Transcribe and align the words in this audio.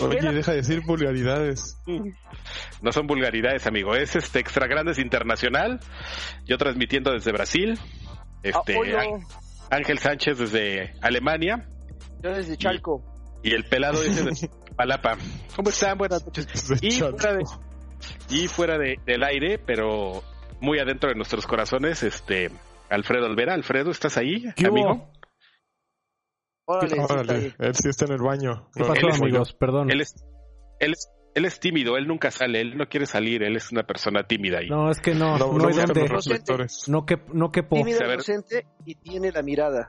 Oye, 0.00 0.32
deja 0.32 0.50
de 0.52 0.56
decir 0.58 0.82
vulgaridades. 0.86 1.78
No 2.80 2.92
son 2.92 3.06
vulgaridades, 3.06 3.66
amigo. 3.66 3.94
Es 3.94 4.16
este 4.16 4.40
Extra 4.40 4.66
Grandes 4.66 4.98
Internacional. 4.98 5.80
Yo 6.44 6.58
transmitiendo 6.58 7.12
desde 7.12 7.32
Brasil. 7.32 7.78
Este 8.42 8.76
Ángel 9.70 9.98
Sánchez 9.98 10.38
desde 10.38 10.94
Alemania. 11.00 11.66
Yo 12.22 12.30
desde 12.30 12.56
Chalco. 12.56 13.02
Y 13.42 13.54
el 13.54 13.64
pelado 13.64 14.02
ese 14.02 14.24
de 14.24 14.50
Palapa. 14.76 15.16
¿Cómo 15.56 15.70
están? 15.70 15.98
Buenas 15.98 16.24
noches. 16.26 16.46
Y 16.80 16.90
fuera, 16.92 17.34
de, 17.34 17.44
y 18.30 18.48
fuera 18.48 18.78
de, 18.78 18.98
del 19.04 19.24
aire, 19.24 19.58
pero 19.58 20.22
muy 20.60 20.78
adentro 20.78 21.10
de 21.10 21.16
nuestros 21.16 21.46
corazones, 21.46 22.02
este 22.02 22.50
Alfredo 22.88 23.26
Olvera. 23.26 23.54
Alfredo, 23.54 23.90
¿estás 23.90 24.16
ahí, 24.16 24.44
amigo? 24.64 25.08
Órale, 26.64 27.54
él 27.58 27.74
sí 27.74 27.88
está 27.88 28.04
en 28.04 28.12
el 28.12 28.22
baño. 28.22 28.68
¿Qué 28.74 28.84
pasó, 28.84 29.08
amigos? 29.08 29.52
Perdón. 29.54 29.90
Él 29.90 30.00
es, 30.00 30.14
él, 30.78 30.92
es, 30.92 31.08
él 31.34 31.44
es 31.44 31.58
tímido, 31.58 31.96
él 31.96 32.06
nunca 32.06 32.30
sale, 32.30 32.60
él 32.60 32.76
no 32.76 32.86
quiere 32.88 33.06
salir, 33.06 33.42
él 33.42 33.56
es 33.56 33.72
una 33.72 33.82
persona 33.82 34.22
tímida 34.26 34.58
ahí. 34.58 34.68
No, 34.68 34.90
es 34.90 35.00
que 35.00 35.14
no, 35.14 35.38
no, 35.38 35.52
no, 35.52 35.68
hay 35.68 35.74
No, 36.88 37.04
que, 37.04 37.16
no 37.32 37.50
que 37.50 37.62
Tímido, 37.62 38.00
inocente 38.04 38.66
y 38.84 38.94
tiene 38.94 39.32
la 39.32 39.42
mirada. 39.42 39.88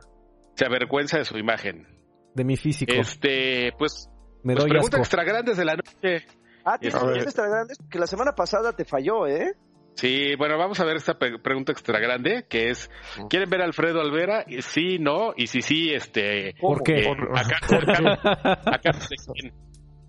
Se 0.56 0.66
avergüenza 0.66 1.18
de 1.18 1.26
su 1.26 1.38
imagen. 1.38 1.88
De 2.34 2.44
mi 2.44 2.58
físico. 2.58 2.94
Este, 2.94 3.72
pues, 3.78 4.10
Me 4.44 4.56
pues 4.56 4.66
pregunta 4.66 4.98
extra 4.98 5.24
grandes 5.24 5.58
de 5.58 5.66
la 5.66 5.76
noche. 5.76 6.26
Ah, 6.66 6.78
tienes 6.80 7.24
extra 7.24 7.48
grandes 7.48 7.78
que 7.90 8.00
la 8.00 8.08
semana 8.08 8.34
pasada 8.34 8.74
te 8.74 8.86
falló, 8.86 9.28
¿eh? 9.28 9.54
Sí, 9.96 10.36
bueno, 10.38 10.58
vamos 10.58 10.80
a 10.80 10.86
ver 10.86 10.98
esta 10.98 11.18
pregunta 11.18 11.72
extra 11.72 12.00
grande, 12.00 12.46
que 12.50 12.70
es, 12.70 12.90
¿quieren 13.30 13.50
ver 13.50 13.62
a 13.62 13.66
Alfredo 13.66 14.02
Alvera? 14.02 14.46
Sí, 14.60 14.98
no, 15.00 15.34
y 15.38 15.48
si 15.48 15.62
sí, 15.62 15.92
este... 15.94 16.56
¿Por 16.60 16.84
qué? 16.84 17.04
Eh, 17.04 17.16
acá, 17.36 17.60
acá, 18.66 18.92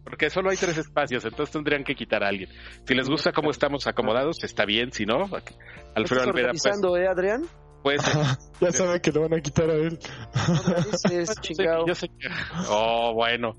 porque 0.04 0.30
solo 0.30 0.50
hay 0.50 0.56
tres 0.56 0.78
espacios, 0.78 1.24
entonces 1.24 1.52
tendrían 1.52 1.82
que 1.82 1.94
quitar 1.94 2.22
a 2.22 2.28
alguien. 2.28 2.50
Si 2.86 2.94
les 2.94 3.08
gusta 3.08 3.32
cómo 3.32 3.50
estamos 3.50 3.86
acomodados, 3.86 4.42
está 4.44 4.64
bien, 4.64 4.92
si 4.92 5.06
no, 5.06 5.28
Alfredo 5.94 6.24
Alvera... 6.24 6.50
Pues, 6.50 6.66
eh, 6.66 7.08
Adrián? 7.08 7.46
Pues... 7.82 8.00
ya 8.60 8.72
saben 8.72 9.00
que 9.00 9.12
lo 9.12 9.22
van 9.22 9.34
a 9.34 9.41
quitar 9.41 9.69
a 9.69 9.74
él. 9.74 9.98
yo 11.86 11.94
sé 11.94 12.08
que... 12.08 12.28
Oh, 12.69 13.12
bueno. 13.14 13.54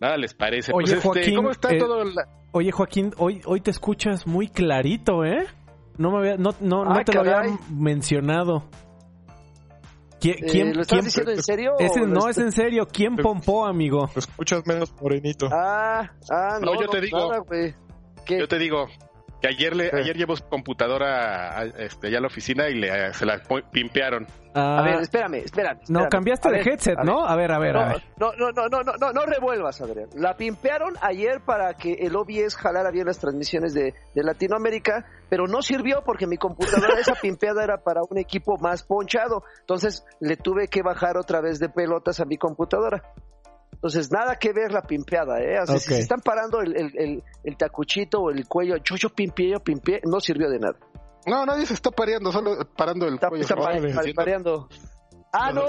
Nada 0.00 0.16
les 0.16 0.34
parece. 0.34 0.72
Oye, 0.72 0.84
pues, 0.84 0.92
este, 0.92 1.08
Joaquín, 1.08 1.36
¿cómo 1.36 1.50
está 1.50 1.72
eh, 1.72 1.78
todo? 1.78 2.04
Oye, 2.52 2.70
Joaquín, 2.70 3.12
hoy, 3.18 3.40
hoy 3.44 3.60
te 3.60 3.70
escuchas 3.70 4.26
muy 4.26 4.48
clarito, 4.48 5.24
¿eh? 5.24 5.46
No 5.96 6.12
me 6.12 6.18
había, 6.18 6.36
no, 6.36 6.54
no, 6.60 6.84
no 6.84 7.04
te 7.04 7.12
lo 7.12 7.20
había 7.20 7.58
mencionado. 7.70 8.64
¿Quién, 10.20 10.36
eh, 10.36 10.46
quién, 10.50 10.74
¿Lo 10.74 10.82
estás 10.82 11.04
diciendo 11.04 11.32
en 11.32 11.42
serio? 11.42 11.72
no, 12.06 12.28
es 12.28 12.38
en 12.38 12.52
serio. 12.52 12.86
¿Quién 12.90 13.16
pompó, 13.16 13.66
amigo? 13.66 14.08
Lo 14.14 14.18
escuchas 14.18 14.66
menos 14.66 14.92
morenito. 15.00 15.48
Ah, 15.52 16.12
ah, 16.30 16.58
no, 16.60 16.80
yo 16.80 16.88
te 16.88 17.00
digo. 17.00 17.44
yo 18.28 18.48
te 18.48 18.58
digo, 18.58 18.86
que 19.40 19.48
ayer 19.48 19.74
le, 19.74 19.90
ayer 19.92 20.16
llevo 20.16 20.36
su 20.36 20.44
computadora 20.44 21.58
a, 21.58 21.64
este, 21.64 22.08
allá 22.08 22.18
a 22.18 22.20
la 22.22 22.26
oficina 22.26 22.68
y 22.68 22.74
le, 22.74 23.12
se 23.14 23.24
la 23.24 23.40
pimpearon. 23.70 24.26
a 24.54 24.82
ver, 24.82 25.00
espérame, 25.00 25.44
espérame. 25.44 25.80
No, 25.88 26.08
cambiaste 26.08 26.50
de 26.50 26.60
headset, 26.60 26.98
¿no? 27.04 27.24
A 27.24 27.36
ver, 27.36 27.52
a 27.52 27.58
ver, 27.58 27.74
no, 27.74 27.80
a 27.80 27.88
ver. 27.88 28.02
No, 28.16 28.32
no, 28.32 28.50
no, 28.50 28.68
no, 28.68 28.82
no, 28.82 29.12
no, 29.12 29.26
revuelvas, 29.26 29.80
Adrián. 29.80 30.08
La 30.14 30.36
pimpearon 30.36 30.94
ayer 31.00 31.40
para 31.44 31.74
que 31.74 31.92
el 31.92 32.16
OBS 32.16 32.56
jalara 32.56 32.90
bien 32.90 33.06
las 33.06 33.18
transmisiones 33.18 33.74
de, 33.74 33.94
de 34.14 34.22
Latinoamérica, 34.22 35.06
pero 35.28 35.46
no 35.46 35.62
sirvió 35.62 36.02
porque 36.04 36.26
mi 36.26 36.36
computadora, 36.36 36.98
esa 37.00 37.14
pimpeada 37.22 37.62
era 37.62 37.78
para 37.78 38.00
un 38.08 38.18
equipo 38.18 38.58
más 38.58 38.82
ponchado. 38.82 39.44
Entonces 39.60 40.04
le 40.20 40.36
tuve 40.36 40.68
que 40.68 40.82
bajar 40.82 41.16
otra 41.16 41.40
vez 41.40 41.58
de 41.60 41.68
pelotas 41.68 42.20
a 42.20 42.24
mi 42.24 42.36
computadora. 42.38 43.02
Entonces, 43.78 44.10
nada 44.10 44.34
que 44.34 44.52
ver 44.52 44.72
la 44.72 44.82
pimpeada, 44.82 45.38
¿eh? 45.40 45.64
Sea, 45.64 45.78
si 45.78 45.94
están 45.94 46.20
parando 46.20 46.60
el, 46.60 46.76
el, 46.76 47.22
el, 47.44 47.56
tacuchito 47.56 48.22
o 48.22 48.30
el 48.30 48.44
cuello, 48.48 48.76
yo, 48.78 48.96
yo 48.96 49.08
pimpié, 49.08 49.52
yo 49.52 49.60
pimpié, 49.60 50.00
no 50.04 50.18
sirvió 50.18 50.50
de 50.50 50.58
nada. 50.58 50.76
No, 51.26 51.46
nadie 51.46 51.64
se 51.64 51.74
está 51.74 51.92
pareando, 51.92 52.32
solo 52.32 52.58
parando 52.76 53.06
el 53.06 53.20
cuello. 53.20 53.42
Está 53.42 53.54
pareando. 54.16 54.68
Ah, 55.32 55.52
no. 55.52 55.62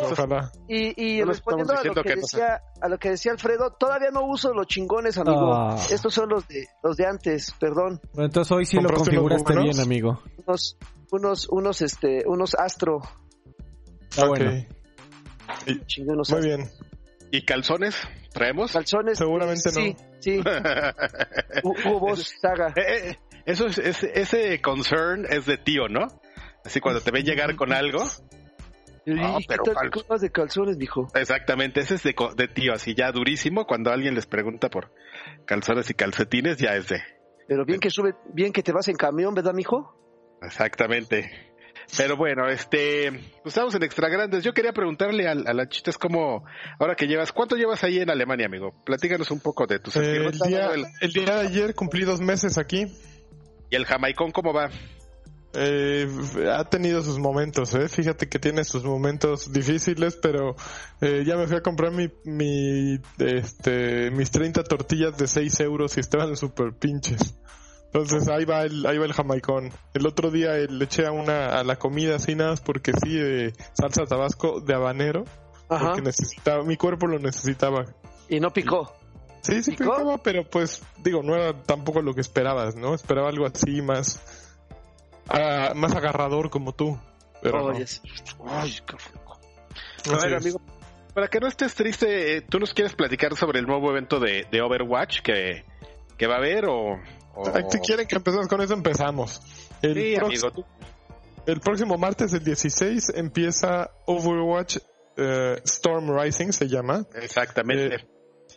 Y, 0.68 1.04
y 1.04 1.24
respondiendo 1.24 1.74
a 1.74 1.84
lo, 1.84 1.94
que 2.02 2.16
decía, 2.16 2.64
a 2.82 2.90
lo 2.90 2.98
que 2.98 3.12
decía 3.12 3.34
Alfredo, 3.34 3.76
todavía 3.78 4.10
no 4.10 4.26
uso 4.26 4.54
los 4.54 4.66
chingones, 4.66 5.18
amigo. 5.20 5.54
Ah. 5.54 5.76
Estos 5.92 6.12
son 6.12 6.30
los 6.30 6.48
de 6.48 6.66
los 6.82 6.98
de 6.98 7.06
antes, 7.06 7.54
perdón. 7.60 8.00
Bueno, 8.14 8.26
entonces 8.26 8.52
hoy 8.52 8.66
sí 8.66 8.78
lo 8.80 8.90
configuraste 8.90 9.56
bien, 9.56 9.80
amigo. 9.80 10.24
Unos, 10.48 10.78
unos, 11.12 11.48
unos, 11.50 11.82
este, 11.84 12.24
unos 12.26 12.56
Astro. 12.56 13.02
Ah, 14.18 14.28
bueno. 14.28 14.66
Muy 15.66 16.42
bien. 16.42 16.70
¿Y 17.32 17.44
calzones? 17.44 17.96
¿Traemos? 18.34 18.72
Calzones. 18.72 19.18
Seguramente 19.18 19.70
no. 19.70 19.82
Sí, 19.82 19.96
sí. 20.20 20.42
Hubo 21.64 22.16
saga. 22.16 22.74
Eh, 22.76 23.10
eh, 23.12 23.20
eso 23.46 23.68
es, 23.68 23.78
ese 23.78 24.62
concern 24.62 25.26
es 25.30 25.46
de 25.46 25.58
tío, 25.58 25.88
¿no? 25.88 26.08
Así 26.66 26.80
cuando 26.80 27.02
te 27.02 27.12
ven 27.12 27.24
llegar 27.24 27.56
con 27.56 27.74
algo. 27.74 28.04
Ah, 29.18 29.40
pero 29.48 29.64
¿qué 29.64 30.20
de 30.20 30.30
calzones, 30.30 30.78
mijo? 30.78 31.08
Exactamente, 31.16 31.80
ese 31.80 31.96
es 31.96 32.04
de, 32.04 32.16
de, 32.36 32.48
tío, 32.48 32.74
así 32.74 32.94
ya 32.94 33.12
durísimo. 33.12 33.66
Cuando 33.66 33.92
alguien 33.92 34.14
les 34.14 34.28
pregunta 34.28 34.70
por 34.70 34.92
calzones 35.46 35.90
y 35.90 35.94
calcetines, 35.94 36.58
ya 36.58 36.76
es 36.76 36.90
de. 36.90 37.02
Pero 37.48 37.66
bien 37.66 37.80
que 37.80 37.90
sube, 37.90 38.14
bien 38.34 38.52
que 38.54 38.62
te 38.62 38.72
vas 38.72 38.88
en 38.88 38.96
camión, 38.96 39.34
¿verdad, 39.34 39.54
mijo? 39.54 39.96
Exactamente. 40.42 41.49
Pero 41.98 42.16
bueno, 42.18 42.48
este, 42.48 43.12
pues 43.12 43.48
estamos 43.48 43.74
en 43.76 43.84
extra 43.84 44.10
grandes. 44.10 44.44
Yo 44.44 44.54
quería 44.54 44.74
preguntarle 44.74 45.28
a, 45.28 45.32
a 45.32 45.54
la 45.54 45.64
es 45.64 45.98
como, 45.98 46.46
ahora 46.80 46.96
que 46.96 47.08
llevas, 47.08 47.32
¿cuánto 47.32 47.56
llevas 47.56 47.84
ahí 47.84 48.00
en 48.00 48.10
Alemania, 48.10 48.46
amigo? 48.46 48.74
Platícanos 48.86 49.32
un 49.32 49.40
poco 49.40 49.66
de 49.66 49.80
tus 49.80 49.96
eh, 49.96 50.18
el, 50.18 50.32
día, 50.32 50.70
el... 51.02 51.12
día 51.12 51.36
de 51.36 51.48
ayer 51.48 51.76
cumplí 51.76 52.06
dos 52.06 52.22
meses 52.22 52.58
aquí. 52.58 52.86
¿Y 53.70 53.76
el 53.76 53.86
jamaicón 53.86 54.32
cómo 54.32 54.54
va? 54.54 54.70
Eh, 55.54 56.08
ha 56.52 56.64
tenido 56.66 57.02
sus 57.02 57.18
momentos, 57.18 57.74
¿eh? 57.74 57.88
Fíjate 57.90 58.30
que 58.30 58.38
tiene 58.38 58.64
sus 58.64 58.84
momentos 58.84 59.52
difíciles, 59.52 60.16
pero 60.22 60.56
eh, 61.02 61.24
ya 61.26 61.38
me 61.38 61.48
fui 61.48 61.58
a 61.58 61.62
comprar 61.62 61.92
mi, 61.92 62.08
mi, 62.24 63.00
este, 63.18 64.12
mis 64.12 64.30
30 64.30 64.64
tortillas 64.64 65.18
de 65.18 65.28
6 65.28 65.60
euros 65.62 65.98
y 65.98 66.02
estaban 66.02 66.36
súper 66.36 66.74
pinches. 66.74 67.36
Entonces 67.94 68.28
ahí 68.30 68.46
va 68.46 68.64
el, 68.64 68.86
ahí 68.86 68.98
va 68.98 69.06
el 69.06 69.14
jamaicón. 69.14 69.72
El 69.94 70.06
otro 70.06 70.30
día 70.30 70.52
le 70.54 70.86
eché 70.86 71.08
a 71.08 71.12
una, 71.12 71.48
a 71.60 71.64
la 71.64 71.78
comida 71.78 72.16
así 72.16 72.36
nada 72.36 72.56
porque 72.64 72.92
sí, 73.04 73.16
de 73.16 73.54
salsa 73.74 74.06
tabasco 74.06 74.62
de 74.62 74.76
habanero. 74.76 75.26
Porque 75.68 76.02
necesitaba, 76.02 76.64
mi 76.64 76.78
cuerpo 76.78 77.08
lo 77.08 77.20
necesitaba. 77.20 77.86
¿Y 78.28 78.40
no 78.40 78.52
picó? 78.52 78.92
Sí, 79.42 79.64
sí 79.64 79.72
picaba, 79.72 80.18
pero 80.18 80.44
pues, 80.44 80.84
digo, 81.04 81.24
no 81.24 81.36
era 81.36 81.54
tampoco 81.64 82.02
lo 82.02 82.14
que 82.14 82.22
esperabas, 82.22 82.76
¿no? 82.76 82.94
Esperaba 82.94 83.30
algo 83.30 83.46
así 83.46 83.82
más, 83.82 84.22
ah, 85.28 85.74
más 85.76 85.96
agarrador 85.96 86.50
como 86.50 86.74
tú. 86.74 87.00
Pero 87.42 87.72
Ay, 87.72 87.86
qué 88.86 90.12
A 90.12 90.18
ver, 90.18 90.36
amigo, 90.36 90.60
para 91.14 91.28
que 91.28 91.40
no 91.40 91.48
estés 91.48 91.74
triste, 91.74 92.38
eh, 92.38 92.42
¿tú 92.42 92.60
nos 92.60 92.74
quieres 92.74 92.94
platicar 92.96 93.36
sobre 93.36 93.60
el 93.60 93.66
nuevo 93.66 93.90
evento 93.92 94.20
de, 94.20 94.46
de 94.52 94.62
Overwatch 94.62 95.22
que, 95.22 95.64
que 96.18 96.28
va 96.28 96.36
a 96.36 96.38
haber 96.38 96.66
o...? 96.66 97.00
Si 97.70 97.80
quieren 97.80 98.08
que 98.08 98.16
empecemos 98.16 98.48
con 98.48 98.62
eso, 98.62 98.74
empezamos. 98.74 99.42
El, 99.82 99.98
el 101.46 101.60
próximo 101.62 101.98
martes, 101.98 102.34
el 102.34 102.44
16, 102.44 103.14
empieza 103.16 103.92
Overwatch 104.06 104.78
eh, 105.18 105.62
Storm 105.66 106.18
Rising, 106.18 106.52
se 106.52 106.68
llama. 106.68 107.06
Exactamente. 107.16 107.96
Eh, 107.96 108.08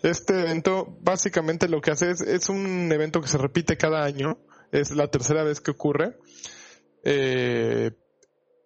este 0.03 0.41
evento, 0.41 0.97
básicamente 1.01 1.69
lo 1.69 1.81
que 1.81 1.91
hace 1.91 2.11
es, 2.11 2.21
es 2.21 2.49
un 2.49 2.91
evento 2.93 3.21
que 3.21 3.29
se 3.29 3.39
repite 3.39 3.77
cada 3.77 4.05
año. 4.05 4.39
Es 4.71 4.91
la 4.91 5.09
tercera 5.09 5.43
vez 5.43 5.61
que 5.61 5.71
ocurre. 5.71 6.19
Eh, 7.03 7.91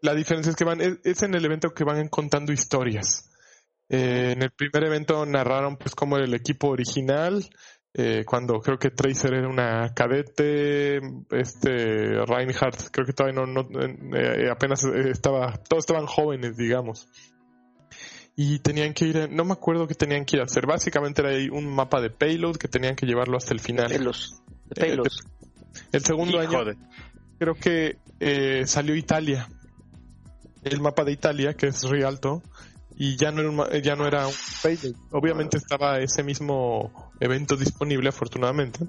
la 0.03 0.15
diferencia 0.15 0.51
es 0.51 0.57
que 0.57 0.65
van, 0.65 0.81
es, 0.81 1.23
en 1.23 1.35
el 1.35 1.45
evento 1.45 1.71
que 1.71 1.85
van 1.85 2.09
contando 2.09 2.53
historias. 2.53 3.31
en 3.89 4.43
el 4.43 4.51
primer 4.51 4.85
evento 4.85 5.25
narraron 5.25 5.77
pues 5.77 5.95
como 5.95 6.19
el 6.19 6.35
equipo 6.35 6.69
original, 6.69 7.49
eh, 7.99 8.27
cuando 8.27 8.61
creo 8.61 8.79
que 8.79 8.91
Tracer 8.91 9.33
era 9.33 9.49
una 9.49 9.95
cadete, 9.95 10.99
este 11.31 12.27
Reinhardt 12.27 12.91
creo 12.91 13.07
que 13.07 13.15
todavía 13.15 13.41
no, 13.41 13.67
eh, 14.15 14.51
apenas 14.51 14.85
estaba, 14.85 15.55
todos 15.57 15.85
estaban 15.85 16.05
jóvenes, 16.05 16.59
digamos. 16.59 17.09
Y 18.37 18.59
tenían 18.59 18.93
que 18.93 19.07
ir, 19.07 19.31
no 19.33 19.47
me 19.47 19.55
acuerdo 19.55 19.89
qué 19.89 19.95
tenían 19.95 20.27
que 20.27 20.37
ir 20.37 20.43
a 20.43 20.45
hacer, 20.45 20.67
básicamente 20.67 21.23
era 21.23 21.55
un 21.55 21.75
mapa 21.75 22.03
de 22.03 22.11
payload 22.11 22.57
que 22.57 22.69
tenían 22.69 22.97
que 22.97 23.07
llevarlo 23.07 23.39
hasta 23.39 23.55
el 23.55 23.61
final. 23.61 23.89
De 23.89 23.97
eh, 24.77 24.99
el 25.93 26.05
segundo 26.05 26.39
año 26.39 26.65
creo 27.39 27.55
que 27.55 27.97
salió 28.67 28.95
Italia, 28.95 29.49
el 30.65 30.83
mapa 30.83 31.03
de 31.03 31.13
Italia, 31.13 31.55
que 31.55 31.69
es 31.69 31.83
Rialto, 31.89 32.43
y 32.99 33.17
ya 33.17 33.31
no 33.31 33.41
era 33.41 33.51
un, 33.51 33.83
ya 33.83 33.95
no 33.95 34.07
era 34.07 34.27
un 34.27 34.35
payload. 34.63 34.95
Obviamente 35.11 35.59
estaba 35.59 35.99
ese 36.01 36.23
mismo 36.23 37.13
evento 37.21 37.57
disponible, 37.57 38.09
afortunadamente, 38.09 38.87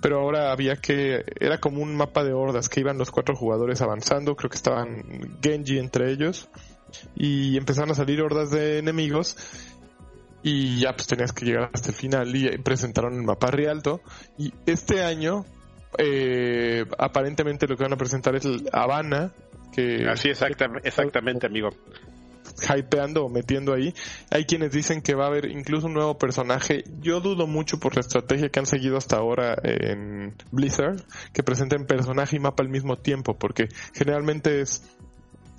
pero 0.00 0.20
ahora 0.20 0.52
había 0.52 0.76
que, 0.76 1.24
era 1.40 1.58
como 1.58 1.82
un 1.82 1.96
mapa 1.96 2.24
de 2.24 2.32
hordas 2.32 2.68
que 2.68 2.80
iban 2.80 2.98
los 2.98 3.10
cuatro 3.10 3.34
jugadores 3.34 3.80
avanzando, 3.80 4.36
creo 4.36 4.50
que 4.50 4.56
estaban 4.56 5.38
Genji 5.42 5.78
entre 5.78 6.12
ellos, 6.12 6.48
y 7.14 7.56
empezaron 7.56 7.90
a 7.90 7.94
salir 7.94 8.20
hordas 8.20 8.50
de 8.50 8.78
enemigos 8.78 9.36
y 10.42 10.80
ya 10.80 10.92
pues 10.92 11.06
tenías 11.06 11.32
que 11.32 11.44
llegar 11.44 11.70
hasta 11.72 11.88
el 11.88 11.94
final 11.94 12.34
y 12.34 12.58
presentaron 12.58 13.14
el 13.14 13.22
mapa 13.22 13.50
Rialto 13.50 14.00
y 14.38 14.52
este 14.66 15.02
año 15.02 15.44
eh, 15.98 16.84
aparentemente 16.96 17.66
lo 17.66 17.76
que 17.76 17.82
van 17.82 17.92
a 17.92 17.96
presentar 17.96 18.36
es 18.36 18.46
Habana 18.72 19.32
que 19.72 20.06
así 20.08 20.28
exactamente 20.28 21.46
amigo 21.46 21.70
hypeando 22.62 23.24
o 23.24 23.28
metiendo 23.28 23.72
ahí. 23.72 23.94
Hay 24.30 24.44
quienes 24.44 24.72
dicen 24.72 25.02
que 25.02 25.14
va 25.14 25.24
a 25.24 25.28
haber 25.28 25.50
incluso 25.50 25.86
un 25.86 25.94
nuevo 25.94 26.18
personaje. 26.18 26.84
Yo 27.00 27.20
dudo 27.20 27.46
mucho 27.46 27.78
por 27.78 27.94
la 27.94 28.00
estrategia 28.00 28.48
que 28.48 28.58
han 28.58 28.66
seguido 28.66 28.96
hasta 28.96 29.16
ahora 29.16 29.56
en 29.62 30.34
Blizzard, 30.50 31.02
que 31.32 31.42
presenten 31.42 31.86
personaje 31.86 32.36
y 32.36 32.40
mapa 32.40 32.62
al 32.62 32.68
mismo 32.68 32.96
tiempo, 32.96 33.38
porque 33.38 33.68
generalmente 33.94 34.60
es 34.60 34.82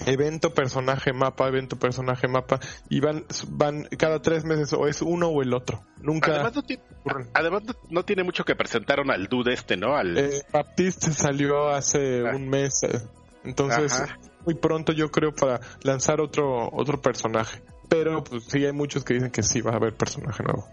evento, 0.05 0.53
personaje, 0.53 1.13
mapa, 1.13 1.47
evento, 1.47 1.77
personaje, 1.77 2.27
mapa, 2.27 2.59
y 2.89 2.99
van, 2.99 3.25
van 3.49 3.83
cada 3.97 4.21
tres 4.21 4.45
meses 4.45 4.73
o 4.73 4.87
es 4.87 5.01
uno 5.01 5.27
o 5.27 5.41
el 5.41 5.53
otro. 5.53 5.83
Nunca. 6.01 6.51
Además, 7.33 7.63
no, 7.89 8.03
tiene 8.03 8.23
mucho 8.23 8.43
que 8.43 8.55
presentaron 8.55 9.11
al 9.11 9.27
dude 9.27 9.53
este, 9.53 9.77
¿no? 9.77 9.95
Al... 9.95 10.17
Eh, 10.17 10.41
Baptiste 10.51 11.11
salió 11.11 11.69
hace 11.69 12.27
ah. 12.27 12.35
un 12.35 12.49
mes, 12.49 12.83
eh, 12.83 13.01
entonces 13.43 14.03
muy 14.45 14.55
pronto 14.55 14.93
yo 14.93 15.11
creo 15.11 15.33
para 15.33 15.59
lanzar 15.83 16.21
otro 16.21 16.69
otro 16.71 17.01
personaje. 17.01 17.61
Pero 17.87 18.23
pues 18.23 18.45
sí 18.45 18.65
hay 18.65 18.71
muchos 18.71 19.03
que 19.03 19.15
dicen 19.15 19.31
que 19.31 19.43
sí 19.43 19.61
va 19.61 19.71
a 19.71 19.75
haber 19.75 19.95
personaje 19.95 20.43
nuevo. 20.43 20.67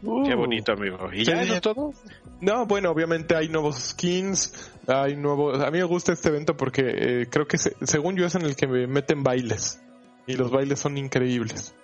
Qué 0.00 0.34
uh. 0.34 0.38
bonito, 0.38 0.72
amigo. 0.72 1.10
¿Y 1.12 1.24
ya 1.24 1.42
eso 1.42 1.60
todo? 1.60 1.92
No, 2.40 2.64
bueno, 2.66 2.90
obviamente 2.90 3.36
hay 3.36 3.48
nuevos 3.48 3.76
skins, 3.76 4.70
hay 4.86 5.14
nuevos... 5.14 5.60
A 5.62 5.70
mí 5.70 5.78
me 5.78 5.84
gusta 5.84 6.12
este 6.12 6.28
evento 6.28 6.56
porque 6.56 6.82
eh, 6.86 7.26
creo 7.30 7.46
que 7.46 7.58
según 7.58 8.16
yo 8.16 8.24
es 8.24 8.34
en 8.34 8.42
el 8.42 8.56
que 8.56 8.66
me 8.66 8.86
meten 8.86 9.22
bailes. 9.22 9.82
Y 10.26 10.36
los 10.36 10.50
bailes 10.50 10.78
son 10.78 10.96
increíbles. 10.96 11.74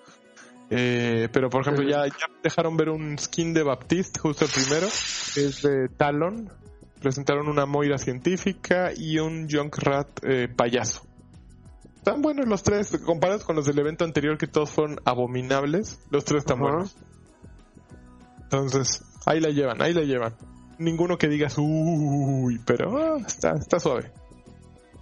Eh, 0.70 1.28
pero 1.30 1.50
por 1.50 1.62
ejemplo 1.62 1.84
ya, 1.84 2.06
ya 2.06 2.26
dejaron 2.42 2.76
ver 2.76 2.88
un 2.88 3.18
skin 3.18 3.54
de 3.54 3.62
Baptiste, 3.62 4.18
justo 4.18 4.46
el 4.46 4.50
primero, 4.50 4.86
es 4.86 5.62
de 5.62 5.88
Talon. 5.96 6.50
Presentaron 7.00 7.48
una 7.48 7.66
Moira 7.66 7.98
científica 7.98 8.90
y 8.96 9.18
un 9.18 9.48
Junkrat 9.50 10.08
eh, 10.22 10.48
payaso. 10.48 11.06
Están 11.96 12.22
buenos 12.22 12.46
los 12.46 12.62
tres, 12.62 12.96
comparados 13.04 13.44
con 13.44 13.56
los 13.56 13.66
del 13.66 13.78
evento 13.78 14.04
anterior 14.04 14.38
que 14.38 14.46
todos 14.46 14.70
fueron 14.70 15.00
abominables, 15.04 15.98
los 16.10 16.24
tres 16.24 16.40
están 16.40 16.60
buenos. 16.60 16.96
Entonces, 18.44 19.02
ahí 19.26 19.40
la 19.40 19.50
llevan, 19.50 19.82
ahí 19.82 19.92
la 19.92 20.02
llevan. 20.02 20.34
Ninguno 20.78 21.18
que 21.18 21.28
digas, 21.28 21.56
uy, 21.58 22.60
pero 22.64 22.96
ah, 22.96 23.18
está, 23.26 23.54
está 23.54 23.80
suave. 23.80 24.12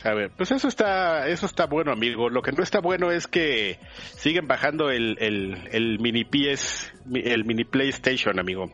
A 0.04 0.12
ver, 0.12 0.30
pues 0.36 0.50
eso 0.50 0.68
está, 0.68 1.28
eso 1.28 1.46
está 1.46 1.66
bueno, 1.66 1.90
amigo. 1.90 2.28
Lo 2.28 2.42
que 2.42 2.52
no 2.52 2.62
está 2.62 2.80
bueno 2.80 3.10
es 3.10 3.26
que 3.26 3.78
siguen 4.16 4.46
bajando 4.46 4.90
el, 4.90 5.16
el, 5.18 5.98
mini 5.98 6.24
PS, 6.24 6.92
el 7.14 7.44
mini 7.44 7.64
PlayStation, 7.64 8.38
amigo. 8.38 8.70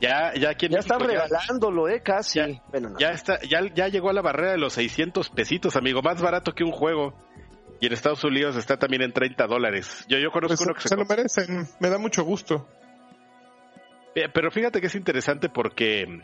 Ya, 0.00 0.32
ya, 0.34 0.50
aquí 0.50 0.68
ya 0.68 0.78
están 0.78 1.00
regalándolo, 1.00 1.88
eh, 1.88 2.02
casi. 2.02 2.40
Ya, 2.98 3.10
está, 3.10 3.40
ya, 3.42 3.60
ya 3.74 3.88
llegó 3.88 4.10
a 4.10 4.12
la 4.12 4.22
barrera 4.22 4.52
de 4.52 4.58
los 4.58 4.74
600 4.74 5.30
pesitos, 5.30 5.76
amigo, 5.76 6.02
más 6.02 6.22
barato 6.22 6.52
que 6.54 6.62
un 6.64 6.72
juego. 6.72 7.14
Y 7.80 7.86
en 7.86 7.92
Estados 7.92 8.22
Unidos 8.24 8.56
está 8.56 8.76
también 8.76 9.02
en 9.02 9.12
30 9.12 9.46
dólares. 9.46 10.04
Yo, 10.08 10.18
yo 10.18 10.30
conozco 10.30 10.56
pues 10.56 10.60
uno 10.60 10.74
que 10.74 10.80
se, 10.82 10.88
se 10.88 10.96
lo 10.96 11.04
merecen, 11.04 11.68
me 11.80 11.88
da 11.88 11.98
mucho 11.98 12.24
gusto. 12.24 12.66
Eh, 14.14 14.28
pero 14.32 14.50
fíjate 14.50 14.80
que 14.80 14.88
es 14.88 14.94
interesante 14.94 15.48
porque 15.48 16.20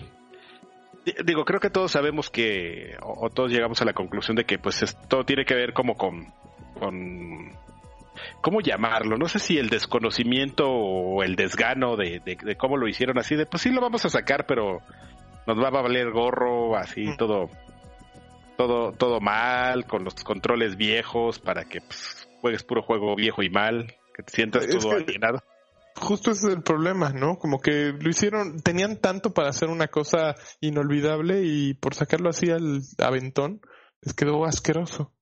digo, 1.25 1.45
creo 1.45 1.61
que 1.61 1.71
todos 1.71 1.93
sabemos 1.93 2.31
que, 2.31 2.97
o, 3.03 3.31
todos 3.31 3.51
llegamos 3.51 3.81
a 3.83 3.85
la 3.85 3.93
conclusión 3.93 4.37
de 4.37 4.45
que 4.45 4.59
pues 4.59 4.97
todo 5.09 5.25
tiene 5.25 5.45
que 5.45 5.55
ver 5.55 5.73
como 5.73 5.97
con, 5.97 6.33
con, 6.79 7.53
¿cómo 8.41 8.61
llamarlo? 8.61 9.17
No 9.17 9.29
sé 9.29 9.39
si 9.39 9.59
el 9.59 9.69
desconocimiento 9.69 10.69
o 10.69 11.23
el 11.23 11.37
desgano 11.37 11.97
de, 11.97 12.21
de, 12.25 12.57
cómo 12.57 12.77
lo 12.77 12.89
hicieron 12.89 13.19
así, 13.19 13.37
de 13.37 13.47
pues 13.47 13.63
sí 13.63 13.71
lo 13.71 13.81
vamos 13.81 14.05
a 14.05 14.11
sacar, 14.11 14.47
pero 14.47 14.81
nos 15.47 15.59
va 15.59 15.69
a 15.69 15.83
valer 15.83 16.11
gorro, 16.11 16.77
así 16.77 17.07
mm. 17.07 17.17
todo, 17.17 17.51
todo, 18.57 18.93
todo 18.93 19.21
mal, 19.21 19.87
con 19.87 20.05
los 20.05 20.15
controles 20.25 20.77
viejos 20.77 21.39
para 21.39 21.65
que 21.65 21.81
pues, 21.81 22.29
juegues 22.41 22.63
puro 22.63 22.83
juego 22.83 23.15
viejo 23.17 23.43
y 23.43 23.51
mal, 23.51 23.95
que 24.15 24.23
te 24.23 24.33
sientas 24.33 24.69
todo 24.69 24.93
alienado 24.93 25.43
justo 25.97 26.31
ese 26.31 26.49
es 26.49 26.55
el 26.55 26.63
problema, 26.63 27.11
¿no? 27.11 27.39
Como 27.39 27.61
que 27.61 27.93
lo 27.99 28.11
hicieron, 28.11 28.61
tenían 28.61 28.97
tanto 28.99 29.33
para 29.33 29.49
hacer 29.49 29.69
una 29.69 29.89
cosa 29.89 30.35
inolvidable 30.61 31.43
y 31.45 31.75
por 31.75 31.95
sacarlo 31.95 32.31
así 32.31 32.51
al 32.51 32.83
aventón, 32.99 33.61
les 34.01 34.15
quedó 34.15 34.45
asqueroso. 34.45 35.13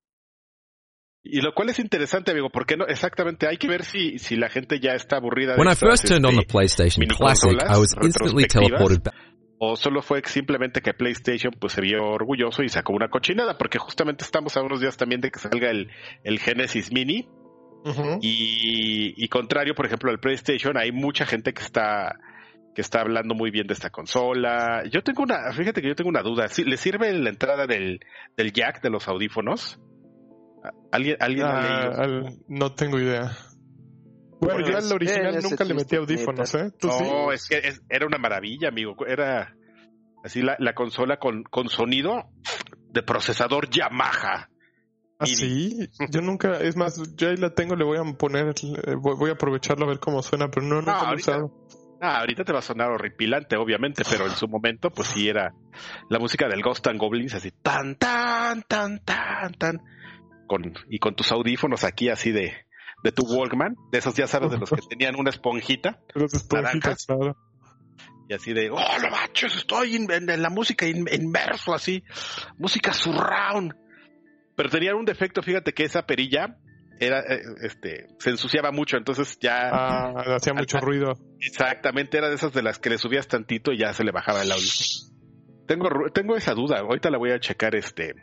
Y 1.24 1.40
lo 1.40 1.54
cual 1.54 1.68
es 1.68 1.78
interesante, 1.78 2.32
amigo, 2.32 2.50
porque 2.50 2.76
no 2.76 2.86
exactamente 2.86 3.46
hay 3.46 3.56
que 3.56 3.68
ver 3.68 3.84
si, 3.84 4.18
si 4.18 4.36
la 4.36 4.48
gente 4.48 4.80
ya 4.80 4.94
está 4.94 5.16
aburrida. 5.16 5.56
When 5.56 5.68
I 5.68 5.76
first 5.76 6.06
turned 6.06 6.26
on 6.26 6.34
the 6.34 6.40
este, 6.40 6.52
PlayStation 6.52 7.06
Classic, 7.06 7.52
I 7.52 7.78
was 7.78 7.94
instantly 8.02 8.46
teleported 8.46 9.02
back. 9.02 9.14
O 9.64 9.76
solo 9.76 10.02
fue 10.02 10.20
simplemente 10.24 10.80
que 10.80 10.92
PlayStation 10.92 11.52
pues 11.56 11.74
se 11.74 11.80
vio 11.80 12.02
orgulloso 12.02 12.64
y 12.64 12.68
sacó 12.68 12.92
una 12.92 13.08
cochinada, 13.08 13.56
porque 13.56 13.78
justamente 13.78 14.24
estamos 14.24 14.56
a 14.56 14.62
unos 14.62 14.80
días 14.80 14.96
también 14.96 15.20
de 15.20 15.30
que 15.30 15.38
salga 15.38 15.70
el, 15.70 15.88
el 16.24 16.40
Genesis 16.40 16.90
Mini, 16.90 17.28
y, 18.20 19.28
contrario, 19.28 19.74
por 19.74 19.86
ejemplo, 19.86 20.10
al 20.10 20.20
PlayStation, 20.20 20.76
hay 20.76 20.92
mucha 20.92 21.26
gente 21.26 21.52
que 21.52 21.62
está 21.62 22.18
que 22.74 22.80
está 22.80 23.02
hablando 23.02 23.34
muy 23.34 23.50
bien 23.50 23.66
de 23.66 23.74
esta 23.74 23.90
consola. 23.90 24.82
Yo 24.90 25.02
tengo 25.02 25.22
una, 25.24 25.52
fíjate 25.52 25.82
que 25.82 25.88
yo 25.88 25.94
tengo 25.94 26.08
una 26.08 26.22
duda. 26.22 26.46
¿Le 26.64 26.76
sirve 26.78 27.12
la 27.12 27.28
entrada 27.28 27.66
del, 27.66 28.00
del 28.34 28.52
jack 28.52 28.80
de 28.80 28.88
los 28.88 29.08
audífonos? 29.08 29.78
¿Alguien, 30.90 31.16
alguien 31.20 31.46
ah, 31.46 32.32
No 32.48 32.74
tengo 32.74 32.98
idea. 32.98 33.36
Bueno, 34.40 34.68
yo 34.68 34.76
al 34.76 34.92
original 34.92 35.38
nunca 35.42 35.64
le 35.64 35.74
metí 35.74 35.96
audífonos, 35.96 36.54
¿eh? 36.56 36.72
no, 36.82 37.30
es 37.30 37.46
que 37.46 37.62
era 37.88 38.06
una 38.06 38.18
maravilla, 38.18 38.68
amigo. 38.68 38.96
Era 39.06 39.54
así 40.24 40.42
la, 40.42 40.56
la 40.58 40.74
consola 40.74 41.18
con, 41.18 41.44
con 41.44 41.68
sonido 41.68 42.28
de 42.90 43.02
procesador 43.02 43.70
Yamaha. 43.70 44.48
¿Ah, 45.18 45.26
sí? 45.26 45.88
Yo 46.10 46.20
nunca, 46.20 46.58
es 46.58 46.76
más, 46.76 47.00
yo 47.14 47.28
ahí 47.28 47.36
la 47.36 47.50
tengo, 47.50 47.76
le 47.76 47.84
voy 47.84 47.98
a 47.98 48.02
poner, 48.14 48.48
eh, 48.48 48.94
voy 49.00 49.30
a 49.30 49.34
aprovecharlo 49.34 49.84
a 49.84 49.88
ver 49.88 50.00
cómo 50.00 50.20
suena, 50.22 50.48
pero 50.50 50.66
no, 50.66 50.82
no, 50.82 51.12
he 51.12 51.14
usado. 51.14 51.52
Ah, 52.00 52.18
ahorita 52.18 52.42
te 52.42 52.52
va 52.52 52.58
a 52.58 52.62
sonar 52.62 52.90
horripilante, 52.90 53.56
obviamente, 53.56 54.02
pero 54.10 54.26
en 54.26 54.32
su 54.32 54.48
momento, 54.48 54.90
pues 54.90 55.06
sí 55.06 55.28
era 55.28 55.54
la 56.08 56.18
música 56.18 56.48
del 56.48 56.60
Ghost 56.60 56.84
and 56.88 56.98
Goblins, 56.98 57.34
así 57.34 57.52
tan, 57.62 57.94
tan, 57.94 58.62
tan, 58.62 58.98
tan, 59.04 59.52
tan, 59.54 59.80
con, 60.46 60.74
y 60.88 60.98
con 60.98 61.14
tus 61.14 61.32
audífonos 61.32 61.84
aquí 61.84 62.08
así 62.08 62.32
de, 62.32 62.54
de 63.02 63.12
tu 63.12 63.24
Walkman, 63.24 63.76
de 63.90 63.98
esos 63.98 64.14
ya 64.14 64.26
sabes, 64.26 64.50
de 64.50 64.58
los 64.58 64.70
que 64.70 64.80
tenían 64.88 65.16
una 65.18 65.30
esponjita. 65.30 66.00
Los 66.14 66.32
esponjitas, 66.34 67.06
claro. 67.06 67.36
Y 68.28 68.34
así 68.34 68.52
de, 68.52 68.70
oh, 68.70 68.98
no 69.02 69.10
manches, 69.10 69.56
estoy 69.56 69.96
en, 69.96 70.42
la 70.42 70.50
música 70.50 70.86
inmerso, 70.86 71.74
así, 71.74 72.02
música 72.56 72.92
surround. 72.92 73.74
Pero 74.56 74.68
tenía 74.68 74.94
un 74.94 75.04
defecto, 75.04 75.42
fíjate 75.42 75.72
que 75.72 75.84
esa 75.84 76.06
perilla 76.06 76.56
era, 77.00 77.20
eh, 77.20 77.40
este, 77.62 78.06
se 78.18 78.30
ensuciaba 78.30 78.70
mucho, 78.70 78.96
entonces 78.96 79.38
ya... 79.40 79.70
Ah, 79.72 80.36
hacía 80.36 80.54
mucho 80.54 80.78
ruido. 80.78 81.14
Exactamente, 81.40 82.18
era 82.18 82.28
de 82.28 82.36
esas 82.36 82.52
de 82.52 82.62
las 82.62 82.78
que 82.78 82.90
le 82.90 82.98
subías 82.98 83.26
tantito 83.26 83.72
y 83.72 83.78
ya 83.78 83.92
se 83.92 84.04
le 84.04 84.12
bajaba 84.12 84.42
el 84.42 84.52
audio. 84.52 84.70
Tengo, 85.66 85.88
tengo 86.12 86.36
esa 86.36 86.54
duda, 86.54 86.78
ahorita 86.78 87.10
la 87.10 87.18
voy 87.18 87.32
a 87.32 87.40
checar, 87.40 87.74
este... 87.74 88.14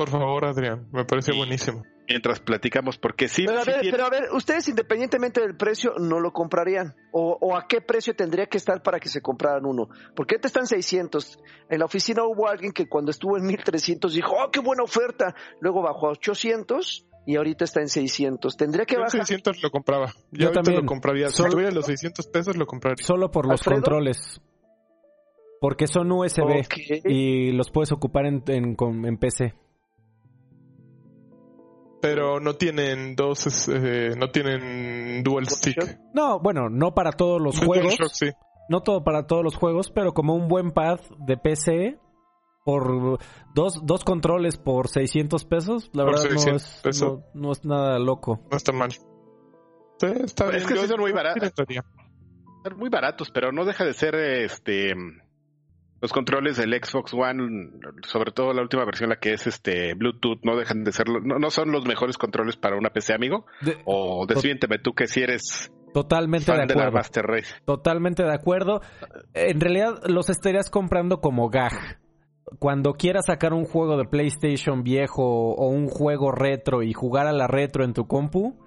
Por 0.00 0.08
favor, 0.08 0.46
Adrián, 0.46 0.88
me 0.92 1.04
parece 1.04 1.36
buenísimo. 1.36 1.82
Mientras 2.08 2.40
platicamos, 2.40 2.96
porque 2.96 3.28
sí... 3.28 3.44
Pero 3.44 3.60
a, 3.60 3.64
ver, 3.64 3.80
pero 3.90 4.06
a 4.06 4.08
ver, 4.08 4.32
ustedes 4.32 4.66
independientemente 4.68 5.42
del 5.42 5.58
precio, 5.58 5.92
¿no 5.98 6.20
lo 6.20 6.32
comprarían? 6.32 6.96
¿O, 7.12 7.36
¿O, 7.38 7.54
a 7.54 7.66
qué 7.68 7.82
precio 7.82 8.16
tendría 8.16 8.46
que 8.46 8.56
estar 8.56 8.82
para 8.82 8.98
que 8.98 9.10
se 9.10 9.20
compraran 9.20 9.66
uno? 9.66 9.90
Porque 10.16 10.38
te 10.38 10.46
están 10.46 10.66
600. 10.66 11.38
En 11.68 11.78
la 11.78 11.84
oficina 11.84 12.24
hubo 12.24 12.48
alguien 12.48 12.72
que 12.72 12.88
cuando 12.88 13.10
estuvo 13.10 13.36
en 13.36 13.44
1300 13.44 14.14
dijo, 14.14 14.32
¡oh, 14.42 14.50
qué 14.50 14.60
buena 14.60 14.84
oferta! 14.84 15.34
Luego 15.60 15.82
bajó 15.82 16.06
a 16.06 16.12
800 16.12 17.06
y 17.26 17.36
ahorita 17.36 17.64
está 17.64 17.82
en 17.82 17.88
600. 17.88 18.56
Tendría 18.56 18.86
que 18.86 18.96
bajar. 18.96 19.10
600 19.10 19.62
lo 19.62 19.70
compraba. 19.70 20.14
Yo, 20.30 20.50
también 20.50 20.80
lo 20.80 20.86
compraría. 20.86 21.28
Si 21.28 21.44
tuviera 21.44 21.70
los 21.72 21.84
600 21.84 22.26
pesos 22.28 22.56
lo 22.56 22.64
compraría. 22.64 23.04
Solo 23.04 23.30
por 23.30 23.46
los 23.46 23.62
controles. 23.62 24.40
Porque 25.60 25.86
son 25.86 26.10
USB 26.10 26.66
y 27.04 27.52
los 27.52 27.70
puedes 27.70 27.92
ocupar 27.92 28.24
en, 28.24 28.42
en, 28.46 28.76
en 29.04 29.18
PC 29.18 29.52
pero 32.00 32.40
no 32.40 32.54
tienen 32.54 33.14
dos, 33.16 33.68
eh, 33.68 34.14
no 34.16 34.30
tienen 34.30 35.22
dual 35.22 35.48
stick. 35.48 35.98
No, 36.14 36.40
bueno, 36.40 36.68
no 36.68 36.94
para 36.94 37.12
todos 37.12 37.40
los 37.40 37.58
juegos. 37.58 37.96
No 38.68 38.82
todo 38.82 39.02
para 39.02 39.26
todos 39.26 39.42
los 39.42 39.56
juegos, 39.56 39.90
pero 39.90 40.14
como 40.14 40.34
un 40.34 40.46
buen 40.46 40.70
pad 40.70 41.00
de 41.18 41.36
PC 41.36 41.98
por 42.64 43.18
dos, 43.54 43.84
dos 43.84 44.04
controles 44.04 44.58
por 44.58 44.88
600 44.88 45.44
pesos, 45.44 45.90
la 45.92 46.04
verdad 46.04 46.22
no 46.30 46.54
es, 46.54 46.82
no, 47.34 47.52
es, 47.52 47.64
nada 47.64 47.98
loco. 47.98 48.40
No 48.50 48.56
está 48.56 48.72
mal. 48.72 48.90
está 50.00 50.44
bien. 50.46 50.62
Es 50.62 50.66
que 50.66 50.86
son 50.86 51.00
muy 51.00 51.12
baratos. 51.12 51.52
Son 51.56 52.78
muy 52.78 52.90
baratos, 52.90 53.30
pero 53.32 53.50
no 53.50 53.64
deja 53.64 53.84
de 53.84 53.94
ser 53.94 54.14
este 54.14 54.94
los 56.00 56.12
controles 56.12 56.56
del 56.56 56.72
Xbox 56.72 57.12
One, 57.14 57.70
sobre 58.06 58.32
todo 58.32 58.52
la 58.52 58.62
última 58.62 58.84
versión, 58.84 59.10
la 59.10 59.16
que 59.16 59.32
es 59.32 59.46
este 59.46 59.94
Bluetooth, 59.94 60.40
no 60.42 60.56
dejan 60.56 60.84
de 60.84 60.92
ser, 60.92 61.08
no, 61.08 61.38
no 61.38 61.50
son 61.50 61.72
los 61.72 61.84
mejores 61.86 62.16
controles 62.16 62.56
para 62.56 62.76
una 62.76 62.90
PC, 62.90 63.14
amigo. 63.14 63.46
o 63.84 64.26
desmiénteme 64.26 64.78
tú 64.78 64.94
que 64.94 65.06
si 65.06 65.22
eres 65.22 65.70
Totalmente 65.92 66.52
de 66.52 66.62
acuerdo. 66.62 66.92
Master 66.92 67.24
Race. 67.26 67.54
Totalmente 67.64 68.22
de 68.22 68.32
acuerdo. 68.32 68.80
En 69.34 69.60
realidad 69.60 70.00
los 70.06 70.30
estarías 70.30 70.70
comprando 70.70 71.20
como 71.20 71.48
gag. 71.48 71.98
Cuando 72.58 72.94
quieras 72.94 73.26
sacar 73.26 73.52
un 73.52 73.64
juego 73.64 73.96
de 73.96 74.06
PlayStation 74.06 74.82
viejo 74.82 75.22
o 75.22 75.68
un 75.68 75.88
juego 75.88 76.32
retro 76.32 76.82
y 76.82 76.92
jugar 76.92 77.26
a 77.26 77.32
la 77.32 77.46
retro 77.46 77.84
en 77.84 77.92
tu 77.92 78.06
compu, 78.06 78.58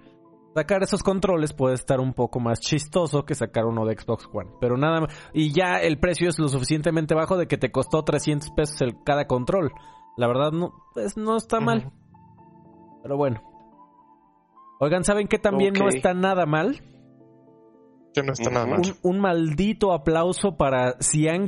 sacar 0.56 0.84
esos 0.84 1.04
controles 1.04 1.54
puede 1.54 1.76
estar 1.76 2.00
un 2.00 2.14
poco 2.14 2.40
más 2.40 2.60
chistoso 2.60 3.26
que 3.26 3.36
sacar 3.36 3.66
uno 3.66 3.86
de 3.86 3.98
Xbox 3.98 4.30
One. 4.32 4.52
Pero 4.60 4.78
nada 4.78 5.02
más. 5.02 5.30
Y 5.34 5.54
ya 5.54 5.78
el 5.82 6.00
precio 6.00 6.30
es 6.30 6.40
lo 6.40 6.48
suficientemente 6.48 7.16
bajo 7.16 7.38
de 7.38 7.48
que 7.48 7.58
te 7.58 7.72
costó 7.72 8.04
300 8.04 8.52
pesos 8.52 8.82
el, 8.82 9.04
cada 9.04 9.26
control. 9.28 9.72
La 10.18 10.28
verdad, 10.28 10.52
no, 10.52 10.74
pues, 10.94 11.18
no 11.18 11.38
está 11.38 11.60
mal. 11.60 11.92
Pero 13.02 13.18
bueno. 13.18 13.42
Oigan, 14.80 15.04
¿saben 15.04 15.28
qué 15.28 15.38
también 15.38 15.74
no 15.74 15.88
está 15.88 16.14
nada 16.14 16.46
mal? 16.46 16.82
Que 18.13 18.22
no 18.22 18.34
está 18.34 18.50
nada 18.50 18.65
mal. 18.65 18.82
Un, 19.01 19.20
maldito 19.20 19.91
aplauso 19.91 20.55
para 20.55 20.98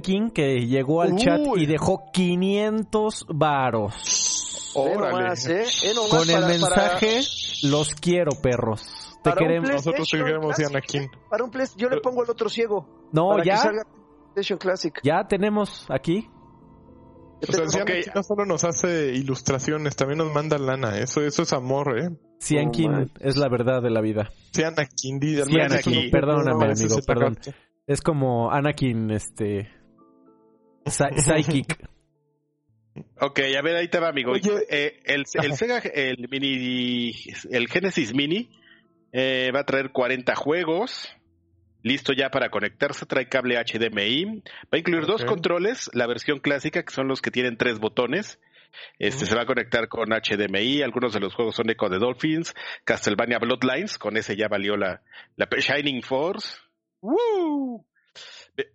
King 0.02 0.32
que 0.32 0.66
llegó 0.66 1.02
al 1.02 1.16
chat 1.16 1.42
y 1.58 1.66
dejó 1.66 2.12
500 2.12 3.28
varos. 3.30 4.72
Órale. 4.76 5.34
¿eh? 5.48 5.66
Con 6.10 6.30
el 6.30 6.46
mensaje 6.46 7.22
los 7.64 7.94
quiero, 7.96 8.32
perros. 8.42 9.06
Te 9.24 9.34
queremos. 9.34 9.70
Nosotros 9.70 10.08
te 10.10 10.18
queremos, 10.18 10.60
Anakin. 10.60 11.10
Para 11.30 11.44
un 11.44 11.52
play, 11.52 11.68
yo 11.76 11.90
le 11.90 12.02
pongo 12.02 12.24
el 12.24 12.30
otro 12.30 12.50
ciego. 12.50 12.88
No, 13.12 13.44
ya. 13.44 13.72
Classic. 14.60 15.00
Ya 15.02 15.26
tenemos 15.28 15.86
aquí. 15.90 16.30
O 17.42 17.46
sea, 17.70 17.86
no 18.14 18.24
solo 18.24 18.46
nos 18.46 18.64
hace 18.64 19.14
ilustraciones, 19.14 19.96
también 19.96 20.20
nos 20.20 20.34
manda 20.34 20.58
lana. 20.58 21.00
Eso, 21.00 21.22
eso 21.22 21.44
es 21.44 21.54
amor, 21.54 22.00
¿eh? 22.00 22.10
Ciankin 22.40 23.12
es 23.20 23.38
la 23.38 23.50
verdad 23.50 23.82
de 23.82 23.90
la 23.90 24.02
vida. 24.02 24.32
Sí, 24.52 24.64
Anakin. 24.64 25.20
Perdóname, 26.12 26.72
amigo, 26.72 26.98
perdón. 27.06 27.38
Es 27.88 28.02
como 28.02 28.52
Anakin, 28.52 29.12
este... 29.12 29.70
Psychic. 30.86 31.80
Ok, 33.20 33.40
a 33.58 33.62
ver, 33.62 33.76
ahí 33.76 33.90
te 33.90 34.00
va, 34.00 34.10
amigo. 34.10 34.34
Eh, 34.36 35.02
el, 35.06 35.26
Sega, 35.26 35.80
el 35.80 36.30
mini, 36.30 37.12
el 37.50 37.68
Genesis 37.68 38.14
Mini 38.14 38.50
eh, 39.12 39.52
va 39.54 39.62
a 39.62 39.66
traer 39.66 39.92
40 39.92 40.34
juegos. 40.36 41.10
Listo 41.86 42.14
ya 42.14 42.32
para 42.32 42.50
conectarse, 42.50 43.06
trae 43.06 43.30
cable 43.30 43.64
HDMI. 43.64 44.42
Va 44.64 44.70
a 44.72 44.78
incluir 44.80 45.06
dos 45.06 45.24
controles, 45.24 45.92
la 45.94 46.08
versión 46.08 46.40
clásica, 46.40 46.82
que 46.82 46.92
son 46.92 47.08
los 47.08 47.22
que 47.22 47.30
tienen 47.30 47.58
tres 47.58 47.78
botones. 47.78 48.40
Este 48.98 49.28
se 49.28 49.36
va 49.36 49.44
a 49.44 49.46
conectar 49.46 49.88
con 49.88 50.10
HDMI. 50.10 50.82
Algunos 50.82 51.14
de 51.14 51.20
los 51.20 51.36
juegos 51.36 51.56
son 51.56 51.70
Echo 51.70 51.88
de 51.88 52.00
Dolphins, 52.00 52.56
Castlevania 52.86 53.38
Bloodlines, 53.38 54.00
con 54.00 54.18
ese 54.18 54.36
ya 54.36 54.48
valió 54.48 54.76
la, 54.76 55.04
la 55.36 55.48
Shining 55.48 56.02
Force. 56.02 56.58
Woo! 57.02 57.86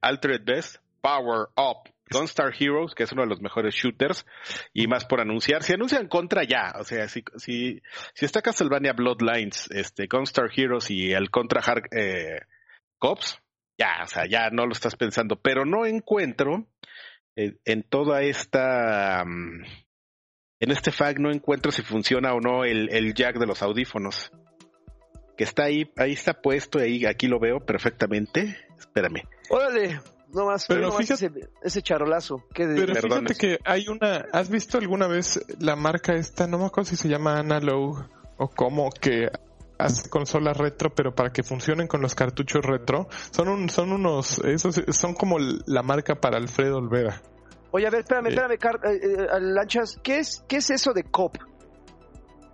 Altered 0.03 0.45
Best, 0.45 0.77
Power 1.01 1.49
Up, 1.57 1.93
Gunstar 2.13 2.55
Heroes, 2.57 2.95
que 2.95 3.03
es 3.03 3.11
uno 3.11 3.23
de 3.23 3.29
los 3.29 3.41
mejores 3.41 3.75
shooters, 3.75 4.25
y 4.73 4.87
más 4.87 5.05
por 5.05 5.21
anunciar. 5.21 5.65
Si 5.65 5.73
anuncian 5.73 6.07
contra 6.07 6.45
ya, 6.45 6.75
o 6.79 6.85
sea, 6.85 7.09
si, 7.09 7.25
si, 7.39 7.83
si 8.15 8.25
está 8.25 8.41
Castlevania 8.41 8.93
Bloodlines, 8.93 9.69
este, 9.73 10.07
Gunstar 10.07 10.49
Heroes 10.55 10.93
y 10.93 11.13
el 11.13 11.29
contra 11.31 11.61
Hard 11.61 11.89
eh, 11.91 12.39
Cops, 13.01 13.43
ya, 13.77 14.05
o 14.05 14.07
sea, 14.07 14.27
ya 14.27 14.51
no 14.51 14.67
lo 14.67 14.73
estás 14.73 14.95
pensando, 14.95 15.41
pero 15.41 15.65
no 15.65 15.87
encuentro 15.87 16.67
eh, 17.35 17.57
en 17.65 17.83
toda 17.83 18.23
esta, 18.23 19.25
mm, 19.25 19.65
en 20.61 20.71
este 20.71 20.93
FAQ 20.93 21.19
no 21.19 21.33
encuentro 21.33 21.73
si 21.73 21.83
funciona 21.83 22.35
o 22.35 22.41
no 22.41 22.65
el, 22.65 22.91
el 22.93 23.15
jack 23.15 23.39
de 23.39 23.47
los 23.47 23.63
audífonos. 23.63 24.31
Que 25.37 25.45
está 25.45 25.65
ahí, 25.65 25.91
ahí 25.97 26.13
está 26.13 26.43
puesto, 26.43 26.79
ahí, 26.79 27.07
aquí 27.07 27.27
lo 27.27 27.41
veo 27.41 27.65
perfectamente. 27.65 28.59
Espérame. 28.79 29.23
Órale, 29.49 29.99
no 30.35 30.45
más, 30.45 30.67
pero 30.67 30.93
fíjate, 30.93 31.49
ese, 31.63 31.81
charolazo. 31.81 32.45
pero 32.55 32.95
fíjate 32.95 33.35
que 33.35 33.59
hay 33.65 33.89
una, 33.89 34.27
¿has 34.33 34.51
visto 34.51 34.77
alguna 34.77 35.07
vez 35.07 35.41
la 35.59 35.77
marca 35.77 36.13
esta? 36.13 36.47
No 36.47 36.59
me 36.59 36.67
acuerdo 36.67 36.91
si 36.91 36.97
se 36.97 37.09
llama 37.09 37.39
Analog 37.39 38.07
o 38.37 38.49
cómo, 38.49 38.91
que 38.91 39.31
hace 39.85 40.09
consolas 40.09 40.57
retro, 40.57 40.95
pero 40.95 41.15
para 41.15 41.33
que 41.33 41.43
funcionen 41.43 41.87
con 41.87 42.01
los 42.01 42.15
cartuchos 42.15 42.65
retro, 42.65 43.09
son 43.31 43.49
un, 43.49 43.69
son 43.69 43.93
unos, 43.93 44.39
esos 44.41 44.83
son 44.89 45.15
como 45.15 45.39
la 45.39 45.83
marca 45.83 46.15
para 46.15 46.37
Alfredo 46.37 46.79
Olvera. 46.79 47.23
Oye, 47.73 47.87
a 47.87 47.91
ver, 47.91 48.01
espérame, 48.01 48.29
espérame, 48.29 48.53
eh, 48.53 49.01
eh, 49.03 49.41
Lanchas, 49.41 49.99
¿qué 50.03 50.19
es, 50.19 50.45
qué 50.49 50.57
es 50.57 50.71
eso 50.71 50.93
de 50.93 51.05
COP? 51.05 51.39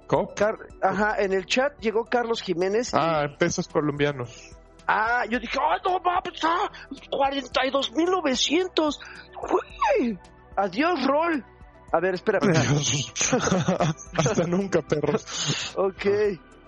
¿COP? 0.07 0.41
Ajá, 0.83 1.17
en 1.19 1.33
el 1.33 1.47
chat 1.47 1.73
llegó 1.81 2.05
Carlos 2.05 2.43
Jiménez. 2.43 2.91
Ah, 2.95 3.27
pesos 3.39 3.67
colombianos. 3.67 4.57
Ah, 4.87 5.25
yo 5.29 5.41
dije, 5.41 5.59
¡ay, 5.61 5.81
no 5.85 5.99
mames! 5.99 6.45
¡Ah! 6.45 6.71
¡42.900! 7.11 8.99
¡Güey! 9.51 10.19
¡Adiós, 10.57 11.07
Rol! 11.07 11.45
A 11.93 12.01
ver, 12.01 12.15
espera. 12.15 12.39
Adiós. 12.41 13.13
Hasta 14.17 14.45
nunca, 14.47 14.83
perros. 14.83 15.75
ok, 15.77 16.07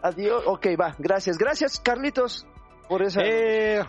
adiós. 0.02 0.42
Ok, 0.46 0.66
va, 0.80 0.94
gracias. 0.98 1.38
Gracias, 1.38 1.80
Carlitos, 1.80 2.46
por 2.88 3.02
esa. 3.02 3.20
Eh, 3.24 3.82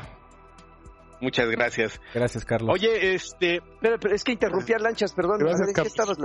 muchas 1.21 1.49
gracias. 1.49 2.01
Gracias, 2.13 2.45
Carlos. 2.45 2.73
Oye, 2.73 3.13
este. 3.13 3.61
Pero, 3.81 3.97
es 4.11 4.23
que 4.23 4.31
interrumpí 4.31 4.73
a 4.73 4.79
Lanchas, 4.79 5.13
perdón. 5.13 5.39
Gracias. 5.39 5.69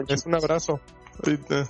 Es 0.09 0.27
un 0.27 0.35
abrazo. 0.35 0.81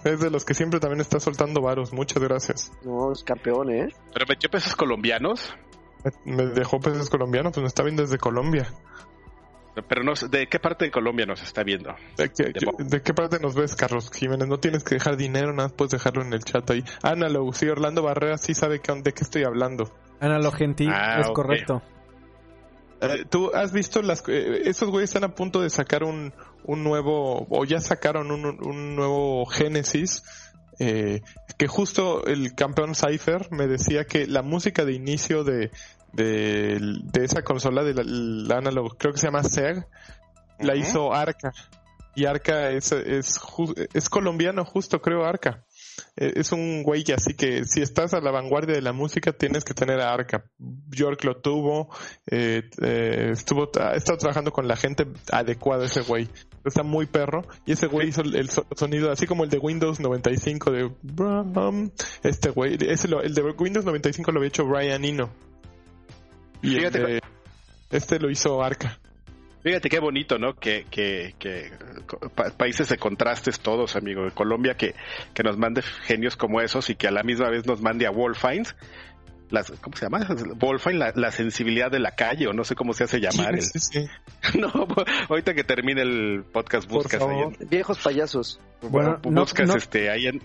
Es 0.05 0.21
de 0.21 0.31
los 0.31 0.45
que 0.45 0.55
siempre 0.55 0.81
también 0.81 1.01
está 1.01 1.21
soltando 1.21 1.61
varos. 1.61 1.93
Muchas 1.93 2.23
gracias. 2.23 2.73
No, 2.83 3.13
es 3.13 3.23
campeón, 3.25 3.71
¿eh? 3.71 3.89
¿Pero 4.13 4.27
metió 4.29 4.51
pesos 4.51 4.75
colombianos? 4.75 5.55
Me 6.25 6.47
dejó 6.47 6.81
peces 6.81 7.09
colombianos, 7.09 7.53
pues 7.53 7.63
me 7.63 7.69
está 7.69 7.83
viendo 7.83 8.03
desde 8.03 8.19
Colombia. 8.19 8.71
Pero 9.89 10.05
no, 10.05 10.13
¿de 10.15 10.47
qué 10.47 10.59
parte 10.61 10.85
de 10.85 10.91
Colombia 10.91 11.27
nos 11.27 11.43
está 11.43 11.65
viendo? 11.65 11.95
¿De 12.17 13.03
qué, 13.03 13.15
parte 13.15 13.41
nos 13.41 13.55
ves, 13.55 13.75
Carlos 13.75 14.11
Jiménez? 14.13 14.47
No 14.47 14.59
tienes 14.59 14.85
que 14.85 14.95
dejar 14.95 15.17
dinero, 15.17 15.53
nada 15.53 15.69
puedes 15.69 15.93
dejarlo 15.93 16.23
en 16.23 16.33
el 16.33 16.45
chat 16.45 16.69
ahí. 16.71 16.85
Analog, 17.03 17.55
sí, 17.55 17.69
Orlando 17.69 18.03
Barrera 18.03 18.39
sí 18.39 18.55
sabe 18.55 18.79
de 18.79 19.13
qué 19.13 19.25
estoy 19.25 19.45
hablando. 19.45 19.93
Analog 20.21 20.57
Gentil, 20.57 20.91
ah, 20.93 21.21
es 21.21 21.31
correcto. 21.31 21.83
Eh, 23.01 23.25
¿Tú 23.29 23.51
has 23.53 23.73
visto 23.73 24.01
las... 24.01 24.23
Eh, 24.29 24.63
esos 24.69 24.91
güeyes 24.91 25.11
están 25.11 25.25
a 25.25 25.35
punto 25.35 25.61
de 25.61 25.71
sacar 25.71 26.05
un, 26.05 26.33
un 26.65 26.85
nuevo... 26.85 27.47
o 27.51 27.65
ya 27.65 27.81
sacaron 27.81 28.31
un, 28.31 28.47
un 28.47 28.95
nuevo 28.95 29.45
Génesis 29.47 30.23
eh, 30.79 31.23
que 31.57 31.69
justo 31.69 32.27
el 32.27 32.55
campeón 32.55 32.95
Cypher 32.95 33.49
me 33.53 33.67
decía 33.67 34.05
que 34.07 34.27
la 34.27 34.43
música 34.43 34.85
de 34.85 34.93
inicio 34.93 35.45
de, 35.45 35.71
de, 36.15 37.03
esa 37.15 37.43
consola 37.43 37.83
de 37.83 37.95
la, 37.95 38.57
analog, 38.57 38.97
creo 38.99 39.13
que 39.13 39.19
se 39.19 39.27
llama 39.27 39.43
SEG, 39.43 39.87
la 40.61 40.77
hizo 40.77 41.13
Arca. 41.13 41.53
Y 42.17 42.27
Arca 42.27 42.71
es, 42.71 42.93
es, 42.93 43.41
es 43.93 44.09
colombiano, 44.09 44.65
justo 44.65 45.01
creo 45.01 45.25
Arca. 45.25 45.65
Eh, 46.17 46.33
es 46.37 46.53
un 46.53 46.83
güey 46.83 47.05
así 47.15 47.35
que 47.35 47.65
si 47.65 47.83
estás 47.83 48.15
a 48.15 48.21
la 48.21 48.31
vanguardia 48.31 48.75
de 48.75 48.83
la 48.83 48.93
música 48.93 49.33
tienes 49.33 49.65
que 49.65 49.75
tener 49.75 50.01
a 50.01 50.13
Arca. 50.13 50.45
York 50.91 51.25
lo 51.25 51.41
tuvo, 51.41 51.89
eh, 52.31 52.63
eh, 52.83 53.31
estuvo, 53.33 53.71
ha 53.81 53.95
estado 53.95 54.19
trabajando 54.19 54.53
con 54.53 54.69
la 54.69 54.77
gente 54.77 55.07
adecuada 55.31 55.87
ese 55.87 56.03
güey. 56.03 56.29
Está 56.65 56.83
muy 56.83 57.07
perro 57.07 57.43
y 57.67 57.73
ese 57.73 57.87
güey 57.87 58.09
hizo 58.09 58.23
el, 58.23 58.49
sonido 58.49 59.11
así 59.11 59.27
como 59.27 59.45
el 59.45 59.51
de 59.51 59.59
Windows 59.59 60.01
95 60.01 60.71
de 60.71 60.91
este 62.23 62.51
güey, 62.51 62.79
ese 62.81 63.09
el 63.23 63.35
de 63.35 63.43
Windows 63.43 63.85
95 63.85 64.33
lo 64.33 64.39
había 64.39 64.49
hecho 64.49 64.65
Brian 64.65 65.05
Eno. 65.05 65.31
Y 66.65 66.79
este 67.91 68.19
lo 68.19 68.31
hizo 68.31 68.63
Arca. 68.63 68.99
Fíjate 69.65 69.89
qué 69.89 69.99
bonito, 69.99 70.39
¿no? 70.39 70.55
Que, 70.55 70.85
que, 70.91 71.35
que 71.39 71.73
países 72.59 72.91
de 72.91 72.99
contrastes 72.99 73.61
todos, 73.61 73.97
amigo. 73.97 74.29
Colombia 74.35 74.75
que, 74.75 74.95
que 75.33 75.43
nos 75.43 75.57
mande 75.57 75.81
genios 75.81 76.37
como 76.37 76.61
esos 76.61 76.91
y 76.91 76.97
que 76.97 77.09
a 77.09 77.11
la 77.11 77.23
misma 77.23 77.49
vez 77.49 77.65
nos 77.65 77.81
mande 77.81 78.07
a 78.07 78.11
Wolfines. 78.11 78.77
Las, 79.49 79.71
¿Cómo 79.81 79.97
se 79.97 80.05
llama? 80.05 80.27
Wolfine, 80.57 80.99
la, 80.99 81.13
la, 81.15 81.31
sensibilidad 81.31 81.91
de 81.91 81.99
la 81.99 82.11
calle, 82.11 82.47
o 82.47 82.53
no 82.53 82.65
sé 82.65 82.75
cómo 82.75 82.93
se 82.93 83.05
hace 83.05 83.21
llamar. 83.21 83.59
Sí, 83.63 83.79
sí, 83.79 84.07
no, 84.59 84.71
ahorita 85.31 85.55
que 85.55 85.65
termine 85.65 86.03
el 86.03 86.45
podcast, 86.53 86.87
buscas 86.87 87.23
ahí. 87.23 87.67
Viejos 87.71 87.99
payasos. 87.99 88.61
Bueno, 88.83 89.19
buscas 89.23 89.75
este 89.77 90.11
ahí 90.11 90.27
en, 90.27 90.43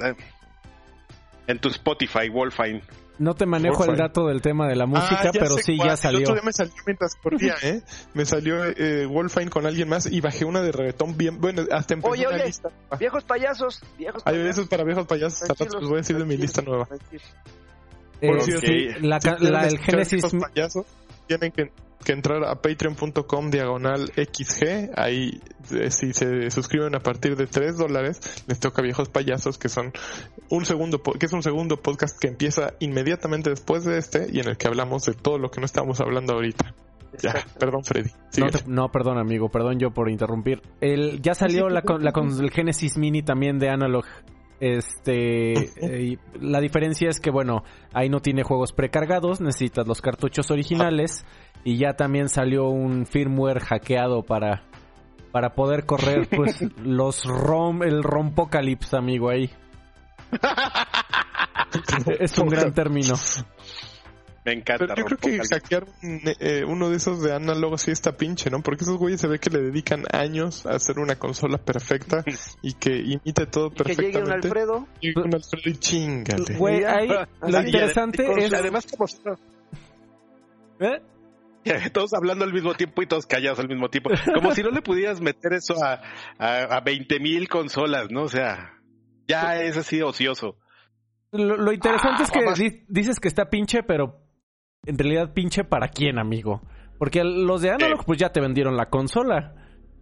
en 1.47 1.59
tu 1.59 1.67
Spotify, 1.69 2.29
Wolfine. 2.29 2.81
No 3.19 3.35
te 3.35 3.45
manejo 3.45 3.83
el 3.83 3.97
dato 3.97 4.27
del 4.27 4.41
tema 4.41 4.67
de 4.67 4.77
la 4.77 4.85
música, 4.85 5.23
ah, 5.25 5.31
pero 5.33 5.57
sí 5.57 5.77
ya 5.77 5.97
salió. 5.97 6.19
El 6.19 6.23
otro 6.23 6.35
día 6.35 6.43
me 6.45 6.53
salió 6.53 6.73
mientras 6.85 7.15
corría, 7.15 7.55
¿eh? 7.63 7.81
Me 8.13 8.25
salió 8.25 8.63
eh, 8.63 9.05
Wolfine 9.05 9.49
con 9.49 9.65
alguien 9.65 9.89
más 9.89 10.05
y 10.05 10.21
bajé 10.21 10.45
una 10.45 10.61
de 10.61 10.71
reggaetón 10.71 11.17
bien. 11.17 11.39
Bueno, 11.41 11.63
hasta 11.69 11.95
empecé 11.95 12.11
oye, 12.11 12.27
oye, 12.27 12.45
lista. 12.45 12.69
Viejos 12.97 13.25
payasos. 13.25 13.83
Viejos 13.97 14.23
Hay 14.25 14.37
besos 14.37 14.67
para 14.69 14.85
viejos 14.85 15.05
payasos. 15.05 15.49
Hasta 15.49 15.65
los 15.65 15.83
voy 15.83 15.95
a 15.95 15.97
decir 15.97 16.17
de 16.17 16.25
mi 16.25 16.37
lista 16.37 16.61
nueva. 16.61 16.87
Eh, 18.21 18.27
Por 18.27 18.41
cierto, 18.41 18.67
la, 19.01 19.67
el 19.67 19.79
Génesis. 19.79 20.23
Payasos, 20.23 20.85
tienen 21.27 21.51
que, 21.51 21.71
que 22.03 22.13
entrar 22.13 22.43
a 22.45 22.55
patreon.com 22.61 23.49
diagonal 23.49 24.11
XG. 24.15 24.91
Ahí, 24.95 25.41
eh, 25.71 25.91
si 25.91 26.13
se 26.13 26.49
suscriben 26.51 26.95
a 26.95 26.99
partir 26.99 27.35
de 27.35 27.47
3 27.47 27.77
dólares, 27.77 28.19
les 28.47 28.59
toca 28.59 28.81
Viejos 28.81 29.09
Payasos, 29.09 29.57
que 29.57 29.69
son 29.69 29.91
un 30.49 30.65
segundo, 30.65 31.01
que 31.01 31.25
es 31.25 31.33
un 31.33 31.43
segundo 31.43 31.81
podcast 31.81 32.17
que 32.19 32.27
empieza 32.27 32.73
inmediatamente 32.79 33.49
después 33.49 33.83
de 33.83 33.97
este 33.97 34.27
y 34.31 34.39
en 34.39 34.49
el 34.49 34.57
que 34.57 34.67
hablamos 34.67 35.05
de 35.05 35.13
todo 35.13 35.37
lo 35.37 35.51
que 35.51 35.59
no 35.59 35.65
estamos 35.65 35.99
hablando 35.99 36.33
ahorita. 36.33 36.73
Ya, 37.21 37.33
perdón, 37.59 37.83
Freddy. 37.83 38.11
No, 38.67 38.89
perdón, 38.91 39.17
amigo, 39.17 39.49
perdón 39.49 39.79
yo 39.79 39.91
por 39.91 40.09
interrumpir. 40.09 40.61
El, 40.79 41.21
ya 41.21 41.33
salió 41.33 41.67
la, 41.67 41.83
la, 41.99 42.11
con 42.11 42.29
el 42.29 42.51
Genesis 42.51 42.97
Mini 42.97 43.23
también 43.23 43.59
de 43.59 43.69
Analog 43.69 44.05
este, 44.59 45.53
eh, 45.53 46.17
la 46.41 46.59
diferencia 46.59 47.09
es 47.09 47.19
que, 47.19 47.31
bueno, 47.31 47.63
ahí 47.93 48.09
no 48.09 48.19
tiene 48.19 48.43
juegos 48.43 48.73
precargados, 48.73 49.39
necesitas 49.39 49.87
los 49.87 50.01
cartuchos 50.01 50.51
originales 50.51 51.25
y 51.63 51.77
ya 51.77 51.93
también 51.93 52.29
salió 52.29 52.69
un 52.69 53.05
firmware 53.05 53.59
hackeado 53.59 54.23
para, 54.23 54.63
para 55.31 55.53
poder 55.53 55.85
correr, 55.85 56.27
pues, 56.35 56.61
los 56.83 57.25
ROM, 57.25 57.83
el 57.83 58.03
rompocalypse, 58.03 58.95
amigo, 58.95 59.29
ahí. 59.29 59.49
es 62.19 62.37
un 62.37 62.49
gran 62.49 62.73
término. 62.73 63.15
Me 64.45 64.53
encanta. 64.53 64.85
Pero 64.87 64.95
yo 64.95 65.05
creo 65.05 65.17
que 65.17 65.39
hackear 65.43 65.85
eh, 66.39 66.63
uno 66.65 66.89
de 66.89 66.95
esos 66.95 67.21
de 67.21 67.33
análogo 67.33 67.77
sí 67.77 67.91
está 67.91 68.15
pinche, 68.15 68.49
¿no? 68.49 68.61
Porque 68.61 68.83
esos 68.83 68.97
güeyes 68.97 69.19
se 69.19 69.27
ve 69.27 69.37
que 69.39 69.49
le 69.49 69.59
dedican 69.59 70.05
años 70.11 70.65
a 70.65 70.71
hacer 70.71 70.97
una 70.99 71.15
consola 71.15 71.57
perfecta 71.57 72.23
y 72.61 72.73
que 72.73 72.97
imite 72.97 73.45
todo 73.47 73.69
perfectamente. 73.69 74.11
Que 74.11 74.19
llegue 74.19 74.25
un 74.25 74.31
Alfredo. 74.31 74.87
Un 75.15 75.41
y 75.65 75.73
chingate. 75.77 76.55
Güey, 76.55 76.83
ahí 76.85 77.09
lo 77.41 77.61
interesante 77.61 78.25
es... 78.37 78.53
Además, 78.53 78.87
como... 78.87 79.05
¿Eh? 80.79 81.01
Todos 81.93 82.13
hablando 82.13 82.45
al 82.45 82.53
mismo 82.53 82.73
tiempo 82.73 83.01
y 83.01 83.07
todos 83.07 83.25
callados 83.25 83.59
al 83.59 83.67
mismo 83.67 83.89
tiempo. 83.89 84.09
Como 84.33 84.53
si 84.53 84.63
no 84.63 84.71
le 84.71 84.81
pudieras 84.81 85.21
meter 85.21 85.53
eso 85.53 85.75
a, 85.83 86.01
a, 86.37 86.77
a 86.77 86.81
20 86.81 87.19
mil 87.19 87.47
consolas, 87.47 88.09
¿no? 88.09 88.23
O 88.23 88.27
sea, 88.27 88.79
ya 89.27 89.61
es 89.61 89.77
así 89.77 90.01
ocioso. 90.01 90.57
Lo, 91.31 91.71
interesante 91.71 92.23
es 92.23 92.31
que 92.31 92.83
dices 92.87 93.19
que 93.19 93.27
está 93.27 93.49
pinche, 93.49 93.83
pero 93.83 94.21
en 94.85 94.97
realidad 94.97 95.33
pinche 95.33 95.63
para 95.63 95.89
quién, 95.89 96.17
amigo. 96.17 96.61
Porque 96.97 97.23
los 97.23 97.61
de 97.61 97.71
Analog, 97.71 98.03
pues 98.05 98.17
ya 98.17 98.31
te 98.31 98.41
vendieron 98.41 98.75
la 98.75 98.89
consola. 98.89 99.55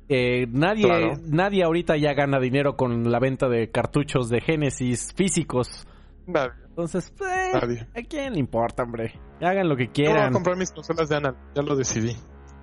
Eh, 0.10 0.48
nadie, 0.50 1.18
nadie 1.28 1.64
ahorita 1.64 1.98
ya 1.98 2.14
gana 2.14 2.40
dinero 2.40 2.78
con 2.78 3.12
la 3.12 3.20
venta 3.20 3.50
de 3.50 3.70
cartuchos 3.72 4.30
de 4.30 4.40
Genesis 4.40 5.14
físicos. 5.16 5.86
Nadie. 6.26 6.67
Entonces, 6.78 7.12
pues, 7.18 7.56
¿a 7.56 8.02
quién 8.08 8.34
le 8.34 8.40
importa, 8.40 8.84
hombre? 8.84 9.20
Hagan 9.42 9.68
lo 9.68 9.76
que 9.76 9.88
quieran. 9.88 10.16
Yo 10.16 10.22
voy 10.22 10.30
a 10.30 10.32
comprar 10.32 10.58
mis 10.58 10.72
consolas 10.72 11.10
de 11.10 11.16
Analog, 11.16 11.40
ya 11.56 11.64
lo 11.64 11.76
decidí. 11.76 12.16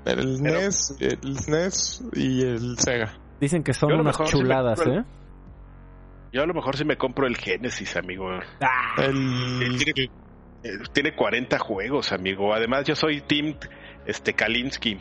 El 0.04 0.40
NES, 0.40 0.96
el 1.00 1.36
SNES 1.36 2.04
y 2.12 2.42
el 2.42 2.78
Sega. 2.78 3.12
Dicen 3.40 3.64
que 3.64 3.72
son 3.72 3.92
unas 3.92 4.16
chuladas, 4.26 4.86
¿eh? 4.86 5.02
Yo 6.32 6.42
a 6.42 6.46
lo 6.46 6.54
mejor 6.54 6.76
sí 6.76 6.84
me 6.84 6.96
compro 6.96 7.26
el 7.26 7.36
Genesis, 7.36 7.96
amigo. 7.96 8.28
Ah. 8.60 9.02
el... 9.02 9.82
Eh, 10.62 10.78
tiene 10.92 11.16
40 11.16 11.58
juegos, 11.58 12.12
amigo. 12.12 12.54
Además, 12.54 12.84
yo 12.84 12.94
soy 12.94 13.20
Team 13.20 13.56
este, 14.06 14.32
Kalinsky. 14.32 14.96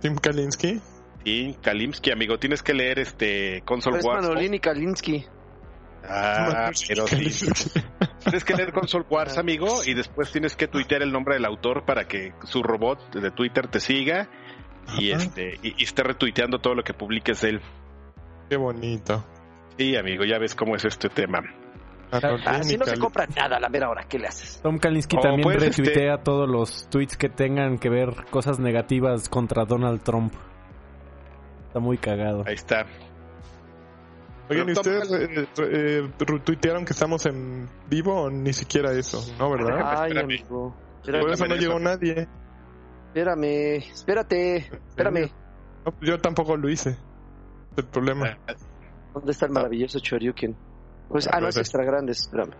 ¿Team 0.00 0.16
Kalinsky? 0.16 0.80
Sí, 1.24 1.56
Kalinsky, 1.62 2.10
amigo. 2.10 2.36
Tienes 2.40 2.64
que 2.64 2.74
leer 2.74 2.98
este 2.98 3.62
Console 3.64 4.00
Wars. 4.02 4.26
Manolini 4.26 4.58
Kalinsky. 4.58 5.24
Ah, 6.08 6.70
pero 6.86 7.06
sí. 7.06 7.46
tienes 8.24 8.44
que 8.44 8.54
leer 8.54 8.72
Console 8.72 9.04
Wars, 9.08 9.36
amigo, 9.38 9.84
y 9.84 9.94
después 9.94 10.32
tienes 10.32 10.56
que 10.56 10.66
tuitear 10.66 11.02
el 11.02 11.12
nombre 11.12 11.34
del 11.34 11.44
autor 11.44 11.84
para 11.84 12.06
que 12.06 12.32
su 12.44 12.62
robot 12.62 13.14
de 13.14 13.30
Twitter 13.30 13.68
te 13.68 13.80
siga 13.80 14.28
y 14.96 15.10
este 15.10 15.58
y, 15.62 15.82
esté 15.82 16.02
retuiteando 16.02 16.60
todo 16.60 16.74
lo 16.74 16.82
que 16.82 16.94
publiques 16.94 17.40
de 17.42 17.50
él. 17.50 17.60
Qué 18.48 18.56
bonito. 18.56 19.24
Sí, 19.76 19.96
amigo, 19.96 20.24
ya 20.24 20.38
ves 20.38 20.54
cómo 20.54 20.76
es 20.76 20.84
este 20.84 21.08
tema. 21.08 21.40
Así 22.10 22.78
no 22.78 22.86
se 22.86 22.98
compra 22.98 23.26
nada 23.36 23.58
a 23.58 23.60
la 23.60 23.68
mera 23.68 23.90
hora. 23.90 24.04
¿Qué 24.08 24.18
le 24.18 24.28
haces? 24.28 24.60
Tom 24.62 24.78
Kalinski 24.78 25.18
también 25.18 25.42
pues, 25.42 25.60
retuitea 25.60 26.14
este- 26.14 26.24
todos 26.24 26.48
los 26.48 26.88
tweets 26.88 27.18
que 27.18 27.28
tengan 27.28 27.78
que 27.78 27.90
ver 27.90 28.24
cosas 28.30 28.58
negativas 28.58 29.28
contra 29.28 29.66
Donald 29.66 30.02
Trump. 30.02 30.32
Está 31.66 31.80
muy 31.80 31.98
cagado. 31.98 32.44
Ahí 32.46 32.54
está. 32.54 32.86
Oigan, 34.50 34.68
¿y 34.68 34.72
ustedes 34.72 35.12
eh, 35.12 35.48
eh, 35.58 36.10
tuitearon 36.44 36.84
que 36.84 36.92
estamos 36.92 37.26
en 37.26 37.68
vivo 37.88 38.22
o 38.22 38.30
ni 38.30 38.52
siquiera 38.52 38.92
eso? 38.92 39.22
¿No, 39.38 39.50
verdad? 39.50 39.80
Ay, 39.84 40.16
amigo. 40.16 40.74
Por 41.04 41.30
eso 41.30 41.46
no 41.46 41.56
llegó 41.56 41.78
nadie. 41.78 42.28
Espérame, 43.08 43.76
espérate, 43.76 44.56
espérame. 44.88 45.30
No, 45.84 45.94
yo 46.00 46.18
tampoco 46.18 46.56
lo 46.56 46.68
hice. 46.68 46.96
El 47.76 47.84
problema. 47.86 48.38
¿Dónde 49.14 49.32
está 49.32 49.46
el 49.46 49.52
maravilloso 49.52 49.98
Choryuken? 50.00 50.56
Pues, 51.08 51.28
ah, 51.32 51.40
no, 51.40 51.48
es 51.48 51.56
extra 51.56 51.84
grande, 51.84 52.12
espérame. 52.12 52.52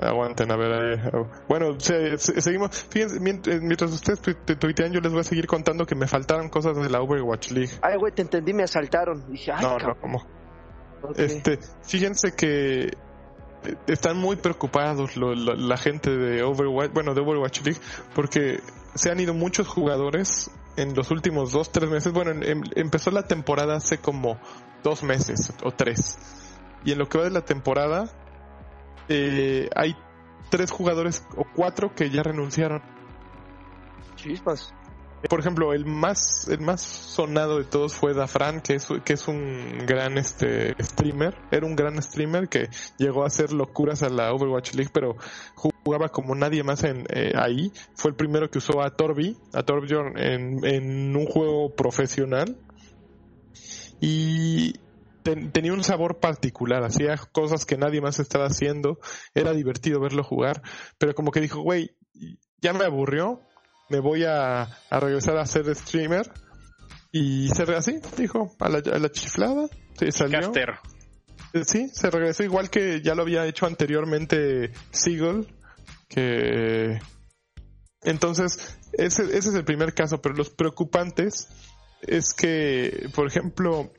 Aguanten, 0.00 0.50
a 0.50 0.56
ver 0.56 0.72
ahí. 0.72 1.10
Bueno, 1.48 1.78
seguimos. 1.78 2.84
Fíjense, 2.90 3.16
eh, 3.16 3.60
mientras 3.60 3.92
ustedes 3.92 4.20
tuitean, 4.58 4.92
yo 4.92 5.00
les 5.00 5.12
voy 5.12 5.20
a 5.20 5.24
seguir 5.24 5.46
contando 5.46 5.86
que 5.86 5.94
me 5.94 6.08
faltaron 6.08 6.48
cosas 6.48 6.76
de 6.76 6.90
la 6.90 7.00
Overwatch 7.00 7.52
League. 7.52 7.70
Ay, 7.80 7.96
güey, 7.96 8.12
te 8.12 8.22
entendí, 8.22 8.52
me 8.52 8.64
asaltaron. 8.64 9.30
Dije, 9.30 9.52
ay, 9.52 9.62
no, 9.62 9.78
no, 9.78 9.94
¿cómo? 10.00 10.26
Este, 11.16 11.58
fíjense 11.82 12.34
que 12.34 12.84
eh, 12.84 12.92
están 13.86 14.16
muy 14.16 14.36
preocupados 14.36 15.16
la, 15.16 15.76
gente 15.76 16.10
de 16.10 16.42
Overwatch, 16.42 16.92
bueno, 16.92 17.14
de 17.14 17.20
Overwatch 17.20 17.62
League, 17.62 17.80
porque 18.14 18.60
se 18.94 19.10
han 19.10 19.20
ido 19.20 19.34
muchos 19.34 19.68
jugadores 19.68 20.50
en 20.76 20.94
los 20.94 21.10
últimos 21.10 21.52
dos, 21.52 21.70
tres 21.72 21.90
meses. 21.90 22.12
Bueno, 22.12 22.30
em, 22.42 22.62
empezó 22.74 23.10
la 23.10 23.26
temporada 23.26 23.76
hace 23.76 23.98
como 23.98 24.38
dos 24.82 25.02
meses 25.02 25.52
o 25.62 25.70
tres 25.70 26.18
y 26.84 26.92
en 26.92 26.98
lo 26.98 27.08
que 27.08 27.18
va 27.18 27.24
de 27.24 27.30
la 27.30 27.44
temporada, 27.44 28.10
eh, 29.08 29.68
hay 29.74 29.96
tres 30.50 30.70
jugadores 30.70 31.26
o 31.36 31.44
cuatro 31.54 31.94
que 31.94 32.10
ya 32.10 32.22
renunciaron. 32.22 32.82
Chispas. 34.16 34.74
Por 35.28 35.40
ejemplo, 35.40 35.72
el 35.72 35.86
más 35.86 36.48
el 36.48 36.60
más 36.60 36.80
sonado 36.80 37.58
de 37.58 37.64
todos 37.64 37.94
fue 37.94 38.14
Dafran, 38.14 38.60
que 38.60 38.74
es 38.74 38.88
que 39.04 39.14
es 39.14 39.26
un 39.26 39.86
gran 39.86 40.18
este 40.18 40.74
streamer, 40.82 41.36
era 41.50 41.66
un 41.66 41.76
gran 41.76 42.00
streamer 42.02 42.48
que 42.48 42.68
llegó 42.98 43.24
a 43.24 43.28
hacer 43.28 43.52
locuras 43.52 44.02
a 44.02 44.08
la 44.08 44.32
Overwatch 44.32 44.74
League, 44.74 44.90
pero 44.92 45.16
jugaba 45.54 46.08
como 46.08 46.34
nadie 46.34 46.62
más 46.62 46.84
en 46.84 47.06
eh, 47.08 47.32
ahí. 47.36 47.72
Fue 47.94 48.10
el 48.10 48.16
primero 48.16 48.50
que 48.50 48.58
usó 48.58 48.82
a 48.82 48.90
Torbi, 48.90 49.36
a 49.52 49.62
Torbjorn 49.62 50.18
en, 50.18 50.64
en 50.64 51.16
un 51.16 51.26
juego 51.26 51.74
profesional. 51.74 52.56
Y 54.00 54.74
tenía 55.24 55.72
un 55.72 55.82
sabor 55.82 56.18
particular, 56.20 56.84
hacía 56.84 57.16
cosas 57.32 57.64
que 57.64 57.78
nadie 57.78 58.02
más 58.02 58.18
estaba 58.18 58.46
haciendo, 58.46 58.98
era 59.34 59.52
divertido 59.52 60.00
verlo 60.00 60.22
jugar, 60.22 60.62
pero 60.98 61.14
como 61.14 61.30
que 61.30 61.40
dijo, 61.40 61.62
güey, 61.62 61.96
ya 62.60 62.74
me 62.74 62.84
aburrió, 62.84 63.40
me 63.88 64.00
voy 64.00 64.24
a, 64.24 64.68
regresar 64.90 65.36
a 65.36 65.46
ser 65.46 65.74
streamer. 65.74 66.30
Y 67.12 67.48
se 67.50 67.62
así, 67.74 68.00
dijo, 68.16 68.54
a 68.58 68.68
la, 68.68 69.10
chiflada, 69.10 69.68
se 69.96 70.10
salió. 70.10 70.52
Eh, 71.52 71.64
sí, 71.64 71.88
se 71.92 72.10
regresó 72.10 72.42
igual 72.42 72.68
que 72.68 73.00
ya 73.00 73.14
lo 73.14 73.22
había 73.22 73.46
hecho 73.46 73.66
anteriormente 73.66 74.72
Seagull, 74.90 75.46
que... 76.08 76.98
Entonces, 78.02 78.76
ese, 78.92 79.22
ese 79.24 79.48
es 79.50 79.54
el 79.54 79.64
primer 79.64 79.94
caso, 79.94 80.20
pero 80.20 80.34
los 80.34 80.50
preocupantes 80.50 81.48
es 82.02 82.34
que, 82.34 83.08
por 83.14 83.26
ejemplo, 83.26 83.92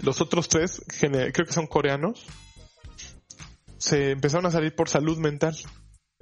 los 0.00 0.20
otros 0.20 0.48
tres, 0.48 0.82
creo 0.98 1.46
que 1.46 1.52
son 1.52 1.66
coreanos, 1.66 2.26
se 3.78 4.12
empezaron 4.12 4.46
a 4.46 4.50
salir 4.50 4.74
por 4.74 4.88
salud 4.88 5.18
mental. 5.18 5.56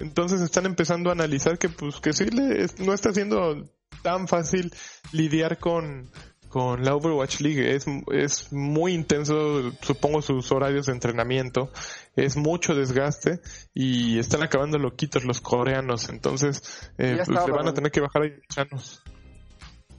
Entonces 0.01 0.41
están 0.41 0.65
empezando 0.65 1.09
a 1.09 1.13
analizar 1.13 1.57
que 1.57 1.69
pues 1.69 1.99
que 1.99 2.13
sí 2.13 2.25
le, 2.25 2.67
no 2.79 2.93
está 2.93 3.13
siendo 3.13 3.69
tan 4.01 4.27
fácil 4.27 4.73
lidiar 5.11 5.59
con, 5.59 6.09
con 6.49 6.83
la 6.83 6.95
Overwatch 6.95 7.41
League. 7.41 7.75
Es, 7.75 7.85
es 8.11 8.51
muy 8.51 8.93
intenso, 8.93 9.71
supongo, 9.81 10.21
sus 10.21 10.51
horarios 10.51 10.87
de 10.87 10.93
entrenamiento. 10.93 11.71
Es 12.15 12.35
mucho 12.35 12.75
desgaste 12.75 13.39
y 13.73 14.19
están 14.19 14.43
acabando 14.43 14.77
loquitos 14.77 15.23
los 15.23 15.41
coreanos. 15.41 16.09
Entonces, 16.09 16.91
eh, 16.97 17.21
pues, 17.25 17.47
van 17.47 17.67
a 17.67 17.73
tener 17.73 17.91
que 17.91 18.01
bajar 18.01 18.23
ahí 18.23 18.33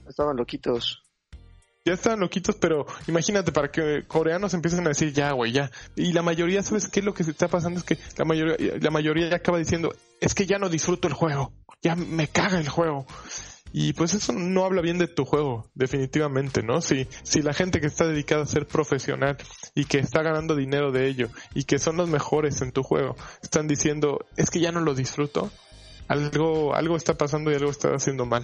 Estaban 0.07 0.35
loquitos 0.35 1.02
ya 1.85 1.93
están 1.93 2.19
loquitos, 2.19 2.55
pero 2.55 2.85
imagínate 3.07 3.51
para 3.51 3.69
que 3.69 4.03
coreanos 4.07 4.53
empiecen 4.53 4.85
a 4.85 4.89
decir 4.89 5.11
ya, 5.11 5.31
güey, 5.33 5.51
ya. 5.51 5.69
Y 5.95 6.13
la 6.13 6.21
mayoría, 6.21 6.63
¿sabes 6.63 6.87
qué? 6.87 7.01
Lo 7.01 7.13
que 7.13 7.23
se 7.23 7.31
está 7.31 7.47
pasando 7.47 7.79
es 7.79 7.85
que 7.85 7.97
la 8.17 8.25
mayoría, 8.25 8.55
la 8.79 8.91
mayoría 8.91 9.29
ya 9.29 9.37
acaba 9.37 9.57
diciendo, 9.57 9.93
es 10.21 10.33
que 10.33 10.45
ya 10.45 10.59
no 10.59 10.69
disfruto 10.69 11.07
el 11.07 11.13
juego, 11.13 11.51
ya 11.81 11.95
me 11.95 12.27
caga 12.27 12.59
el 12.59 12.69
juego. 12.69 13.05
Y 13.75 13.93
pues 13.93 14.13
eso 14.13 14.33
no 14.33 14.65
habla 14.65 14.83
bien 14.83 14.99
de 14.99 15.07
tu 15.07 15.25
juego, 15.25 15.69
definitivamente, 15.73 16.61
¿no? 16.61 16.79
Si, 16.79 17.07
si 17.23 17.41
la 17.41 17.53
gente 17.53 17.81
que 17.81 17.87
está 17.87 18.05
dedicada 18.05 18.43
a 18.43 18.45
ser 18.45 18.67
profesional 18.67 19.35
y 19.73 19.85
que 19.85 19.97
está 19.97 20.21
ganando 20.21 20.55
dinero 20.55 20.91
de 20.91 21.07
ello 21.07 21.29
y 21.55 21.63
que 21.63 21.79
son 21.79 21.97
los 21.97 22.07
mejores 22.07 22.61
en 22.61 22.71
tu 22.71 22.83
juego, 22.83 23.15
están 23.41 23.67
diciendo, 23.67 24.19
es 24.37 24.51
que 24.51 24.59
ya 24.59 24.71
no 24.71 24.79
lo 24.79 24.93
disfruto, 24.93 25.51
algo, 26.07 26.75
algo 26.75 26.95
está 26.95 27.15
pasando 27.15 27.51
y 27.51 27.55
algo 27.55 27.71
está 27.71 27.89
haciendo 27.95 28.27
mal. 28.27 28.43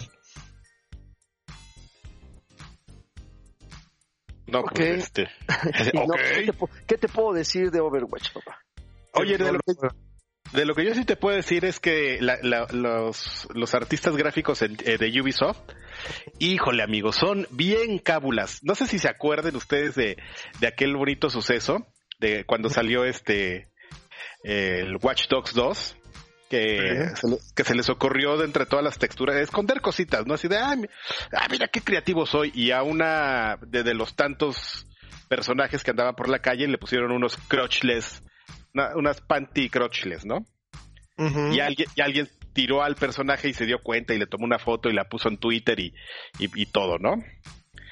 No, 4.52 4.64
pues 4.64 5.04
este. 5.04 5.28
¿qué, 6.88 6.98
te, 6.98 7.08
puedo 7.08 7.34
decir 7.34 7.72
de 7.72 7.80
Overwatch, 7.80 8.32
papá? 8.34 8.60
Oye, 9.14 9.38
de 9.38 9.54
lo, 9.54 9.60
que, 9.60 9.74
de 10.58 10.66
lo 10.66 10.76
que 10.76 10.86
yo 10.86 10.94
sí 10.94 11.06
te 11.06 11.16
puedo 11.16 11.36
decir 11.36 11.66
es 11.66 11.80
que 11.80 12.20
los, 12.22 13.48
los 13.54 13.76
artistas 13.76 14.16
gráficos 14.16 14.62
eh, 14.62 14.70
de 14.70 15.22
Ubisoft, 15.22 15.62
híjole 16.38 16.84
amigos, 16.84 17.16
son 17.16 17.48
bien 17.52 18.00
cábulas. 18.00 18.64
No 18.64 18.76
sé 18.76 18.88
si 18.88 19.00
se 19.00 19.10
acuerden 19.10 19.56
ustedes 19.56 19.96
de, 19.96 20.18
de 20.60 20.68
aquel 20.68 20.96
bonito 20.96 21.30
suceso 21.30 21.88
de 22.20 22.46
cuando 22.46 22.70
salió 22.70 23.06
este 23.06 23.70
el 24.44 24.98
Watch 25.02 25.28
Dogs 25.28 25.54
2 25.54 25.99
que, 26.50 27.12
se, 27.16 27.28
que 27.56 27.64
se 27.64 27.76
les 27.76 27.90
ocurrió 27.90 28.36
de 28.38 28.46
entre 28.46 28.66
todas 28.66 28.84
las 28.84 28.98
texturas 28.98 29.38
esconder 29.38 29.82
cositas, 29.82 30.26
¿no? 30.26 30.34
Así 30.34 30.48
de, 30.48 30.58
ah, 30.58 30.76
mira 31.50 31.68
qué 31.68 31.82
creativo 31.82 32.26
soy. 32.26 32.52
Y 32.54 32.72
a 32.72 32.82
una 32.84 33.58
de, 33.62 33.94
los 33.94 34.16
tantos 34.16 34.88
personajes 35.28 35.84
que 35.84 35.92
andaban 35.92 36.16
por 36.16 36.28
la 36.28 36.40
calle 36.40 36.68
le 36.68 36.78
pusieron 36.78 37.12
unos 37.12 37.38
crotchless, 37.48 38.24
unas 38.96 39.22
panty 39.22 39.70
crotchless, 39.70 40.26
¿no? 40.26 40.46
y, 41.52 41.60
alguien, 41.60 41.90
y 41.96 42.02
alguien 42.02 42.30
tiró 42.54 42.82
al 42.82 42.96
personaje 42.96 43.50
y 43.50 43.54
se 43.54 43.66
dio 43.66 43.80
cuenta 43.84 44.14
y 44.14 44.18
le 44.18 44.26
tomó 44.26 44.46
una 44.46 44.58
foto 44.58 44.90
y 44.90 44.94
la 44.94 45.04
puso 45.04 45.28
en 45.28 45.38
Twitter 45.38 45.80
y, 45.80 45.94
y 46.40 46.66
todo, 46.66 46.98
¿no? 46.98 47.16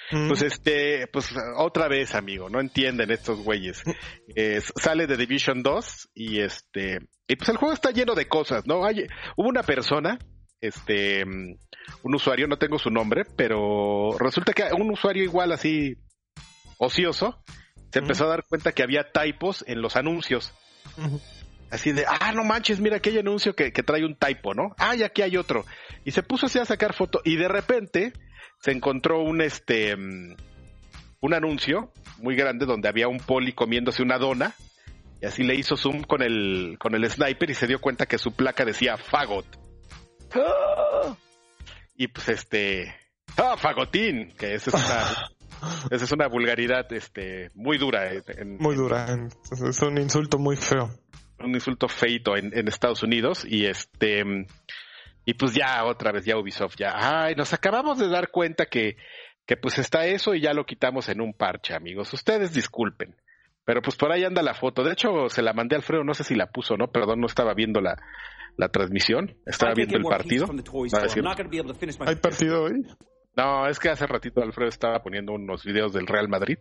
Pues 0.09 0.41
este, 0.41 1.07
pues 1.07 1.33
otra 1.57 1.87
vez, 1.89 2.15
amigo, 2.15 2.49
no 2.49 2.61
entienden 2.61 3.11
estos 3.11 3.39
güeyes. 3.39 3.83
sale 4.75 5.05
de 5.05 5.17
Division 5.17 5.63
2 5.63 6.09
y 6.13 6.39
este, 6.39 6.99
y 7.27 7.35
pues 7.35 7.49
el 7.49 7.57
juego 7.57 7.73
está 7.73 7.91
lleno 7.91 8.15
de 8.15 8.27
cosas, 8.27 8.65
¿no? 8.65 8.85
Hay, 8.85 9.05
hubo 9.35 9.49
una 9.49 9.63
persona, 9.63 10.17
este, 10.61 11.23
un 11.23 12.15
usuario, 12.15 12.47
no 12.47 12.57
tengo 12.57 12.79
su 12.79 12.89
nombre, 12.89 13.25
pero 13.35 14.17
resulta 14.17 14.53
que 14.53 14.63
un 14.73 14.91
usuario 14.91 15.23
igual 15.23 15.51
así 15.51 15.97
ocioso 16.77 17.43
se 17.91 17.99
empezó 17.99 18.25
a 18.25 18.29
dar 18.29 18.43
cuenta 18.47 18.71
que 18.71 18.83
había 18.83 19.11
typos 19.11 19.63
en 19.67 19.81
los 19.81 19.95
anuncios. 19.95 20.53
Así 21.69 21.91
de, 21.91 22.05
ah, 22.07 22.31
no 22.33 22.43
manches, 22.43 22.79
mira 22.79 22.97
aquel 22.97 23.17
anuncio 23.17 23.55
que, 23.55 23.73
que 23.73 23.83
trae 23.83 24.05
un 24.05 24.15
typo, 24.15 24.53
¿no? 24.53 24.73
Ah, 24.77 24.95
y 24.95 25.03
aquí 25.03 25.21
hay 25.21 25.35
otro. 25.35 25.65
Y 26.05 26.11
se 26.11 26.23
puso 26.23 26.45
así 26.45 26.59
a 26.59 26.65
sacar 26.65 26.93
foto 26.93 27.21
y 27.25 27.35
de 27.35 27.47
repente 27.47 28.13
se 28.59 28.71
encontró 28.71 29.21
un 29.21 29.41
este 29.41 29.95
mm, 29.95 30.35
un 31.21 31.33
anuncio 31.33 31.91
muy 32.19 32.35
grande 32.35 32.65
donde 32.65 32.89
había 32.89 33.07
un 33.07 33.19
poli 33.19 33.53
comiéndose 33.53 34.01
una 34.01 34.17
dona 34.17 34.53
y 35.21 35.25
así 35.25 35.43
le 35.43 35.55
hizo 35.55 35.75
zoom 35.75 36.03
con 36.03 36.21
el 36.21 36.77
con 36.79 36.93
el 36.95 37.09
sniper 37.09 37.49
y 37.49 37.53
se 37.53 37.67
dio 37.67 37.79
cuenta 37.79 38.05
que 38.05 38.17
su 38.17 38.33
placa 38.33 38.65
decía 38.65 38.97
fagot. 38.97 39.45
Y 41.95 42.07
pues 42.07 42.29
este 42.29 42.93
ah 43.37 43.55
fagotín, 43.57 44.31
que 44.37 44.53
esa 44.53 44.69
es 44.69 44.75
una 44.75 45.29
esa 45.91 46.05
es 46.05 46.11
una 46.11 46.27
vulgaridad 46.27 46.91
este 46.93 47.49
muy 47.55 47.77
dura 47.77 48.11
muy 48.59 48.75
dura, 48.75 49.07
es 49.51 49.81
un 49.81 49.97
insulto 49.97 50.37
muy 50.37 50.55
feo. 50.55 50.91
Un 51.39 51.53
insulto 51.53 51.87
feito 51.87 52.35
en, 52.35 52.51
en 52.57 52.67
Estados 52.67 53.03
Unidos 53.03 53.45
y 53.47 53.65
este 53.65 54.23
y 55.27 55.33
pues 55.33 55.53
ya 55.53 55.83
otra 55.83 56.13
vez, 56.13 56.23
ya 56.23 56.37
Ubisoft, 56.37 56.77
ya, 56.77 56.93
ay, 56.95 57.35
nos 57.35 57.51
acabamos 57.51 57.99
de 57.99 58.07
dar 58.07 58.31
cuenta 58.31 58.67
que, 58.67 58.95
que 59.45 59.57
pues 59.57 59.77
está 59.77 60.05
eso 60.05 60.33
y 60.33 60.39
ya 60.39 60.53
lo 60.53 60.65
quitamos 60.65 61.09
en 61.09 61.19
un 61.19 61.33
parche, 61.33 61.75
amigos. 61.75 62.13
Ustedes 62.13 62.53
disculpen. 62.53 63.13
Pero 63.65 63.81
pues 63.81 63.97
por 63.97 64.09
ahí 64.13 64.23
anda 64.23 64.41
la 64.41 64.53
foto. 64.53 64.85
De 64.85 64.93
hecho, 64.93 65.27
se 65.27 65.41
la 65.41 65.51
mandé 65.51 65.75
a 65.75 65.79
Alfredo, 65.79 66.05
no 66.05 66.13
sé 66.13 66.23
si 66.23 66.33
la 66.33 66.47
puso, 66.47 66.77
¿no? 66.77 66.93
Perdón, 66.93 67.19
no 67.19 67.27
estaba 67.27 67.53
viendo 67.53 67.81
la, 67.81 67.97
la 68.55 68.69
transmisión. 68.69 69.35
Estaba 69.45 69.73
viendo 69.73 69.97
el 69.97 70.03
partido. 70.03 70.47
¿Hay 72.05 72.15
partido 72.15 72.63
hoy? 72.63 72.87
No, 73.35 73.67
es 73.67 73.79
que 73.79 73.89
hace 73.89 74.07
ratito 74.07 74.41
Alfredo 74.41 74.69
estaba 74.69 75.03
poniendo 75.03 75.33
unos 75.33 75.65
videos 75.65 75.91
del 75.91 76.07
Real 76.07 76.29
Madrid. 76.29 76.57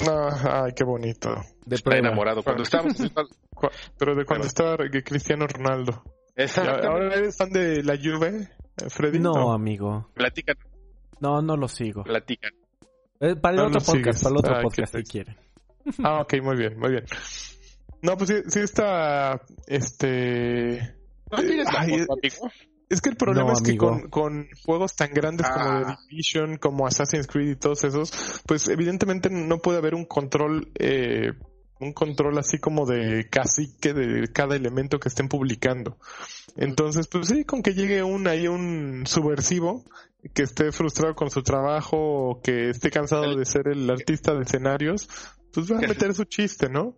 ay, 0.00 0.72
qué 0.74 0.82
bonito. 0.82 1.36
De 1.64 1.76
Está 1.76 1.96
enamorado. 1.96 2.42
Cuando 2.42 2.64
estábamos... 2.64 2.96
Pero 3.96 4.16
de 4.16 4.24
cuando 4.24 4.48
estaba 4.48 4.76
Cristiano 5.04 5.46
Ronaldo. 5.46 6.02
¿Ahora 6.38 7.14
eres 7.16 7.36
fan 7.36 7.50
de 7.50 7.82
la 7.82 7.96
Juve, 7.96 8.48
Freddy? 8.88 9.18
No, 9.18 9.52
amigo. 9.52 10.08
Platican. 10.14 10.56
No, 11.20 11.42
no 11.42 11.56
lo 11.56 11.66
sigo. 11.66 12.04
Platican. 12.04 12.52
Eh, 13.20 13.34
para 13.34 13.56
el 13.56 13.66
otro 13.66 13.80
podcast, 13.80 14.22
para 14.22 14.32
el 14.32 14.38
otro 14.38 14.56
ah, 14.56 14.62
podcast, 14.62 14.96
si 14.96 15.02
quieren. 15.02 15.36
Ah, 16.04 16.20
ok, 16.20 16.34
muy 16.42 16.56
bien, 16.56 16.78
muy 16.78 16.90
bien. 16.90 17.04
No, 18.02 18.16
pues 18.16 18.44
sí, 18.46 18.60
está, 18.60 19.40
este... 19.66 20.94
¿No 21.32 21.38
tienes 21.38 21.66
Es 22.88 23.00
que 23.00 23.08
el 23.08 23.16
problema 23.16 23.52
es 23.52 23.62
que 23.62 23.76
con, 23.76 24.08
con, 24.08 24.48
juegos 24.64 24.94
tan 24.94 25.10
grandes 25.10 25.48
como 25.48 25.64
The 25.64 25.92
ah. 25.92 25.98
Division, 26.08 26.58
como 26.58 26.86
Assassin's 26.86 27.26
Creed 27.26 27.50
y 27.50 27.56
todos 27.56 27.82
esos, 27.82 28.42
pues 28.46 28.68
evidentemente 28.68 29.28
no 29.30 29.58
puede 29.58 29.78
haber 29.78 29.96
un 29.96 30.04
control 30.04 30.70
eh, 30.78 31.32
un 31.80 31.92
control 31.92 32.38
así 32.38 32.58
como 32.58 32.86
de 32.86 33.28
cacique 33.28 33.92
de 33.92 34.28
cada 34.32 34.56
elemento 34.56 34.98
que 34.98 35.08
estén 35.08 35.28
publicando. 35.28 35.96
Entonces, 36.56 37.06
pues 37.06 37.28
sí, 37.28 37.44
con 37.44 37.62
que 37.62 37.74
llegue 37.74 38.02
un 38.02 38.26
ahí 38.26 38.48
un 38.48 39.04
subversivo 39.06 39.84
que 40.34 40.42
esté 40.42 40.72
frustrado 40.72 41.14
con 41.14 41.30
su 41.30 41.42
trabajo 41.42 41.96
o 41.96 42.42
que 42.42 42.70
esté 42.70 42.90
cansado 42.90 43.36
de 43.36 43.44
ser 43.44 43.68
el 43.68 43.88
artista 43.88 44.34
de 44.34 44.42
escenarios, 44.42 45.08
pues 45.52 45.70
va 45.70 45.78
a 45.78 45.80
meter 45.80 46.14
su 46.14 46.24
chiste, 46.24 46.68
¿no? 46.68 46.96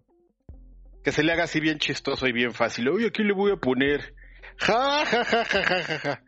Que 1.05 1.12
se 1.12 1.23
le 1.23 1.33
haga 1.33 1.45
así 1.45 1.61
bien 1.61 1.79
chistoso 1.79 2.27
y 2.27 2.33
bien 2.33 2.53
fácil. 2.53 2.88
Oye, 2.88 3.09
aquí 3.09 3.23
le 3.23 3.35
voy 3.35 3.53
a 3.53 3.57
poner 3.57 4.14
ja 4.57 5.05
ja 5.05 5.25
ja 5.25 5.45
ja 5.45 5.64
ja 5.64 5.83
ja. 5.83 5.99
ja. 5.99 6.23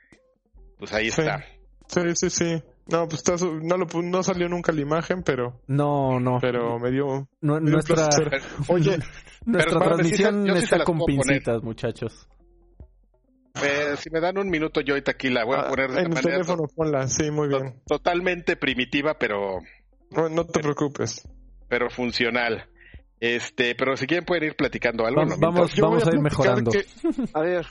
Pues 0.79 0.93
ahí 0.93 1.09
está. 1.09 1.45
Sí, 1.87 2.01
sí, 2.15 2.31
sí. 2.31 2.63
No, 2.87 3.09
pues 3.09 3.23
no, 3.63 3.77
lo, 3.77 3.87
no 4.03 4.23
salió 4.23 4.49
nunca 4.49 4.73
la 4.73 4.81
imagen, 4.81 5.23
pero. 5.23 5.61
No, 5.69 6.19
no. 6.19 6.39
Pero 6.41 6.79
me 6.79 6.91
dio. 6.91 7.29
nuestra. 7.41 8.09
Oye, 8.69 8.99
nuestra 9.45 9.81
transmisión 9.81 10.49
está 10.51 10.85
con 10.85 10.99
pincitas, 11.05 11.63
muchachos. 11.63 12.29
Eh, 13.63 13.95
si 13.99 14.11
me 14.11 14.21
dan 14.21 14.39
un 14.39 14.49
minuto, 14.49 14.81
yo 14.81 14.95
ahorita 14.95 15.13
aquí 15.13 15.29
la 15.29 15.45
voy 15.45 15.57
a 15.57 15.61
ah, 15.61 15.69
poner 15.69 15.91
de 15.91 16.01
En 16.01 16.17
el 16.17 16.23
teléfono 16.23 16.65
ponla, 16.75 17.07
sí, 17.07 17.31
muy 17.31 17.49
bien. 17.49 17.81
Totalmente 17.87 18.57
primitiva, 18.57 19.15
pero. 19.19 19.61
No, 20.11 20.29
no 20.29 20.45
te 20.47 20.61
preocupes. 20.61 21.29
Pero 21.69 21.89
funcional. 21.89 22.69
Este, 23.21 23.77
pero 23.77 23.97
si 23.97 24.07
quieren 24.07 24.25
pueden 24.25 24.45
ir 24.45 24.57
platicando 24.57 25.07
algo. 25.07 25.21
Vamos, 25.21 25.39
vamos, 25.39 25.77
vamos 25.77 26.07
a, 26.07 26.11
ir 26.13 26.21
mejorando. 26.21 26.73
a 27.35 27.41
ver. 27.41 27.67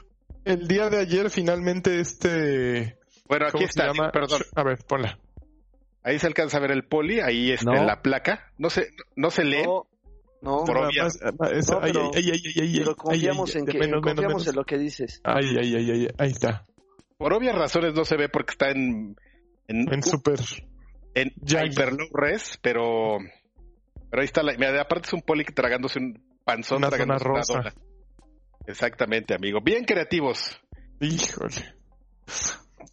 El 0.45 0.67
día 0.67 0.89
de 0.89 0.99
ayer 0.99 1.29
finalmente 1.29 1.99
este 1.99 3.00
bueno, 3.31 3.47
aquí 3.47 3.63
está, 3.63 3.93
perdón. 4.11 4.41
A 4.57 4.63
ver, 4.63 4.79
ponla. 4.85 5.17
Ahí 6.03 6.19
se 6.19 6.27
alcanza 6.27 6.57
a 6.57 6.59
ver 6.59 6.71
el 6.71 6.83
poli, 6.83 7.21
ahí 7.21 7.53
está 7.53 7.77
en 7.77 7.87
la 7.87 8.01
placa. 8.01 8.51
No 8.57 8.69
se, 8.69 8.89
no 9.15 9.31
se 9.31 9.45
lee. 9.45 9.63
No, 9.63 9.87
no, 10.41 10.65
por 10.65 10.79
obvias. 10.79 11.17
pero, 11.21 12.95
confiamos 12.97 13.55
en 13.55 13.65
que 13.65 13.89
confiamos 13.89 14.47
en 14.47 14.55
lo 14.57 14.65
que 14.65 14.77
dices. 14.77 15.21
Ahí, 15.23 15.55
ahí, 15.57 15.75
ahí, 15.77 15.91
ahí, 15.91 16.07
ahí 16.17 16.29
está. 16.29 16.65
Por 17.17 17.31
obvias 17.31 17.55
razones 17.55 17.93
no 17.93 18.03
se 18.03 18.17
ve 18.17 18.27
porque 18.27 18.51
está 18.51 18.71
en 18.71 19.15
en, 19.69 19.93
en 19.93 20.03
super 20.03 20.41
en 21.13 21.31
hyper 21.45 21.93
low 21.93 22.09
res, 22.11 22.59
pero 22.61 23.17
pero 24.09 24.21
ahí 24.21 24.25
está 24.25 24.43
la, 24.43 24.55
mira, 24.55 24.81
aparte 24.81 25.07
es 25.07 25.13
un 25.13 25.21
poli 25.21 25.45
tragándose 25.45 25.99
un 25.99 26.21
panzón 26.43 26.79
una 26.79 26.89
tragándose 26.89 27.23
rosa. 27.23 27.59
Una 27.61 27.73
Exactamente, 28.67 29.33
amigo. 29.33 29.61
Bien 29.61 29.85
creativos. 29.85 30.59
Híjole. 30.99 31.75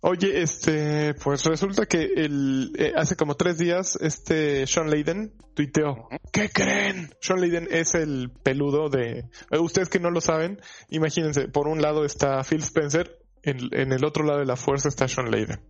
Oye, 0.01 0.43
este, 0.43 1.15
pues 1.15 1.45
resulta 1.45 1.87
que 1.87 2.05
el, 2.17 2.73
eh, 2.79 2.93
hace 2.97 3.17
como 3.17 3.35
tres 3.35 3.59
días 3.59 3.99
este 4.01 4.65
Sean 4.69 4.91
Layden 4.91 5.33
tuiteó, 5.55 6.09
¿qué 6.33 6.51
creen? 6.51 7.11
Sean 7.21 7.41
Layden 7.41 7.67
es 7.69 7.97
el 7.97 8.31
peludo 8.31 8.91
de, 8.91 9.25
eh, 9.51 9.59
ustedes 9.59 9.89
que 9.89 9.99
no 9.99 10.11
lo 10.11 10.21
saben, 10.21 10.61
imagínense, 10.89 11.49
por 11.49 11.67
un 11.67 11.83
lado 11.83 12.05
está 12.05 12.45
Phil 12.45 12.63
Spencer, 12.63 13.19
en, 13.43 13.69
en 13.73 13.93
el 13.93 14.05
otro 14.05 14.25
lado 14.25 14.39
de 14.39 14.47
la 14.47 14.57
fuerza 14.57 14.89
está 14.89 15.09
Sean 15.09 15.33
Layden. 15.33 15.61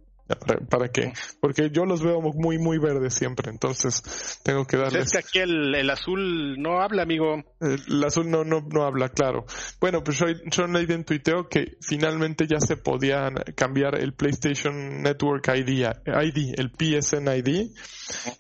¿Para, 0.69 0.89
qué? 0.89 1.13
Porque 1.41 1.71
yo 1.71 1.87
los 1.87 2.03
veo 2.03 2.21
muy, 2.21 2.59
muy 2.59 2.79
verdes 2.79 3.15
siempre, 3.15 3.51
entonces 3.51 4.41
tengo 4.43 4.67
que 4.67 4.77
darles... 4.77 5.07
Es 5.07 5.13
que 5.13 5.19
aquí 5.19 5.39
el, 5.39 5.89
azul 5.89 6.61
no 6.61 6.81
habla, 6.81 7.03
amigo. 7.03 7.43
El, 7.61 8.05
azul 8.05 8.31
no, 8.31 8.45
no, 8.45 8.61
no 8.61 8.85
habla, 8.85 9.09
claro. 9.09 9.47
Bueno, 9.81 10.05
pues 10.05 10.19
Sean 10.51 10.73
Layden 10.73 11.05
tuiteó 11.05 11.49
que 11.49 11.79
finalmente 11.81 12.47
ya 12.47 12.61
se 12.61 12.77
podía 12.77 13.31
cambiar 13.55 13.99
el 13.99 14.13
PlayStation 14.13 15.03
Network 15.03 15.49
ID, 15.49 15.87
ID 16.07 16.55
el 16.59 16.71
PSN 16.71 17.29
ID, 17.29 17.71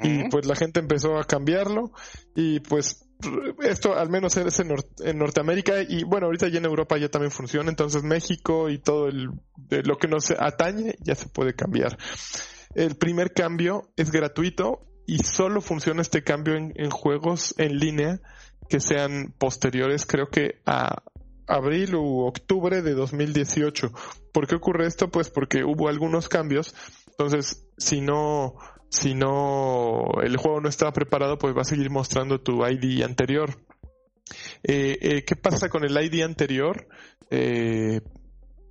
y 0.00 0.28
pues 0.28 0.46
la 0.46 0.56
gente 0.56 0.80
empezó 0.80 1.18
a 1.18 1.24
cambiarlo, 1.24 1.92
y 2.34 2.60
pues 2.60 3.07
esto 3.62 3.96
al 3.96 4.10
menos 4.10 4.36
es 4.36 4.60
en, 4.60 5.18
Norteamérica 5.18 5.82
y 5.82 6.04
bueno, 6.04 6.26
ahorita 6.26 6.48
ya 6.48 6.58
en 6.58 6.64
Europa 6.64 6.96
ya 6.98 7.08
también 7.08 7.30
funciona, 7.30 7.70
entonces 7.70 8.02
México 8.02 8.68
y 8.68 8.78
todo 8.78 9.08
el, 9.08 9.30
lo 9.84 9.98
que 9.98 10.08
nos 10.08 10.30
atañe 10.30 10.96
ya 11.00 11.14
se 11.14 11.28
puede 11.28 11.54
cambiar. 11.54 11.98
El 12.74 12.96
primer 12.96 13.32
cambio 13.32 13.90
es 13.96 14.10
gratuito 14.10 14.80
y 15.06 15.18
solo 15.18 15.60
funciona 15.60 16.02
este 16.02 16.22
cambio 16.22 16.54
en, 16.54 16.72
en 16.76 16.90
juegos 16.90 17.54
en 17.58 17.78
línea 17.78 18.20
que 18.68 18.80
sean 18.80 19.34
posteriores, 19.38 20.04
creo 20.04 20.28
que 20.28 20.60
a 20.66 21.02
abril 21.48 21.94
u 21.96 22.26
octubre 22.26 22.82
de 22.82 22.94
2018. 22.94 23.90
¿Por 24.32 24.46
qué 24.46 24.54
ocurre 24.54 24.86
esto? 24.86 25.08
Pues 25.08 25.30
porque 25.30 25.64
hubo 25.64 25.88
algunos 25.88 26.28
cambios. 26.28 26.74
Entonces, 27.08 27.66
si 27.78 28.00
no 28.00 28.54
si 28.88 29.14
no 29.14 30.04
el 30.22 30.36
juego 30.36 30.60
no 30.60 30.68
estaba 30.68 30.92
preparado, 30.92 31.38
pues 31.38 31.56
va 31.56 31.62
a 31.62 31.64
seguir 31.64 31.90
mostrando 31.90 32.40
tu 32.40 32.66
ID 32.66 33.02
anterior. 33.02 33.50
Eh, 34.62 34.98
eh, 35.00 35.24
¿Qué 35.24 35.36
pasa 35.36 35.68
con 35.68 35.84
el 35.84 35.96
ID 35.96 36.22
anterior? 36.22 36.88
Eh, 37.30 38.00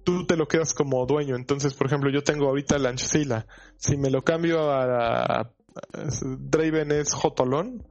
tú 0.04 0.26
te 0.26 0.38
lo 0.38 0.48
quedas 0.48 0.74
como 0.74 1.06
dueño. 1.06 1.36
Entonces, 1.36 1.74
por 1.74 1.88
ejemplo, 1.88 2.10
yo 2.10 2.24
tengo 2.24 2.48
ahorita 2.48 2.78
Lanchzilla. 2.78 3.46
Si 3.78 3.98
me 3.98 4.10
lo 4.10 4.22
cambio 4.24 4.72
a, 4.72 5.52
Draven 6.22 6.92
es 6.92 7.14
Jotolón, 7.14 7.86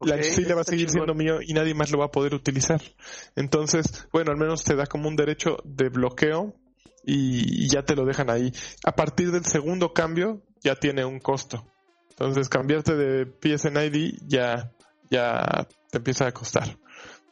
la 0.00 0.16
va 0.16 0.60
a 0.62 0.64
seguir 0.64 0.90
siendo 0.90 1.14
mío 1.14 1.38
y 1.40 1.52
nadie 1.52 1.74
más 1.74 1.90
lo 1.90 1.98
va 1.98 2.06
a 2.06 2.10
poder 2.10 2.34
utilizar. 2.34 2.80
Entonces, 3.36 4.08
bueno, 4.12 4.32
al 4.32 4.38
menos 4.38 4.64
te 4.64 4.74
da 4.74 4.86
como 4.86 5.08
un 5.08 5.14
derecho 5.16 5.58
de 5.64 5.88
bloqueo 5.88 6.54
y, 7.04 7.68
ya 7.68 7.84
te 7.84 7.94
lo 7.94 8.04
dejan 8.04 8.30
ahí. 8.30 8.52
A 8.84 8.92
partir 8.92 9.30
del 9.30 9.44
segundo 9.44 9.92
cambio 9.92 10.42
ya 10.62 10.74
tiene 10.76 11.04
un 11.04 11.18
costo. 11.18 11.66
Entonces, 12.10 12.48
cambiarte 12.48 12.94
de 12.94 13.26
PSN 13.26 13.76
ID 13.78 14.18
ya, 14.26 14.72
ya 15.10 15.66
te 15.90 15.98
empieza 15.98 16.26
a 16.26 16.32
costar. 16.32 16.76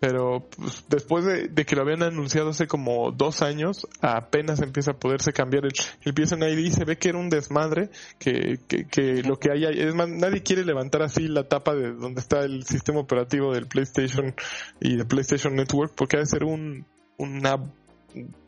Pero 0.00 0.48
pues, 0.56 0.86
después 0.88 1.26
de, 1.26 1.66
que 1.66 1.76
lo 1.76 1.82
habían 1.82 2.02
anunciado 2.02 2.50
hace 2.50 2.66
como 2.66 3.12
dos 3.12 3.42
años, 3.42 3.86
apenas 4.00 4.62
empieza 4.62 4.92
a 4.92 4.98
poderse 4.98 5.34
cambiar 5.34 5.66
el, 5.66 5.72
el 6.02 6.14
PSN 6.14 6.42
ID. 6.42 6.72
Se 6.72 6.86
ve 6.86 6.96
que 6.96 7.10
era 7.10 7.18
un 7.18 7.28
desmadre, 7.28 7.90
que, 8.18 8.58
que, 8.66 9.22
lo 9.22 9.38
que 9.38 9.52
hay, 9.52 9.64
es 9.66 9.94
más, 9.94 10.08
nadie 10.08 10.42
quiere 10.42 10.64
levantar 10.64 11.02
así 11.02 11.28
la 11.28 11.46
tapa 11.48 11.74
de 11.74 11.92
donde 11.92 12.20
está 12.20 12.40
el 12.40 12.64
sistema 12.64 13.00
operativo 13.00 13.52
del 13.52 13.66
PlayStation 13.66 14.34
y 14.80 14.96
de 14.96 15.04
PlayStation 15.04 15.54
Network, 15.54 15.92
porque 15.94 16.16
ha 16.16 16.20
de 16.20 16.26
ser 16.26 16.44
un, 16.44 16.86
una 17.18 17.58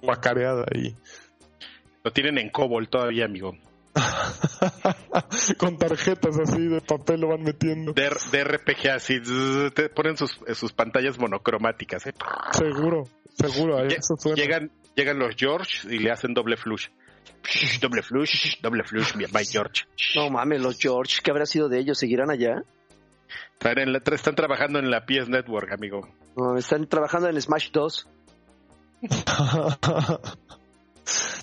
guacareada 0.00 0.64
ahí. 0.74 0.96
Lo 2.02 2.12
tienen 2.12 2.38
en 2.38 2.48
COBOL 2.48 2.88
todavía, 2.88 3.26
amigo. 3.26 3.54
Con 5.58 5.76
tarjetas 5.76 6.38
así 6.38 6.66
de 6.66 6.80
papel 6.80 7.20
lo 7.20 7.28
van 7.28 7.42
metiendo. 7.42 7.92
De, 7.92 8.08
RPG 8.08 8.88
así, 8.94 9.20
te 9.74 9.88
ponen 9.90 10.16
sus, 10.16 10.38
sus 10.54 10.72
pantallas 10.72 11.18
monocromáticas. 11.18 12.06
¿eh? 12.06 12.14
Seguro, 12.52 13.04
seguro. 13.34 13.86
Llegan, 14.34 14.70
llegan 14.94 15.18
los 15.18 15.34
George 15.36 15.94
y 15.94 15.98
le 15.98 16.10
hacen 16.10 16.32
doble 16.32 16.56
flush. 16.56 16.88
doble 17.80 18.02
flush, 18.02 18.60
doble 18.62 18.84
flush, 18.84 19.14
my 19.16 19.44
George. 19.44 19.84
No 20.16 20.30
mames, 20.30 20.60
los 20.60 20.78
George, 20.78 21.18
¿qué 21.22 21.30
habrá 21.30 21.46
sido 21.46 21.68
de 21.68 21.80
ellos? 21.80 21.98
¿Seguirán 21.98 22.30
allá? 22.30 22.62
están 24.12 24.34
trabajando 24.34 24.78
en 24.78 24.90
la 24.90 25.04
PS 25.04 25.28
Network, 25.28 25.72
amigo. 25.72 26.08
No, 26.36 26.56
están 26.56 26.88
trabajando 26.88 27.28
en 27.28 27.40
Smash 27.40 27.70
2. 27.70 28.08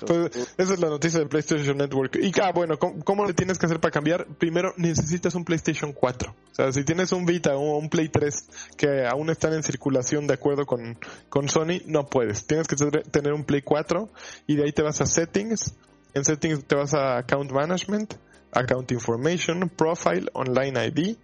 Pues 0.05 0.47
esa 0.57 0.73
es 0.73 0.79
la 0.79 0.89
noticia 0.89 1.19
de 1.19 1.25
PlayStation 1.25 1.77
Network. 1.77 2.17
Y 2.21 2.31
ah, 2.41 2.51
bueno, 2.53 2.77
¿cómo, 2.77 3.25
le 3.25 3.33
tienes 3.33 3.57
que 3.57 3.65
hacer 3.65 3.79
para 3.79 3.91
cambiar? 3.91 4.25
Primero 4.37 4.73
necesitas 4.77 5.35
un 5.35 5.43
PlayStation 5.43 5.93
4. 5.93 6.31
O 6.31 6.55
sea, 6.55 6.71
si 6.71 6.83
tienes 6.83 7.11
un 7.11 7.25
Vita 7.25 7.55
o 7.55 7.77
un 7.77 7.89
Play 7.89 8.09
3 8.09 8.47
que 8.77 9.05
aún 9.05 9.29
están 9.29 9.53
en 9.53 9.63
circulación 9.63 10.27
de 10.27 10.35
acuerdo 10.35 10.65
con, 10.65 10.97
con 11.29 11.49
Sony, 11.49 11.81
no 11.85 12.05
puedes. 12.07 12.45
Tienes 12.47 12.67
que 12.67 12.75
tener 12.75 13.33
un 13.33 13.43
Play 13.43 13.61
4 13.61 14.09
y 14.47 14.55
de 14.55 14.63
ahí 14.63 14.71
te 14.71 14.81
vas 14.81 15.01
a 15.01 15.05
Settings. 15.05 15.75
En 16.13 16.25
Settings 16.25 16.65
te 16.65 16.75
vas 16.75 16.93
a 16.93 17.17
Account 17.17 17.51
Management, 17.51 18.15
Account 18.51 18.91
Information, 18.91 19.69
Profile, 19.69 20.27
Online 20.33 20.87
ID 20.87 21.17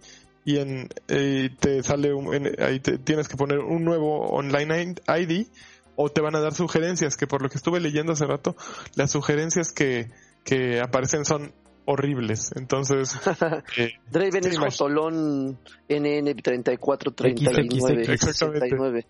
y 0.44 0.58
en 0.58 0.88
eh, 1.08 1.50
te 1.58 1.82
sale 1.82 2.12
ahí 2.60 2.78
te, 2.78 2.98
tienes 2.98 3.26
que 3.26 3.36
poner 3.36 3.58
un 3.58 3.84
nuevo 3.84 4.28
online 4.28 4.94
ID 5.08 5.48
o 5.96 6.10
te 6.10 6.20
van 6.20 6.36
a 6.36 6.40
dar 6.40 6.54
sugerencias, 6.54 7.16
que 7.16 7.26
por 7.26 7.42
lo 7.42 7.48
que 7.48 7.56
estuve 7.56 7.80
leyendo 7.80 8.12
hace 8.12 8.26
rato, 8.26 8.54
las 8.94 9.10
sugerencias 9.10 9.72
que, 9.72 10.12
que 10.44 10.80
aparecen 10.80 11.24
son 11.24 11.52
horribles. 11.86 12.52
Entonces, 12.54 13.18
eh, 13.76 13.94
Draven 14.10 14.46
es 14.46 14.58
Jotolón 14.58 15.58
NN3439. 15.88 18.10
Exactamente. 18.10 19.06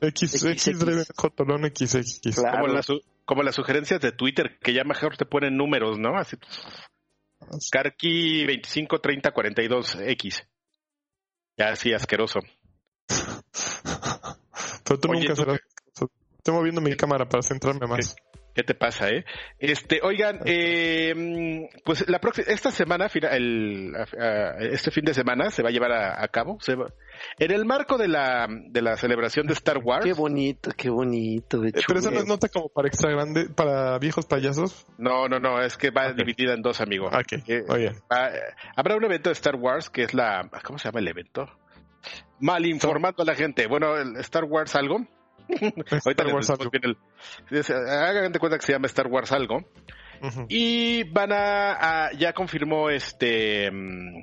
X, 0.00 0.44
X, 0.44 0.78
Draven 0.78 1.04
Jotolón 1.14 1.64
XX. 1.64 2.34
Como, 2.34 2.66
como 3.26 3.42
las 3.42 3.54
sugerencias 3.54 4.00
de 4.00 4.12
Twitter, 4.12 4.58
que 4.60 4.72
ya 4.72 4.84
mejor 4.84 5.18
te 5.18 5.26
ponen 5.26 5.54
números, 5.56 5.98
¿no? 5.98 6.16
Así. 6.16 6.38
Karki 7.70 8.46
253042X. 8.46 10.46
Ya 11.58 11.68
así 11.68 11.92
asqueroso. 11.92 12.40
Pero 14.84 14.98
tú 14.98 15.12
nunca 15.12 15.36
serás 15.36 15.60
Estoy 16.50 16.58
moviendo 16.58 16.80
mi 16.80 16.96
cámara 16.96 17.28
para 17.28 17.44
centrarme 17.44 17.86
más. 17.86 18.16
¿Qué 18.52 18.64
te 18.64 18.74
pasa, 18.74 19.08
eh? 19.08 19.24
Este, 19.60 20.00
oigan, 20.02 20.40
eh, 20.44 21.68
pues 21.84 22.08
la 22.08 22.18
próxima, 22.18 22.48
esta 22.48 22.72
semana, 22.72 23.06
el, 23.30 23.94
este 24.58 24.90
fin 24.90 25.04
de 25.04 25.14
semana 25.14 25.50
se 25.50 25.62
va 25.62 25.68
a 25.68 25.72
llevar 25.72 25.92
a, 25.92 26.26
cabo, 26.26 26.58
se 26.58 26.72
en 26.72 27.50
el 27.52 27.64
marco 27.64 27.98
de 27.98 28.08
la, 28.08 28.48
de 28.48 28.82
la 28.82 28.96
celebración 28.96 29.46
de 29.46 29.52
Star 29.52 29.78
Wars. 29.78 30.04
Qué 30.04 30.12
bonito, 30.12 30.72
qué 30.76 30.90
bonito. 30.90 31.60
De 31.60 31.68
eh, 31.68 31.82
Pero 31.86 32.00
eso 32.00 32.10
no 32.10 32.18
es 32.18 32.26
nota 32.26 32.48
como 32.48 32.68
para 32.68 32.88
extra 32.88 33.12
grande, 33.12 33.48
para 33.48 33.96
viejos 34.00 34.26
payasos. 34.26 34.84
No, 34.98 35.28
no, 35.28 35.38
no, 35.38 35.62
es 35.62 35.76
que 35.76 35.92
va 35.92 36.12
dividida 36.12 36.54
en 36.54 36.62
dos, 36.62 36.80
amigos. 36.80 37.14
Ok, 37.14 37.44
eh, 37.46 37.62
oye. 37.68 37.92
habrá 38.74 38.96
un 38.96 39.04
evento 39.04 39.30
de 39.30 39.34
Star 39.34 39.54
Wars 39.54 39.88
que 39.88 40.02
es 40.02 40.14
la, 40.14 40.50
¿cómo 40.64 40.80
se 40.80 40.88
llama 40.88 40.98
el 40.98 41.06
evento? 41.06 41.46
Mal 42.40 42.66
informando 42.66 43.22
a 43.22 43.26
la 43.26 43.36
gente. 43.36 43.68
Bueno, 43.68 43.96
el 43.96 44.16
Star 44.16 44.42
Wars 44.44 44.74
algo 44.74 45.06
Ahorita 46.04 46.26
Wars 46.26 46.50
algo. 46.50 46.70
hagan 47.88 48.32
de 48.32 48.38
cuenta 48.38 48.58
que 48.58 48.66
se 48.66 48.72
llama 48.72 48.86
Star 48.86 49.06
Wars 49.06 49.32
algo. 49.32 49.64
Y 50.48 51.04
van 51.04 51.30
a, 51.32 52.10
ya 52.16 52.32
confirmó 52.32 52.90
este 52.90 53.70
mm, 53.70 54.22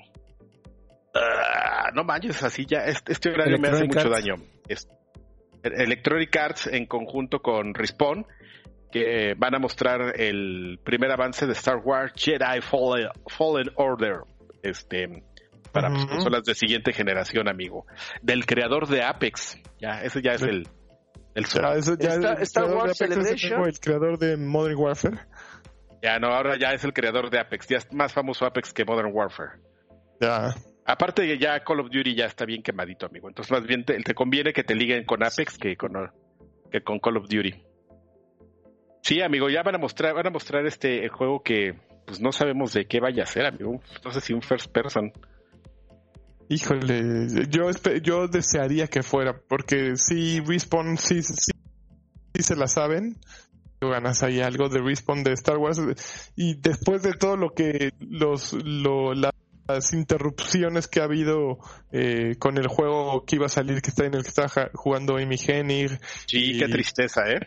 ah, 1.16 1.90
no 1.94 2.04
manches, 2.04 2.44
así 2.44 2.66
ya 2.66 2.86
este, 2.86 3.13
este 3.13 3.30
horario 3.32 3.58
me 3.60 3.70
hace 3.70 3.86
mucho 3.86 4.10
daño. 4.10 4.36
Electronic 5.63 6.36
Arts 6.38 6.68
en 6.68 6.86
conjunto 6.86 7.42
con 7.42 7.74
Respawn 7.74 8.26
que 8.92 9.34
van 9.36 9.56
a 9.56 9.60
mostrar 9.60 10.20
el 10.20 10.80
primer 10.84 11.12
avance 11.12 11.46
de 11.46 11.54
Star 11.54 11.78
Wars 11.78 12.13
Jedi 12.16 12.62
Fallen, 12.62 13.72
Order. 13.76 14.20
Este 14.63 15.24
para 15.72 15.90
personas 15.90 16.44
de 16.44 16.56
siguiente 16.56 16.94
generación, 16.94 17.48
amigo. 17.48 17.86
Del 18.22 18.46
creador 18.46 18.88
de 18.88 19.04
Apex. 19.04 19.60
Ya, 19.80 20.02
ese 20.02 20.22
ya 20.22 20.32
es 20.32 20.42
el, 20.42 20.68
el 21.38 21.43
Star, 22.41 22.73
Wars 22.73 22.97
Celebration. 22.97 23.67
el 23.67 23.80
creador 23.80 24.17
de 24.17 24.38
Modern 24.38 24.76
Warfare. 24.76 25.19
Ya 26.02 26.17
no, 26.17 26.28
ahora 26.28 26.58
ya 26.58 26.73
es 26.73 26.84
el 26.84 26.93
creador 26.93 27.30
de 27.30 27.39
Apex. 27.39 27.67
Ya 27.67 27.78
es 27.78 27.93
más 27.93 28.12
famoso 28.12 28.45
Apex 28.45 28.73
que 28.73 28.84
Modern 28.86 29.12
Warfare. 29.13 29.60
Ya. 30.19 30.56
Aparte 30.84 31.38
ya 31.38 31.63
Call 31.63 31.82
of 31.82 31.91
Duty 31.91 32.15
ya 32.15 32.26
está 32.26 32.45
bien 32.45 32.63
quemadito, 32.63 33.06
amigo. 33.06 33.28
Entonces 33.28 33.52
más 33.52 33.67
bien 33.67 33.86
te, 33.86 34.02
conviene 34.15 34.52
que 34.52 34.63
te 34.63 34.73
liguen 34.73 35.06
con 35.06 35.23
Apex 35.23 35.60
que 35.60 35.78
con, 35.78 35.93
que 36.71 36.82
con 36.82 36.97
Call 37.00 37.17
of 37.17 37.28
Duty. 37.30 37.54
Sí, 39.04 39.21
amigo, 39.21 39.47
ya 39.50 39.62
van 39.62 39.76
a 39.76 39.78
mostrar, 39.78 40.15
van 40.15 40.26
a 40.26 40.32
mostrar 40.32 40.65
este 40.65 41.08
juego 41.10 41.43
que 41.43 41.76
pues 42.08 42.19
no 42.19 42.32
sabemos 42.32 42.73
de 42.73 42.88
qué 42.88 43.00
vaya 43.00 43.23
a 43.23 43.28
ser, 43.28 43.45
amigo. 43.45 43.80
No 44.04 44.12
sé 44.12 44.21
si 44.21 44.34
un 44.34 44.41
first 44.41 44.71
person. 44.71 45.12
Híjole, 46.49 47.27
yo, 47.49 47.69
yo 48.01 48.27
desearía 48.27 48.88
que 48.88 49.03
fuera, 49.03 49.38
porque 49.38 49.97
si 49.97 50.39
Respawn 50.39 50.97
sí, 50.97 51.21
sí, 51.21 51.51
se 52.39 52.55
la 52.55 52.67
saben, 52.67 53.17
ganas 53.81 54.23
ahí 54.23 54.39
algo 54.39 54.69
de 54.69 54.79
Respawn 54.81 55.23
de 55.23 55.33
Star 55.33 55.57
Wars, 55.57 55.81
y 56.36 56.55
después 56.55 57.03
de 57.03 57.13
todo 57.13 57.36
lo 57.36 57.49
que 57.49 57.91
los, 57.99 58.53
las 58.63 59.93
interrupciones 59.93 60.88
que 60.88 61.01
ha 61.01 61.03
habido 61.03 61.60
eh, 61.91 62.36
con 62.39 62.57
el 62.57 62.67
juego 62.67 63.25
que 63.25 63.36
iba 63.36 63.47
a 63.47 63.49
salir, 63.49 63.81
que 63.81 63.89
está 63.89 64.05
en 64.05 64.13
el 64.13 64.23
que 64.23 64.29
está 64.29 64.47
jugando 64.73 65.17
Amy 65.17 65.36
Hennig. 65.45 65.99
Sí, 66.27 66.57
qué 66.57 66.67
tristeza, 66.69 67.29
¿eh? 67.29 67.39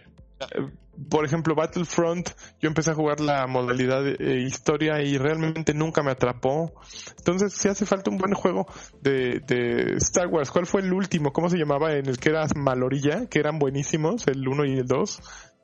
Por 1.08 1.24
ejemplo, 1.24 1.54
Battlefront, 1.54 2.30
yo 2.60 2.68
empecé 2.68 2.90
a 2.90 2.94
jugar 2.94 3.20
la 3.20 3.46
modalidad 3.46 4.02
de 4.02 4.40
historia 4.40 5.02
y 5.02 5.16
realmente 5.16 5.72
nunca 5.74 6.02
me 6.02 6.10
atrapó. 6.10 6.72
Entonces, 7.18 7.54
si 7.54 7.68
hace 7.68 7.86
falta 7.86 8.10
un 8.10 8.18
buen 8.18 8.34
juego 8.34 8.66
de, 9.00 9.40
de, 9.46 9.96
Star 9.96 10.26
Wars. 10.26 10.50
¿Cuál 10.50 10.66
fue 10.66 10.82
el 10.82 10.92
último? 10.92 11.32
¿Cómo 11.32 11.48
se 11.48 11.58
llamaba? 11.58 11.92
En 11.92 12.06
el 12.06 12.18
que 12.18 12.30
era 12.30 12.46
Malorilla, 12.54 13.26
que 13.26 13.38
eran 13.38 13.58
buenísimos, 13.58 14.26
el 14.26 14.46
1 14.46 14.64
y 14.66 14.78
el 14.78 14.86
2. 14.86 15.20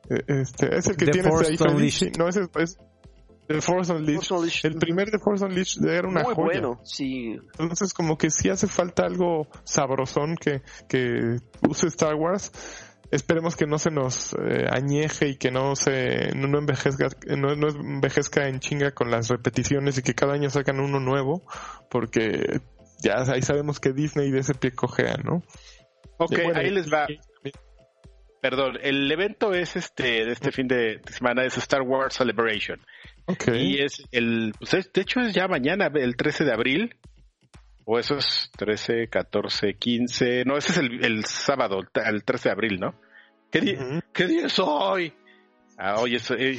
Eh, 0.08 0.22
este, 0.26 0.76
es 0.76 0.86
el 0.86 0.96
que 0.96 1.06
tiene 1.06 1.28
ahí 1.28 2.12
No, 2.18 2.28
ese 2.28 2.48
es 2.58 2.78
The 3.48 3.60
Force 3.60 3.92
Unleashed. 3.92 4.64
El 4.64 4.76
primer 4.76 5.10
The 5.10 5.18
Force 5.18 5.44
Unleashed 5.44 5.84
era 5.84 6.08
una 6.08 6.22
Muy 6.22 6.34
bueno, 6.34 6.80
sí. 6.84 7.36
Entonces, 7.58 7.92
como 7.92 8.18
que 8.18 8.30
sí 8.30 8.48
hace 8.48 8.66
falta 8.66 9.04
algo 9.04 9.46
sabrosón 9.64 10.36
que, 10.36 10.62
que 10.88 11.36
use 11.68 11.86
Star 11.88 12.14
Wars 12.14 12.52
esperemos 13.10 13.56
que 13.56 13.66
no 13.66 13.78
se 13.78 13.90
nos 13.90 14.34
eh, 14.34 14.66
añeje 14.70 15.28
y 15.28 15.36
que 15.36 15.50
no 15.50 15.76
se 15.76 16.34
no, 16.34 16.58
envejezca 16.58 17.08
no, 17.36 17.50
envejezca 17.52 18.48
en 18.48 18.60
chinga 18.60 18.92
con 18.92 19.10
las 19.10 19.28
repeticiones 19.28 19.98
y 19.98 20.02
que 20.02 20.14
cada 20.14 20.34
año 20.34 20.50
sacan 20.50 20.80
uno 20.80 21.00
nuevo 21.00 21.42
porque 21.90 22.60
ya 23.02 23.22
ahí 23.32 23.42
sabemos 23.42 23.80
que 23.80 23.92
Disney 23.92 24.30
de 24.30 24.40
ese 24.40 24.54
pie 24.54 24.72
cojea, 24.72 25.16
¿no? 25.22 25.42
Ok, 26.18 26.38
ahí 26.54 26.70
les 26.70 26.92
va. 26.92 27.06
perdón, 28.40 28.78
el 28.82 29.10
evento 29.10 29.52
es 29.52 29.76
este 29.76 30.24
de 30.24 30.32
este 30.32 30.50
fin 30.50 30.66
de 30.66 31.00
semana 31.10 31.44
es 31.44 31.58
Star 31.58 31.82
Wars 31.82 32.14
Celebration. 32.14 32.80
Y 33.52 33.82
es 33.82 34.04
el, 34.12 34.52
pues 34.58 34.90
de 34.92 35.00
hecho 35.00 35.20
es 35.20 35.34
ya 35.34 35.48
mañana, 35.48 35.90
el 35.94 36.16
13 36.16 36.44
de 36.44 36.52
abril. 36.52 36.96
O 37.88 38.00
eso 38.00 38.16
es 38.16 38.50
13, 38.56 39.06
14, 39.06 39.74
15. 39.74 40.44
No, 40.44 40.56
ese 40.56 40.72
es 40.72 40.78
el, 40.78 41.24
sábado, 41.24 41.78
el 41.94 42.24
13 42.24 42.48
de 42.48 42.52
abril, 42.52 42.80
¿no? 42.80 42.94
¿Qué, 43.48 43.60
día, 43.60 44.04
¿qué 44.12 44.26
día 44.26 44.46
es 44.46 44.58
hoy? 44.58 45.14
Ah, 45.78 46.00
hoy 46.00 46.16
es. 46.16 46.28
Eh, 46.32 46.58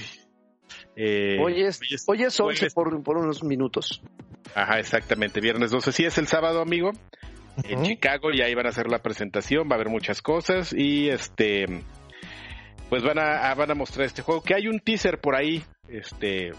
eh 0.96 1.38
hoy, 1.42 1.64
es, 1.64 1.82
hoy 2.08 2.24
es 2.24 2.40
11 2.40 2.68
por, 2.74 3.04
por, 3.04 3.18
unos 3.18 3.44
minutos. 3.44 4.02
Ajá, 4.56 4.80
exactamente. 4.80 5.42
Viernes 5.42 5.70
12. 5.72 5.92
Sí, 5.92 6.06
es 6.06 6.18
el 6.18 6.28
sábado, 6.28 6.62
amigo. 6.62 6.92
En 7.66 7.84
Chicago 7.84 8.32
y 8.32 8.42
ahí 8.42 8.56
van 8.56 8.68
a 8.68 8.70
hacer 8.70 8.88
la 8.88 9.04
presentación. 9.04 9.68
Va 9.68 9.74
a 9.74 9.76
haber 9.76 9.90
muchas 9.90 10.22
cosas. 10.22 10.72
Y 10.72 11.10
este. 11.10 11.66
Pues 12.90 13.04
van 13.04 13.20
a, 13.20 13.54
van 13.54 13.72
a 13.72 13.76
mostrar 13.76 14.06
este 14.06 14.22
juego. 14.22 14.42
Que 14.42 14.56
hay 14.56 14.70
un 14.70 14.80
teaser 14.80 15.20
por 15.20 15.36
ahí. 15.36 15.62
Este. 15.90 16.54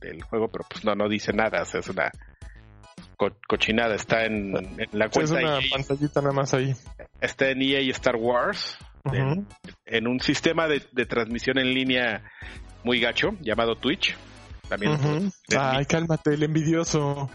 del 0.00 0.22
juego, 0.22 0.48
pero 0.48 0.64
pues 0.66 0.82
no, 0.82 0.94
no 0.94 1.10
dice 1.10 1.34
nada. 1.34 1.60
O 1.60 1.66
sea, 1.66 1.80
es 1.80 1.88
una 1.90 2.10
cochinada. 3.16 3.94
Está 3.94 4.24
en, 4.24 4.52
la 4.92 5.08
cuenta. 5.08 5.20
Es 5.20 5.30
una 5.30 5.58
pantallita 5.70 6.20
nada 6.20 6.32
más 6.32 6.54
ahí. 6.54 6.74
Está 7.20 7.50
en 7.50 7.62
EA 7.62 7.80
Star 7.92 8.16
Wars. 8.16 8.76
en, 9.86 10.06
un 10.06 10.20
sistema 10.20 10.66
de, 10.68 10.80
transmisión 11.06 11.58
en 11.58 11.74
línea 11.74 12.22
muy 12.82 13.00
gacho 13.00 13.30
llamado 13.40 13.76
Twitch. 13.76 14.16
También. 14.68 15.30
Ay, 15.58 15.84
cálmate, 15.84 16.34
el 16.34 16.42
envidioso. 16.42 17.30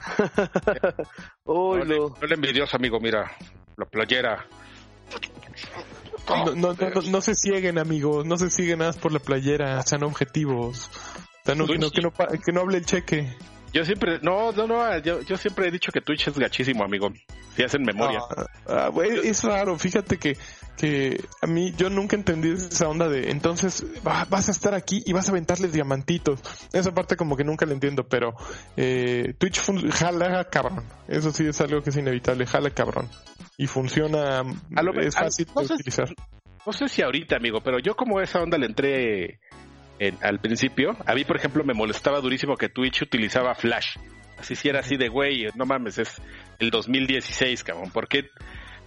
no, 1.45 1.77
le, 1.77 1.97
el 2.21 2.31
envidioso, 2.31 2.75
amigo, 2.75 2.99
mira, 2.99 3.31
la 3.77 3.85
playera. 3.85 4.45
No, 6.27 6.55
no, 6.55 6.73
no, 6.73 7.01
no, 7.01 7.21
se 7.21 7.33
cieguen, 7.35 7.79
amigos, 7.79 8.25
no 8.25 8.37
se 8.37 8.49
cieguen 8.49 8.79
nada 8.79 8.93
por 8.93 9.11
la 9.11 9.19
playera, 9.19 9.81
sean 9.83 10.03
objetivos. 10.03 10.89
que, 11.43 11.55
no, 11.55 11.65
que, 11.65 11.77
no, 11.77 11.91
que 11.91 12.51
no 12.51 12.61
hable 12.61 12.77
el 12.77 12.85
cheque. 12.85 13.35
Yo 13.71 13.85
siempre, 13.85 14.19
no, 14.21 14.51
no, 14.51 14.65
no, 14.65 14.97
yo, 14.99 15.21
yo, 15.21 15.37
siempre 15.37 15.67
he 15.67 15.71
dicho 15.71 15.91
que 15.91 16.01
Twitch 16.01 16.27
es 16.27 16.37
gachísimo, 16.37 16.83
amigo. 16.83 17.11
Si 17.55 17.63
hacen 17.63 17.83
memoria. 17.83 18.19
Ah, 18.67 18.89
ah 18.89 18.91
es 19.23 19.43
raro, 19.43 19.77
fíjate 19.77 20.17
que, 20.17 20.37
que 20.77 21.23
a 21.41 21.47
mí, 21.47 21.73
yo 21.77 21.89
nunca 21.89 22.15
entendí 22.15 22.51
esa 22.51 22.87
onda 22.87 23.07
de, 23.07 23.29
entonces 23.29 23.85
vas 24.03 24.49
a 24.49 24.51
estar 24.51 24.73
aquí 24.73 25.03
y 25.05 25.13
vas 25.13 25.27
a 25.27 25.31
aventarles 25.31 25.71
diamantitos. 25.71 26.39
Esa 26.73 26.93
parte 26.93 27.15
como 27.15 27.35
que 27.37 27.43
nunca 27.43 27.65
la 27.65 27.73
entiendo, 27.73 28.07
pero 28.07 28.33
eh, 28.75 29.33
Twitch 29.37 29.61
jala 29.91 30.45
cabrón. 30.45 30.83
Eso 31.07 31.31
sí 31.31 31.45
es 31.45 31.61
algo 31.61 31.81
que 31.81 31.91
es 31.91 31.97
inevitable, 31.97 32.45
jala 32.47 32.71
cabrón. 32.71 33.07
Y 33.57 33.67
funciona, 33.67 34.41
es 35.01 35.15
fácil 35.15 35.45
de 35.45 35.73
utilizar. 35.73 36.09
No 36.65 36.73
sé 36.73 36.87
si 36.87 37.01
ahorita, 37.01 37.35
amigo, 37.35 37.61
pero 37.63 37.79
yo 37.79 37.95
como 37.95 38.19
esa 38.19 38.41
onda 38.41 38.57
le 38.57 38.65
entré 38.65 39.39
al 40.21 40.39
principio, 40.39 40.95
a 41.05 41.13
mí, 41.13 41.25
por 41.25 41.37
ejemplo, 41.37 41.63
me 41.63 41.73
molestaba 41.73 42.21
durísimo 42.21 42.55
que 42.55 42.69
Twitch 42.69 43.01
utilizaba 43.01 43.55
Flash. 43.55 43.97
Así 44.37 44.55
si 44.55 44.69
era 44.69 44.79
así 44.79 44.95
de, 44.95 45.09
güey, 45.09 45.47
no 45.55 45.65
mames, 45.65 45.97
es 45.97 46.21
el 46.59 46.69
2016, 46.69 47.63
cabrón. 47.63 47.91
¿Por 47.91 48.07
qué, 48.07 48.29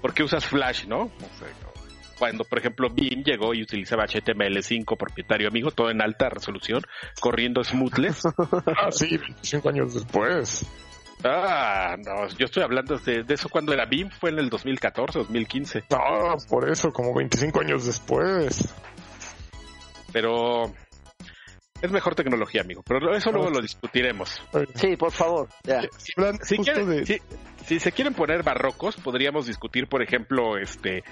por 0.00 0.14
qué 0.14 0.22
usas 0.22 0.46
Flash, 0.46 0.86
no? 0.86 1.12
cuando, 2.22 2.44
por 2.44 2.60
ejemplo, 2.60 2.88
Beam 2.88 3.24
llegó 3.24 3.52
y 3.52 3.62
utilizaba 3.62 4.04
HTML5 4.04 4.96
propietario 4.96 5.48
amigo, 5.48 5.72
todo 5.72 5.90
en 5.90 6.00
alta 6.00 6.28
resolución, 6.28 6.80
corriendo 7.20 7.64
smoothless. 7.64 8.22
ah, 8.78 8.92
sí, 8.92 9.18
25 9.18 9.68
años 9.68 9.94
después. 9.94 10.64
Ah, 11.24 11.96
no, 11.98 12.28
yo 12.28 12.46
estoy 12.46 12.62
hablando 12.62 12.96
de, 12.98 13.24
de, 13.24 13.34
eso 13.34 13.48
cuando 13.48 13.72
era 13.72 13.86
BIM, 13.86 14.08
fue 14.10 14.30
en 14.30 14.38
el 14.38 14.50
2014, 14.50 15.18
2015. 15.18 15.84
No, 15.90 16.36
por 16.48 16.70
eso, 16.70 16.92
como 16.92 17.12
25 17.12 17.60
años 17.60 17.86
después. 17.86 18.72
Pero 20.12 20.72
es 21.82 21.90
mejor 21.90 22.14
tecnología, 22.14 22.62
amigo, 22.62 22.82
pero 22.86 23.14
eso 23.14 23.32
luego 23.32 23.50
lo 23.50 23.60
discutiremos. 23.60 24.40
Sí, 24.74 24.96
por 24.96 25.10
favor. 25.10 25.48
Si, 27.66 27.78
se 27.80 27.92
quieren 27.92 28.14
poner 28.14 28.42
barrocos, 28.42 28.96
podríamos 28.96 29.46
discutir, 29.46 29.88
por 29.88 30.02
ejemplo, 30.02 30.56
este 30.56 31.02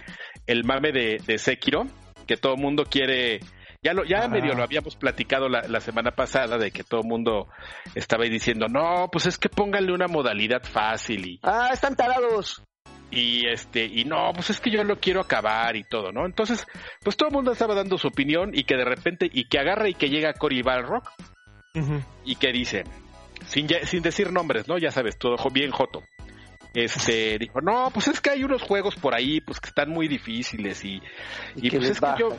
el 0.47 0.65
mame 0.65 0.93
de, 0.93 1.39
Sekiro, 1.39 1.87
que 2.27 2.37
todo 2.37 2.55
el 2.55 2.61
mundo 2.61 2.85
quiere... 2.85 3.41
Ya, 3.83 3.95
lo, 3.95 4.05
ya 4.05 4.29
medio 4.29 4.53
lo 4.55 4.63
habíamos 4.63 4.95
platicado 4.95 5.49
la, 5.49 5.81
semana 5.81 6.11
pasada 6.11 6.59
de 6.59 6.71
que 6.71 6.85
todo 6.85 7.01
el 7.01 7.09
mundo 7.09 7.49
estaba 7.95 8.25
ahí 8.25 8.31
diciendo, 8.31 8.67
no, 8.69 9.09
pues 9.11 9.27
es 9.27 9.39
que 9.39 9.49
pónganle 9.49 9.93
una 9.93 10.07
modalidad 10.07 10.63
fácil 10.63 11.27
y... 11.27 11.41
Ah, 11.43 11.71
están 11.73 11.97
tarados 11.97 12.63
y 13.11 13.47
este 13.49 13.85
y 13.85 14.05
no 14.05 14.33
pues 14.35 14.51
es 14.51 14.61
que 14.61 14.71
yo 14.71 14.85
lo 14.85 15.01
quiero 15.01 15.21
acabar 15.21 15.77
y 15.77 15.85
todo 15.85 16.13
no 16.13 16.27
entonces 16.27 16.67
pues 17.03 17.17
todo 17.17 17.29
el 17.29 17.35
mundo 17.35 17.53
estaba 17.53 17.75
dando 17.75 17.99
su 17.99 18.09
opinión 18.09 18.51
y 18.55 18.65
que 18.65 18.77
de 18.77 18.85
repente 18.85 19.29
y 19.33 19.49
que 19.49 19.59
agarra 19.59 19.89
y 19.89 19.95
que 19.95 20.09
llega 20.09 20.33
Cory 20.33 20.63
Balrock 20.63 21.11
y 22.25 22.37
que 22.37 22.53
dice 22.53 22.85
sin 23.47 23.69
sin 23.85 24.03
decir 24.03 24.33
nombres 24.33 24.69
no 24.69 24.79
ya 24.79 24.91
sabes 24.91 25.17
todo 25.17 25.37
bien 25.51 25.71
joto. 25.71 26.03
Este 26.73 27.37
dijo 27.39 27.61
no 27.61 27.91
pues 27.93 28.07
es 28.09 28.21
que 28.21 28.31
hay 28.31 28.45
unos 28.45 28.63
juegos 28.63 28.95
por 28.95 29.15
ahí 29.15 29.41
pues 29.41 29.59
que 29.59 29.69
están 29.69 29.91
muy 29.91 30.07
difíciles 30.07 30.85
y 30.85 31.03
y, 31.57 31.71
pues 31.71 31.91
es 31.91 32.01
que 32.01 32.07
yo 32.19 32.37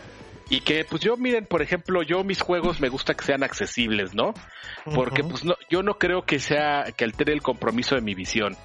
y 0.49 0.61
que 0.61 0.85
pues 0.85 1.01
yo 1.01 1.17
miren 1.17 1.45
por 1.45 1.61
ejemplo 1.61 2.01
yo 2.01 2.23
mis 2.23 2.41
juegos 2.41 2.79
me 2.79 2.87
gusta 2.87 3.13
que 3.13 3.25
sean 3.25 3.43
accesibles 3.43 4.13
no 4.13 4.33
porque 4.95 5.23
pues 5.23 5.43
no 5.43 5.55
yo 5.69 5.83
no 5.83 5.97
creo 5.97 6.23
que 6.23 6.39
sea 6.39 6.85
que 6.95 7.03
altere 7.03 7.33
el 7.33 7.41
compromiso 7.41 7.95
de 7.95 8.01
mi 8.01 8.15
visión 8.15 8.55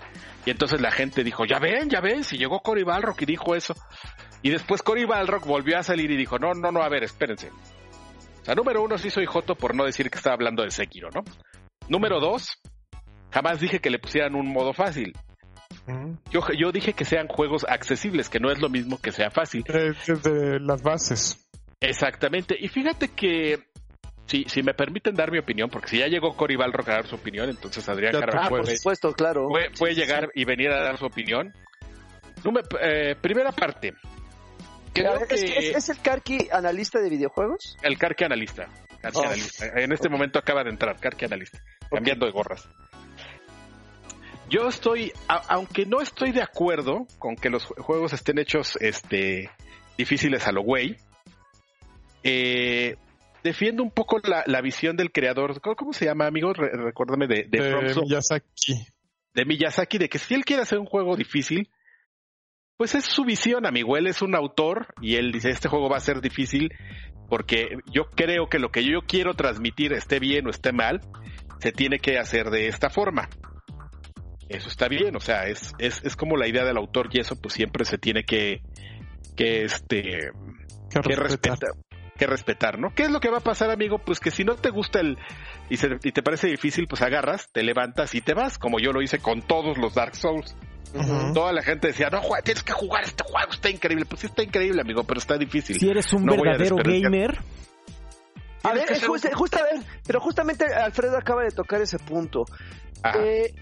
y 0.46 0.50
entonces 0.50 0.80
la 0.80 0.92
gente 0.92 1.24
dijo, 1.24 1.44
ya 1.44 1.58
ven, 1.58 1.90
ya 1.90 2.00
ven, 2.00 2.22
si 2.22 2.38
llegó 2.38 2.60
Cory 2.60 2.84
Balrock 2.84 3.20
y 3.22 3.26
dijo 3.26 3.56
eso. 3.56 3.74
Y 4.42 4.50
después 4.50 4.80
Cory 4.80 5.04
Balrock 5.04 5.44
volvió 5.44 5.76
a 5.76 5.82
salir 5.82 6.08
y 6.12 6.16
dijo, 6.16 6.38
no, 6.38 6.54
no, 6.54 6.70
no, 6.70 6.82
a 6.82 6.88
ver, 6.88 7.02
espérense. 7.02 7.50
O 7.50 8.44
sea, 8.44 8.54
número 8.54 8.80
uno, 8.80 8.96
sí 8.96 9.10
soy 9.10 9.26
Joto 9.26 9.56
por 9.56 9.74
no 9.74 9.84
decir 9.84 10.08
que 10.08 10.18
estaba 10.18 10.34
hablando 10.34 10.62
de 10.62 10.70
Sekiro, 10.70 11.10
¿no? 11.10 11.24
Número 11.88 12.20
dos, 12.20 12.62
jamás 13.32 13.58
dije 13.58 13.80
que 13.80 13.90
le 13.90 13.98
pusieran 13.98 14.36
un 14.36 14.46
modo 14.52 14.72
fácil. 14.72 15.12
Yo, 16.30 16.40
yo 16.56 16.70
dije 16.70 16.92
que 16.92 17.04
sean 17.04 17.26
juegos 17.26 17.66
accesibles, 17.68 18.28
que 18.28 18.38
no 18.38 18.52
es 18.52 18.60
lo 18.60 18.68
mismo 18.68 19.00
que 19.00 19.10
sea 19.10 19.32
fácil. 19.32 19.64
Desde 19.64 20.60
las 20.60 20.80
bases. 20.80 21.48
Exactamente. 21.80 22.56
Y 22.58 22.68
fíjate 22.68 23.08
que 23.08 23.64
si, 24.26 24.44
si 24.44 24.62
me 24.62 24.74
permiten 24.74 25.14
dar 25.14 25.30
mi 25.30 25.38
opinión, 25.38 25.70
porque 25.70 25.88
si 25.88 25.98
ya 25.98 26.08
llegó 26.08 26.36
Cory 26.36 26.56
Balrock 26.56 26.88
a 26.88 26.94
dar 26.94 27.06
su 27.06 27.14
opinión, 27.14 27.48
entonces 27.48 27.88
Adrián 27.88 28.12
Carvajal 28.12 28.48
puede, 28.48 28.62
por 28.62 28.76
supuesto, 28.76 29.12
claro. 29.12 29.48
Puede, 29.78 29.94
llegar 29.94 30.30
y 30.34 30.44
venir 30.44 30.70
a 30.70 30.82
dar 30.82 30.98
su 30.98 31.06
opinión. 31.06 31.54
Eh, 32.80 33.14
primera 33.20 33.52
parte. 33.52 33.94
¿Es, 34.94 35.88
el 35.88 36.00
Karki 36.00 36.48
analista 36.50 37.00
de 37.00 37.10
videojuegos? 37.10 37.76
El 37.82 37.98
Karki 37.98 38.24
analista. 38.24 38.68
Oh. 39.14 39.22
analista. 39.22 39.66
En 39.76 39.92
este 39.92 40.08
momento 40.08 40.38
acaba 40.38 40.64
de 40.64 40.70
entrar, 40.70 40.98
Karki 40.98 41.26
analista, 41.26 41.60
cambiando 41.90 42.26
de 42.26 42.32
gorras. 42.32 42.68
Yo 44.48 44.68
estoy, 44.68 45.12
aunque 45.48 45.86
no 45.86 46.00
estoy 46.00 46.32
de 46.32 46.42
acuerdo 46.42 47.06
con 47.18 47.36
que 47.36 47.50
los 47.50 47.66
juegos 47.66 48.12
estén 48.12 48.38
hechos 48.38 48.78
este, 48.80 49.50
difíciles 49.98 50.46
a 50.46 50.52
lo 50.52 50.62
güey, 50.62 50.96
eh, 52.22 52.96
defiendo 53.46 53.82
un 53.82 53.92
poco 53.92 54.18
la, 54.18 54.60
visión 54.60 54.96
del 54.96 55.12
creador. 55.12 55.60
¿Cómo, 55.60 55.92
se 55.92 56.04
llama, 56.04 56.26
amigo? 56.26 56.52
recuérdame 56.52 57.28
de, 57.28 57.46
de, 57.48 57.94
Miyazaki. 58.02 58.74
De 59.32 59.44
Miyazaki, 59.44 59.98
de 59.98 60.08
que 60.08 60.18
si 60.18 60.34
él 60.34 60.44
quiere 60.44 60.62
hacer 60.62 60.78
un 60.78 60.86
juego 60.86 61.16
difícil, 61.16 61.70
pues 62.76 62.94
es 62.96 63.04
su 63.04 63.24
visión, 63.24 63.64
amigo. 63.64 63.96
Él 63.96 64.08
es 64.08 64.20
un 64.20 64.34
autor 64.34 64.88
y 65.00 65.14
él 65.14 65.30
dice, 65.30 65.50
este 65.50 65.68
juego 65.68 65.88
va 65.88 65.96
a 65.96 66.00
ser 66.00 66.20
difícil 66.20 66.70
porque 67.28 67.78
yo 67.86 68.10
creo 68.10 68.48
que 68.48 68.58
lo 68.58 68.70
que 68.70 68.84
yo 68.84 69.02
quiero 69.06 69.34
transmitir, 69.34 69.92
esté 69.92 70.18
bien 70.18 70.46
o 70.46 70.50
esté 70.50 70.72
mal, 70.72 71.00
se 71.60 71.70
tiene 71.70 72.00
que 72.00 72.18
hacer 72.18 72.50
de 72.50 72.66
esta 72.66 72.90
forma. 72.90 73.28
Eso 74.48 74.68
está 74.68 74.88
bien, 74.88 75.14
o 75.16 75.20
sea, 75.20 75.46
es, 75.46 75.72
es, 75.78 76.02
es 76.04 76.16
como 76.16 76.36
la 76.36 76.48
idea 76.48 76.64
del 76.64 76.76
autor 76.76 77.08
y 77.12 77.20
eso 77.20 77.40
pues 77.40 77.54
siempre 77.54 77.84
se 77.84 77.98
tiene 77.98 78.24
que, 78.24 78.62
que 79.36 79.64
este, 79.64 80.30
que 80.90 81.16
respetar 81.16 81.58
que 82.16 82.26
respetar, 82.26 82.78
¿no? 82.78 82.90
¿Qué 82.94 83.04
es 83.04 83.10
lo 83.10 83.20
que 83.20 83.30
va 83.30 83.38
a 83.38 83.42
pasar, 83.42 83.70
amigo? 83.70 83.98
Pues 83.98 84.20
que 84.20 84.30
si 84.30 84.44
no 84.44 84.56
te 84.56 84.70
gusta 84.70 85.00
el 85.00 85.18
y, 85.68 85.76
te 85.76 86.22
parece 86.22 86.48
difícil, 86.48 86.86
pues 86.88 87.02
agarras, 87.02 87.48
te 87.52 87.62
levantas 87.62 88.14
y 88.14 88.20
te 88.20 88.34
vas, 88.34 88.58
como 88.58 88.78
yo 88.78 88.92
lo 88.92 89.02
hice 89.02 89.18
con 89.18 89.42
todos 89.42 89.78
los 89.78 89.94
Dark 89.94 90.16
Souls. 90.16 90.56
Toda 91.34 91.52
la 91.52 91.62
gente 91.62 91.88
decía, 91.88 92.08
no, 92.10 92.22
tienes 92.42 92.62
que 92.62 92.72
jugar 92.72 93.04
este 93.04 93.22
juego, 93.24 93.50
está 93.50 93.68
increíble. 93.68 94.06
Pues 94.06 94.20
sí, 94.20 94.26
está 94.28 94.42
increíble, 94.42 94.80
amigo, 94.80 95.04
pero 95.04 95.18
está 95.18 95.36
difícil. 95.36 95.78
Si 95.78 95.90
eres 95.90 96.10
un 96.12 96.24
verdadero 96.24 96.76
gamer. 96.76 97.38
A 98.62 98.72
ver, 98.72 99.00
justo, 99.00 99.58
a 99.58 99.62
ver, 99.62 99.82
pero 100.06 100.20
justamente 100.20 100.64
Alfredo 100.64 101.18
acaba 101.18 101.42
de 101.42 101.50
tocar 101.50 101.80
ese 101.82 101.98
punto. 101.98 102.46
Eh, 103.16 103.54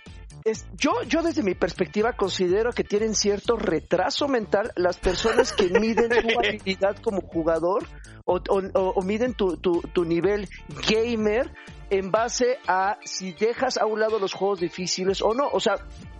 es, 0.44 0.66
yo, 0.76 1.02
yo 1.08 1.22
desde 1.22 1.42
mi 1.42 1.54
perspectiva 1.54 2.12
considero 2.12 2.72
que 2.72 2.84
tienen 2.84 3.14
cierto 3.14 3.56
retraso 3.56 4.28
mental 4.28 4.72
las 4.76 4.98
personas 4.98 5.52
que 5.52 5.68
miden 5.70 6.10
tu 6.10 6.38
habilidad 6.38 6.96
como 7.02 7.22
jugador 7.22 7.86
o, 8.26 8.40
o, 8.48 9.02
miden 9.02 9.34
tu, 9.34 9.56
tu, 9.56 9.80
tu 9.92 10.04
nivel 10.04 10.48
gamer 10.88 11.50
en 11.90 12.10
base 12.10 12.58
a 12.66 12.98
si 13.04 13.32
dejas 13.32 13.76
a 13.78 13.86
un 13.86 14.00
lado 14.00 14.18
los 14.18 14.32
juegos 14.32 14.60
difíciles 14.60 15.20
o 15.22 15.34
no. 15.34 15.48
O 15.48 15.60
sea, 15.60 15.74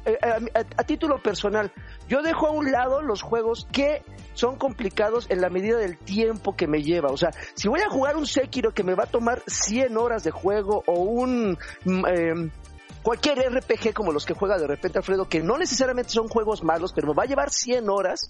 eh, 0.05 0.19
a, 0.55 0.85
título 0.85 1.23
personal, 1.23 1.73
yo 2.09 2.23
dejo 2.23 2.47
a 2.47 2.51
un 2.51 2.71
lado 2.71 3.03
los 3.03 3.23
juegos 3.23 3.67
que 3.73 4.03
son 4.35 4.57
complicados 4.57 5.27
en 5.31 5.41
la 5.41 5.49
medida 5.49 5.79
del 5.79 5.97
tiempo 5.97 6.57
que 6.57 6.67
me 6.67 6.83
lleva. 6.83 7.11
O 7.11 7.17
sea, 7.17 7.31
si 7.55 7.69
voy 7.69 7.81
a 7.81 7.89
jugar 7.89 8.17
un 8.17 8.27
Sekiro 8.27 8.73
que 8.73 8.85
me 8.85 8.95
va 8.95 9.05
a 9.05 9.09
tomar 9.09 9.43
100 9.47 9.97
horas 9.97 10.25
de 10.25 10.31
juego 10.31 10.83
o 10.87 11.01
un... 11.01 11.59
Em, 11.87 12.51
cualquier 13.05 13.39
RPG 13.39 13.93
como 13.93 14.11
los 14.11 14.27
que 14.27 14.35
juega 14.35 14.59
de 14.59 14.67
repente 14.67 14.99
Alfredo, 14.99 15.29
que 15.29 15.43
no 15.43 15.59
necesariamente 15.59 16.11
son 16.11 16.27
juegos 16.27 16.65
malos, 16.65 16.93
pero 16.93 17.07
me 17.09 17.15
va 17.15 17.23
a 17.23 17.27
llevar 17.27 17.51
100 17.51 17.89
horas 17.89 18.29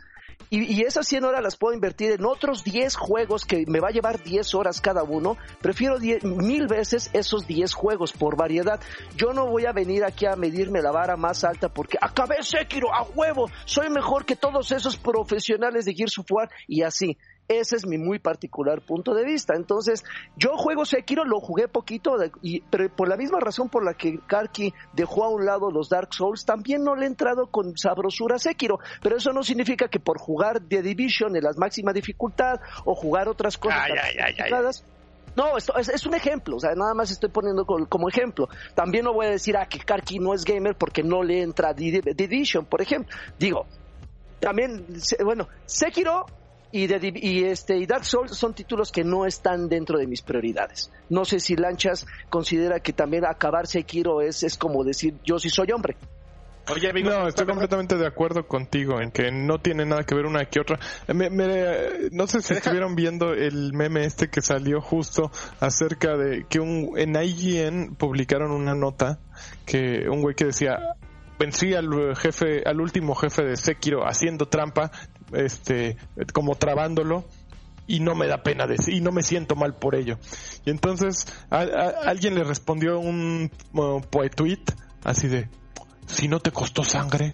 y, 0.51 0.83
esas 0.83 1.07
100 1.07 1.25
horas 1.25 1.43
las 1.43 1.57
puedo 1.57 1.75
invertir 1.75 2.13
en 2.13 2.25
otros 2.25 2.65
10 2.65 2.97
juegos 2.97 3.45
que 3.45 3.65
me 3.67 3.81
va 3.81 3.89
a 3.89 3.93
llevar 3.93 4.23
10 4.23 4.55
horas 4.55 4.81
cada 4.81 5.03
uno. 5.03 5.37
Prefiero 5.61 5.99
mil 6.23 6.67
veces 6.67 7.11
esos 7.13 7.47
10 7.47 7.73
juegos 7.73 8.13
por 8.13 8.37
variedad. 8.37 8.81
Yo 9.17 9.33
no 9.33 9.47
voy 9.47 9.67
a 9.67 9.73
venir 9.73 10.05
aquí 10.05 10.27
a 10.27 10.37
medirme 10.37 10.83
la 10.83 10.91
vara 10.91 11.17
más 11.17 11.45
alta 11.45 11.69
porque 11.69 11.99
acabé 12.01 12.43
Sekiro 12.43 12.93
a 12.93 13.03
huevo. 13.03 13.51
Soy 13.65 13.91
mejor 13.91 14.25
que 14.25 14.37
todos 14.37 14.73
esos 14.73 14.97
profesionales 14.97 15.85
de 15.85 15.95
Gears 15.95 16.19
of 16.19 16.27
War 16.31 16.51
y 16.67 16.83
así. 16.83 17.17
Ese 17.49 17.77
es 17.77 17.87
mi 17.87 17.99
muy 17.99 18.19
particular 18.19 18.81
punto 18.81 19.15
de 19.15 19.25
vista. 19.25 19.55
Entonces, 19.55 20.03
yo 20.37 20.57
juego 20.57 20.85
Sekiro, 20.85 21.25
lo 21.25 21.41
jugué 21.41 21.69
poquito, 21.69 22.17
y, 22.41 22.61
pero 22.63 22.89
por 22.89 23.09
la 23.09 23.17
misma 23.17 23.39
razón 23.41 23.69
por 23.69 23.85
la 23.85 23.95
que 23.95 24.19
Karki 24.27 24.73
dejó 24.95 25.25
a 25.25 25.29
un 25.29 25.45
lado 25.45 25.71
los 25.71 25.91
Dark 25.91 26.15
Souls, 26.15 26.45
también 26.47 26.83
no 26.83 26.97
le 26.97 27.05
he 27.05 27.09
entrado 27.09 27.49
con 27.49 27.77
sabrosura 27.77 28.37
a 28.37 28.39
Sekiro. 28.39 28.79
Pero 29.03 29.17
eso 29.17 29.33
no 29.33 29.43
significa 29.43 29.89
que 29.89 30.01
por 30.01 30.19
jugar 30.19 30.61
The 30.61 30.83
Division 30.83 31.37
en 31.37 31.45
la 31.45 31.53
máxima 31.57 31.93
dificultad 31.93 32.61
o 32.85 32.95
jugar 32.95 33.29
otras 33.29 33.59
cosas 33.59 33.91
no, 35.37 35.57
esto 35.57 35.77
es, 35.77 36.07
un 36.07 36.15
ejemplo, 36.15 36.57
o 36.57 36.61
sea, 36.61 36.75
nada 36.77 36.95
más 36.95 37.11
estoy 37.11 37.29
poniendo 37.29 37.65
como, 37.67 38.09
ejemplo. 38.09 38.49
También 38.75 39.05
no 39.05 39.13
voy 39.13 39.27
a 39.27 39.31
decir, 39.31 39.57
ah, 39.57 39.67
que 39.67 39.81
Karki 39.81 40.21
no 40.21 40.33
es 40.33 40.45
gamer 40.45 40.77
porque 40.77 41.03
no 41.03 41.25
le 41.25 41.43
entra 41.43 41.75
The 41.75 42.15
Division, 42.15 42.67
por 42.67 42.81
ejemplo. 42.81 43.15
Digo, 43.37 43.67
también, 44.39 44.87
bueno, 45.25 45.49
Sekiro 45.67 46.27
y, 46.75 46.89
y, 47.15 47.45
este, 47.45 47.77
y 47.77 47.87
Dark 47.87 48.05
Souls 48.05 48.37
son 48.37 48.53
títulos 48.53 48.91
que 48.91 49.05
no 49.05 49.27
están 49.27 49.69
dentro 49.69 49.97
de 49.97 50.09
mis 50.09 50.23
prioridades. 50.23 50.91
No 51.09 51.25
sé 51.25 51.39
si 51.39 51.55
Lanchas 51.55 52.05
considera 52.29 52.81
que 52.81 52.93
también 52.93 53.25
acabar 53.25 53.69
Sekiro 53.69 54.21
es, 54.21 54.43
es 54.43 54.59
como 54.59 54.83
decir 54.83 55.15
yo 55.25 55.39
sí 55.39 55.51
soy 55.51 55.71
hombre. 55.71 55.97
Oye, 56.73 56.91
amigo, 56.91 57.11
no, 57.11 57.29
estoy 57.29 57.47
completamente 57.47 57.97
de 57.97 58.07
acuerdo 58.07 58.49
contigo 58.49 59.01
en 59.01 59.13
que 59.13 59.31
no 59.31 59.61
tiene 59.61 59.85
nada 59.85 60.03
que 60.03 60.17
ver 60.17 60.27
una 60.27 60.47
que 60.47 60.59
otra. 60.61 60.81
no 61.07 62.27
sé 62.27 62.41
si 62.41 62.55
estuvieron 62.55 62.97
viendo 62.97 63.35
el 63.35 63.73
meme 63.73 64.05
este 64.05 64.29
que 64.29 64.41
salió 64.41 64.81
justo 64.81 65.31
acerca 65.61 66.17
de 66.17 66.47
que 66.49 66.59
un, 66.59 66.95
en 66.97 67.15
IGN 67.15 67.95
publicaron 67.95 68.51
una 68.51 68.75
nota 68.75 69.21
que 69.65 70.09
un 70.09 70.23
güey 70.23 70.35
que 70.35 70.47
decía 70.47 70.97
vencí 71.39 71.75
al 71.75 72.17
jefe, 72.17 72.63
al 72.65 72.81
último 72.81 73.15
jefe 73.15 73.45
de 73.45 73.57
Sekiro 73.57 74.07
haciendo 74.07 74.47
trampa, 74.47 74.91
este, 75.33 75.97
como 76.33 76.55
trabándolo 76.57 77.25
y 77.87 78.01
no 78.01 78.15
me 78.15 78.27
da 78.27 78.43
pena 78.43 78.67
decir 78.67 78.95
y 78.95 79.01
no 79.01 79.13
me 79.13 79.23
siento 79.23 79.57
mal 79.57 79.75
por 79.75 79.95
ello. 79.95 80.19
Y 80.65 80.71
entonces 80.71 81.27
alguien 81.51 82.35
le 82.35 82.45
respondió 82.45 82.99
un 82.99 83.51
uh, 83.73 84.01
tweet 84.35 84.63
así 85.05 85.29
de 85.29 85.49
si 86.07 86.29
no 86.29 86.41
te 86.41 86.51
costó 86.51 86.85
sangre, 86.85 87.33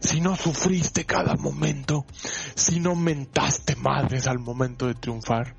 si 0.00 0.20
no 0.20 0.36
sufriste 0.36 1.04
cada 1.04 1.34
momento, 1.34 2.06
si 2.54 2.80
no 2.80 2.94
mentaste 2.94 3.76
madres 3.76 4.26
al 4.26 4.38
momento 4.38 4.86
de 4.86 4.94
triunfar, 4.94 5.54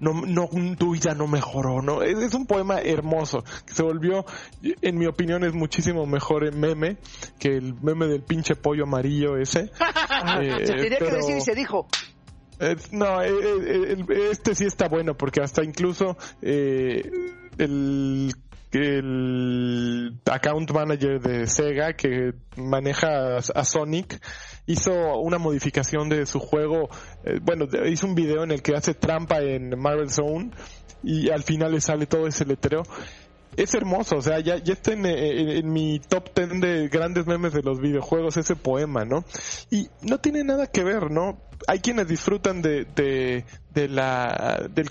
no, 0.00 0.12
no, 0.12 0.48
tu 0.76 0.92
vida 0.92 1.14
no 1.14 1.26
mejoró, 1.26 1.80
¿no? 1.82 2.02
Es, 2.02 2.34
un 2.34 2.46
poema 2.46 2.80
hermoso, 2.80 3.44
que 3.66 3.74
se 3.74 3.82
volvió, 3.82 4.24
en 4.62 4.98
mi 4.98 5.06
opinión, 5.06 5.44
es 5.44 5.54
muchísimo 5.54 6.06
mejor 6.06 6.44
el 6.44 6.56
meme 6.56 6.98
que 7.38 7.56
el 7.56 7.74
meme 7.74 8.06
del 8.06 8.22
pinche 8.22 8.56
pollo 8.56 8.84
amarillo 8.84 9.36
ese. 9.36 9.70
se 10.64 10.72
tenía 10.72 10.98
que 10.98 11.10
decir 11.10 11.36
y 11.36 11.40
se 11.40 11.54
dijo. 11.54 11.86
no, 12.92 13.22
eh, 13.22 13.30
eh, 13.30 14.04
este 14.30 14.54
sí 14.54 14.64
está 14.64 14.88
bueno, 14.88 15.16
porque 15.16 15.40
hasta 15.40 15.64
incluso 15.64 16.16
eh, 16.42 17.10
el 17.58 18.34
el 18.78 20.20
account 20.30 20.70
manager 20.70 21.20
de 21.20 21.46
Sega 21.46 21.94
que 21.94 22.34
maneja 22.56 23.36
a 23.36 23.64
Sonic 23.64 24.20
hizo 24.66 25.18
una 25.18 25.38
modificación 25.38 26.08
de 26.08 26.26
su 26.26 26.40
juego, 26.40 26.88
eh, 27.24 27.38
bueno, 27.42 27.66
hizo 27.86 28.06
un 28.06 28.14
video 28.14 28.44
en 28.44 28.50
el 28.50 28.62
que 28.62 28.74
hace 28.74 28.94
trampa 28.94 29.40
en 29.40 29.78
Marvel 29.78 30.10
Zone 30.10 30.50
y 31.02 31.30
al 31.30 31.42
final 31.42 31.72
le 31.72 31.80
sale 31.80 32.06
todo 32.06 32.26
ese 32.26 32.44
letrero. 32.44 32.82
Es 33.56 33.72
hermoso, 33.74 34.16
o 34.16 34.22
sea, 34.22 34.40
ya, 34.40 34.56
ya 34.56 34.72
está 34.72 34.94
en, 34.94 35.72
mi 35.72 36.00
top 36.00 36.30
10 36.34 36.60
de 36.60 36.88
grandes 36.88 37.26
memes 37.26 37.52
de 37.52 37.62
los 37.62 37.80
videojuegos 37.80 38.36
ese 38.36 38.56
poema, 38.56 39.04
¿no? 39.04 39.24
Y 39.70 39.88
no 40.02 40.18
tiene 40.18 40.42
nada 40.42 40.66
que 40.66 40.82
ver, 40.82 41.12
¿no? 41.12 41.40
Hay 41.68 41.78
quienes 41.78 42.08
disfrutan 42.08 42.62
de, 42.62 42.84
de, 42.96 43.44
de 43.72 43.88
la, 43.88 44.68
del 44.74 44.90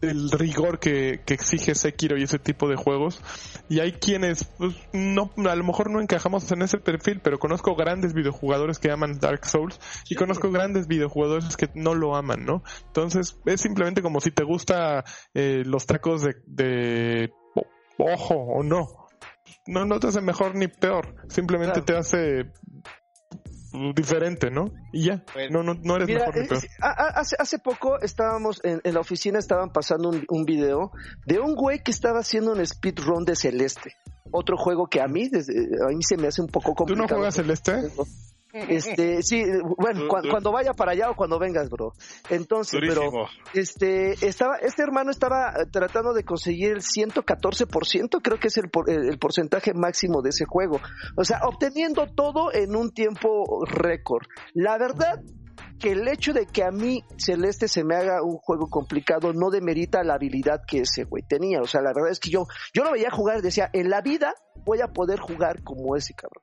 el 0.00 0.30
rigor 0.30 0.78
que, 0.78 1.20
que, 1.24 1.34
exige 1.34 1.74
Sekiro 1.74 2.16
y 2.18 2.22
ese 2.22 2.38
tipo 2.38 2.68
de 2.68 2.76
juegos. 2.76 3.20
Y 3.68 3.80
hay 3.80 3.92
quienes, 3.92 4.44
pues, 4.58 4.74
no, 4.92 5.30
a 5.48 5.56
lo 5.56 5.64
mejor 5.64 5.90
no 5.90 6.00
encajamos 6.00 6.50
en 6.52 6.62
ese 6.62 6.78
perfil, 6.78 7.20
pero 7.22 7.38
conozco 7.38 7.74
grandes 7.74 8.14
videojugadores 8.14 8.78
que 8.78 8.90
aman 8.90 9.18
Dark 9.18 9.46
Souls 9.46 9.80
y 10.08 10.14
conozco 10.14 10.50
grandes 10.50 10.86
videojugadores 10.86 11.56
que 11.56 11.68
no 11.74 11.94
lo 11.94 12.16
aman, 12.16 12.44
¿no? 12.44 12.62
Entonces, 12.86 13.38
es 13.44 13.60
simplemente 13.60 14.02
como 14.02 14.20
si 14.20 14.30
te 14.30 14.44
gusta 14.44 15.04
eh, 15.34 15.62
los 15.64 15.86
tacos 15.86 16.22
de, 16.22 16.36
de 16.46 17.32
ojo 17.98 18.34
o 18.34 18.62
no. 18.62 19.06
No, 19.66 19.84
no 19.84 19.98
te 19.98 20.08
hace 20.08 20.20
mejor 20.20 20.54
ni 20.54 20.68
peor, 20.68 21.16
simplemente 21.28 21.82
te 21.82 21.96
hace 21.96 22.52
diferente, 23.94 24.50
¿no? 24.50 24.72
Y 24.92 25.06
ya, 25.06 25.24
no, 25.50 25.62
no, 25.62 25.74
no 25.74 25.96
eres 25.96 26.08
mejor 26.08 26.36
ni 26.36 26.46
peor. 26.46 26.62
Hace, 26.80 27.36
hace 27.38 27.58
poco 27.58 28.00
estábamos 28.00 28.60
en, 28.64 28.80
la 28.82 29.00
oficina, 29.00 29.38
estaban 29.38 29.70
pasando 29.70 30.08
un, 30.10 30.24
un, 30.28 30.44
video 30.44 30.90
de 31.26 31.38
un 31.38 31.54
güey 31.54 31.82
que 31.82 31.90
estaba 31.90 32.20
haciendo 32.20 32.52
un 32.52 32.66
speedrun 32.66 33.24
de 33.24 33.36
Celeste. 33.36 33.96
Otro 34.32 34.56
juego 34.56 34.86
que 34.88 35.00
a 35.00 35.06
mí, 35.06 35.28
desde, 35.28 35.54
a 35.54 35.88
mí 35.88 36.02
se 36.02 36.16
me 36.16 36.28
hace 36.28 36.42
un 36.42 36.48
poco 36.48 36.74
complicado. 36.74 37.06
¿Tú 37.06 37.14
no 37.14 37.18
juegas 37.18 37.34
Celeste? 37.36 37.90
Este, 38.68 39.22
sí, 39.22 39.44
bueno, 39.76 40.08
cuando 40.08 40.52
vaya 40.52 40.72
para 40.72 40.92
allá 40.92 41.10
o 41.10 41.14
cuando 41.14 41.38
vengas, 41.38 41.68
bro. 41.68 41.92
Entonces, 42.30 42.80
pero 42.80 43.10
este 43.52 44.12
estaba 44.26 44.56
este 44.56 44.82
hermano 44.82 45.10
estaba 45.10 45.50
eh, 45.50 45.66
tratando 45.70 46.12
de 46.14 46.24
conseguir 46.24 46.72
el 46.72 46.82
114%, 46.82 48.20
creo 48.22 48.38
que 48.38 48.48
es 48.48 48.56
el, 48.56 48.70
el 48.86 49.18
porcentaje 49.18 49.74
máximo 49.74 50.22
de 50.22 50.30
ese 50.30 50.44
juego. 50.46 50.80
O 51.16 51.24
sea, 51.24 51.40
obteniendo 51.44 52.06
todo 52.06 52.52
en 52.52 52.74
un 52.74 52.92
tiempo 52.92 53.64
récord. 53.66 54.26
La 54.54 54.78
verdad 54.78 55.22
que 55.78 55.92
el 55.92 56.08
hecho 56.08 56.32
de 56.32 56.46
que 56.46 56.64
a 56.64 56.70
mí 56.70 57.02
Celeste 57.16 57.68
se 57.68 57.84
me 57.84 57.96
haga 57.96 58.22
un 58.22 58.36
juego 58.38 58.68
complicado 58.68 59.32
no 59.32 59.50
demerita 59.50 60.02
la 60.02 60.14
habilidad 60.14 60.62
que 60.66 60.80
ese 60.80 61.04
güey 61.04 61.22
tenía. 61.22 61.60
O 61.60 61.66
sea, 61.66 61.80
la 61.82 61.92
verdad 61.92 62.10
es 62.10 62.20
que 62.20 62.30
yo, 62.30 62.46
yo 62.72 62.84
lo 62.84 62.92
veía 62.92 63.10
jugar 63.10 63.38
y 63.38 63.42
decía, 63.42 63.68
en 63.72 63.90
la 63.90 64.00
vida 64.00 64.34
voy 64.64 64.80
a 64.80 64.88
poder 64.88 65.18
jugar 65.20 65.62
como 65.62 65.96
ese 65.96 66.14
cabrón. 66.14 66.42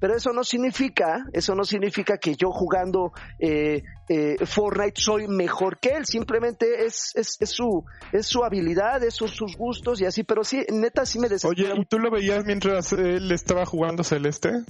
Pero 0.00 0.16
eso 0.16 0.32
no 0.32 0.44
significa, 0.44 1.26
eso 1.32 1.54
no 1.54 1.64
significa 1.64 2.16
que 2.16 2.34
yo 2.34 2.50
jugando 2.50 3.12
eh, 3.38 3.82
eh, 4.08 4.36
Fortnite 4.46 5.00
soy 5.00 5.28
mejor 5.28 5.78
que 5.78 5.90
él. 5.90 6.06
Simplemente 6.06 6.86
es, 6.86 7.12
es, 7.14 7.36
es 7.38 7.50
su, 7.50 7.84
es 8.12 8.26
su 8.26 8.42
habilidad, 8.42 9.02
es 9.04 9.14
sus, 9.14 9.56
gustos 9.58 10.00
y 10.00 10.06
así. 10.06 10.24
Pero 10.24 10.42
sí, 10.42 10.64
neta, 10.72 11.04
sí 11.04 11.18
me 11.18 11.28
desespera. 11.28 11.72
Oye, 11.74 11.82
¿y 11.82 11.84
tú 11.84 11.98
lo 11.98 12.10
veías 12.10 12.44
mientras 12.44 12.92
él 12.92 13.30
estaba 13.30 13.66
jugando 13.66 14.02
Celeste? 14.02 14.64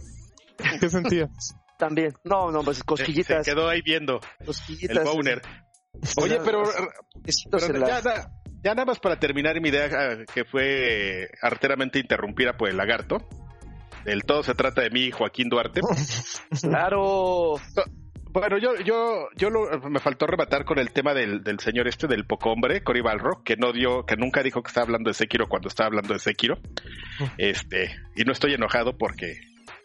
¿Qué 0.81 0.91
sentías? 0.91 1.55
También. 1.81 2.13
No, 2.25 2.53
no, 2.53 2.63
pues 2.63 2.85
cosquillitas. 2.85 3.45
Se 3.45 3.53
quedó 3.53 3.69
ahí 3.69 3.81
viendo. 3.81 4.21
Cosquillitas. 4.45 4.99
El 4.99 5.05
boner. 5.05 5.41
Oye, 6.19 6.39
pero, 6.45 6.63
ya, 8.63 8.75
nada 8.75 8.85
más 8.85 9.01
para 9.01 9.19
terminar 9.19 9.59
mi 9.61 9.71
idea, 9.71 9.89
ah, 9.91 10.25
que 10.33 10.45
fue 10.45 11.31
arteramente 11.41 11.99
interrumpida 11.99 12.57
por 12.57 12.69
el 12.69 12.77
lagarto. 12.77 13.27
El 14.05 14.25
todo 14.25 14.43
se 14.43 14.55
trata 14.55 14.83
de 14.83 14.91
mí, 14.91 15.11
Joaquín 15.11 15.49
Duarte. 15.49 15.81
claro. 16.61 17.55
Bueno, 18.33 18.59
yo, 18.59 18.77
yo, 18.85 19.29
yo 19.37 19.51
me 19.89 19.99
faltó 20.01 20.27
rematar 20.27 20.65
con 20.65 20.79
el 20.79 20.93
tema 20.93 21.15
del, 21.15 21.43
del 21.43 21.59
señor 21.61 21.89
este, 21.89 22.07
del 22.07 22.27
poco 22.27 22.53
hombre, 22.53 22.85
Cory 22.85 23.01
Balro, 23.01 23.43
que 23.43 23.57
no 23.57 23.73
dio, 23.73 24.05
que 24.05 24.17
nunca 24.17 24.43
dijo 24.43 24.63
que 24.63 24.69
estaba 24.69 24.85
hablando 24.85 25.11
de 25.11 25.15
Sekiro 25.15 25.49
cuando 25.49 25.69
estaba 25.69 25.89
hablando 25.89 26.13
de 26.13 26.21
Sekiro. 26.21 26.59
Este, 27.39 27.97
y 28.15 28.25
no 28.25 28.33
estoy 28.33 28.55
enojado 28.55 28.97
porque 28.97 29.41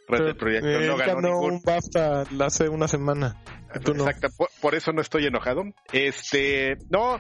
Red 0.08 0.36
Proyecto 0.36 0.68
no 0.68 0.98
ganó, 0.98 1.40
un 1.40 1.62
BAFTA 1.62 2.26
hace 2.42 2.70
una 2.70 2.88
semana. 2.88 3.36
Exacto, 3.74 4.30
por, 4.62 4.76
eso 4.76 4.92
no 4.94 5.02
estoy 5.02 5.26
enojado. 5.26 5.64
Este, 5.92 6.78
no, 6.90 7.20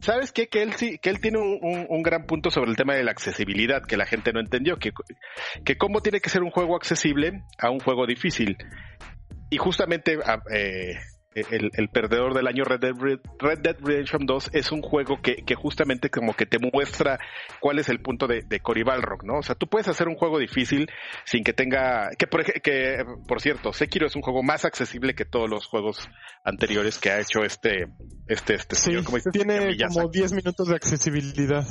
¿sabes 0.00 0.32
qué? 0.32 0.48
Que 0.48 0.62
él 0.62 0.74
sí, 0.74 0.98
que 0.98 1.10
él 1.10 1.20
tiene 1.20 1.38
un, 1.38 1.86
un, 1.88 2.02
gran 2.02 2.26
punto 2.26 2.50
sobre 2.50 2.70
el 2.70 2.76
tema 2.76 2.94
de 2.94 3.04
la 3.04 3.12
accesibilidad, 3.12 3.82
que 3.82 3.96
la 3.96 4.06
gente 4.06 4.32
no 4.32 4.40
entendió, 4.40 4.78
que, 4.78 4.92
que 5.64 5.78
cómo 5.78 6.00
tiene 6.00 6.20
que 6.20 6.30
ser 6.30 6.42
un 6.42 6.50
juego 6.50 6.76
accesible 6.76 7.42
a 7.58 7.70
un 7.70 7.80
juego 7.80 8.06
difícil. 8.06 8.56
Y 9.48 9.58
justamente, 9.58 10.18
ah, 10.24 10.42
eh, 10.52 10.96
el, 11.36 11.88
perdedor 11.88 12.34
del 12.34 12.46
año 12.46 12.64
Red 12.64 12.80
Dead, 12.80 12.94
Red 13.38 13.58
Dead, 13.58 13.76
Redemption 13.78 14.24
2 14.24 14.50
es 14.54 14.72
un 14.72 14.80
juego 14.80 15.20
que, 15.20 15.36
que, 15.44 15.54
justamente 15.54 16.08
como 16.08 16.34
que 16.34 16.46
te 16.46 16.58
muestra 16.58 17.18
cuál 17.60 17.78
es 17.78 17.88
el 17.90 18.00
punto 18.00 18.26
de, 18.26 18.42
de 18.42 18.60
Cory 18.60 18.82
Balrog, 18.82 19.24
¿no? 19.24 19.38
O 19.38 19.42
sea, 19.42 19.54
tú 19.54 19.66
puedes 19.66 19.86
hacer 19.88 20.08
un 20.08 20.16
juego 20.16 20.38
difícil 20.38 20.88
sin 21.24 21.44
que 21.44 21.52
tenga, 21.52 22.08
que 22.18 22.26
por, 22.26 22.44
que, 22.44 23.04
por 23.28 23.40
cierto, 23.42 23.72
Sekiro 23.72 24.06
es 24.06 24.16
un 24.16 24.22
juego 24.22 24.42
más 24.42 24.64
accesible 24.64 25.14
que 25.14 25.26
todos 25.26 25.48
los 25.48 25.66
juegos 25.66 26.08
anteriores 26.42 26.98
que 26.98 27.10
ha 27.10 27.20
hecho 27.20 27.40
este, 27.44 27.88
este, 28.26 28.54
este 28.54 28.76
sí, 28.76 29.02
Como 29.04 29.18
tiene 29.30 29.76
como 29.88 30.08
10 30.08 30.32
minutos 30.32 30.68
de 30.68 30.76
accesibilidad. 30.76 31.66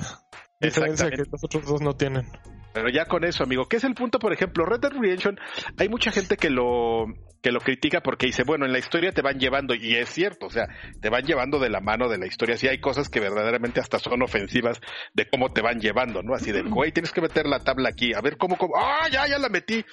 Diferencia 0.60 1.10
que 1.10 1.18
los 1.18 1.44
otros 1.44 1.66
dos 1.66 1.82
no 1.82 1.96
tienen. 1.96 2.26
Pero 2.74 2.90
ya 2.90 3.06
con 3.06 3.24
eso, 3.24 3.44
amigo, 3.44 3.68
¿qué 3.68 3.78
es 3.78 3.84
el 3.86 3.96
punto? 3.96 4.20
Por 4.20 4.34
ejemplo, 4.34 4.66
Red 4.66 4.82
Dead 4.82 4.92
Redemption, 4.92 5.40
hay 5.78 5.88
mucha 5.88 6.12
gente 6.12 6.36
que 6.36 6.50
lo 6.50 7.06
que 7.46 7.52
lo 7.52 7.60
critica 7.60 8.02
porque 8.02 8.26
dice, 8.26 8.42
bueno, 8.44 8.66
en 8.66 8.72
la 8.72 8.80
historia 8.80 9.12
te 9.12 9.22
van 9.22 9.38
llevando, 9.38 9.76
y 9.76 9.94
es 9.94 10.10
cierto, 10.10 10.48
o 10.48 10.50
sea, 10.50 10.68
te 11.00 11.12
van 11.12 11.26
llevando 11.26 11.60
de 11.60 11.70
la 11.70 11.80
mano 11.80 12.10
de 12.10 12.18
la 12.18 12.26
historia. 12.26 12.58
Sí 12.58 12.68
hay 12.68 12.80
cosas 12.80 13.08
que 13.08 13.20
verdaderamente 13.20 13.80
hasta 13.80 14.00
son 14.00 14.24
ofensivas 14.24 14.82
de 15.14 15.30
cómo 15.30 15.54
te 15.54 15.62
van 15.62 15.80
llevando, 15.80 16.24
¿no? 16.24 16.34
Así 16.34 16.52
de, 16.52 16.64
güey, 16.64 16.92
tienes 16.92 17.12
que 17.12 17.22
meter 17.22 17.46
la 17.46 17.60
tabla 17.60 17.90
aquí, 17.90 18.16
a 18.16 18.22
ver 18.22 18.38
cómo, 18.38 18.58
cómo, 18.58 18.74
ah, 18.78 19.08
ya, 19.12 19.28
ya 19.28 19.38
la 19.38 19.50
metí. 19.50 19.86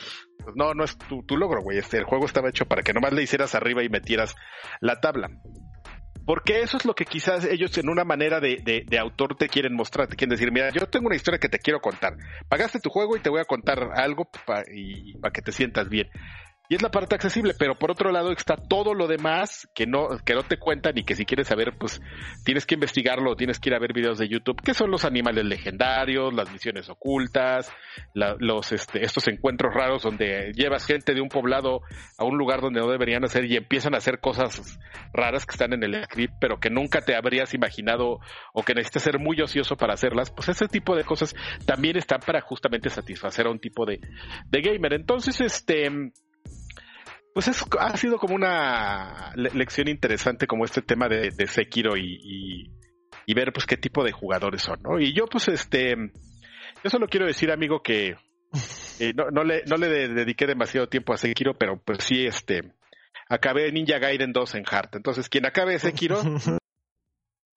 Pues 0.42 0.56
no, 0.56 0.72
no 0.72 0.82
es 0.82 0.96
tu, 0.96 1.22
tu 1.24 1.36
logro, 1.36 1.60
güey. 1.60 1.76
Este, 1.76 1.98
el 1.98 2.04
juego 2.04 2.24
estaba 2.24 2.48
hecho 2.48 2.64
para 2.64 2.80
que 2.80 2.94
nomás 2.94 3.12
le 3.12 3.22
hicieras 3.22 3.54
arriba 3.54 3.82
y 3.82 3.90
metieras 3.90 4.34
la 4.80 4.98
tabla. 5.02 5.28
Porque 6.24 6.62
eso 6.62 6.78
es 6.78 6.86
lo 6.86 6.94
que 6.94 7.04
quizás 7.04 7.44
ellos 7.44 7.76
en 7.76 7.90
una 7.90 8.04
manera 8.04 8.40
de, 8.40 8.62
de, 8.64 8.98
autor 8.98 9.36
te 9.36 9.50
quieren 9.50 9.74
mostrar, 9.74 10.08
te 10.08 10.16
quieren 10.16 10.30
decir, 10.30 10.52
mira, 10.52 10.70
yo 10.70 10.86
tengo 10.86 11.08
una 11.08 11.16
historia 11.16 11.38
que 11.38 11.50
te 11.50 11.58
quiero 11.58 11.80
contar. 11.80 12.14
Pagaste 12.48 12.80
tu 12.80 12.88
juego 12.88 13.14
y 13.14 13.20
te 13.20 13.28
voy 13.28 13.40
a 13.40 13.44
contar 13.44 13.90
algo 13.94 14.26
para 14.46 14.62
que 14.64 15.42
te 15.42 15.52
sientas 15.52 15.90
bien 15.90 16.08
y 16.72 16.74
es 16.74 16.80
la 16.80 16.90
parte 16.90 17.14
accesible, 17.14 17.52
pero 17.58 17.78
por 17.78 17.90
otro 17.90 18.10
lado 18.10 18.32
está 18.32 18.56
todo 18.56 18.94
lo 18.94 19.06
demás 19.06 19.68
que 19.74 19.86
no, 19.86 20.08
que 20.24 20.32
no 20.32 20.42
te 20.42 20.56
cuentan 20.56 20.96
y 20.96 21.04
que 21.04 21.14
si 21.14 21.26
quieres 21.26 21.48
saber, 21.48 21.74
pues 21.78 22.00
tienes 22.46 22.64
que 22.64 22.76
investigarlo, 22.76 23.36
tienes 23.36 23.60
que 23.60 23.68
ir 23.68 23.74
a 23.74 23.78
ver 23.78 23.92
videos 23.92 24.16
de 24.16 24.26
YouTube, 24.26 24.58
que 24.62 24.72
son 24.72 24.90
los 24.90 25.04
animales 25.04 25.44
legendarios, 25.44 26.32
las 26.32 26.50
misiones 26.50 26.88
ocultas, 26.88 27.70
los 28.14 28.72
este, 28.72 29.04
estos 29.04 29.28
encuentros 29.28 29.74
raros 29.74 30.02
donde 30.02 30.52
llevas 30.54 30.86
gente 30.86 31.12
de 31.12 31.20
un 31.20 31.28
poblado 31.28 31.82
a 32.16 32.24
un 32.24 32.38
lugar 32.38 32.62
donde 32.62 32.80
no 32.80 32.88
deberían 32.88 33.22
hacer 33.22 33.44
y 33.44 33.56
empiezan 33.56 33.94
a 33.94 33.98
hacer 33.98 34.20
cosas 34.20 34.78
raras 35.12 35.44
que 35.44 35.52
están 35.52 35.74
en 35.74 35.82
el 35.82 36.02
script, 36.04 36.36
pero 36.40 36.58
que 36.58 36.70
nunca 36.70 37.02
te 37.02 37.14
habrías 37.14 37.52
imaginado 37.52 38.20
o 38.54 38.62
que 38.62 38.72
necesitas 38.72 39.02
ser 39.02 39.18
muy 39.18 39.38
ocioso 39.42 39.76
para 39.76 39.92
hacerlas, 39.92 40.30
pues 40.30 40.48
ese 40.48 40.68
tipo 40.68 40.96
de 40.96 41.04
cosas 41.04 41.36
también 41.66 41.98
están 41.98 42.20
para 42.20 42.40
justamente 42.40 42.88
satisfacer 42.88 43.46
a 43.46 43.50
un 43.50 43.58
tipo 43.58 43.84
de, 43.84 44.00
de 44.46 44.60
gamer. 44.62 44.94
Entonces, 44.94 45.38
este 45.42 45.90
pues 47.34 47.48
es, 47.48 47.64
ha 47.78 47.96
sido 47.96 48.18
como 48.18 48.34
una 48.34 49.32
lección 49.34 49.88
interesante 49.88 50.46
como 50.46 50.64
este 50.64 50.82
tema 50.82 51.08
de, 51.08 51.30
de 51.30 51.46
Sekiro 51.46 51.96
y, 51.96 52.68
y, 53.26 53.34
ver 53.34 53.52
pues 53.52 53.66
qué 53.66 53.76
tipo 53.76 54.04
de 54.04 54.12
jugadores 54.12 54.62
son, 54.62 54.80
¿no? 54.82 55.00
Y 55.00 55.14
yo 55.14 55.26
pues 55.26 55.48
este, 55.48 55.96
yo 56.84 56.90
solo 56.90 57.06
quiero 57.08 57.26
decir 57.26 57.50
amigo 57.50 57.82
que 57.82 58.16
eh, 59.00 59.12
no, 59.16 59.30
no, 59.30 59.44
le, 59.44 59.62
no 59.66 59.76
le 59.76 59.88
dediqué 60.08 60.46
demasiado 60.46 60.88
tiempo 60.88 61.14
a 61.14 61.16
Sekiro, 61.16 61.54
pero 61.54 61.80
pues 61.82 62.04
sí 62.04 62.26
este, 62.26 62.74
acabé 63.28 63.72
Ninja 63.72 63.98
Gaiden 63.98 64.32
2 64.32 64.54
en 64.56 64.64
Heart. 64.64 64.96
Entonces 64.96 65.28
quien 65.28 65.46
acabe 65.46 65.78
Sekiro 65.78 66.20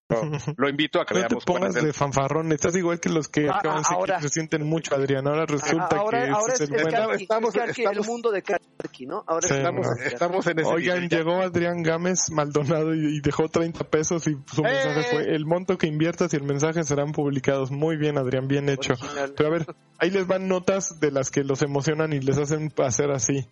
Lo 0.57 0.69
invito 0.69 1.01
a 1.01 1.05
que 1.05 1.15
no 1.15 1.27
te 1.27 1.35
pongas 1.37 1.73
de 1.73 1.91
fanfarrón, 1.91 2.51
estás 2.51 2.75
igual 2.75 2.99
que 2.99 3.09
los 3.09 3.27
que 3.27 3.49
ah, 3.49 3.57
acaban 3.57 3.83
ahora, 3.89 4.21
se 4.21 4.29
sienten 4.29 4.63
mucho, 4.63 4.93
Adrián. 4.93 5.27
Ahora 5.27 5.45
resulta 5.47 5.89
que 5.89 5.95
ahora 5.95 6.53
es, 6.53 6.61
el, 6.61 6.75
estamos, 7.19 7.55
el 7.55 8.01
mundo 8.01 8.31
de 8.31 8.43
Karki, 8.43 9.07
¿no? 9.07 9.23
Ahora 9.25 9.47
estamos, 9.47 9.87
estamos 10.05 10.47
en 10.47 10.59
ese 10.59 10.69
Oigan, 10.69 11.09
llegó 11.09 11.41
Adrián 11.41 11.81
Gámez 11.81 12.29
Maldonado 12.31 12.93
y, 12.93 13.19
dejó 13.21 13.47
30 13.47 13.83
pesos 13.85 14.27
y 14.27 14.37
su 14.45 14.61
mensaje 14.61 15.03
fue 15.09 15.35
el 15.35 15.45
monto 15.45 15.77
que 15.77 15.87
inviertas 15.87 16.33
y 16.33 16.37
el 16.37 16.43
mensaje 16.43 16.83
serán 16.83 17.11
publicados. 17.11 17.71
Muy 17.71 17.97
bien, 17.97 18.19
Adrián, 18.19 18.47
bien 18.47 18.69
hecho. 18.69 18.93
Pero 19.35 19.49
a 19.49 19.51
ver, 19.51 19.65
ahí 19.97 20.11
les 20.11 20.27
van 20.27 20.47
notas 20.47 20.99
de 20.99 21.09
las 21.11 21.31
que 21.31 21.43
los 21.43 21.63
emocionan 21.63 22.13
y 22.13 22.19
les 22.19 22.37
hacen 22.37 22.71
hacer 22.77 23.09
así. 23.09 23.47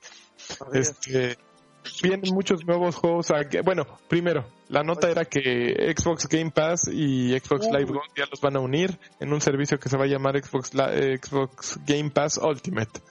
Este 0.72 1.38
vienen 2.02 2.34
muchos 2.34 2.66
nuevos 2.66 2.96
juegos. 2.96 3.32
bueno, 3.64 3.86
primero, 4.08 4.46
la 4.70 4.84
nota 4.84 5.10
era 5.10 5.26
que 5.26 5.94
Xbox 5.96 6.28
Game 6.28 6.52
Pass 6.52 6.88
y 6.92 7.38
Xbox 7.38 7.68
Live 7.68 7.86
Gold 7.86 8.12
ya 8.16 8.26
los 8.30 8.42
van 8.42 8.56
a 8.56 8.60
unir 8.60 8.98
en 9.20 9.34
un 9.34 9.42
servicio 9.42 9.80
que 9.80 9.90
se 9.90 9.98
va 9.98 10.06
a 10.06 10.08
llamar 10.08 10.42
Xbox, 10.42 10.70
Xbox 10.70 11.80
Game 11.86 12.10
Pass 12.10 12.38
Ultimate, 12.38 13.02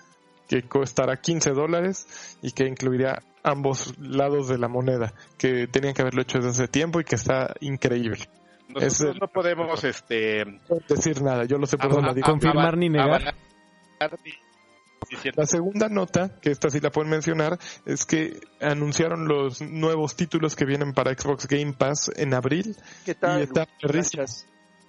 que 0.49 0.63
costará 0.63 1.17
15 1.17 1.51
dólares 1.51 2.37
y 2.43 2.53
que 2.53 2.67
incluiría 2.67 3.23
ambos 3.43 3.99
lados 3.99 4.49
de 4.49 4.59
la 4.59 4.69
moneda, 4.69 5.15
que 5.39 5.67
tenían 5.67 5.95
que 5.95 6.03
haberlo 6.03 6.23
hecho 6.23 6.39
desde 6.39 6.51
hace 6.51 6.69
tiempo 6.69 7.01
y 7.01 7.05
que 7.05 7.17
está 7.17 7.55
increíble. 7.61 8.29
Nosotros 8.69 9.19
no 9.21 9.29
podemos 9.29 9.85
este 9.85 10.45
decir 10.89 11.23
nada, 11.23 11.45
yo 11.45 11.59
lo 11.59 11.67
sé 11.67 11.77
por 11.77 11.93
dónde 11.93 12.21
confirmar 12.23 12.77
ni 12.77 12.89
negar. 12.89 13.35
La 15.35 15.47
segunda 15.47 15.89
nota, 15.89 16.39
que 16.41 16.51
esta 16.51 16.71
sí 16.71 16.81
la 16.81 16.91
pueden 16.91 17.11
mencionar, 17.11 17.59
es 17.87 18.07
que 18.07 18.41
anunciaron 18.61 19.29
los 19.29 19.61
nuevos 19.61 20.17
títulos 20.17 20.57
que 20.57 20.65
vienen 20.65 20.93
para 20.93 21.13
Xbox 21.13 21.47
Game 21.47 21.73
Pass 21.73 22.11
en 22.17 22.35
abril. 22.35 22.77
¿Qué 23.05 23.15
tal? 23.15 23.41
Y 23.41 23.43
está 23.45 23.67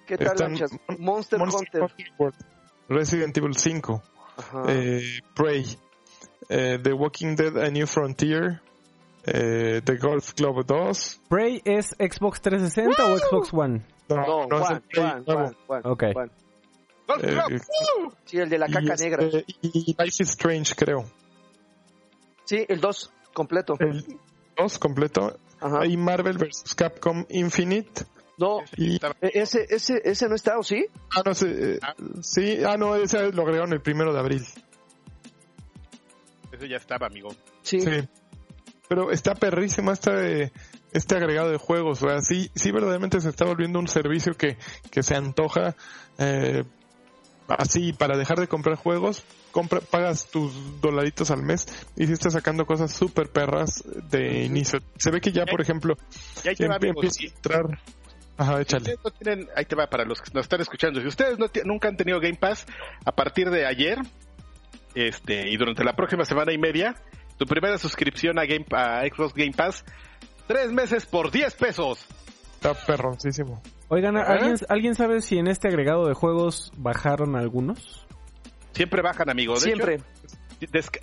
¿Qué 0.06 0.18
tal, 0.18 0.52
Monster, 0.98 1.40
Hunter. 1.40 1.82
Resident 2.88 3.36
Evil 3.36 3.56
5. 3.56 4.02
Eh, 4.68 5.20
Prey. 5.34 5.64
Eh, 6.48 6.78
The 6.82 6.92
Walking 6.92 7.36
Dead 7.36 7.56
A 7.56 7.70
New 7.70 7.86
Frontier. 7.86 8.60
Eh, 9.26 9.80
The 9.82 9.96
Golf 9.96 10.34
Club 10.34 10.66
2. 10.66 11.20
¿Prey 11.28 11.62
es 11.64 11.96
Xbox 11.98 12.42
360 12.42 13.04
o 13.06 13.18
Xbox 13.18 13.54
One? 13.54 13.82
No, 14.08 14.46
no, 14.46 14.62
es 14.62 14.70
el 14.70 14.80
Play 14.82 15.10
okay. 15.84 16.12
Eh, 17.22 17.60
sí, 18.24 18.38
el 18.38 18.48
de 18.48 18.58
la 18.58 18.66
caca 18.66 18.94
este, 18.94 19.04
negra. 19.04 19.42
Y 19.62 19.94
Life 19.98 20.22
is 20.22 20.30
Strange, 20.30 20.74
creo. 20.74 21.04
Sí, 22.44 22.64
el 22.68 22.80
2 22.80 23.12
completo. 23.32 23.74
El 23.78 24.04
2 24.56 24.78
completo. 24.78 25.38
Ajá. 25.60 25.86
Y 25.86 25.96
Marvel 25.96 26.38
vs. 26.38 26.74
Capcom 26.74 27.24
Infinite. 27.28 28.04
No, 28.36 28.60
y... 28.76 28.96
E, 28.96 29.30
ese, 29.34 29.66
ese, 29.68 30.00
ese 30.04 30.28
no 30.28 30.34
está, 30.34 30.58
¿o 30.58 30.62
sí? 30.62 30.86
Ah, 31.16 31.22
no, 31.24 31.34
sí, 31.34 31.46
eh, 31.48 31.78
sí, 32.20 32.64
ah, 32.64 32.76
no, 32.76 32.96
ese 32.96 33.32
lo 33.32 33.42
agregaron 33.42 33.72
el 33.72 33.80
primero 33.80 34.12
de 34.12 34.18
abril. 34.18 34.44
Ese 36.50 36.68
ya 36.68 36.76
estaba, 36.76 37.06
amigo. 37.06 37.30
Sí. 37.62 37.80
sí. 37.80 38.08
Pero 38.88 39.10
está 39.10 39.34
perrísimo 39.34 39.92
este, 39.92 40.52
este 40.92 41.16
agregado 41.16 41.50
de 41.50 41.58
juegos. 41.58 42.02
O 42.02 42.08
sea, 42.08 42.20
sí, 42.20 42.50
sí 42.54 42.72
verdaderamente 42.72 43.20
se 43.20 43.28
está 43.28 43.44
volviendo 43.44 43.78
un 43.78 43.88
servicio 43.88 44.34
que, 44.34 44.56
que 44.90 45.02
se 45.02 45.14
antoja 45.14 45.76
eh, 46.18 46.64
así 47.48 47.92
para 47.92 48.16
dejar 48.16 48.38
de 48.38 48.48
comprar 48.48 48.76
juegos, 48.76 49.24
compra, 49.50 49.80
pagas 49.80 50.26
tus 50.30 50.80
dolaritos 50.80 51.30
al 51.30 51.42
mes 51.42 51.66
y 51.96 52.06
si 52.06 52.12
estás 52.12 52.32
sacando 52.32 52.66
cosas 52.66 52.92
súper 52.92 53.28
perras 53.28 53.82
de 54.10 54.44
inicio. 54.44 54.80
Se 54.96 55.10
ve 55.10 55.20
que 55.20 55.32
ya, 55.32 55.44
por 55.46 55.60
ejemplo, 55.60 55.96
ya 56.42 56.52
empieza 56.52 57.22
a 57.22 57.26
entrar. 57.26 57.80
Ajá, 58.36 58.60
échale. 58.60 58.96
ahí 59.54 59.64
te 59.64 59.76
va 59.76 59.86
para 59.86 60.04
los 60.04 60.20
que 60.20 60.30
nos 60.34 60.44
están 60.44 60.60
escuchando. 60.60 61.00
Si 61.00 61.06
ustedes 61.06 61.38
no 61.38 61.46
nunca 61.64 61.88
han 61.88 61.96
tenido 61.96 62.18
Game 62.20 62.36
Pass, 62.36 62.66
a 63.04 63.12
partir 63.12 63.50
de 63.50 63.66
ayer 63.66 63.98
este 64.94 65.48
y 65.48 65.56
durante 65.56 65.84
la 65.84 65.94
próxima 65.94 66.24
semana 66.24 66.52
y 66.52 66.58
media, 66.58 66.96
tu 67.38 67.46
primera 67.46 67.78
suscripción 67.78 68.38
a, 68.38 68.44
Game, 68.44 68.66
a 68.72 69.02
Xbox 69.02 69.34
Game 69.34 69.52
Pass, 69.52 69.84
tres 70.46 70.72
meses 70.72 71.06
por 71.06 71.30
10 71.30 71.54
pesos. 71.54 72.06
Está 72.64 72.86
perroncísimo. 72.86 73.62
Oigan, 73.88 74.16
¿alguien, 74.16 74.56
¿alguien 74.70 74.94
sabe 74.94 75.20
si 75.20 75.36
en 75.36 75.48
este 75.48 75.68
agregado 75.68 76.08
de 76.08 76.14
juegos 76.14 76.72
bajaron 76.78 77.36
algunos? 77.36 78.06
Siempre 78.72 79.02
bajan, 79.02 79.28
amigos. 79.28 79.60
Siempre. 79.60 80.00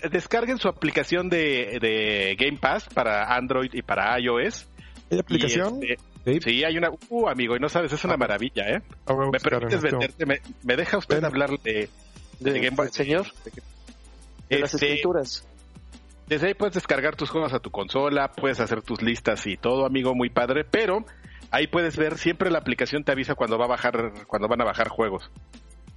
descarguen 0.09 0.57
su 0.57 0.68
aplicación 0.68 1.30
de, 1.30 2.36
Game 2.39 2.57
Pass 2.57 2.88
para 2.91 3.36
Android 3.36 3.70
y 3.74 3.84
para 3.84 4.20
iOS. 4.20 4.68
¿Hay 5.12 5.20
aplicación? 5.20 5.82
Este, 6.24 6.49
¿Sí? 6.49 6.64
hay 6.64 6.80
una. 6.80 6.89
Uh, 7.09 7.28
amigo, 7.28 7.55
y 7.55 7.59
no 7.59 7.70
sabes, 7.70 7.93
es 7.93 8.03
una 8.05 8.16
ah. 8.16 8.18
maravilla, 8.18 8.64
¿eh? 8.68 8.82
Ah, 9.05 9.14
¿Me 9.32 9.39
permites 9.39 9.82
venderte? 9.84 10.26
Me, 10.26 10.76
deja 10.76 10.97
usted 10.97 11.24
hablar 11.24 11.51
de, 11.59 11.89
Game 12.39 12.72
Pass? 12.72 12.91
Señor. 12.91 13.28
De 14.49 14.59
las 14.59 14.74
este, 14.74 14.88
escrituras. 14.88 15.47
Desde 16.26 16.47
ahí 16.47 16.53
puedes 16.55 16.74
descargar 16.74 17.16
tus 17.16 17.30
juegos 17.30 17.53
a 17.53 17.59
tu 17.59 17.70
consola, 17.70 18.32
puedes 18.32 18.59
hacer 18.59 18.82
tus 18.82 19.03
listas 19.03 19.45
y 19.45 19.57
todo, 19.57 19.86
amigo, 19.86 20.16
muy 20.16 20.32
padre, 20.32 20.64
pero 20.64 21.05
Ahí 21.52 21.68
puedes 21.68 21.97
ver, 21.97 22.18
siempre 22.18 22.49
la 22.49 22.60
aplicación 22.60 23.04
te 23.04 23.12
avisa 23.12 23.36
cuando 23.36 23.58
va 23.58 23.66
a 23.66 23.70
bajar, 23.70 24.14
cuando 24.26 24.47
van 24.47 24.62
a 24.62 24.66
bajar 24.66 24.88
juegos. 24.88 25.30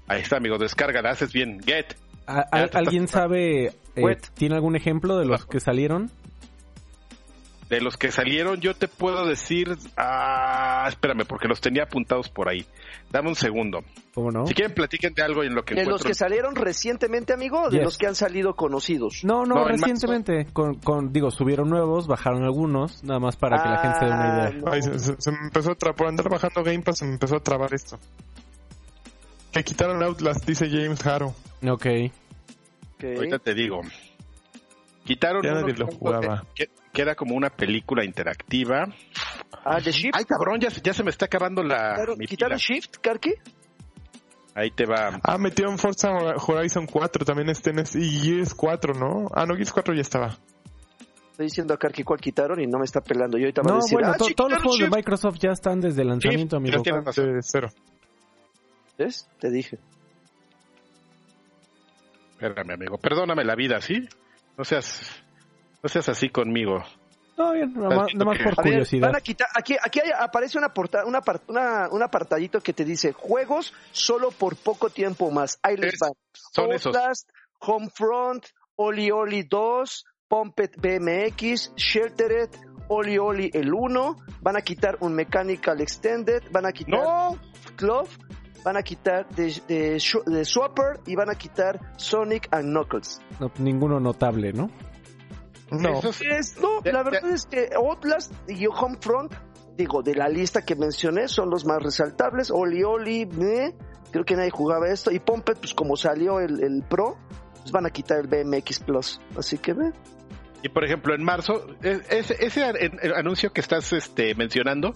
Ahí 0.09 0.20
está, 0.20 0.36
amigo, 0.36 0.59
descarga, 0.59 1.09
haces 1.09 1.32
bien. 1.32 1.61
Get. 1.64 1.94
¿Alguien 2.26 3.07
sabe, 3.07 3.72
eh, 3.96 4.16
tiene 4.34 4.57
algún 4.57 4.76
ejemplo 4.76 5.16
de 5.18 5.26
los 5.26 5.46
que 5.46 5.61
salieron? 5.61 6.11
De 7.74 7.80
los 7.80 7.96
que 7.96 8.12
salieron, 8.12 8.60
yo 8.60 8.74
te 8.74 8.86
puedo 8.86 9.26
decir, 9.26 9.68
ah, 9.96 10.86
espérame, 10.88 11.24
porque 11.26 11.48
los 11.48 11.60
tenía 11.60 11.82
apuntados 11.82 12.28
por 12.28 12.48
ahí. 12.48 12.64
Dame 13.10 13.28
un 13.28 13.34
segundo. 13.34 13.80
¿Cómo 14.14 14.30
no? 14.30 14.46
Si 14.46 14.54
quieren, 14.54 14.74
platiquen 14.74 15.12
de 15.12 15.22
algo 15.22 15.42
en 15.42 15.54
lo 15.54 15.64
que 15.64 15.74
¿De 15.74 15.84
los 15.84 16.04
que 16.04 16.14
salieron 16.14 16.54
recientemente, 16.54 17.32
amigo, 17.32 17.62
o 17.62 17.70
de 17.70 17.82
los 17.82 17.98
que 17.98 18.06
han 18.06 18.14
salido 18.14 18.54
conocidos? 18.54 19.24
No, 19.24 19.44
no, 19.44 19.64
recientemente. 19.64 20.46
Con, 20.52 20.76
con, 20.76 21.12
digo, 21.12 21.32
subieron 21.32 21.68
nuevos, 21.68 22.06
bajaron 22.06 22.44
algunos, 22.44 23.02
nada 23.02 23.18
más 23.18 23.36
para 23.36 23.62
que 23.62 23.68
la 23.68 23.78
gente 23.78 23.98
se 23.98 24.04
dé 24.04 24.10
una 24.12 24.28
idea. 24.28 24.60
Ah, 24.66 25.18
se, 25.18 25.30
me 25.32 25.38
empezó 25.44 25.72
a 25.72 25.74
trabar, 25.74 25.96
por 25.96 26.06
andar 26.06 26.28
bajando 26.28 26.62
Game 26.62 26.82
Pass, 26.82 26.98
se 26.98 27.04
me 27.06 27.12
empezó 27.12 27.36
a 27.36 27.40
trabar 27.40 27.74
esto. 27.74 27.98
Que 29.52 29.64
quitaron 29.64 30.02
Outlast, 30.02 30.46
dice 30.46 30.68
James 30.68 31.04
Harrow. 31.04 31.34
Ok. 31.62 31.72
okay. 31.72 33.16
Ahorita 33.16 33.38
te 33.40 33.54
digo. 33.54 33.80
Quitaron 35.05 35.42
Que, 35.42 37.02
era 37.02 37.14
como 37.14 37.34
una 37.34 37.50
película 37.50 38.05
interactiva. 38.05 38.86
Ah, 39.64 39.80
de 39.80 39.92
Shift. 39.92 40.16
Ay, 40.16 40.24
cabrón, 40.24 40.61
ya, 40.61 40.68
ya 40.68 40.94
se 40.94 41.05
me 41.05 41.11
está 41.11 41.26
acabando 41.26 41.62
la. 41.62 41.94
¿Quitaron 42.26 42.59
Shift, 42.59 42.96
Karki? 43.00 43.34
Ahí 44.55 44.70
te 44.70 44.86
va. 44.86 45.20
Ah, 45.22 45.36
metieron 45.36 45.78
Forza 45.78 46.11
Horizon 46.12 46.86
4 46.86 47.24
también 47.24 47.50
este 47.50 47.72
y 47.94 48.20
Gears 48.20 48.55
4, 48.55 48.94
¿no? 48.94 49.26
Ah, 49.34 49.44
no, 49.46 49.55
Gears 49.55 49.72
4 49.72 49.94
ya 49.94 50.00
estaba. 50.00 50.38
Estoy 51.32 51.46
diciendo 51.46 51.74
a 51.74 51.76
Karki 51.76 52.05
cuál 52.05 52.20
quitaron 52.20 52.61
y 52.61 52.66
no 52.68 52.78
me 52.78 52.84
está 52.84 53.00
pelando. 53.00 53.36
Yo 53.36 53.46
ahorita 53.46 53.62
no, 53.62 53.72
a 53.72 53.76
decir, 53.78 53.98
bueno, 53.98 54.12
ah, 54.14 54.16
todos 54.36 54.52
los 54.52 54.62
juegos 54.62 54.78
de 54.78 54.88
Microsoft 54.88 55.38
ya 55.40 55.50
están 55.50 55.80
desde 55.80 56.02
el 56.02 56.09
lanzamiento, 56.09 56.57
amigo. 56.57 56.80
De 56.80 57.40
cero. 57.42 57.68
¿Ves? 58.96 59.28
Te 59.40 59.50
dije. 59.50 59.78
Espérame, 62.34 62.74
amigo. 62.74 62.98
Perdóname 62.98 63.44
la 63.44 63.57
vida, 63.57 63.80
¿sí? 63.80 64.09
No 64.57 64.64
seas, 64.64 65.11
no 65.82 65.88
seas 65.88 66.09
así 66.09 66.28
conmigo. 66.28 66.82
No, 67.36 67.52
bien, 67.52 67.74
nada 67.74 68.07
más, 68.24 68.38
por 68.38 68.55
curiosidad. 68.55 69.09
van 69.09 69.16
a 69.16 69.20
quitar, 69.20 69.48
aquí 69.55 69.76
aquí 69.82 70.00
aparece 70.16 70.57
una 70.57 70.72
porta, 70.72 71.05
una, 71.05 71.20
una, 71.48 71.88
un 71.90 72.02
apartadito 72.02 72.61
que 72.61 72.72
te 72.72 72.84
dice 72.84 73.12
juegos 73.12 73.74
solo 73.90 74.30
por 74.30 74.57
poco 74.57 74.90
tiempo 74.90 75.30
más. 75.32 75.59
Ahí 75.62 75.76
les 75.76 75.98
van. 75.98 76.12
Son 76.32 76.72
esos. 76.72 76.96
Homefront, 77.59 78.46
Oli 78.76 79.11
Oli 79.11 79.42
2, 79.42 80.05
Pumpet 80.28 80.76
BMX, 80.76 81.74
Sheltered, 81.76 82.50
Oli 82.88 83.18
Oli 83.18 83.50
el 83.52 83.72
1, 83.72 84.16
van 84.40 84.57
a 84.57 84.62
quitar 84.62 84.98
un 85.00 85.14
Mechanical 85.14 85.80
Extended, 85.80 86.42
van 86.50 86.66
a 86.66 86.72
quitar 86.72 87.00
no. 87.00 87.38
Glove, 87.76 88.11
van 88.64 88.78
a 88.78 88.82
quitar 88.82 89.28
de, 89.28 89.62
de, 89.68 90.44
Swapper 90.44 91.00
y 91.06 91.14
van 91.14 91.30
a 91.30 91.34
quitar 91.34 91.78
Sonic 91.96 92.48
and 92.50 92.70
Knuckles. 92.70 93.20
No, 93.38 93.52
ninguno 93.58 94.00
notable, 94.00 94.52
¿no? 94.52 94.70
No. 95.70 96.00
no, 96.00 96.80
la 96.84 97.02
verdad 97.02 97.30
es 97.30 97.46
que 97.46 97.70
Outlast 97.74 98.32
y 98.48 98.66
Homefront, 98.66 99.32
digo, 99.76 100.02
de 100.02 100.14
la 100.14 100.28
lista 100.28 100.62
que 100.62 100.76
mencioné, 100.76 101.28
son 101.28 101.50
los 101.50 101.66
más 101.66 101.82
resaltables. 101.82 102.50
Oli 102.50 102.82
Oli, 102.84 103.28
creo 104.10 104.24
que 104.24 104.34
nadie 104.34 104.50
jugaba 104.50 104.88
esto. 104.88 105.10
Y 105.10 105.18
Pompet, 105.18 105.58
pues 105.58 105.74
como 105.74 105.96
salió 105.96 106.40
el, 106.40 106.62
el 106.62 106.82
Pro, 106.88 107.16
pues 107.60 107.70
van 107.70 107.86
a 107.86 107.90
quitar 107.90 108.18
el 108.18 108.28
BMX 108.28 108.80
Plus. 108.80 109.20
Así 109.36 109.58
que 109.58 109.74
ve. 109.74 109.92
Y 110.62 110.70
por 110.70 110.84
ejemplo, 110.84 111.14
en 111.14 111.22
marzo, 111.22 111.66
ese, 111.82 112.36
ese 112.40 112.64
anuncio 113.14 113.52
que 113.52 113.60
estás 113.60 113.92
este, 113.92 114.34
mencionando 114.34 114.94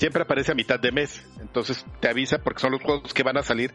siempre 0.00 0.22
aparece 0.22 0.52
a 0.52 0.54
mitad 0.54 0.80
de 0.80 0.90
mes. 0.90 1.22
Entonces 1.40 1.84
te 2.00 2.08
avisa 2.08 2.38
porque 2.38 2.60
son 2.60 2.72
los 2.72 2.82
juegos 2.82 3.12
que 3.12 3.22
van 3.22 3.36
a 3.36 3.42
salir 3.42 3.74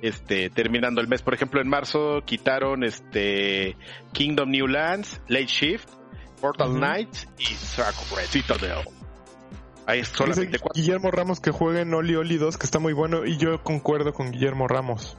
este, 0.00 0.48
terminando 0.48 1.02
el 1.02 1.06
mes. 1.06 1.22
Por 1.22 1.34
ejemplo, 1.34 1.60
en 1.60 1.68
marzo 1.68 2.22
quitaron 2.24 2.82
este 2.82 3.76
Kingdom 4.12 4.50
New 4.50 4.66
Lands, 4.66 5.20
Late 5.28 5.46
Shift, 5.46 5.88
Portal 6.40 6.72
Knights 6.72 7.28
y 7.38 7.44
Citadel. 7.44 8.78
Ahí 9.86 10.00
es 10.00 10.08
solamente 10.08 10.58
Guillermo 10.74 11.10
Ramos 11.10 11.40
que 11.40 11.52
juegue 11.52 11.82
en 11.82 11.94
Oli 11.94 12.16
Oli 12.16 12.38
2, 12.38 12.56
que 12.56 12.66
está 12.66 12.80
muy 12.80 12.92
bueno, 12.92 13.24
y 13.24 13.36
yo 13.36 13.62
concuerdo 13.62 14.12
con 14.12 14.32
Guillermo 14.32 14.66
Ramos. 14.66 15.16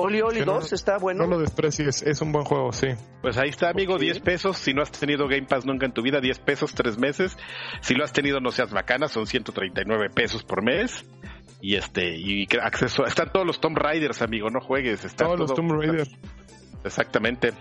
Oli 0.00 0.22
Oli 0.22 0.44
2 0.44 0.72
está 0.72 0.96
bueno. 0.96 1.24
No 1.24 1.30
lo 1.30 1.40
desprecies, 1.40 2.02
es 2.02 2.20
un 2.20 2.30
buen 2.30 2.44
juego, 2.44 2.72
sí. 2.72 2.86
Pues 3.20 3.36
ahí 3.36 3.48
está, 3.48 3.70
amigo, 3.70 3.98
10 3.98 4.20
pesos. 4.20 4.56
Si 4.56 4.72
no 4.72 4.82
has 4.82 4.92
tenido 4.92 5.26
Game 5.26 5.46
Pass 5.48 5.66
nunca 5.66 5.86
en 5.86 5.92
tu 5.92 6.02
vida, 6.02 6.20
10 6.20 6.38
pesos, 6.38 6.72
3 6.72 6.98
meses. 6.98 7.36
Si 7.80 7.94
lo 7.94 8.04
has 8.04 8.12
tenido, 8.12 8.38
no 8.38 8.52
seas 8.52 8.70
bacana, 8.70 9.08
son 9.08 9.26
139 9.26 10.10
pesos 10.10 10.44
por 10.44 10.62
mes. 10.62 11.04
Y 11.60 11.74
este, 11.74 12.16
y 12.16 12.46
acceso, 12.62 13.04
están 13.06 13.32
todos 13.32 13.44
los 13.44 13.60
Tomb 13.60 13.76
Raiders, 13.76 14.22
amigo, 14.22 14.48
no 14.50 14.60
juegues. 14.60 15.00
todos 15.16 15.36
los 15.36 15.52
Tomb 15.52 15.72
Raiders. 15.72 16.16
Exactamente. 16.84 17.52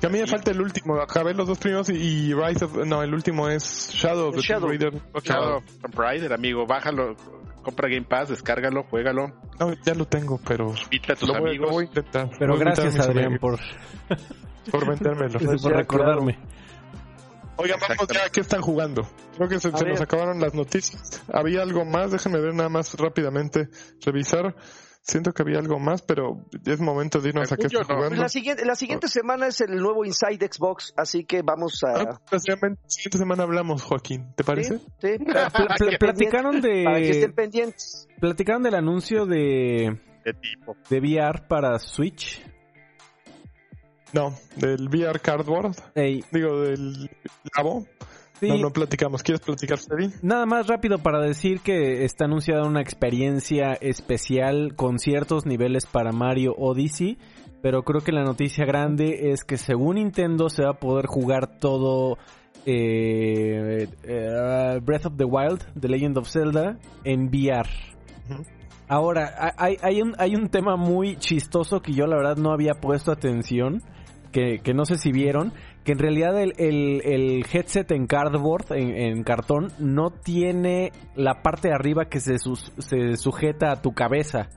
Que 0.00 0.06
a 0.06 0.08
mí 0.08 0.20
me 0.20 0.26
falta 0.26 0.50
el 0.50 0.62
último. 0.62 0.98
Acabé 0.98 1.34
los 1.34 1.48
dos 1.48 1.58
primeros 1.58 1.90
y, 1.90 2.32
Rise 2.32 2.64
of. 2.64 2.76
No, 2.86 3.02
el 3.02 3.12
último 3.12 3.46
es 3.46 3.90
Shadow 3.92 4.28
of 4.28 4.36
the 4.36 4.42
Tomb 4.42 4.70
Raider. 4.70 4.94
Shadow 5.22 5.56
of 5.58 5.64
Tomb 5.82 5.94
Raider, 5.94 6.32
amigo. 6.32 6.66
Bájalo, 6.66 7.14
compra 7.68 7.88
Game 7.88 8.06
Pass, 8.06 8.30
descárgalo, 8.30 8.84
juégalo. 8.84 9.28
No, 9.60 9.74
ya 9.84 9.94
lo 9.94 10.06
tengo, 10.06 10.40
pero. 10.46 10.72
Invita 10.84 11.12
a 11.12 11.16
tus 11.16 11.30
amigos. 11.30 11.70
Voy, 11.70 11.84
a 11.84 11.88
intentar. 11.88 12.30
Pero 12.38 12.56
gracias, 12.56 12.98
Adrián, 12.98 13.38
por. 13.38 13.58
por 14.70 14.88
vendérmelo. 14.88 15.38
por 15.38 15.72
recordarme. 15.72 16.38
Oigan, 17.56 17.78
vamos 17.80 18.08
ya, 18.08 18.30
¿qué 18.30 18.40
están 18.40 18.62
jugando? 18.62 19.06
Creo 19.36 19.48
que 19.48 19.60
se, 19.60 19.70
se 19.76 19.84
nos 19.84 20.00
acabaron 20.00 20.40
las 20.40 20.54
noticias. 20.54 21.22
¿Había 21.30 21.60
algo 21.60 21.84
más? 21.84 22.12
Déjenme 22.12 22.40
ver 22.40 22.54
nada 22.54 22.70
más 22.70 22.94
rápidamente, 22.94 23.68
revisar. 24.00 24.54
Siento 25.00 25.32
que 25.32 25.42
había 25.42 25.58
algo 25.58 25.78
más, 25.78 26.02
pero 26.02 26.44
es 26.66 26.80
momento 26.80 27.20
de 27.20 27.30
irnos 27.30 27.50
a 27.50 27.56
qué 27.56 27.66
está 27.66 27.84
jugando. 27.84 28.16
La 28.16 28.28
siguiente, 28.28 28.66
la 28.66 28.74
siguiente 28.74 29.08
semana 29.08 29.46
es 29.46 29.60
el 29.62 29.76
nuevo 29.76 30.04
Inside 30.04 30.50
Xbox, 30.52 30.92
así 30.96 31.24
que 31.24 31.40
vamos 31.42 31.82
a... 31.82 32.02
Ah, 32.02 32.20
la 32.30 32.38
siguiente 32.38 33.16
semana 33.16 33.44
hablamos, 33.44 33.82
Joaquín, 33.82 34.34
¿te 34.36 34.44
parece? 34.44 34.78
Sí, 35.00 35.16
platicaron 35.98 36.60
de... 36.60 36.84
Para 36.84 36.98
que 36.98 37.10
estén 37.10 37.32
pendientes. 37.32 38.06
Platicaron 38.20 38.62
del 38.62 38.74
anuncio 38.74 39.24
de... 39.24 39.98
De 40.24 40.34
tipo. 40.34 40.76
De 40.90 41.00
VR 41.00 41.46
para 41.48 41.78
Switch. 41.78 42.44
No, 44.12 44.34
del 44.56 44.88
VR 44.88 45.20
Cardboard. 45.20 45.74
Digo, 46.32 46.60
del 46.60 47.10
Labo. 47.56 47.86
No, 48.42 48.56
no 48.58 48.70
platicamos. 48.70 49.22
¿Quieres 49.22 49.40
platicar, 49.40 49.78
Freddy? 49.78 50.12
Nada 50.22 50.46
más 50.46 50.66
rápido 50.66 50.98
para 50.98 51.20
decir 51.20 51.60
que 51.60 52.04
está 52.04 52.26
anunciada 52.26 52.64
una 52.64 52.80
experiencia 52.80 53.74
especial 53.74 54.74
con 54.76 54.98
ciertos 54.98 55.46
niveles 55.46 55.86
para 55.86 56.12
Mario 56.12 56.54
Odyssey. 56.56 57.18
Pero 57.60 57.82
creo 57.82 58.02
que 58.02 58.12
la 58.12 58.22
noticia 58.22 58.64
grande 58.64 59.32
es 59.32 59.44
que 59.44 59.56
según 59.56 59.96
Nintendo 59.96 60.48
se 60.48 60.62
va 60.62 60.70
a 60.70 60.78
poder 60.78 61.06
jugar 61.06 61.58
todo 61.58 62.16
eh, 62.66 63.88
eh, 64.04 64.80
Breath 64.82 65.06
of 65.06 65.16
the 65.16 65.24
Wild, 65.24 65.64
The 65.78 65.88
Legend 65.88 66.18
of 66.18 66.28
Zelda, 66.28 66.78
en 67.04 67.28
VR. 67.28 67.68
Ahora, 68.88 69.54
hay, 69.56 69.76
hay, 69.82 70.00
un, 70.00 70.14
hay 70.18 70.34
un 70.34 70.48
tema 70.48 70.76
muy 70.76 71.16
chistoso 71.16 71.80
que 71.80 71.92
yo 71.92 72.06
la 72.06 72.16
verdad 72.16 72.36
no 72.36 72.52
había 72.52 72.74
puesto 72.74 73.10
atención, 73.10 73.82
que, 74.32 74.60
que 74.62 74.72
no 74.72 74.84
sé 74.84 74.96
si 74.96 75.12
vieron, 75.12 75.52
que 75.88 75.92
en 75.92 76.00
realidad 76.00 76.38
el, 76.38 76.52
el, 76.58 77.46
headset 77.50 77.90
en 77.92 78.06
cardboard, 78.06 78.72
en, 78.72 79.24
cartón, 79.24 79.72
no 79.78 80.10
tiene 80.10 80.92
la 81.16 81.40
parte 81.40 81.68
de 81.68 81.74
arriba 81.74 82.10
que 82.10 82.20
se, 82.20 82.36
se 82.36 83.16
sujeta 83.16 83.72
a 83.72 83.80
tu 83.80 83.94
cabeza. 83.94 84.50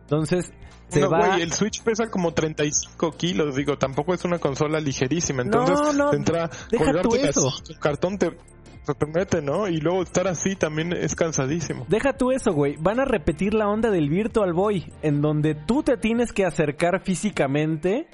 Entonces, 0.00 0.52
se 0.88 1.06
va... 1.06 1.36
el 1.36 1.52
Switch 1.52 1.80
pesa 1.84 2.10
como 2.10 2.34
35 2.34 3.12
kilos, 3.12 3.54
digo, 3.54 3.78
tampoco 3.78 4.14
es 4.14 4.24
una 4.24 4.40
consola 4.40 4.80
ligerísima. 4.80 5.42
Entonces, 5.42 5.78
no, 5.80 5.92
no, 5.92 6.12
entra, 6.12 6.50
deja 6.72 7.02
tú 7.02 7.14
eso. 7.14 7.52
cartón 7.78 8.18
te, 8.18 8.30
te 8.30 9.06
mete, 9.06 9.42
¿no? 9.42 9.68
Y 9.68 9.76
luego 9.76 10.02
estar 10.02 10.26
así 10.26 10.56
también 10.56 10.92
es 10.92 11.14
cansadísimo. 11.14 11.86
Deja 11.88 12.14
tú 12.14 12.32
eso, 12.32 12.52
güey. 12.52 12.74
Van 12.80 12.98
a 12.98 13.04
repetir 13.04 13.54
la 13.54 13.68
onda 13.68 13.92
del 13.92 14.08
Virtual 14.08 14.52
Boy, 14.52 14.92
en 15.02 15.20
donde 15.20 15.54
tú 15.54 15.84
te 15.84 15.96
tienes 15.96 16.32
que 16.32 16.44
acercar 16.44 17.00
físicamente 17.04 18.08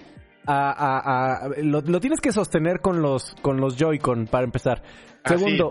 a, 0.47 1.49
lo, 1.63 1.83
tienes 2.01 2.21
que 2.21 2.33
sostener 2.33 2.81
con 2.81 3.03
los 3.03 3.35
con 3.43 3.61
los 3.61 3.77
Joy-Con 3.77 4.27
para 4.27 4.45
empezar. 4.45 4.83
Segundo, 5.25 5.69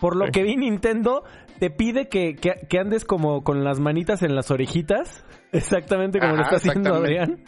por 0.00 0.16
lo 0.16 0.26
que 0.30 0.42
vi 0.42 0.56
Nintendo 0.56 1.24
te 1.58 1.70
pide 1.70 2.08
que, 2.08 2.34
que, 2.34 2.78
andes 2.78 3.04
como 3.04 3.44
con 3.44 3.62
las 3.62 3.78
manitas 3.78 4.22
en 4.22 4.34
las 4.34 4.50
orejitas, 4.50 5.24
exactamente 5.52 6.18
como 6.18 6.36
lo 6.36 6.42
está 6.42 6.56
haciendo 6.56 6.94
Adrián. 6.94 7.44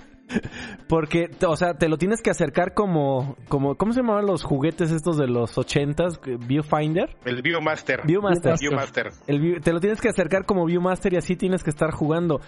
Porque, 0.89 1.31
o 1.47 1.57
sea, 1.57 1.75
te 1.75 1.89
lo 1.89 1.99
tienes 1.99 2.23
que 2.23 2.31
acercar 2.31 2.75
como, 2.75 3.37
como, 3.49 3.77
¿cómo 3.77 3.93
se 3.93 4.01
llamaban 4.01 4.27
los 4.27 4.43
juguetes 4.43 4.91
estos 4.91 5.17
de 5.17 5.27
los 5.27 5.59
ochentas? 5.59 6.21
Viewfinder. 6.25 7.17
El 7.25 7.43
Viewmaster. 7.43 8.01
Viewmaster. 8.07 8.55
Viewmaster. 8.59 9.13
te 9.27 9.73
lo 9.73 9.81
tienes 9.81 10.01
que 10.01 10.09
acercar 10.09 10.47
como 10.47 10.65
Viewmaster 10.65 11.13
y 11.13 11.17
así 11.17 11.37
tienes 11.37 11.63
que 11.63 11.71
estar 11.71 11.91
jugando. 11.91 12.41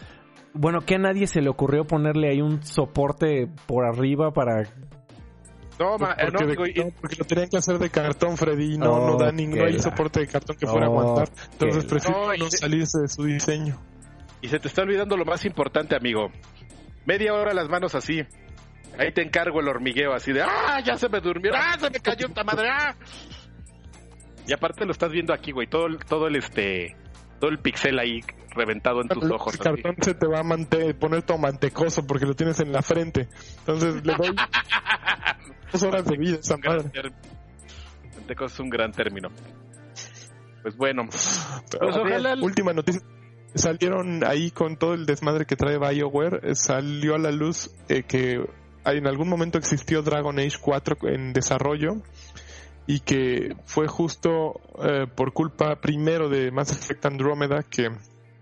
Bueno, 0.55 0.81
que 0.81 0.95
a 0.95 0.99
nadie 0.99 1.27
se 1.27 1.43
le 1.43 1.51
ocurrió 1.51 1.85
ponerle 1.85 2.31
ahí 2.31 2.41
un 2.41 2.63
soporte 2.63 3.49
por 3.67 3.85
arriba 3.85 4.33
para 4.33 4.65
no, 5.79 5.99
ma, 5.99 6.17
porque, 6.17 6.83
no, 6.85 6.91
porque, 7.01 7.17
lo 7.17 7.25
tenían 7.27 7.49
que 7.51 7.59
hacer 7.59 7.79
de 7.79 7.91
cartón, 7.91 8.37
Freddy, 8.37 8.79
no, 8.79 9.07
no 9.07 9.17
da 9.19 9.31
ningún 9.31 9.79
soporte 9.81 10.21
de 10.21 10.27
cartón 10.27 10.57
que 10.57 10.67
fuera 10.67 10.87
a 10.87 10.89
aguantar. 10.89 11.29
Entonces 11.53 11.85
prefiero 11.85 12.35
no, 12.39 12.51
salirse 12.51 13.01
de 13.01 13.09
su 13.09 13.25
diseño. 13.25 13.79
Y 14.41 14.49
se 14.49 14.59
te 14.59 14.69
está 14.69 14.83
olvidando 14.83 15.17
lo 15.17 15.25
más 15.25 15.45
importante, 15.45 15.95
amigo. 15.95 16.31
Media 17.05 17.35
hora 17.35 17.53
las 17.53 17.69
manos 17.69 17.95
así. 17.95 18.23
Ahí 18.99 19.13
te 19.13 19.23
encargo 19.23 19.61
el 19.61 19.69
hormigueo 19.69 20.15
así 20.15 20.33
de, 20.33 20.43
ah, 20.43 20.81
ya 20.83 20.97
se 20.97 21.11
me 21.11 21.21
durmió, 21.21 21.53
ah, 21.55 21.77
se 21.79 21.91
me 21.91 22.01
cayó 22.01 22.29
esta 22.29 22.43
madre, 22.43 22.71
ah. 22.71 22.95
Y 24.47 24.55
aparte 24.55 24.87
lo 24.87 24.93
estás 24.93 25.11
viendo 25.11 25.35
aquí, 25.35 25.53
güey, 25.53 25.67
todo, 25.67 25.87
todo 26.09 26.29
el 26.29 26.37
este 26.37 26.97
todo 27.39 27.51
el 27.51 27.59
pixel 27.59 27.99
ahí 27.99 28.23
reventado 28.51 29.03
en 29.03 29.09
tus 29.09 29.31
ojos. 29.31 29.55
El 29.55 29.61
cartón 29.61 29.97
se 30.01 30.15
te 30.15 30.27
va 30.27 30.41
a 30.41 30.95
poner 30.99 31.23
todo 31.23 31.39
mantecoso 31.39 32.07
porque 32.07 32.27
lo 32.27 32.35
tienes 32.35 32.59
en 32.61 32.73
la 32.73 32.83
frente. 32.83 33.29
Entonces 33.59 34.05
le 34.05 34.15
doy 34.15 34.35
dos 35.73 35.83
horas 35.83 36.05
de 36.07 36.17
vida 36.17 36.39
esa 36.41 36.57
madre. 36.57 36.91
Mantecoso 38.17 38.55
es 38.55 38.61
un 38.61 38.71
gran 38.71 38.93
término. 38.93 39.29
Pues 40.63 40.77
bueno. 40.77 41.05
Pues 41.11 41.41
última 42.43 42.73
noticia. 42.73 43.03
Salieron 43.55 44.23
ahí 44.25 44.51
con 44.51 44.77
todo 44.77 44.95
el 44.95 45.07
desmadre 45.07 45.47
que 45.47 45.57
trae 45.57 45.79
BioWare. 45.79 46.41
Eh, 46.43 46.55
salió 46.55 47.15
a 47.15 47.19
la 47.19 47.31
luz 47.31 47.71
eh, 47.89 48.03
que 48.03 48.45
en 48.85 49.07
algún 49.07 49.29
momento 49.29 49.59
existió 49.59 50.03
Dragon 50.03 50.39
Age 50.39 50.59
4 50.61 50.97
en 51.09 51.33
desarrollo 51.33 52.03
y 52.87 53.01
que 53.01 53.57
fue 53.65 53.89
justo 53.89 54.61
eh, 54.83 55.07
por 55.15 55.33
culpa 55.33 55.77
primero 55.77 56.29
de 56.29 56.51
Mass 56.51 56.73
Effect 56.73 57.07
Andromeda 57.07 57.63
que 57.63 57.91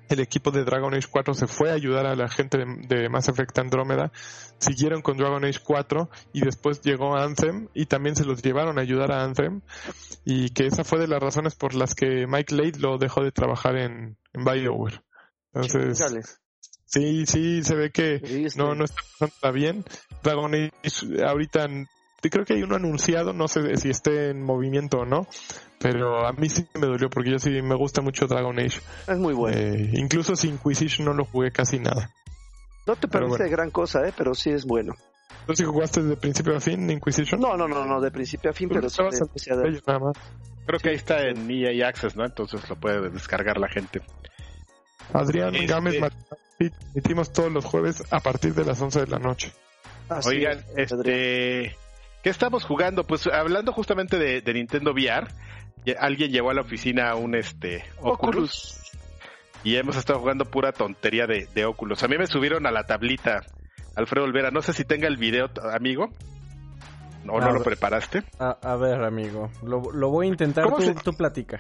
el 0.09 0.21
equipo 0.21 0.51
de 0.51 0.65
Dragon 0.65 0.95
Age 0.95 1.09
4 1.11 1.35
se 1.35 1.47
fue 1.47 1.71
a 1.71 1.75
ayudar 1.75 2.07
a 2.07 2.15
la 2.15 2.29
gente 2.29 2.59
de, 2.59 3.09
Mass 3.09 3.29
Effect 3.29 3.59
Andromeda, 3.59 4.13
siguieron 4.59 5.03
con 5.03 5.17
Dragon 5.17 5.45
Age 5.45 5.61
4 5.65 6.11
y 6.33 6.43
después 6.43 6.83
llegó 6.83 7.17
Anthem 7.17 7.69
y 7.75 7.87
también 7.87 8.17
se 8.17 8.25
los 8.25 8.43
llevaron 8.43 8.79
a 8.79 8.83
ayudar 8.83 9.13
a 9.13 9.25
Anthem 9.25 9.63
y 10.25 10.51
que 10.51 10.67
esa 10.67 10.85
fue 10.85 10.99
de 10.99 11.09
las 11.09 11.23
razones 11.23 11.55
por 11.55 11.75
las 11.75 11.95
que 11.95 12.27
Mike 12.27 12.55
Lade 12.55 12.79
lo 12.79 12.99
dejó 12.99 13.23
de 13.23 13.33
trabajar 13.33 13.77
en, 13.77 14.17
en 14.33 14.45
BioWare. 14.45 15.03
Entonces, 15.55 16.39
sí, 16.85 17.27
sí, 17.27 17.63
se 17.63 17.75
ve 17.75 17.91
que 17.91 18.49
no, 18.57 18.75
no 18.75 18.85
está 18.85 19.51
bien. 19.53 19.85
Dragon 20.23 20.53
Age 20.55 21.25
ahorita 21.25 21.69
creo 22.31 22.45
que 22.45 22.55
hay 22.55 22.63
uno 22.63 22.77
anunciado, 22.77 23.33
no 23.33 23.49
sé 23.49 23.77
si 23.77 23.91
esté 23.91 24.31
en 24.31 24.43
movimiento 24.43 24.99
o 24.99 25.05
no, 25.05 25.27
pero 25.79 26.27
a 26.27 26.33
mí 26.33 26.49
sí 26.49 26.67
me 26.75 26.87
dolió 26.87 27.11
porque 27.11 27.31
yo 27.33 27.39
sí 27.39 27.51
me 27.63 27.75
gusta 27.75 28.03
mucho 28.03 28.27
Dragon 28.27 28.59
Age. 28.59 28.81
Es 29.07 29.19
muy 29.19 29.35
bueno. 29.35 29.57
Eh, 29.57 29.91
incluso 29.95 30.37
sin 30.37 30.53
Inquisition 30.53 31.07
no 31.07 31.15
lo 31.15 31.25
jugué 31.25 31.51
casi 31.51 31.79
nada. 31.79 32.11
No 32.87 32.97
te 32.97 33.09
parece 33.09 33.49
gran 33.49 33.71
cosa, 33.71 34.07
¿eh? 34.07 34.13
pero 34.17 34.35
sí 34.35 34.51
es 34.51 34.65
bueno. 34.65 34.95
¿Tú 35.47 35.55
sí 35.55 35.65
jugaste 35.65 36.03
de 36.03 36.17
principio 36.17 36.57
a 36.57 36.61
fin 36.61 36.89
Inquisition? 36.91 37.41
No, 37.41 37.57
no, 37.57 37.69
no, 37.69 37.85
no, 37.85 38.01
de 38.01 38.11
principio 38.11 38.51
a 38.51 38.55
fin, 38.55 38.69
pero, 38.69 38.89
sí 38.89 39.03
de, 39.03 39.83
nada 39.87 39.99
más. 39.99 40.17
Creo 40.67 40.81
que 40.81 40.89
ahí 40.91 40.97
está 40.97 41.21
en 41.23 41.51
EA 41.51 41.89
Access, 41.89 42.17
¿no? 42.17 42.25
Entonces 42.25 42.69
lo 42.69 42.77
puede 42.77 43.11
descargar 43.11 43.59
la 43.59 43.69
gente. 43.69 44.01
Adrián 45.13 45.55
este... 45.55 45.67
Gámez 45.67 45.97
emitimos 46.95 47.33
todos 47.33 47.53
los 47.53 47.65
jueves 47.65 48.03
a 48.11 48.21
partir 48.21 48.55
de 48.55 48.65
las 48.65 48.81
11 48.81 49.01
de 49.01 49.07
la 49.07 49.19
noche. 49.19 49.53
Oigan, 50.25 50.65
este... 50.77 51.77
¿Qué 52.25 52.31
estamos 52.31 52.65
jugando? 52.65 53.05
Pues 53.05 53.27
hablando 53.27 53.71
justamente 53.75 54.17
de, 54.17 54.55
Nintendo 54.55 54.93
VR, 54.93 55.29
alguien 55.99 56.31
llevó 56.33 56.53
a 56.53 56.55
la 56.55 56.63
oficina 56.63 57.15
un 57.17 57.35
este 57.35 57.85
Oculus, 58.01 58.81
y 59.63 59.77
hemos 59.77 59.95
estado 59.99 60.21
jugando 60.21 60.47
pura 60.47 60.73
tontería 60.73 61.27
de, 61.27 61.47
de 61.55 61.67
Oculus. 61.67 62.03
A 62.03 62.09
mí 62.09 62.17
me 62.17 62.27
subieron 62.27 62.67
a 62.67 62.71
la 62.71 62.85
tablita 62.85 63.43
Alfredo 63.95 64.25
Olvera. 64.25 64.51
No 64.51 64.63
sé 64.63 64.73
si 64.73 64.87
tenga 64.87 65.07
el 65.07 65.19
video, 65.19 65.51
amigo. 65.71 66.09
¿O 67.29 67.41
no 67.41 67.53
lo 67.53 67.63
preparaste? 67.63 68.23
A, 68.39 68.77
ver, 68.77 69.05
amigo. 69.05 69.51
Lo, 69.63 70.09
voy 70.09 70.29
a 70.29 70.31
intentar. 70.31 70.65
Tú, 70.75 70.81
se... 70.81 70.95
tú 70.95 71.13
platica. 71.13 71.59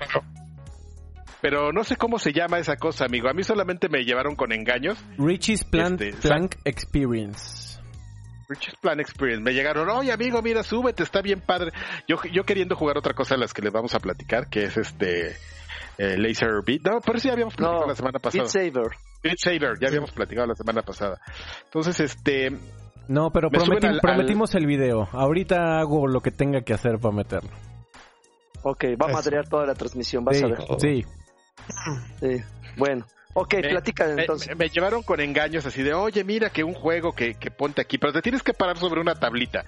Pero 1.42 1.72
no 1.72 1.84
sé 1.84 1.96
cómo 1.96 2.18
se 2.18 2.32
llama 2.32 2.58
esa 2.58 2.76
cosa, 2.76 3.04
amigo. 3.04 3.28
A 3.28 3.34
mí 3.34 3.44
solamente 3.44 3.90
me 3.90 4.02
llevaron 4.02 4.34
con 4.34 4.50
engaños. 4.50 4.98
Richie's 5.18 5.62
Plant, 5.62 6.00
este, 6.00 6.26
Plank 6.26 6.54
Experience. 6.64 7.73
Richard 8.48 8.76
Plan 8.80 9.00
Experience. 9.00 9.42
Me 9.42 9.52
llegaron, 9.52 9.88
oye 9.88 10.12
amigo, 10.12 10.40
mira, 10.42 10.62
súbete, 10.62 11.02
está 11.02 11.22
bien 11.22 11.40
padre. 11.40 11.72
Yo, 12.08 12.16
yo 12.32 12.44
queriendo 12.44 12.76
jugar 12.76 12.98
otra 12.98 13.14
cosa 13.14 13.34
de 13.34 13.40
las 13.40 13.52
que 13.52 13.62
les 13.62 13.72
vamos 13.72 13.94
a 13.94 14.00
platicar, 14.00 14.48
que 14.48 14.64
es 14.64 14.76
este 14.76 15.36
eh, 15.98 16.16
Laser 16.18 16.62
Beat. 16.64 16.82
No, 16.82 17.00
pero 17.00 17.18
sí 17.18 17.30
habíamos 17.30 17.54
platicado 17.54 17.86
la 17.86 17.94
semana 17.94 18.18
pasada. 18.18 18.44
Beat 18.44 18.72
Saber. 18.72 18.90
Beat 19.22 19.38
Saber, 19.38 19.78
ya 19.80 19.88
habíamos 19.88 20.12
platicado 20.12 20.46
la 20.46 20.54
semana 20.54 20.82
pasada. 20.82 21.20
Entonces, 21.64 22.00
este... 22.00 22.50
No, 23.06 23.30
pero 23.30 23.50
prometimos 23.50 24.54
el 24.54 24.66
video. 24.66 25.08
Ahorita 25.12 25.78
hago 25.78 26.06
lo 26.06 26.20
que 26.20 26.30
tenga 26.30 26.62
que 26.62 26.72
hacer 26.72 26.98
para 26.98 27.14
meterlo. 27.14 27.50
Ok, 28.62 28.84
va 29.00 29.10
a 29.10 29.12
madrear 29.12 29.46
toda 29.46 29.66
la 29.66 29.74
transmisión, 29.74 30.24
vas 30.24 30.42
a 30.42 30.46
ver. 30.46 30.58
Sí. 30.78 31.04
Sí, 32.18 32.42
bueno. 32.78 33.04
Ok, 33.34 33.56
platica 33.68 34.06
entonces. 34.16 34.56
Me, 34.56 34.68
llevaron 34.68 35.02
con 35.02 35.20
engaños 35.20 35.66
así 35.66 35.82
de, 35.82 35.92
oye, 35.92 36.22
mira 36.22 36.50
que 36.50 36.62
un 36.62 36.74
juego 36.74 37.12
que, 37.12 37.34
que 37.34 37.50
ponte 37.50 37.80
aquí, 37.82 37.98
pero 37.98 38.12
te 38.12 38.22
tienes 38.22 38.42
que 38.42 38.54
parar 38.54 38.78
sobre 38.78 39.00
una 39.00 39.16
tablita. 39.16 39.64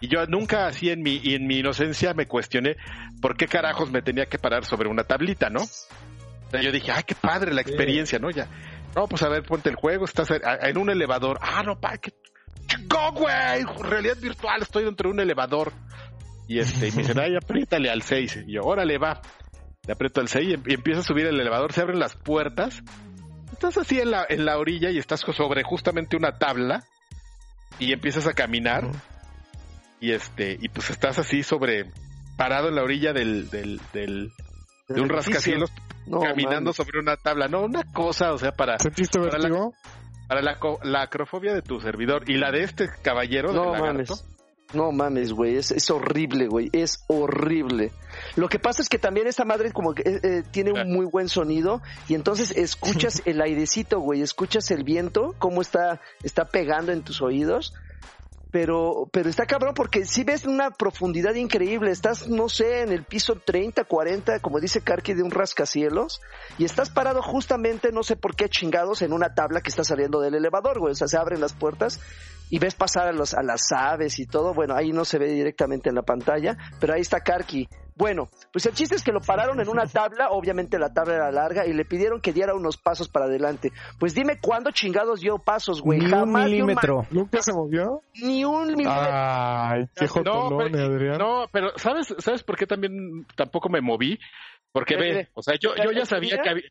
Y 0.00 0.08
yo 0.08 0.26
nunca 0.26 0.66
así 0.66 0.90
en 0.90 1.02
mi, 1.02 1.20
en 1.24 1.46
mi 1.46 1.58
inocencia 1.58 2.14
me 2.14 2.26
cuestioné 2.26 2.76
por 3.20 3.36
qué 3.36 3.46
carajos 3.46 3.90
me 3.90 4.00
tenía 4.00 4.26
que 4.26 4.38
parar 4.38 4.64
sobre 4.64 4.88
una 4.88 5.04
tablita, 5.04 5.50
¿no? 5.50 5.60
yo 6.60 6.70
dije, 6.70 6.92
ay, 6.92 7.02
qué 7.06 7.14
padre 7.14 7.54
la 7.54 7.62
experiencia, 7.62 8.18
¿no? 8.18 8.30
Ya, 8.30 8.46
no, 8.94 9.06
pues 9.06 9.22
a 9.22 9.28
ver, 9.28 9.42
ponte 9.42 9.70
el 9.70 9.76
juego, 9.76 10.04
estás 10.04 10.28
en 10.30 10.76
un 10.76 10.90
elevador. 10.90 11.38
Ah, 11.40 11.62
no, 11.62 11.80
pa, 11.80 11.96
que 11.96 12.12
¡Go, 12.86 13.12
güey! 13.12 13.64
Realidad 13.80 14.16
virtual, 14.20 14.62
estoy 14.62 14.84
dentro 14.84 15.08
de 15.08 15.14
un 15.14 15.20
elevador. 15.20 15.72
Y 16.48 16.58
este, 16.58 16.88
y 16.88 16.90
me 16.92 16.98
dicen, 16.98 17.18
ay, 17.18 17.36
apriétale 17.36 17.90
al 17.90 18.02
6. 18.02 18.44
Y 18.46 18.52
yo, 18.52 18.62
órale, 18.62 18.98
va 18.98 19.20
le 19.86 19.92
aprieto 19.92 20.20
el 20.20 20.28
6 20.28 20.58
y, 20.66 20.74
empieza 20.74 21.00
a 21.00 21.04
subir 21.04 21.26
el 21.26 21.40
elevador, 21.40 21.72
se 21.72 21.80
abren 21.80 21.98
las 21.98 22.14
puertas. 22.16 22.82
Estás 23.52 23.78
así 23.78 23.98
en 24.00 24.10
la, 24.10 24.24
en 24.28 24.44
la 24.44 24.58
orilla 24.58 24.90
y 24.90 24.98
estás 24.98 25.20
sobre 25.20 25.62
justamente 25.62 26.16
una 26.16 26.38
tabla 26.38 26.84
y 27.78 27.92
empiezas 27.92 28.26
a 28.26 28.32
caminar 28.32 28.88
y 30.00 30.12
este 30.12 30.58
y 30.60 30.68
pues 30.68 30.90
estás 30.90 31.18
así 31.18 31.42
sobre 31.42 31.86
parado 32.36 32.68
en 32.68 32.74
la 32.74 32.82
orilla 32.82 33.12
del, 33.12 33.50
del, 33.50 33.80
del 33.92 34.32
de 34.88 35.00
un 35.00 35.08
rascacielos 35.08 35.70
caminando 36.22 36.72
sobre 36.72 36.98
una 36.98 37.16
tabla. 37.16 37.48
No, 37.48 37.62
una 37.62 37.84
cosa, 37.92 38.32
o 38.32 38.38
sea, 38.38 38.52
para... 38.52 38.78
¿Sentiste 38.78 39.18
para 39.18 39.38
la, 39.38 39.70
para 40.28 40.42
la, 40.42 40.58
la, 40.82 41.02
acrofobia 41.02 41.54
de 41.54 41.62
tu 41.62 41.80
servidor 41.80 42.28
y 42.28 42.36
la 42.36 42.50
de 42.50 42.64
este 42.64 42.88
caballero. 43.02 43.52
No, 43.52 43.74
mames. 43.74 44.24
No 44.72 44.90
mames, 44.92 45.32
güey, 45.32 45.56
es, 45.56 45.90
horrible, 45.90 46.46
güey, 46.46 46.70
es 46.72 47.04
horrible. 47.06 47.92
Lo 48.36 48.48
que 48.48 48.58
pasa 48.58 48.82
es 48.82 48.88
que 48.88 48.98
también 48.98 49.26
esta 49.26 49.44
madre 49.44 49.72
como 49.72 49.94
que 49.94 50.02
eh, 50.02 50.20
eh, 50.22 50.42
tiene 50.50 50.72
un 50.72 50.92
muy 50.92 51.06
buen 51.06 51.28
sonido 51.28 51.82
y 52.08 52.14
entonces 52.14 52.52
escuchas 52.52 53.22
el 53.26 53.40
airecito, 53.40 54.00
güey, 54.00 54.22
escuchas 54.22 54.70
el 54.70 54.84
viento, 54.84 55.34
cómo 55.38 55.60
está, 55.60 56.00
está 56.22 56.46
pegando 56.46 56.92
en 56.92 57.02
tus 57.02 57.20
oídos 57.20 57.74
pero, 58.52 59.08
pero 59.10 59.30
está 59.30 59.46
cabrón 59.46 59.72
porque 59.74 60.04
si 60.04 60.24
ves 60.24 60.44
una 60.44 60.70
profundidad 60.70 61.34
increíble, 61.34 61.90
estás, 61.90 62.28
no 62.28 62.50
sé, 62.50 62.82
en 62.82 62.92
el 62.92 63.02
piso 63.02 63.34
30, 63.34 63.84
40, 63.84 64.40
como 64.40 64.60
dice 64.60 64.82
Karki, 64.82 65.14
de 65.14 65.22
un 65.22 65.30
rascacielos, 65.30 66.20
y 66.58 66.66
estás 66.66 66.90
parado 66.90 67.22
justamente, 67.22 67.90
no 67.92 68.02
sé 68.02 68.14
por 68.14 68.36
qué 68.36 68.50
chingados, 68.50 69.00
en 69.00 69.14
una 69.14 69.34
tabla 69.34 69.62
que 69.62 69.70
está 69.70 69.84
saliendo 69.84 70.20
del 70.20 70.34
elevador, 70.34 70.78
güey, 70.80 70.92
o 70.92 70.94
sea, 70.94 71.08
se 71.08 71.16
abren 71.16 71.40
las 71.40 71.54
puertas 71.54 71.98
y 72.50 72.58
ves 72.58 72.74
pasar 72.74 73.08
a, 73.08 73.12
los, 73.12 73.34
a 73.34 73.42
las 73.42 73.72
aves 73.72 74.18
y 74.18 74.26
todo, 74.26 74.54
bueno, 74.54 74.74
ahí 74.74 74.92
no 74.92 75.04
se 75.04 75.18
ve 75.18 75.28
directamente 75.28 75.88
en 75.88 75.94
la 75.94 76.02
pantalla, 76.02 76.56
pero 76.80 76.94
ahí 76.94 77.00
está 77.00 77.20
Karki 77.20 77.68
bueno, 77.94 78.28
pues 78.52 78.64
el 78.66 78.74
chiste 78.74 78.94
es 78.94 79.02
que 79.02 79.12
lo 79.12 79.20
pararon 79.20 79.60
en 79.60 79.68
una 79.68 79.86
tabla, 79.86 80.30
obviamente 80.30 80.78
la 80.78 80.92
tabla 80.92 81.14
era 81.14 81.30
larga, 81.30 81.66
y 81.66 81.72
le 81.72 81.84
pidieron 81.84 82.20
que 82.20 82.32
diera 82.32 82.54
unos 82.54 82.76
pasos 82.76 83.08
para 83.08 83.26
adelante. 83.26 83.70
Pues 83.98 84.14
dime 84.14 84.38
cuándo 84.40 84.70
chingados 84.70 85.20
dio 85.20 85.38
pasos, 85.38 85.82
güey. 85.82 85.98
Ni 86.00 86.12
un 86.12 86.32
milímetro. 86.32 87.06
¿Nunca 87.10 87.42
se 87.42 87.52
movió? 87.52 88.02
Ni 88.14 88.44
un 88.44 88.68
milímetro. 88.68 89.10
Ay, 89.12 89.84
qué 89.94 90.08
jotolón, 90.08 90.72
no, 90.72 90.78
Adrián. 90.78 91.18
No, 91.18 91.46
pero 91.52 91.72
¿sabes, 91.76 92.14
¿sabes 92.18 92.42
por 92.42 92.56
qué 92.56 92.66
también 92.66 93.26
tampoco 93.36 93.68
me 93.68 93.80
moví? 93.80 94.18
Porque 94.72 94.96
ve, 94.96 95.28
o 95.34 95.42
sea, 95.42 95.54
yo, 95.60 95.74
yo 95.76 95.92
ya 95.92 96.06
sabía 96.06 96.38
que 96.42 96.48
había, 96.48 96.64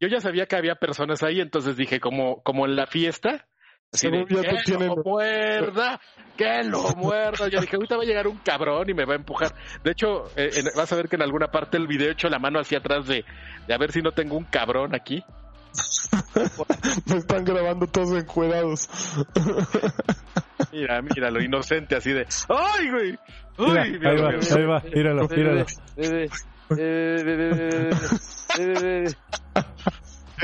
yo 0.00 0.08
ya 0.08 0.20
sabía 0.20 0.46
que 0.46 0.56
había 0.56 0.74
personas 0.74 1.22
ahí, 1.22 1.40
entonces 1.40 1.76
dije, 1.76 2.00
como, 2.00 2.42
como 2.42 2.66
en 2.66 2.74
la 2.74 2.86
fiesta, 2.86 3.46
Así 3.94 4.10
de, 4.10 4.24
que 4.26 4.74
lo 4.74 4.96
muerda, 4.96 6.00
que 6.36 6.64
lo 6.64 6.82
muerda. 6.96 7.46
Yo 7.48 7.60
dije, 7.60 7.76
ahorita 7.76 7.96
va 7.96 8.02
a 8.02 8.06
llegar 8.06 8.26
un 8.26 8.38
cabrón 8.38 8.90
y 8.90 8.94
me 8.94 9.04
va 9.04 9.12
a 9.12 9.16
empujar. 9.16 9.54
De 9.84 9.92
hecho, 9.92 10.24
eh, 10.36 10.50
vas 10.76 10.92
a 10.92 10.96
ver 10.96 11.08
que 11.08 11.14
en 11.14 11.22
alguna 11.22 11.46
parte 11.46 11.78
del 11.78 11.86
video 11.86 12.08
he 12.08 12.12
hecho 12.12 12.28
la 12.28 12.40
mano 12.40 12.58
hacia 12.58 12.78
atrás 12.78 13.06
de, 13.06 13.24
de 13.68 13.74
a 13.74 13.78
ver 13.78 13.92
si 13.92 14.02
no 14.02 14.10
tengo 14.10 14.36
un 14.36 14.44
cabrón 14.44 14.96
aquí. 14.96 15.22
me 17.06 17.16
están 17.18 17.44
grabando 17.44 17.86
todos 17.86 18.10
encuerados. 18.20 18.88
Mira, 20.72 21.00
mira, 21.02 21.30
lo 21.30 21.40
inocente 21.40 21.94
así 21.94 22.12
de, 22.12 22.26
¡ay, 22.48 22.90
güey! 22.90 23.18
¡Uy! 23.58 23.78
ahí 23.78 23.96
va, 23.98 24.30
ahí 24.30 24.64
va, 24.64 24.82
míralo, 24.92 25.28
míralo. 25.28 25.64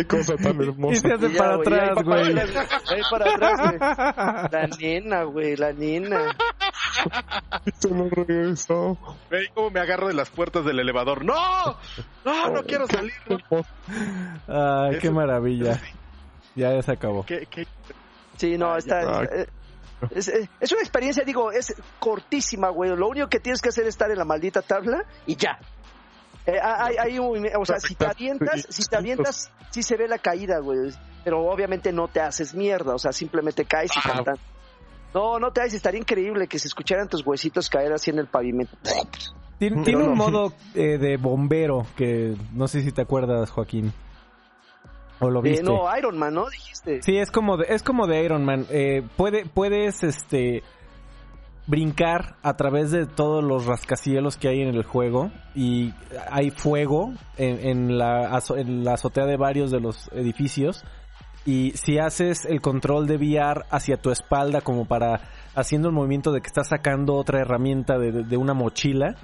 Qué 0.01 0.07
cosa 0.07 0.37
tan 0.37 0.59
hermosa. 0.61 0.93
Y 0.93 0.97
se 0.97 1.13
hace 1.13 1.31
para 1.31 1.55
atrás, 1.57 2.03
güey. 2.03 2.39
Ahí 2.39 3.03
para 3.11 3.35
atrás, 3.35 3.61
güey. 3.61 3.79
La 4.51 4.67
nena, 4.79 5.23
güey, 5.25 5.57
la 5.57 5.73
nena. 5.73 6.37
Esto 7.67 7.89
no 7.91 8.09
regresó. 8.09 8.97
Ve 9.31 9.51
cómo 9.55 9.71
me 9.71 9.81
agarro 9.81 10.09
de 10.09 10.15
las 10.15 10.31
puertas 10.31 10.65
del 10.65 10.81
elevador. 10.81 11.25
¡No! 11.25 11.77
¡No, 12.25 12.51
no 12.51 12.63
quiero 12.65 12.87
salir! 12.87 13.13
Ay, 14.49 14.99
qué 15.01 15.11
maravilla. 15.11 15.81
Ya, 16.55 16.81
se 16.83 16.93
acabó. 16.93 17.27
Sí, 18.37 18.57
no, 18.57 18.77
está... 18.77 19.25
Eh, 19.25 19.47
es, 20.15 20.29
eh, 20.29 20.49
es, 20.61 20.73
una 20.73 20.81
experiencia, 20.81 21.25
digo, 21.25 21.53
es 21.53 21.75
cortísima, 21.99 22.71
güey. 22.71 22.97
Lo 22.97 23.09
único 23.09 23.29
que 23.29 23.39
tienes 23.39 23.61
que 23.61 23.69
hacer 23.69 23.85
es 23.85 23.91
estar 23.91 24.11
en 24.11 24.17
la 24.17 24.25
maldita 24.25 24.63
tabla 24.63 25.05
y 25.27 25.37
ya. 25.37 25.59
Eh, 26.47 26.59
hay, 26.63 26.97
hay 26.97 27.19
un, 27.19 27.47
o 27.59 27.65
sea, 27.65 27.79
si 27.81 27.95
te 27.95 28.07
avientas, 28.07 28.67
si 28.69 28.85
te 28.85 28.97
avientas, 28.97 29.51
sí 29.71 29.83
se 29.83 29.97
ve 29.97 30.09
la 30.09 30.19
caída, 30.19 30.59
güey. 30.59 30.93
Pero 31.23 31.47
obviamente 31.51 31.93
no 31.93 32.09
te 32.09 32.21
haces 32.21 32.55
mierda, 32.55 32.95
o 32.95 32.99
sea, 32.99 33.13
simplemente 33.13 33.65
caes 33.65 33.91
y 33.97 34.01
cantas. 34.01 34.39
No, 35.13 35.39
no 35.39 35.53
te 35.53 35.61
haces, 35.61 35.75
estaría 35.75 36.01
increíble 36.01 36.47
que 36.47 36.59
se 36.59 36.69
escucharan 36.69 37.09
tus 37.09 37.27
huesitos 37.27 37.69
caer 37.69 37.93
así 37.93 38.11
en 38.11 38.19
el 38.21 38.27
pavimento. 38.27 38.77
Tiene, 39.59 39.97
un 39.97 40.17
modo 40.17 40.55
eh, 40.75 40.97
de 40.97 41.19
bombero 41.19 41.87
que 41.95 42.35
no 42.55 42.67
sé 42.67 42.81
si 42.81 42.93
te 42.93 43.03
acuerdas, 43.03 43.51
Joaquín. 43.51 43.93
¿O 45.19 45.29
lo 45.29 45.43
viste? 45.43 45.63
no, 45.63 45.85
Iron 45.99 46.17
Man, 46.17 46.33
¿no? 46.33 46.49
Dijiste. 46.49 47.03
Sí, 47.03 47.19
es 47.19 47.31
como 47.31 47.59
de, 47.59 47.67
es 47.69 47.83
como 47.83 48.07
de 48.07 48.25
Iron 48.25 48.43
Man. 48.43 48.67
Eh, 48.71 49.03
puede, 49.19 49.45
puedes, 49.45 50.03
este 50.03 50.63
brincar 51.71 52.37
a 52.43 52.57
través 52.57 52.91
de 52.91 53.07
todos 53.07 53.45
los 53.45 53.65
rascacielos 53.65 54.37
que 54.37 54.49
hay 54.49 54.61
en 54.61 54.75
el 54.75 54.83
juego 54.83 55.31
y 55.55 55.95
hay 56.29 56.51
fuego 56.51 57.13
en, 57.39 57.97
la, 57.97 58.43
en 58.57 58.85
la 58.85 58.95
azotea 58.95 59.25
de 59.25 59.37
varios 59.37 59.71
de 59.71 59.79
los 59.79 60.09
edificios 60.13 60.85
y 61.47 61.71
si 61.77 61.99
haces 61.99 62.45
el 62.45 62.61
control 62.61 63.07
de 63.07 63.17
VR 63.17 63.65
hacia 63.71 63.97
tu 63.97 64.11
espalda 64.11 64.61
como 64.63 64.85
para 64.85 65.21
haciendo 65.55 65.89
el 65.89 65.95
movimiento 65.95 66.33
de 66.33 66.41
que 66.41 66.49
estás 66.49 66.69
sacando 66.69 67.15
otra 67.15 67.41
herramienta 67.41 67.99
de, 67.99 68.37
una 68.37 68.53
mochila, 68.53 69.15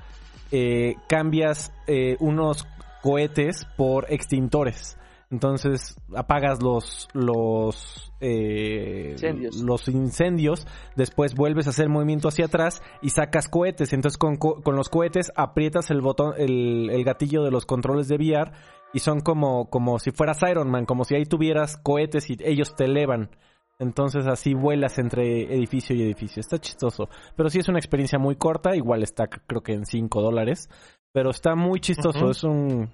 eh, 0.53 0.94
cambias 1.09 1.72
eh, 1.88 2.16
unos 2.20 2.66
cohetes 3.03 3.66
por 3.76 4.07
extintores. 4.09 4.97
Entonces 5.31 5.97
apagas 6.14 6.62
los 6.62 7.09
los 7.12 8.12
eh, 8.20 9.11
incendios. 9.12 9.57
los 9.57 9.89
incendios, 9.89 10.66
después 10.95 11.35
vuelves 11.35 11.66
a 11.66 11.70
hacer 11.70 11.89
movimiento 11.89 12.29
hacia 12.29 12.47
atrás 12.47 12.81
y 13.03 13.11
sacas 13.11 13.49
cohetes. 13.49 13.93
Entonces 13.93 14.18
con, 14.18 14.37
con 14.37 14.77
los 14.77 14.89
cohetes 14.89 15.33
aprietas 15.35 15.91
el 15.91 16.01
botón, 16.01 16.35
el, 16.39 16.91
el, 16.91 17.05
gatillo 17.05 17.43
de 17.43 17.51
los 17.51 17.66
controles 17.66 18.07
de 18.07 18.16
VR 18.16 18.53
y 18.93 19.01
son 19.01 19.20
como 19.20 19.68
como 19.68 19.99
si 19.99 20.12
fueras 20.12 20.43
Iron 20.49 20.70
Man, 20.70 20.87
como 20.87 21.05
si 21.05 21.16
ahí 21.16 21.24
tuvieras 21.24 21.77
cohetes 21.77 22.31
y 22.31 22.37
ellos 22.45 22.77
te 22.77 22.85
elevan. 22.85 23.31
Entonces 23.79 24.27
así 24.27 24.55
vuelas 24.55 24.99
entre 24.99 25.55
edificio 25.55 25.95
y 25.95 26.03
edificio. 26.03 26.41
Está 26.41 26.59
chistoso. 26.59 27.09
Pero 27.37 27.51
sí 27.51 27.59
es 27.59 27.68
una 27.68 27.79
experiencia 27.79 28.18
muy 28.18 28.37
corta. 28.37 28.74
Igual 28.74 29.03
está 29.03 29.27
creo 29.27 29.62
que 29.62 29.72
en 29.72 29.85
5 29.85 30.22
dólares. 30.22 30.70
Pero 31.12 31.31
está 31.31 31.55
muy 31.55 31.81
chistoso. 31.81 32.31
Es 32.31 32.43
un... 32.45 32.91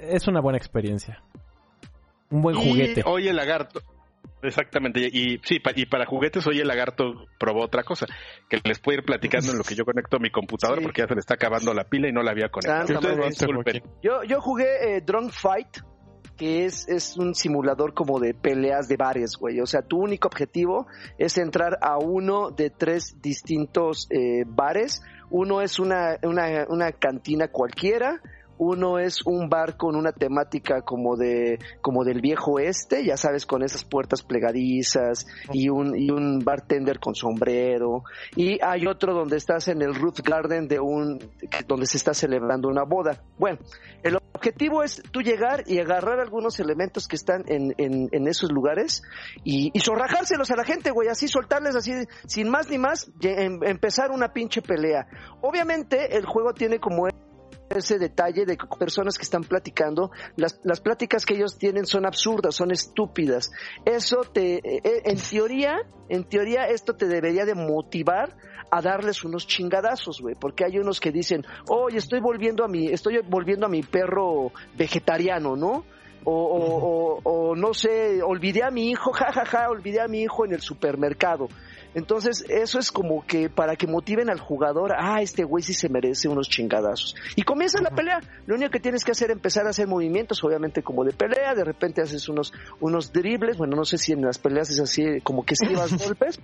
Es 0.00 0.28
una 0.28 0.40
buena 0.40 0.58
experiencia. 0.58 1.22
Un 2.30 2.42
buen 2.42 2.56
juguete. 2.56 3.02
Oye, 3.04 3.32
lagarto. 3.32 3.80
Exactamente, 4.42 5.00
y 5.00 5.38
sí, 5.44 5.60
y 5.76 5.86
para 5.86 6.06
juguetes, 6.06 6.46
oye, 6.46 6.62
el 6.62 6.68
lagarto 6.68 7.26
probó 7.38 7.62
otra 7.62 7.82
cosa, 7.82 8.06
que 8.48 8.58
les 8.64 8.78
puedo 8.78 8.98
ir 8.98 9.04
platicando 9.04 9.52
en 9.52 9.58
lo 9.58 9.64
que 9.64 9.74
yo 9.74 9.84
conecto 9.84 10.18
mi 10.18 10.30
computador, 10.30 10.82
porque 10.82 11.02
ya 11.02 11.08
se 11.08 11.14
le 11.14 11.20
está 11.20 11.34
acabando 11.34 11.74
la 11.74 11.84
pila 11.84 12.08
y 12.08 12.12
no 12.12 12.22
la 12.22 12.30
había 12.30 12.48
conectado. 12.48 12.86
Yo, 14.02 14.22
yo 14.24 14.40
jugué 14.40 14.96
eh, 14.96 15.02
Drunk 15.02 15.30
Fight, 15.30 15.80
que 16.38 16.64
es, 16.64 16.88
es 16.88 17.18
un 17.18 17.34
simulador 17.34 17.92
como 17.92 18.18
de 18.18 18.32
peleas 18.32 18.88
de 18.88 18.96
bares, 18.96 19.36
güey. 19.38 19.60
O 19.60 19.66
sea, 19.66 19.82
tu 19.82 19.98
único 19.98 20.28
objetivo 20.28 20.86
es 21.18 21.36
entrar 21.36 21.76
a 21.82 21.98
uno 21.98 22.50
de 22.50 22.70
tres 22.70 23.20
distintos 23.20 24.08
eh, 24.10 24.44
bares. 24.46 25.02
Uno 25.28 25.60
es 25.60 25.78
una, 25.78 26.16
una, 26.22 26.64
una 26.70 26.92
cantina 26.92 27.48
cualquiera, 27.48 28.22
uno 28.60 28.98
es 28.98 29.24
un 29.24 29.48
bar 29.48 29.78
con 29.78 29.96
una 29.96 30.12
temática 30.12 30.82
como 30.82 31.16
de 31.16 31.58
como 31.80 32.04
del 32.04 32.20
viejo 32.20 32.58
este, 32.58 33.04
ya 33.04 33.16
sabes, 33.16 33.46
con 33.46 33.62
esas 33.62 33.84
puertas 33.84 34.22
plegadizas 34.22 35.26
y 35.50 35.70
un, 35.70 35.98
y 35.98 36.10
un 36.10 36.40
bartender 36.40 37.00
con 37.00 37.14
sombrero. 37.14 38.04
Y 38.36 38.62
hay 38.62 38.86
otro 38.86 39.14
donde 39.14 39.38
estás 39.38 39.68
en 39.68 39.80
el 39.80 39.94
Ruth 39.94 40.20
Garden 40.22 40.68
de 40.68 40.78
un 40.78 41.18
donde 41.66 41.86
se 41.86 41.96
está 41.96 42.12
celebrando 42.12 42.68
una 42.68 42.84
boda. 42.84 43.22
Bueno, 43.38 43.58
el 44.02 44.16
objetivo 44.40 44.82
es 44.82 45.02
tú 45.10 45.20
llegar 45.20 45.64
y 45.66 45.78
agarrar 45.78 46.20
algunos 46.20 46.60
elementos 46.60 47.08
que 47.08 47.16
están 47.16 47.44
en, 47.46 47.74
en, 47.78 48.28
esos 48.28 48.52
lugares 48.52 49.02
y, 49.42 49.70
y 49.72 49.80
zorrajárselos 49.80 50.50
a 50.50 50.56
la 50.56 50.64
gente, 50.64 50.90
güey, 50.90 51.08
así 51.08 51.28
soltarles 51.28 51.74
así, 51.76 51.92
sin 52.26 52.48
más 52.48 52.68
ni 52.70 52.78
más, 52.78 53.10
em, 53.22 53.62
empezar 53.64 54.10
una 54.10 54.32
pinche 54.32 54.62
pelea. 54.62 55.06
Obviamente 55.40 56.16
el 56.16 56.26
juego 56.26 56.54
tiene 56.54 56.78
como 56.78 57.06
ese 57.78 57.98
detalle 57.98 58.44
de 58.44 58.58
personas 58.78 59.16
que 59.16 59.22
están 59.22 59.44
platicando, 59.44 60.10
las, 60.36 60.60
las 60.64 60.80
pláticas 60.80 61.24
que 61.24 61.34
ellos 61.34 61.56
tienen 61.56 61.86
son 61.86 62.04
absurdas, 62.04 62.54
son 62.54 62.72
estúpidas. 62.72 63.52
Eso 63.84 64.22
te, 64.32 64.56
eh, 64.56 64.80
eh, 64.82 65.02
en 65.04 65.18
teoría, 65.18 65.76
en 66.08 66.24
teoría 66.24 66.64
esto 66.64 66.94
te 66.94 67.06
debería 67.06 67.44
de 67.44 67.54
motivar 67.54 68.36
a 68.70 68.80
darles 68.82 69.24
unos 69.24 69.46
chingadazos, 69.46 70.20
güey, 70.20 70.34
porque 70.34 70.64
hay 70.64 70.78
unos 70.78 71.00
que 71.00 71.12
dicen, 71.12 71.44
oye, 71.68 71.98
estoy 71.98 72.20
volviendo 72.20 72.64
a 72.64 72.68
mi, 72.68 72.86
estoy 72.88 73.20
volviendo 73.28 73.66
a 73.66 73.68
mi 73.68 73.82
perro 73.82 74.52
vegetariano, 74.76 75.56
¿no? 75.56 75.84
O, 76.24 76.34
o, 76.34 77.20
o, 77.22 77.56
no 77.56 77.72
sé, 77.72 78.22
olvidé 78.22 78.62
a 78.62 78.70
mi 78.70 78.90
hijo, 78.90 79.10
jajaja, 79.12 79.44
ja, 79.46 79.58
ja, 79.62 79.70
olvidé 79.70 80.00
a 80.00 80.08
mi 80.08 80.22
hijo 80.22 80.44
en 80.44 80.52
el 80.52 80.60
supermercado. 80.60 81.48
Entonces, 81.94 82.44
eso 82.48 82.78
es 82.78 82.92
como 82.92 83.26
que 83.26 83.48
para 83.48 83.76
que 83.76 83.86
motiven 83.86 84.30
al 84.30 84.38
jugador, 84.38 84.92
ah, 84.96 85.22
este 85.22 85.44
güey 85.44 85.62
sí 85.62 85.74
se 85.74 85.88
merece 85.88 86.28
unos 86.28 86.48
chingadazos. 86.48 87.16
Y 87.36 87.42
comienza 87.42 87.80
la 87.80 87.90
pelea. 87.90 88.20
Lo 88.46 88.54
único 88.54 88.70
que 88.70 88.80
tienes 88.80 89.04
que 89.04 89.12
hacer 89.12 89.30
es 89.30 89.36
empezar 89.36 89.66
a 89.66 89.70
hacer 89.70 89.88
movimientos, 89.88 90.42
obviamente 90.44 90.82
como 90.82 91.04
de 91.04 91.12
pelea, 91.12 91.54
de 91.54 91.64
repente 91.64 92.02
haces 92.02 92.28
unos, 92.28 92.52
unos 92.80 93.12
dribles, 93.12 93.56
bueno, 93.56 93.76
no 93.76 93.84
sé 93.84 93.98
si 93.98 94.12
en 94.12 94.22
las 94.22 94.38
peleas 94.38 94.70
es 94.70 94.80
así, 94.80 95.20
como 95.22 95.44
que 95.44 95.54
esquivas 95.54 95.92
golpes, 96.04 96.38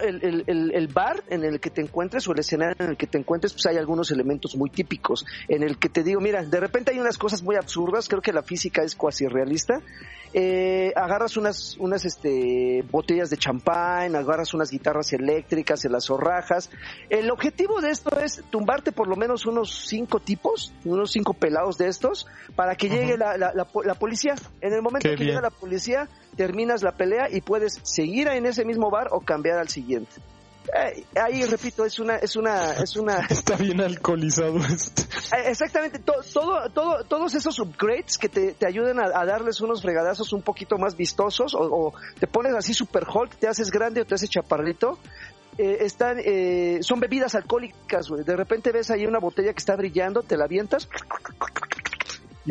el, 0.00 0.44
el, 0.46 0.72
el, 0.74 0.88
bar 0.88 1.22
en 1.28 1.44
el 1.44 1.60
que 1.60 1.70
te 1.70 1.80
encuentres 1.80 2.26
o 2.28 2.32
el 2.32 2.40
escenario 2.40 2.76
en 2.78 2.90
el 2.90 2.96
que 2.96 3.06
te 3.06 3.18
encuentres, 3.18 3.52
pues 3.52 3.66
hay 3.66 3.76
algunos 3.76 4.10
elementos 4.10 4.56
muy 4.56 4.70
típicos 4.70 5.24
en 5.48 5.62
el 5.62 5.78
que 5.78 5.88
te 5.88 6.02
digo, 6.02 6.20
mira, 6.20 6.42
de 6.42 6.60
repente 6.60 6.92
hay 6.92 6.98
unas 6.98 7.18
cosas 7.18 7.42
muy 7.42 7.56
absurdas, 7.56 8.08
creo 8.08 8.22
que 8.22 8.32
la 8.32 8.42
física 8.42 8.82
es 8.82 8.94
cuasi 8.94 9.26
realista. 9.26 9.80
Eh, 10.38 10.92
agarras 10.96 11.36
unas, 11.36 11.76
unas 11.78 12.04
este, 12.04 12.84
botellas 12.90 13.30
de 13.30 13.38
champán, 13.38 14.14
agarras 14.16 14.52
unas 14.52 14.70
guitarras 14.70 15.12
eléctricas, 15.12 15.80
se 15.80 15.88
las 15.88 16.06
zorrajas. 16.06 16.70
El 17.08 17.30
objetivo 17.30 17.80
de 17.80 17.90
esto 17.90 18.10
es 18.20 18.42
tumbarte 18.50 18.92
por 18.92 19.08
lo 19.08 19.16
menos 19.16 19.46
unos 19.46 19.86
cinco 19.88 20.20
tipos, 20.20 20.74
unos 20.84 21.12
cinco 21.12 21.32
pelados 21.32 21.78
de 21.78 21.88
estos, 21.88 22.26
para 22.54 22.74
que 22.74 22.88
llegue 22.88 23.16
la, 23.16 23.38
la, 23.38 23.52
la, 23.54 23.94
policía. 23.94 24.34
En 24.60 24.74
el 24.74 24.82
momento 24.82 25.08
que 25.08 25.24
llega 25.24 25.40
la 25.40 25.50
policía, 25.50 26.08
terminas 26.36 26.82
la 26.82 26.92
pelea 26.92 27.28
y 27.30 27.40
puedes 27.40 27.80
seguir 27.82 28.28
en 28.28 28.46
ese 28.46 28.64
mismo 28.64 28.90
bar 28.90 29.08
o 29.10 29.20
cambiar 29.20 29.58
al 29.58 29.68
siguiente. 29.68 30.12
Eh, 30.74 31.04
ahí 31.20 31.44
repito, 31.44 31.84
es 31.84 31.98
una, 31.98 32.16
es 32.16 32.34
una, 32.36 32.72
es 32.72 32.96
una. 32.96 33.18
Está 33.30 33.56
bien 33.56 33.80
alcoholizado 33.80 34.58
este. 34.58 35.02
Eh, 35.02 35.48
exactamente, 35.50 36.00
todo, 36.00 36.22
todo, 36.72 37.04
todos 37.04 37.34
esos 37.34 37.58
upgrades 37.60 38.18
que 38.18 38.28
te, 38.28 38.52
te 38.52 38.66
ayuden 38.66 38.98
a, 38.98 39.24
darles 39.24 39.60
unos 39.60 39.82
fregadazos 39.82 40.32
un 40.32 40.42
poquito 40.42 40.76
más 40.76 40.96
vistosos, 40.96 41.54
o, 41.54 41.92
te 42.18 42.26
pones 42.26 42.54
así 42.54 42.74
super 42.74 43.04
Hulk, 43.08 43.36
te 43.36 43.48
haces 43.48 43.70
grande 43.70 44.00
o 44.00 44.04
te 44.04 44.16
haces 44.16 44.30
chaparrito, 44.30 44.98
eh, 45.58 45.78
están, 45.80 46.18
eh, 46.18 46.78
son 46.82 47.00
bebidas 47.00 47.34
alcohólicas, 47.34 48.08
De 48.08 48.36
repente 48.36 48.72
ves 48.72 48.90
ahí 48.90 49.06
una 49.06 49.18
botella 49.18 49.52
que 49.52 49.58
está 49.58 49.76
brillando, 49.76 50.22
te 50.22 50.36
la 50.36 50.44
avientas 50.44 50.88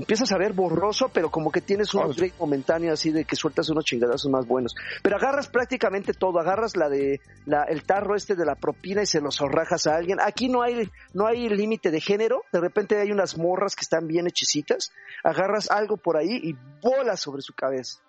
empiezas 0.02 0.32
a 0.32 0.38
ver 0.38 0.54
borroso, 0.54 1.10
pero 1.10 1.30
como 1.30 1.52
que 1.52 1.62
tienes 1.62 1.93
un 1.93 2.06
upgrade 2.06 2.34
momentáneo 2.39 2.93
así 2.93 3.12
de 3.12 3.26
que 3.26 3.36
sueltas 3.36 3.70
unos 3.70 3.86
chingadazos 3.86 4.30
más 4.30 4.46
buenos. 4.46 4.76
Pero 5.02 5.18
agarras 5.18 5.48
prácticamente 5.48 6.14
todo, 6.14 6.39
agarras 6.39 6.76
la 6.76 6.89
de 6.89 7.22
la, 7.46 7.64
el 7.64 7.84
tarro 7.84 8.16
este 8.16 8.36
de 8.36 8.46
la 8.46 8.56
propina 8.56 9.04
y 9.04 9.06
se 9.06 9.22
los 9.22 9.38
zorrajas 9.38 9.88
a 9.88 9.96
alguien. 9.96 10.20
Aquí 10.22 10.50
no 10.50 10.62
hay 10.62 10.89
no 11.14 11.28
hay 11.28 11.50
límite 11.50 11.91
de 11.91 12.02
género, 12.02 12.43
de 12.52 12.60
repente 12.60 13.00
hay 13.00 13.12
unas 13.12 13.38
morras 13.38 13.76
que 13.76 13.82
están 13.82 14.08
bien 14.08 14.28
hechicitas, 14.28 14.91
agarras 15.24 15.70
algo 15.72 15.98
por 15.98 16.18
ahí 16.18 16.39
y 16.43 16.54
bolas 16.82 17.20
sobre 17.20 17.41
su 17.41 17.54
cabeza. 17.54 18.00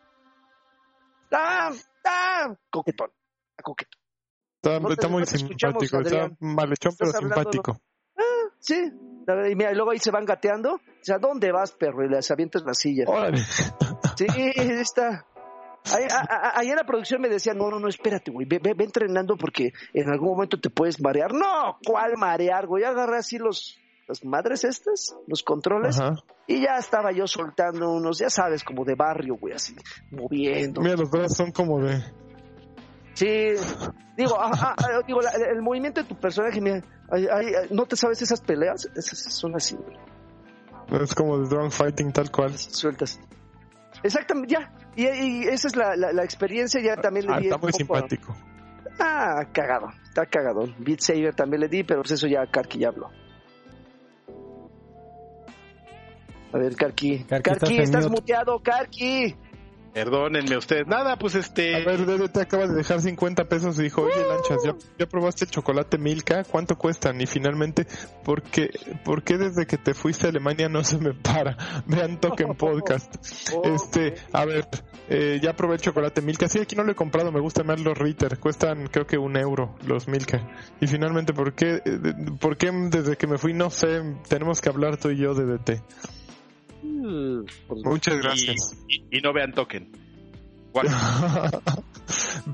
¡Ah! 1.33 1.73
¡Ah! 2.05 2.55
Coquetón, 2.71 3.11
coquetón. 3.63 4.01
Está, 4.91 5.09
muy 5.09 5.25
simpático, 5.27 6.01
está 6.01 6.31
malhechón 6.41 6.95
pero 6.99 7.13
simpático. 7.13 7.81
Ah, 8.17 8.51
sí, 8.59 8.91
y, 9.51 9.55
mira, 9.55 9.73
luego 9.73 9.91
ahí 9.91 9.99
se 9.99 10.11
van 10.11 10.25
gateando. 10.25 10.75
O 10.75 10.81
sea, 11.01 11.19
¿dónde 11.19 11.53
vas, 11.53 11.73
perro? 11.73 12.05
Y 12.05 12.09
les 12.09 12.31
avientas 12.31 12.63
la 12.65 12.75
silla. 12.75 13.05
Sí, 14.17 14.27
está. 14.57 15.27
Ahí, 16.55 16.69
en 16.69 16.77
la 16.77 16.85
producción 16.85 17.21
me 17.21 17.29
decían, 17.29 17.59
no, 17.59 17.71
no, 17.71 17.79
no, 17.79 17.89
espérate, 17.89 18.33
güey, 18.33 18.47
ve, 18.47 18.59
ve, 18.59 18.75
entrenando 18.85 19.37
porque 19.37 19.73
en 19.93 20.11
algún 20.11 20.31
momento 20.31 20.59
te 20.59 20.69
puedes 20.69 21.01
marear. 21.01 21.33
No, 21.33 21.79
¿cuál 21.87 22.17
marear, 22.17 22.67
güey? 22.67 22.83
Agarré 22.83 23.19
así 23.19 23.39
los, 23.39 23.79
las 24.09 24.25
madres 24.25 24.65
estas, 24.65 25.17
los 25.29 25.45
controles, 25.45 26.01
y 26.49 26.63
ya 26.63 26.79
estaba 26.79 27.13
yo 27.13 27.29
soltando 27.29 27.93
unos, 27.93 28.19
ya 28.19 28.31
sabes, 28.31 28.65
como 28.65 28.85
de 28.85 28.97
barrio, 28.97 29.37
güey, 29.37 29.55
así, 29.55 29.77
moviendo. 30.11 30.81
Mira, 30.81 30.97
los 30.97 31.09
brazos 31.09 31.37
son 31.37 31.53
como 31.53 31.81
de 31.81 32.03
Sí, 33.17 33.27
digo, 34.15 34.39
digo 35.07 35.21
el 35.51 35.63
movimiento 35.63 36.03
de 36.03 36.09
tu 36.09 36.15
personaje, 36.17 36.61
mira, 36.61 36.83
¿no 37.71 37.87
te 37.87 37.97
sabes 37.97 38.21
esas 38.21 38.43
peleas? 38.43 38.87
Esas 38.95 39.33
son 39.33 39.57
así. 39.57 39.75
Es 41.01 41.15
como 41.15 41.39
de 41.39 41.49
drone 41.49 41.71
fighting 41.71 42.13
tal 42.13 42.31
cual. 42.31 42.57
Sueltas. 42.59 43.19
Exactamente, 44.03 44.53
ya. 44.53 44.71
Y, 44.97 45.49
esa 45.49 45.69
es 45.69 45.77
la, 45.77 45.97
la, 45.97 46.25
experiencia, 46.25 46.79
ya 46.83 46.97
también 46.97 47.27
le 47.27 47.33
ah, 47.33 47.41
di. 47.41 47.47
Está 47.47 47.57
muy 47.57 47.73
simpático. 47.73 48.37
Ah, 49.01 49.47
cagado, 49.51 49.89
está 50.05 50.27
cagado. 50.27 50.67
Beat 50.79 51.01
Saber 51.01 51.35
también 51.35 51.63
le 51.63 51.69
di, 51.69 51.85
pero 51.85 52.03
pues 52.03 52.13
eso 52.13 52.27
ya 52.27 52.47
Karki 52.47 52.81
ya 52.81 52.89
habló. 52.89 53.11
A 56.53 56.59
ver, 56.59 56.77
Karki. 56.77 57.25
Karki, 57.25 57.79
estás 57.79 58.11
muteado, 58.11 58.61
Karki. 58.63 59.35
Perdónenme 59.97 60.59
ustedes. 60.59 60.87
Nada, 60.87 61.17
pues 61.17 61.37
este. 61.37 61.75
A 61.75 61.79
ver, 61.79 62.29
te 62.29 62.43
acaba 62.43 62.67
de 62.67 62.75
dejar 62.75 63.01
50 63.01 63.47
pesos 63.47 63.79
y 63.79 63.85
dijo, 63.85 64.03
oye, 64.03 64.29
Lanchas, 64.29 64.59
¿ya, 64.99 65.07
probaste 65.07 65.47
el 65.47 65.51
chocolate 65.51 65.97
Milka? 65.97 66.45
¿Cuánto 66.45 66.77
cuestan? 66.77 67.19
Y 67.19 67.25
finalmente, 67.25 67.87
¿por 68.23 68.43
qué, 68.43 68.69
¿por 69.07 69.23
qué 69.23 69.39
desde 69.39 69.65
que 69.65 69.79
te 69.79 69.95
fuiste 69.95 70.27
a 70.27 70.29
Alemania 70.29 70.69
no 70.69 70.85
se 70.85 70.99
me 70.99 71.15
para? 71.15 71.57
Vean 71.87 72.21
Token 72.21 72.55
Podcast. 72.59 73.17
este, 73.65 74.17
a 74.35 74.45
ver, 74.45 74.69
eh, 75.09 75.41
ya 75.43 75.57
probé 75.57 75.77
el 75.77 75.81
chocolate 75.81 76.21
Milka. 76.21 76.47
Sí, 76.47 76.59
aquí 76.59 76.77
no 76.77 76.83
lo 76.83 76.93
he 76.93 76.95
comprado, 76.95 77.33
me 77.33 77.41
gustan 77.41 77.67
más 77.67 77.81
los 77.81 77.97
Ritter. 77.97 78.39
Cuestan 78.39 78.89
creo 78.89 79.07
que 79.07 79.17
un 79.17 79.39
euro 79.39 79.77
los 79.87 80.09
Milka. 80.09 80.47
Y 80.79 80.89
finalmente, 80.89 81.33
¿por 81.33 81.55
qué, 81.55 81.81
eh, 81.83 81.99
¿por 82.39 82.59
qué 82.59 82.71
desde 82.91 83.17
que 83.17 83.27
me 83.27 83.39
fui? 83.39 83.55
No 83.55 83.71
sé, 83.71 84.03
tenemos 84.29 84.61
que 84.61 84.69
hablar 84.69 84.99
tú 84.99 85.09
y 85.09 85.17
yo 85.17 85.33
de 85.33 85.57
DT. 85.57 85.83
Muchas 86.83 88.19
gracias. 88.19 88.77
Y, 88.89 89.21
no 89.21 89.33
vean 89.33 89.53
Token. 89.53 89.91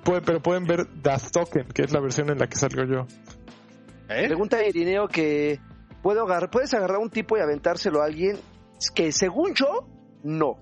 pero 0.04 0.40
pueden 0.40 0.64
ver 0.64 0.86
Das 1.02 1.32
Token, 1.32 1.66
que 1.68 1.82
es 1.82 1.92
la 1.92 2.00
versión 2.00 2.30
en 2.30 2.38
la 2.38 2.46
que 2.46 2.56
salgo 2.56 2.84
yo. 2.84 3.06
¿Eh? 4.08 4.26
Pregunta 4.26 4.58
a 4.58 4.66
Irineo 4.66 5.08
que 5.08 5.58
¿puedo 6.02 6.22
agarrar, 6.22 6.50
puedes 6.50 6.72
agarrar 6.74 6.98
un 6.98 7.10
tipo 7.10 7.36
y 7.36 7.40
aventárselo 7.40 8.02
a 8.02 8.06
alguien 8.06 8.38
que 8.94 9.12
según 9.12 9.54
yo, 9.54 9.88
no. 10.22 10.56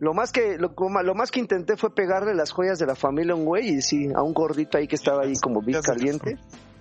Lo 0.00 0.14
más 0.14 0.30
que 0.30 0.58
lo, 0.58 0.74
lo, 1.02 1.14
más 1.14 1.30
que 1.30 1.40
intenté 1.40 1.76
fue 1.76 1.94
pegarle 1.94 2.34
las 2.34 2.52
joyas 2.52 2.78
de 2.78 2.86
la 2.86 2.94
familia 2.94 3.32
a 3.32 3.36
un 3.36 3.44
güey 3.44 3.68
y 3.68 3.82
sí, 3.82 4.08
a 4.14 4.22
un 4.22 4.32
gordito 4.32 4.78
ahí 4.78 4.86
que 4.86 4.96
estaba 4.96 5.22
ahí 5.22 5.34
como 5.42 5.60
bien 5.60 5.82
caliente 5.82 6.38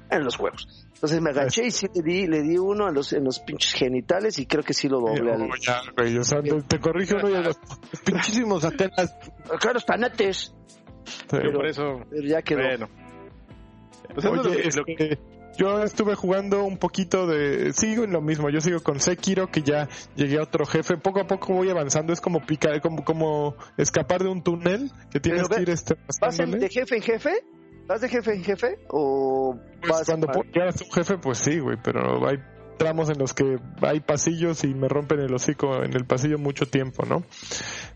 en 0.10 0.24
los 0.24 0.36
juegos. 0.36 0.68
Entonces 0.94 1.22
me 1.22 1.30
agaché 1.30 1.66
y 1.66 1.72
sí 1.72 1.88
le 1.94 2.02
di, 2.02 2.28
le 2.28 2.42
di 2.42 2.58
uno 2.58 2.88
a 2.88 2.92
los, 2.92 3.14
en 3.14 3.24
los 3.24 3.40
pinches 3.40 3.74
genitales 3.74 4.40
y 4.40 4.46
creo 4.46 4.64
que 4.64 4.74
sí 4.74 4.88
lo 4.88 5.00
doble. 5.00 5.38
No, 5.38 5.48
ya, 5.62 5.82
güey, 5.96 6.18
o 6.18 6.24
sea, 6.24 6.42
te 6.42 6.80
corrijo 6.80 7.18
uno 7.18 7.30
de 7.30 7.44
los 7.44 7.58
pinchísimos 8.06 8.64
Atenas. 8.64 9.16
Acá 9.54 9.74
los 9.74 9.86
tanates. 9.86 10.54
Pero, 11.30 11.54
por 11.54 11.66
eso. 11.66 12.02
Pero 12.10 12.28
ya 12.28 12.42
quedó. 12.42 12.64
Bueno. 12.64 12.90
Pues 14.14 14.26
Oye, 14.26 14.70
lo 14.76 14.86
que, 14.86 15.20
yo 15.58 15.82
estuve 15.82 16.16
jugando 16.16 16.64
un 16.64 16.78
poquito 16.78 17.26
de. 17.26 17.74
Sigo 17.74 18.04
en 18.04 18.12
lo 18.12 18.22
mismo. 18.22 18.50
Yo 18.50 18.62
sigo 18.62 18.80
con 18.82 19.00
Sekiro, 19.00 19.48
que 19.48 19.64
ya 19.64 19.90
llegué 20.16 20.38
a 20.38 20.44
otro 20.44 20.66
jefe. 20.66 20.98
Poco 20.98 21.20
a 21.20 21.28
poco 21.28 21.54
voy 21.54 21.70
avanzando. 21.70 22.14
Es 22.14 22.22
como 22.22 22.46
picar, 22.46 22.80
como, 22.80 23.04
como 23.04 23.56
escapar 23.76 24.24
de 24.24 24.30
un 24.30 24.44
túnel 24.44 24.92
que 25.12 25.20
tienes 25.20 25.50
que 25.50 25.62
ir 25.62 25.70
este, 25.70 25.96
¿Vas 26.22 26.38
de 26.38 26.70
jefe 26.70 26.96
en 26.96 27.02
jefe? 27.02 27.44
¿Vas 27.88 28.02
de 28.02 28.10
jefe 28.10 28.34
en 28.34 28.44
jefe? 28.44 28.80
¿O 28.90 29.58
pues 29.82 30.04
cuando 30.06 30.28
quieras 30.52 30.82
un 30.82 30.92
jefe, 30.92 31.18
pues 31.18 31.38
sí, 31.38 31.60
güey, 31.60 31.78
pero 31.82 32.28
hay 32.28 32.38
tramos 32.78 33.10
en 33.10 33.18
los 33.18 33.34
que 33.34 33.58
hay 33.82 34.00
pasillos 34.00 34.64
y 34.64 34.74
me 34.74 34.88
rompen 34.88 35.20
el 35.20 35.34
hocico 35.34 35.84
en 35.84 35.94
el 35.96 36.06
pasillo 36.06 36.38
mucho 36.38 36.68
tiempo, 36.68 37.06
¿no? 37.06 37.24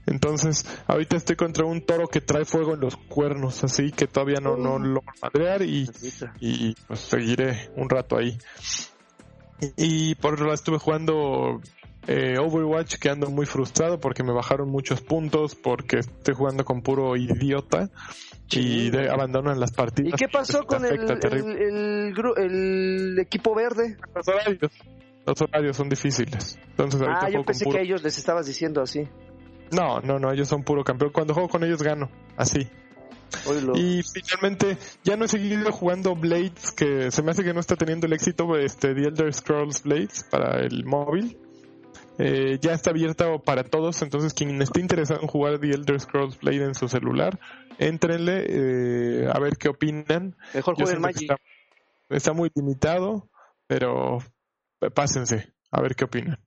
Entonces, 0.08 0.66
ahorita 0.88 1.16
estoy 1.18 1.36
contra 1.36 1.66
un 1.66 1.86
toro 1.86 2.08
que 2.08 2.20
trae 2.22 2.46
fuego 2.46 2.74
en 2.74 2.82
los 2.82 2.98
cuernos, 2.98 3.64
así 3.64 3.92
que 3.92 4.08
todavía 4.08 4.40
no, 4.42 4.58
no 4.58 4.80
lo 4.80 5.02
madrear 5.22 5.62
y, 5.62 5.88
y 6.40 6.74
pues 6.88 7.00
seguiré 7.00 7.70
un 7.76 7.90
rato 7.90 8.18
ahí. 8.18 8.38
Y, 9.78 10.16
por 10.16 10.34
otro 10.34 10.46
lado 10.46 10.56
estuve 10.56 10.80
jugando 10.80 11.62
eh, 12.08 12.38
Overwatch 12.40 12.96
que 12.96 13.10
ando 13.10 13.30
muy 13.30 13.46
frustrado 13.46 14.00
porque 14.00 14.24
me 14.24 14.34
bajaron 14.34 14.70
muchos 14.70 15.02
puntos, 15.02 15.56
porque 15.56 16.00
estoy 16.00 16.34
jugando 16.34 16.66
con 16.66 16.82
puro 16.82 17.16
idiota 17.16 17.90
y 18.50 18.90
de, 18.90 19.10
abandonan 19.10 19.60
las 19.60 19.72
partidas. 19.72 20.14
¿Y 20.14 20.16
qué 20.18 20.28
pasó 20.28 20.66
con 20.66 20.86
el, 20.86 21.10
el, 22.38 23.20
equipo 23.20 23.56
verde? 23.56 23.98
Los 24.16 24.28
horarios. 24.28 24.72
Los 25.26 25.42
horarios 25.42 25.78
son 25.78 25.90
difíciles. 25.90 26.58
Entonces, 26.72 27.02
ah, 27.08 27.30
yo 27.30 27.44
pensé 27.44 27.66
que 27.66 27.78
a 27.78 27.82
ellos 27.82 28.04
les 28.04 28.18
estabas 28.18 28.48
diciendo 28.48 28.82
así. 28.82 29.08
No, 29.72 30.02
no, 30.02 30.20
no, 30.20 30.32
ellos 30.32 30.48
son 30.48 30.64
puro 30.64 30.84
campeón. 30.84 31.12
Cuando 31.14 31.34
juego 31.34 31.48
con 31.48 31.64
ellos 31.64 31.82
gano, 31.84 32.10
así. 32.36 32.68
Y 33.76 34.02
finalmente 34.04 34.78
ya 35.04 35.16
no 35.16 35.26
he 35.26 35.28
seguido 35.28 35.72
jugando 35.72 36.16
Blades, 36.16 36.72
que 36.72 37.12
se 37.12 37.22
me 37.22 37.32
hace 37.32 37.44
que 37.44 37.54
no 37.54 37.60
está 37.60 37.76
teniendo 37.76 38.08
el 38.08 38.14
éxito 38.14 38.58
este 38.58 38.94
The 38.94 39.08
Elder 39.08 39.34
Scrolls 39.34 39.84
Blades 39.84 40.26
para 40.30 40.60
el 40.60 40.84
móvil. 40.84 41.38
Eh, 42.18 42.60
ya 42.62 42.74
está 42.74 42.92
abierta 42.92 43.38
para 43.40 43.64
todos, 43.64 44.02
entonces 44.02 44.34
quien 44.34 44.62
esté 44.62 44.80
interesado 44.80 45.22
en 45.22 45.28
jugar 45.28 45.60
The 45.60 45.70
Elder 45.72 46.00
Scrolls 46.00 46.40
Blade 46.40 46.66
en 46.66 46.76
su 46.76 46.88
celular, 46.88 47.40
entrenle 47.80 48.46
eh, 48.48 49.30
a 49.32 49.40
ver 49.40 49.58
qué 49.58 49.70
opinan. 49.70 50.36
Mejor 50.54 50.76
jueguen 50.76 51.02
Magic. 51.02 51.32
Está, 52.10 52.34
muy 52.34 52.52
limitado, 52.54 53.30
pero 53.68 54.20
pásense 54.94 55.54
a 55.72 55.82
ver 55.82 55.96
qué 55.96 56.06
opinan. 56.06 56.40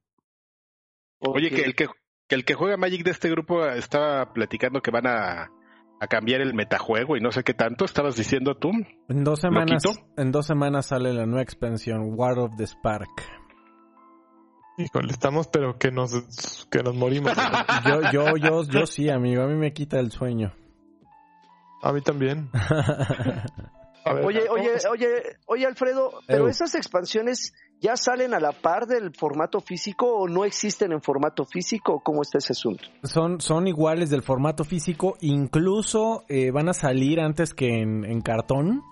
Oye, 1.21 1.51
que 1.51 1.63
el 1.63 1.75
que, 1.75 1.89
el 2.29 2.45
que 2.45 2.55
juega 2.55 2.77
Magic 2.77 3.03
de 3.03 3.11
este 3.11 3.31
grupo 3.31 3.65
estaba 3.67 4.33
platicando 4.33 4.83
que 4.83 4.91
van 4.91 5.07
a, 5.07 5.51
a 6.01 6.07
cambiar 6.07 6.41
el 6.41 6.55
metajuego 6.55 7.17
y 7.17 7.21
no 7.21 7.33
sé 7.33 7.43
qué 7.43 7.55
tanto. 7.55 7.85
¿Estabas 7.85 8.17
diciendo 8.17 8.57
tú? 8.57 8.71
En 9.09 9.25
dos 9.25 9.41
semanas, 9.41 9.83
en 10.17 10.33
dos 10.33 10.47
semanas 10.47 10.87
sale 10.87 11.13
la 11.13 11.27
nueva 11.27 11.43
expansión, 11.43 12.13
War 12.15 12.39
of 12.39 12.57
the 12.57 12.67
Spark. 12.67 13.44
Híjole, 14.77 15.13
estamos 15.13 15.49
pero 15.49 15.79
que 15.79 15.91
nos 15.91 16.67
que 16.71 16.83
nos 16.83 16.95
morimos. 16.95 17.33
yo, 17.87 18.01
yo, 18.13 18.37
yo, 18.37 18.65
yo 18.65 18.87
sí, 18.87 19.09
amigo, 19.09 19.43
a 19.43 19.47
mí 19.47 19.55
me 19.55 19.73
quita 19.73 20.01
el 20.01 20.11
sueño. 20.11 20.53
A 21.83 21.93
mí 21.93 22.01
también. 22.01 22.51
oye, 24.25 24.49
oye, 24.49 24.71
oye, 24.91 25.09
oye, 25.47 25.67
Alfredo, 25.67 26.13
pero 26.27 26.49
esas 26.49 26.75
expansiones 26.75 27.53
ya 27.81 27.97
salen 27.97 28.33
a 28.33 28.41
la 28.41 28.53
par 28.53 28.87
del 28.87 29.15
formato 29.15 29.61
físico 29.61 30.07
o 30.07 30.27
no 30.27 30.45
existen 30.45 30.93
en 30.93 31.03
formato 31.03 31.45
físico? 31.45 32.01
¿Cómo 32.03 32.23
está 32.23 32.39
ese 32.39 32.53
asunto? 32.53 32.85
Son, 33.03 33.41
son 33.41 33.67
iguales 33.67 34.09
del 34.09 34.23
formato 34.23 34.65
físico, 34.65 35.17
incluso 35.21 36.25
eh, 36.29 36.51
van 36.51 36.71
a 36.71 36.73
salir 36.73 37.21
antes 37.21 37.53
que 37.53 37.83
en, 37.83 38.05
en 38.05 38.23
cartón 38.23 38.83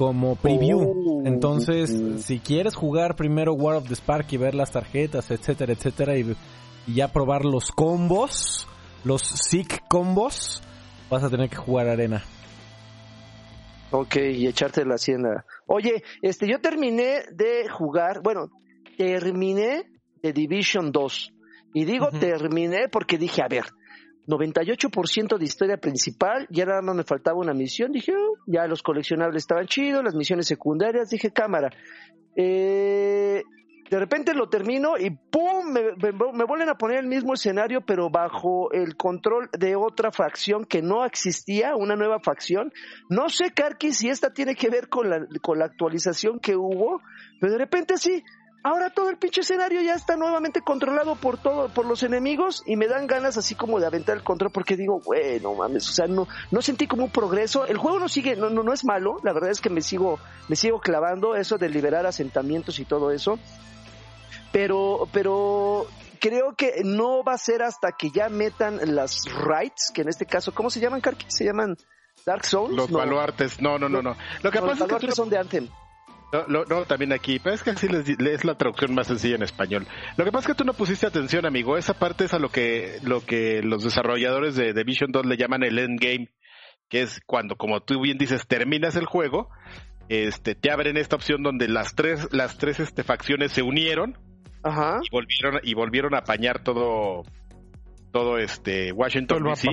como 0.00 0.34
preview. 0.34 0.80
Oh, 0.80 1.22
Entonces, 1.26 2.24
si 2.24 2.38
quieres 2.40 2.74
jugar 2.74 3.16
primero 3.16 3.52
War 3.52 3.76
of 3.76 3.86
the 3.86 3.94
Spark 3.94 4.28
y 4.30 4.38
ver 4.38 4.54
las 4.54 4.72
tarjetas, 4.72 5.30
etcétera, 5.30 5.74
etcétera, 5.74 6.16
y, 6.16 6.34
ya 6.86 7.08
probar 7.08 7.44
los 7.44 7.70
combos, 7.70 8.66
los 9.04 9.20
sick 9.20 9.86
combos, 9.90 10.62
vas 11.10 11.22
a 11.22 11.28
tener 11.28 11.50
que 11.50 11.56
jugar 11.56 11.86
arena. 11.86 12.24
Ok, 13.90 14.16
y 14.16 14.46
echarte 14.46 14.86
la 14.86 14.94
hacienda. 14.94 15.44
Oye, 15.66 16.02
este, 16.22 16.48
yo 16.48 16.62
terminé 16.62 17.24
de 17.30 17.68
jugar, 17.68 18.22
bueno, 18.22 18.48
terminé 18.96 19.82
de 20.22 20.32
Division 20.32 20.92
2. 20.92 21.32
Y 21.74 21.84
digo 21.84 22.08
terminé 22.08 22.88
porque 22.90 23.18
dije, 23.18 23.42
a 23.42 23.48
ver, 23.48 23.66
98% 24.30 25.38
de 25.38 25.44
historia 25.44 25.76
principal, 25.76 26.46
ya 26.50 26.64
nada 26.64 26.82
más 26.82 26.94
me 26.94 27.04
faltaba 27.04 27.38
una 27.38 27.54
misión, 27.54 27.92
dije, 27.92 28.12
oh, 28.14 28.36
ya 28.46 28.66
los 28.66 28.82
coleccionables 28.82 29.42
estaban 29.42 29.66
chidos, 29.66 30.04
las 30.04 30.14
misiones 30.14 30.46
secundarias, 30.46 31.10
dije, 31.10 31.32
cámara. 31.32 31.70
Eh, 32.36 33.42
de 33.90 33.98
repente 33.98 34.34
lo 34.34 34.48
termino 34.48 34.96
y 34.96 35.10
¡pum! 35.10 35.72
Me, 35.72 36.12
vuelven 36.12 36.68
a 36.68 36.76
poner 36.76 36.98
el 36.98 37.06
mismo 37.08 37.34
escenario, 37.34 37.80
pero 37.80 38.08
bajo 38.08 38.70
el 38.70 38.96
control 38.96 39.50
de 39.58 39.74
otra 39.74 40.12
facción 40.12 40.64
que 40.64 40.80
no 40.80 41.04
existía, 41.04 41.74
una 41.74 41.96
nueva 41.96 42.20
facción. 42.20 42.72
No 43.08 43.28
sé, 43.28 43.50
Karki, 43.50 43.92
si 43.92 44.08
esta 44.08 44.32
tiene 44.32 44.54
que 44.54 44.70
ver 44.70 44.88
con 44.88 45.10
la, 45.10 45.26
con 45.42 45.58
la 45.58 45.64
actualización 45.64 46.38
que 46.38 46.54
hubo, 46.54 47.02
pero 47.40 47.54
de 47.54 47.58
repente 47.58 47.96
sí, 47.96 48.22
ahora 48.62 48.90
todo 48.90 49.10
el 49.10 49.16
pinche 49.16 49.40
escenario 49.40 49.80
ya 49.80 49.94
está 49.94 50.16
nuevamente 50.16 50.60
controlado 50.60 51.16
por 51.16 51.38
todo, 51.38 51.68
por 51.68 51.86
los 51.86 52.02
enemigos 52.02 52.62
y 52.66 52.76
me 52.76 52.86
dan 52.86 53.06
ganas 53.06 53.36
así 53.36 53.54
como 53.54 53.80
de 53.80 53.86
aventar 53.86 54.16
el 54.16 54.22
control 54.22 54.50
porque 54.50 54.76
digo, 54.76 55.00
bueno, 55.00 55.54
mames, 55.54 55.88
o 55.88 55.92
sea, 55.92 56.06
no, 56.06 56.28
no 56.50 56.62
sentí 56.62 56.86
como 56.86 57.04
un 57.04 57.10
progreso. 57.10 57.66
El 57.66 57.78
juego 57.78 57.98
no 57.98 58.08
sigue, 58.08 58.36
no, 58.36 58.50
no, 58.50 58.62
no 58.62 58.72
es 58.72 58.84
malo, 58.84 59.16
la 59.22 59.32
verdad 59.32 59.50
es 59.50 59.60
que 59.60 59.70
me 59.70 59.82
sigo, 59.82 60.18
me 60.48 60.56
sigo 60.56 60.80
clavando 60.80 61.34
eso 61.34 61.58
de 61.58 61.68
liberar 61.68 62.06
asentamientos 62.06 62.78
y 62.78 62.84
todo 62.84 63.10
eso. 63.10 63.38
Pero, 64.52 65.08
pero 65.12 65.86
creo 66.20 66.54
que 66.56 66.82
no 66.84 67.22
va 67.22 67.34
a 67.34 67.38
ser 67.38 67.62
hasta 67.62 67.92
que 67.92 68.10
ya 68.10 68.28
metan 68.28 68.78
las 68.94 69.24
rights, 69.32 69.90
que 69.94 70.02
en 70.02 70.08
este 70.08 70.26
caso, 70.26 70.52
¿cómo 70.52 70.70
se 70.70 70.80
llaman, 70.80 71.00
Karki? 71.00 71.26
¿Se 71.28 71.44
llaman 71.44 71.76
Dark 72.26 72.44
Souls? 72.44 72.74
Los 72.74 72.90
baluartes, 72.90 73.60
no, 73.60 73.78
no, 73.78 73.88
no, 73.88 74.02
no. 74.02 74.16
Lo 74.42 74.50
que 74.50 74.60
pasa 74.60 74.86
es 74.86 74.94
que 74.96 75.12
son 75.12 75.30
de 75.30 75.38
Anthem. 75.38 75.68
No, 76.32 76.64
no, 76.64 76.84
también 76.84 77.12
aquí, 77.12 77.40
pero 77.40 77.54
es 77.54 77.62
que 77.62 77.70
así 77.70 77.88
es 77.88 78.44
la 78.44 78.54
traducción 78.54 78.94
más 78.94 79.08
sencilla 79.08 79.34
en 79.34 79.42
español. 79.42 79.86
Lo 80.16 80.24
que 80.24 80.30
pasa 80.30 80.42
es 80.42 80.46
que 80.54 80.58
tú 80.58 80.64
no 80.64 80.74
pusiste 80.74 81.06
atención, 81.06 81.44
amigo. 81.44 81.76
Esa 81.76 81.94
parte 81.94 82.24
es 82.24 82.34
a 82.34 82.38
lo 82.38 82.50
que, 82.50 82.98
lo 83.02 83.20
que 83.20 83.62
los 83.62 83.82
desarrolladores 83.82 84.54
de 84.54 84.72
Division 84.72 85.10
2 85.10 85.26
le 85.26 85.36
llaman 85.36 85.64
el 85.64 85.78
endgame, 85.78 86.28
que 86.88 87.02
es 87.02 87.20
cuando, 87.26 87.56
como 87.56 87.80
tú 87.80 88.00
bien 88.00 88.16
dices, 88.16 88.46
terminas 88.46 88.94
el 88.94 89.06
juego, 89.06 89.48
este, 90.08 90.54
te 90.54 90.70
abren 90.70 90.96
esta 90.96 91.16
opción 91.16 91.42
donde 91.42 91.68
las 91.68 91.94
tres, 91.94 92.28
las 92.32 92.58
tres 92.58 92.78
este, 92.78 93.02
facciones 93.02 93.52
se 93.52 93.62
unieron 93.62 94.16
Ajá. 94.62 95.00
y 95.02 95.10
volvieron, 95.10 95.60
y 95.64 95.74
volvieron 95.74 96.14
a 96.14 96.18
apañar 96.18 96.62
todo, 96.62 97.24
todo 98.12 98.38
este 98.38 98.92
Washington 98.92 99.42
DC. 99.44 99.68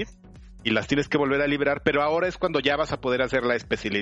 Y 0.64 0.72
las 0.72 0.88
tienes 0.88 1.08
que 1.08 1.18
volver 1.18 1.42
a 1.42 1.48
liberar, 1.48 1.82
pero 1.84 2.02
ahora 2.02 2.28
es 2.28 2.38
cuando 2.38 2.60
ya 2.60 2.76
vas 2.76 2.92
a 2.92 3.00
poder 3.00 3.22
hacer 3.22 3.44
la, 3.44 3.56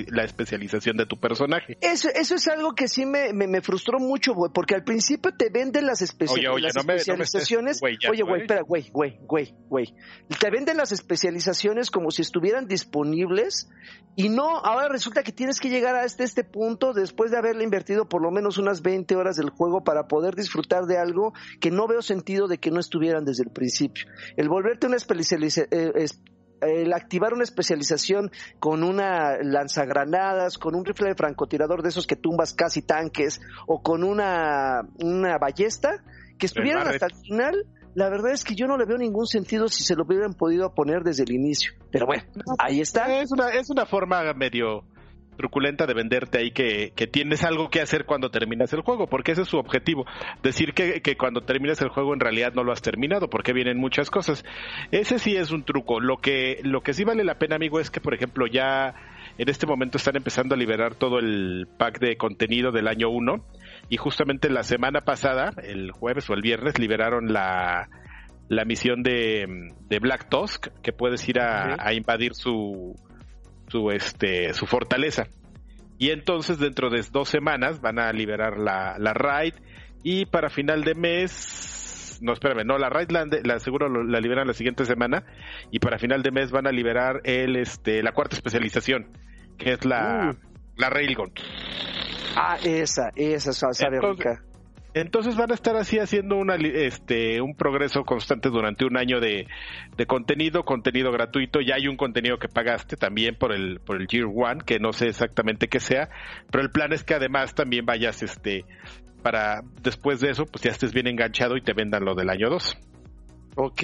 la 0.07 0.23
especialización 0.23 0.97
de 0.97 1.05
tu 1.05 1.19
personaje. 1.19 1.77
Eso, 1.81 2.09
eso 2.13 2.35
es 2.35 2.47
algo 2.47 2.73
que 2.73 2.87
sí 2.87 3.05
me, 3.05 3.33
me, 3.33 3.61
frustró 3.61 3.99
mucho, 3.99 4.33
güey, 4.33 4.51
porque 4.53 4.73
al 4.75 4.83
principio 4.83 5.31
te 5.37 5.49
venden 5.49 5.85
las, 5.85 6.01
especializaciones. 6.01 7.81
oye, 7.83 8.23
güey, 8.23 8.41
espera, 8.41 8.61
güey, 8.61 8.89
güey, 8.91 9.19
güey, 9.21 9.53
güey. 9.67 9.93
Te 10.39 10.49
venden 10.49 10.77
las 10.77 10.91
especializaciones 10.91 11.91
como 11.91 12.09
si 12.09 12.21
estuvieran 12.21 12.67
disponibles 12.67 13.69
y 14.15 14.29
no, 14.29 14.57
ahora 14.57 14.87
resulta 14.87 15.23
que 15.23 15.33
tienes 15.33 15.59
que 15.59 15.69
llegar 15.69 15.95
a 15.95 16.05
este, 16.05 16.23
este 16.23 16.43
punto 16.43 16.93
después 16.93 17.31
de 17.31 17.37
haberle 17.37 17.63
invertido 17.63 18.07
por 18.07 18.21
lo 18.21 18.31
menos 18.31 18.57
unas 18.57 18.81
20 18.81 19.15
horas 19.15 19.35
del 19.35 19.49
juego 19.49 19.83
para 19.83 20.07
poder 20.07 20.35
disfrutar 20.35 20.85
de 20.85 20.97
algo 20.97 21.33
que 21.59 21.69
no 21.69 21.85
veo 21.87 22.01
sentido 22.01 22.47
de 22.47 22.57
que 22.57 22.71
no 22.71 22.79
estuvieran 22.79 23.25
desde 23.25 23.43
el 23.43 23.51
principio. 23.51 24.05
El 24.37 24.49
volverte 24.49 24.87
una 24.87 24.95
especialización... 24.95 25.67
Eh, 25.71 26.07
el 26.61 26.93
activar 26.93 27.33
una 27.33 27.43
especialización 27.43 28.31
con 28.59 28.83
una 28.83 29.37
lanzagranadas, 29.41 30.57
con 30.57 30.75
un 30.75 30.85
rifle 30.85 31.09
de 31.09 31.15
francotirador 31.15 31.81
de 31.81 31.89
esos 31.89 32.07
que 32.07 32.15
tumbas 32.15 32.53
casi 32.53 32.81
tanques, 32.81 33.41
o 33.67 33.81
con 33.81 34.03
una, 34.03 34.81
una 34.99 35.37
ballesta, 35.37 36.03
que 36.37 36.45
estuvieran 36.45 36.87
hasta 36.87 37.05
el 37.07 37.15
final, 37.15 37.65
la 37.93 38.09
verdad 38.09 38.33
es 38.33 38.43
que 38.43 38.55
yo 38.55 38.67
no 38.67 38.77
le 38.77 38.85
veo 38.85 38.97
ningún 38.97 39.25
sentido 39.25 39.67
si 39.69 39.83
se 39.83 39.95
lo 39.95 40.03
hubieran 40.03 40.33
podido 40.33 40.73
poner 40.73 41.03
desde 41.03 41.23
el 41.23 41.31
inicio. 41.31 41.73
Pero 41.91 42.05
bueno, 42.05 42.23
ahí 42.59 42.81
está. 42.81 43.21
Es 43.21 43.31
una, 43.31 43.49
es 43.49 43.69
una 43.69 43.85
forma 43.85 44.33
medio 44.33 44.83
truculenta 45.35 45.85
de 45.85 45.93
venderte 45.93 46.39
ahí 46.39 46.51
que, 46.51 46.93
que, 46.95 47.07
tienes 47.07 47.43
algo 47.43 47.69
que 47.69 47.81
hacer 47.81 48.05
cuando 48.05 48.29
terminas 48.29 48.73
el 48.73 48.81
juego, 48.81 49.07
porque 49.07 49.33
ese 49.33 49.43
es 49.43 49.47
su 49.47 49.57
objetivo. 49.57 50.05
Decir 50.43 50.73
que, 50.73 51.01
que, 51.01 51.17
cuando 51.17 51.41
terminas 51.41 51.81
el 51.81 51.89
juego 51.89 52.13
en 52.13 52.19
realidad 52.19 52.53
no 52.53 52.63
lo 52.63 52.71
has 52.71 52.81
terminado, 52.81 53.29
porque 53.29 53.53
vienen 53.53 53.77
muchas 53.77 54.09
cosas. 54.09 54.45
Ese 54.91 55.19
sí 55.19 55.35
es 55.35 55.51
un 55.51 55.63
truco. 55.63 55.99
Lo 55.99 56.17
que, 56.17 56.59
lo 56.63 56.81
que 56.81 56.93
sí 56.93 57.03
vale 57.03 57.23
la 57.23 57.37
pena, 57.37 57.55
amigo, 57.55 57.79
es 57.79 57.89
que, 57.89 58.01
por 58.01 58.13
ejemplo, 58.13 58.47
ya 58.47 58.93
en 59.37 59.49
este 59.49 59.67
momento 59.67 59.97
están 59.97 60.15
empezando 60.15 60.55
a 60.55 60.57
liberar 60.57 60.95
todo 60.95 61.19
el 61.19 61.67
pack 61.77 61.99
de 61.99 62.17
contenido 62.17 62.71
del 62.71 62.87
año 62.87 63.09
1 63.09 63.45
y 63.89 63.97
justamente 63.97 64.49
la 64.49 64.63
semana 64.63 65.01
pasada, 65.01 65.51
el 65.63 65.91
jueves 65.91 66.29
o 66.29 66.33
el 66.33 66.41
viernes, 66.41 66.79
liberaron 66.79 67.33
la, 67.33 67.89
la 68.47 68.65
misión 68.65 69.03
de, 69.03 69.71
de 69.87 69.99
Black 69.99 70.29
Tusk, 70.29 70.67
que 70.81 70.93
puedes 70.93 71.27
ir 71.27 71.39
a, 71.39 71.75
a 71.79 71.93
invadir 71.93 72.33
su, 72.33 72.95
su, 73.75 73.91
este, 73.91 74.53
su 74.53 74.65
fortaleza. 74.65 75.27
Y 75.97 76.11
entonces 76.11 76.59
dentro 76.59 76.89
de 76.89 77.03
dos 77.11 77.27
semanas 77.27 77.81
van 77.81 77.99
a 77.99 78.11
liberar 78.13 78.57
la, 78.57 78.95
la 78.99 79.13
raid 79.13 79.53
y 80.01 80.25
para 80.25 80.49
final 80.49 80.83
de 80.83 80.95
mes, 80.95 82.19
no 82.21 82.31
espérame, 82.31 82.65
no, 82.65 82.77
la 82.77 82.89
raid 82.89 83.09
la, 83.09 83.25
la 83.43 83.59
seguro 83.59 83.89
la 83.89 84.19
liberan 84.21 84.47
la 84.47 84.53
siguiente 84.53 84.85
semana 84.85 85.25
y 85.71 85.79
para 85.79 85.97
final 85.97 86.23
de 86.23 86.31
mes 86.31 86.51
van 86.51 86.67
a 86.67 86.71
liberar 86.71 87.19
el, 87.25 87.57
este, 87.57 88.01
la 88.01 88.13
cuarta 88.13 88.35
especialización, 88.35 89.09
que 89.57 89.73
es 89.73 89.83
la, 89.83 90.31
uh. 90.33 90.51
la 90.77 90.89
Railgun. 90.89 91.33
Ah, 92.37 92.57
esa, 92.63 93.11
esa, 93.15 93.51
sabe 93.51 93.99
rica. 93.99 94.41
Entonces 94.95 95.35
van 95.35 95.51
a 95.51 95.55
estar 95.55 95.75
así 95.75 95.99
haciendo 95.99 96.37
una, 96.37 96.55
este, 96.55 97.41
un 97.41 97.53
progreso 97.53 98.05
constante 98.05 98.47
durante 98.47 98.85
un 98.85 98.95
año 98.95 99.19
de, 99.19 99.45
contenido, 100.07 100.63
contenido 100.63 101.11
gratuito. 101.11 101.59
Ya 101.59 101.75
hay 101.75 101.89
un 101.89 101.97
contenido 101.97 102.39
que 102.39 102.47
pagaste 102.47 102.95
también 102.95 103.35
por 103.35 103.53
el, 103.53 103.81
por 103.81 104.01
el 104.01 104.07
Year 104.07 104.27
One, 104.33 104.61
que 104.65 104.79
no 104.79 104.93
sé 104.93 105.09
exactamente 105.09 105.67
qué 105.67 105.81
sea, 105.81 106.07
pero 106.49 106.63
el 106.63 106.71
plan 106.71 106.93
es 106.93 107.03
que 107.03 107.13
además 107.13 107.53
también 107.53 107.85
vayas, 107.85 108.23
este, 108.23 108.63
para 109.21 109.63
después 109.81 110.21
de 110.21 110.29
eso, 110.29 110.45
pues 110.45 110.63
ya 110.63 110.71
estés 110.71 110.93
bien 110.93 111.07
enganchado 111.07 111.57
y 111.57 111.61
te 111.61 111.73
vendan 111.73 112.05
lo 112.05 112.15
del 112.15 112.29
año 112.29 112.49
2. 112.49 112.77
Ok. 113.57 113.83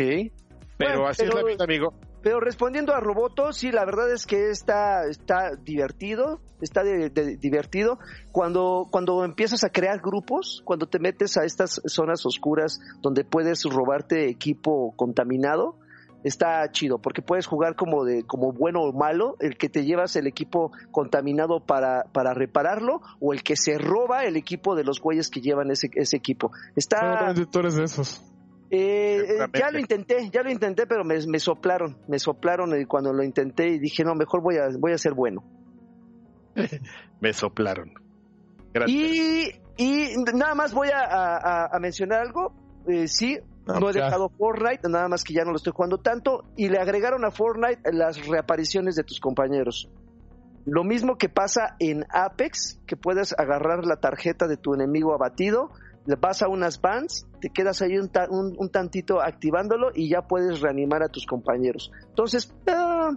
Pero 0.87 1.07
así 1.07 1.23
es 1.23 1.33
la 1.33 1.43
vida, 1.43 1.63
amigo. 1.63 1.93
Pero 2.21 2.39
respondiendo 2.39 2.93
a 2.93 2.99
Roboto, 2.99 3.51
sí, 3.51 3.71
la 3.71 3.83
verdad 3.83 4.11
es 4.11 4.27
que 4.27 4.51
está, 4.51 5.05
está 5.05 5.55
divertido, 5.55 6.39
está 6.61 6.83
divertido. 6.83 7.97
Cuando, 8.31 8.87
cuando 8.91 9.25
empiezas 9.25 9.63
a 9.63 9.69
crear 9.69 9.99
grupos, 10.01 10.61
cuando 10.63 10.87
te 10.87 10.99
metes 10.99 11.37
a 11.37 11.45
estas 11.45 11.81
zonas 11.85 12.25
oscuras 12.25 12.79
donde 13.01 13.23
puedes 13.23 13.63
robarte 13.63 14.29
equipo 14.29 14.93
contaminado, 14.95 15.79
está 16.23 16.69
chido, 16.71 16.99
porque 16.99 17.23
puedes 17.23 17.47
jugar 17.47 17.75
como 17.75 18.03
de, 18.03 18.23
como 18.23 18.51
bueno 18.51 18.81
o 18.81 18.93
malo, 18.93 19.35
el 19.39 19.57
que 19.57 19.69
te 19.69 19.83
llevas 19.83 20.15
el 20.15 20.27
equipo 20.27 20.71
contaminado 20.91 21.65
para, 21.65 22.03
para 22.11 22.35
repararlo, 22.35 23.01
o 23.19 23.33
el 23.33 23.43
que 23.43 23.55
se 23.55 23.77
roba 23.77 24.25
el 24.25 24.37
equipo 24.37 24.75
de 24.75 24.83
los 24.83 25.01
güeyes 25.01 25.29
que 25.29 25.41
llevan 25.41 25.71
ese, 25.71 25.89
ese 25.95 26.17
equipo. 26.17 26.51
Está. 26.75 27.33
de 27.33 27.83
esos. 27.83 28.23
Eh, 28.73 29.17
eh, 29.27 29.47
ya 29.53 29.69
lo 29.69 29.79
intenté, 29.79 30.29
ya 30.31 30.43
lo 30.43 30.49
intenté, 30.49 30.87
pero 30.87 31.03
me, 31.03 31.39
soplaron, 31.39 31.97
me 32.07 32.19
soplaron 32.19 32.71
cuando 32.85 33.11
lo 33.11 33.21
intenté 33.21 33.67
y 33.67 33.79
dije, 33.79 34.05
no, 34.05 34.15
mejor 34.15 34.41
voy 34.41 34.55
a, 34.55 34.69
voy 34.79 34.93
a 34.93 34.97
ser 34.97 35.13
bueno. 35.13 35.43
me 37.19 37.33
soplaron. 37.33 37.93
Y, 38.87 39.51
y 39.75 40.15
nada 40.33 40.55
más 40.55 40.73
voy 40.73 40.87
a, 40.93 41.69
mencionar 41.81 42.21
algo. 42.21 42.53
Eh, 42.87 43.09
sí, 43.09 43.37
ah, 43.67 43.77
no 43.77 43.89
he 43.89 43.93
dejado 43.93 44.29
Fortnite, 44.29 44.87
nada 44.87 45.09
más 45.09 45.25
que 45.25 45.33
ya 45.33 45.43
no 45.43 45.51
lo 45.51 45.57
estoy 45.57 45.73
jugando 45.75 45.97
tanto. 45.97 46.45
Y 46.55 46.69
le 46.69 46.79
agregaron 46.79 47.25
a 47.25 47.31
Fortnite 47.31 47.91
las 47.91 48.25
reapariciones 48.25 48.95
de 48.95 49.03
tus 49.03 49.19
compañeros. 49.19 49.89
Lo 50.65 50.85
mismo 50.85 51.17
que 51.17 51.27
pasa 51.27 51.75
en 51.79 52.05
Apex, 52.09 52.79
que 52.87 52.95
puedes 52.95 53.37
agarrar 53.37 53.85
la 53.85 53.97
tarjeta 53.97 54.47
de 54.47 54.55
tu 54.55 54.73
enemigo 54.73 55.13
abatido 55.13 55.71
vas 56.19 56.41
a 56.41 56.47
unas 56.47 56.81
bands, 56.81 57.27
te 57.39 57.49
quedas 57.49 57.81
ahí 57.81 57.97
un, 57.97 58.09
un, 58.57 58.69
tantito 58.69 59.21
activándolo 59.21 59.89
y 59.93 60.09
ya 60.09 60.21
puedes 60.21 60.61
reanimar 60.61 61.03
a 61.03 61.09
tus 61.09 61.25
compañeros. 61.25 61.91
Entonces, 62.09 62.53
ah, 62.67 63.11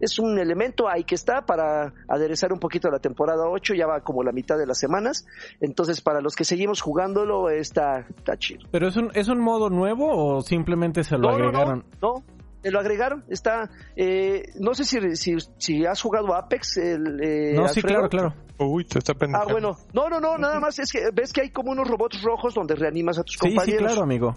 es 0.00 0.18
un 0.18 0.38
elemento 0.38 0.88
ahí 0.88 1.04
que 1.04 1.14
está 1.14 1.42
para 1.46 1.92
aderezar 2.08 2.52
un 2.52 2.58
poquito 2.58 2.90
la 2.90 2.98
temporada 2.98 3.48
8, 3.48 3.74
ya 3.74 3.86
va 3.86 4.00
como 4.00 4.22
la 4.24 4.32
mitad 4.32 4.58
de 4.58 4.66
las 4.66 4.78
semanas. 4.78 5.26
Entonces, 5.60 6.00
para 6.00 6.20
los 6.20 6.34
que 6.34 6.44
seguimos 6.44 6.80
jugándolo, 6.80 7.48
está, 7.50 8.06
está 8.16 8.36
chido. 8.36 8.66
¿Pero 8.72 8.88
es 8.88 8.96
un, 8.96 9.10
es 9.14 9.28
un 9.28 9.40
modo 9.40 9.70
nuevo 9.70 10.08
o 10.10 10.40
simplemente 10.40 11.04
se 11.04 11.16
lo 11.16 11.30
agregaron? 11.30 11.84
no, 12.02 12.24
lo 12.70 12.80
agregaron. 12.80 13.24
Está, 13.28 13.70
eh, 13.96 14.44
no 14.60 14.74
sé 14.74 14.84
si, 14.84 15.36
si, 15.58 15.84
has 15.84 16.00
jugado 16.00 16.34
Apex. 16.34 16.76
El, 16.76 17.20
eh, 17.22 17.52
no, 17.54 17.68
sí, 17.68 17.82
claro, 17.82 18.08
claro. 18.08 18.34
Uy, 18.58 18.84
te 18.84 18.98
está 18.98 19.14
Ah, 19.34 19.44
bueno. 19.50 19.76
No, 19.92 20.08
no, 20.08 20.20
no, 20.20 20.38
nada 20.38 20.60
más 20.60 20.78
es 20.78 20.92
que 20.92 21.10
ves 21.12 21.32
que 21.32 21.42
hay 21.42 21.50
como 21.50 21.72
unos 21.72 21.88
robots 21.88 22.22
rojos 22.22 22.54
donde 22.54 22.74
reanimas 22.74 23.18
a 23.18 23.24
tus 23.24 23.36
compañeros. 23.36 23.80
Sí, 23.80 23.86
claro, 23.86 24.02
amigo. 24.02 24.36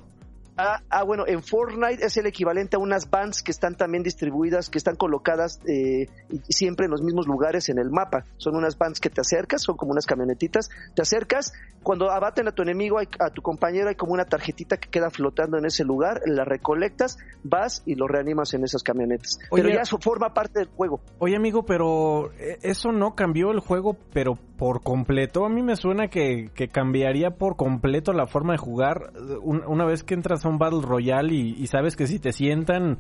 Ah, 0.57 0.81
ah, 0.89 1.03
bueno, 1.03 1.25
en 1.27 1.43
Fortnite 1.43 2.05
es 2.05 2.15
el 2.15 2.27
equivalente 2.27 2.77
a 2.77 2.79
unas 2.79 3.09
bands 3.09 3.43
que 3.43 3.51
están 3.51 3.75
también 3.75 4.03
distribuidas, 4.03 4.69
que 4.69 4.77
están 4.77 4.95
colocadas 4.95 5.59
eh, 5.67 6.07
siempre 6.47 6.85
en 6.85 6.91
los 6.91 7.01
mismos 7.01 7.27
lugares 7.27 7.67
en 7.67 7.77
el 7.77 7.89
mapa. 7.89 8.25
Son 8.37 8.55
unas 8.55 8.77
bands 8.77 9.01
que 9.01 9.09
te 9.09 9.19
acercas, 9.19 9.63
son 9.63 9.75
como 9.75 9.91
unas 9.91 10.05
camionetitas. 10.05 10.69
Te 10.95 11.01
acercas, 11.01 11.51
cuando 11.83 12.09
abaten 12.09 12.47
a 12.47 12.51
tu 12.53 12.61
enemigo, 12.61 12.99
a 12.99 13.29
tu 13.31 13.41
compañero, 13.41 13.89
hay 13.89 13.95
como 13.95 14.13
una 14.13 14.25
tarjetita 14.25 14.77
que 14.77 14.89
queda 14.89 15.09
flotando 15.09 15.57
en 15.57 15.65
ese 15.65 15.83
lugar, 15.83 16.21
la 16.25 16.45
recolectas, 16.45 17.17
vas 17.43 17.83
y 17.85 17.95
lo 17.95 18.07
reanimas 18.07 18.53
en 18.53 18.63
esas 18.63 18.81
camionetas. 18.81 19.39
pero 19.51 19.69
ya 19.69 19.81
eso 19.81 19.97
forma 19.99 20.33
parte 20.33 20.59
del 20.59 20.69
juego. 20.69 21.01
Oye, 21.19 21.35
amigo, 21.35 21.65
pero 21.65 22.31
eh, 22.39 22.59
eso 22.61 22.93
no 22.93 23.13
cambió 23.13 23.51
el 23.51 23.59
juego, 23.59 23.97
pero 24.13 24.39
por 24.57 24.81
completo. 24.81 25.45
A 25.45 25.49
mí 25.49 25.61
me 25.61 25.75
suena 25.75 26.07
que, 26.07 26.49
cambiaría 26.71 27.31
por 27.31 27.55
completo 27.55 28.13
la 28.13 28.27
forma 28.27 28.53
de 28.53 28.57
jugar 28.57 29.11
una 29.43 29.85
vez 29.85 30.03
que 30.03 30.13
entras 30.13 30.45
a 30.45 30.49
un 30.49 30.57
Battle 30.57 30.81
Royale 30.81 31.33
y, 31.33 31.67
sabes 31.67 31.95
que 31.95 32.07
si 32.07 32.19
te 32.19 32.31
sientan, 32.31 32.99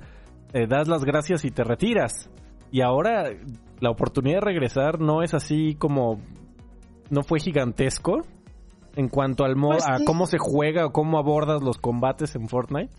eh, 0.53 0.67
das 0.67 0.87
las 0.87 1.03
gracias 1.03 1.45
y 1.45 1.51
te 1.51 1.63
retiras. 1.63 2.29
Y 2.71 2.81
ahora 2.81 3.29
la 3.79 3.89
oportunidad 3.89 4.39
de 4.39 4.45
regresar 4.45 4.99
no 4.99 5.21
es 5.21 5.33
así 5.33 5.75
como... 5.75 6.19
no 7.09 7.23
fue 7.23 7.39
gigantesco 7.39 8.21
en 8.95 9.09
cuanto 9.09 9.43
al 9.43 9.55
modo, 9.55 9.77
pues 9.77 9.87
a 9.87 10.03
cómo 10.05 10.25
se 10.25 10.37
juega 10.37 10.85
o 10.85 10.91
cómo 10.91 11.17
abordas 11.17 11.61
los 11.61 11.77
combates 11.77 12.35
en 12.35 12.47
Fortnite. 12.47 12.93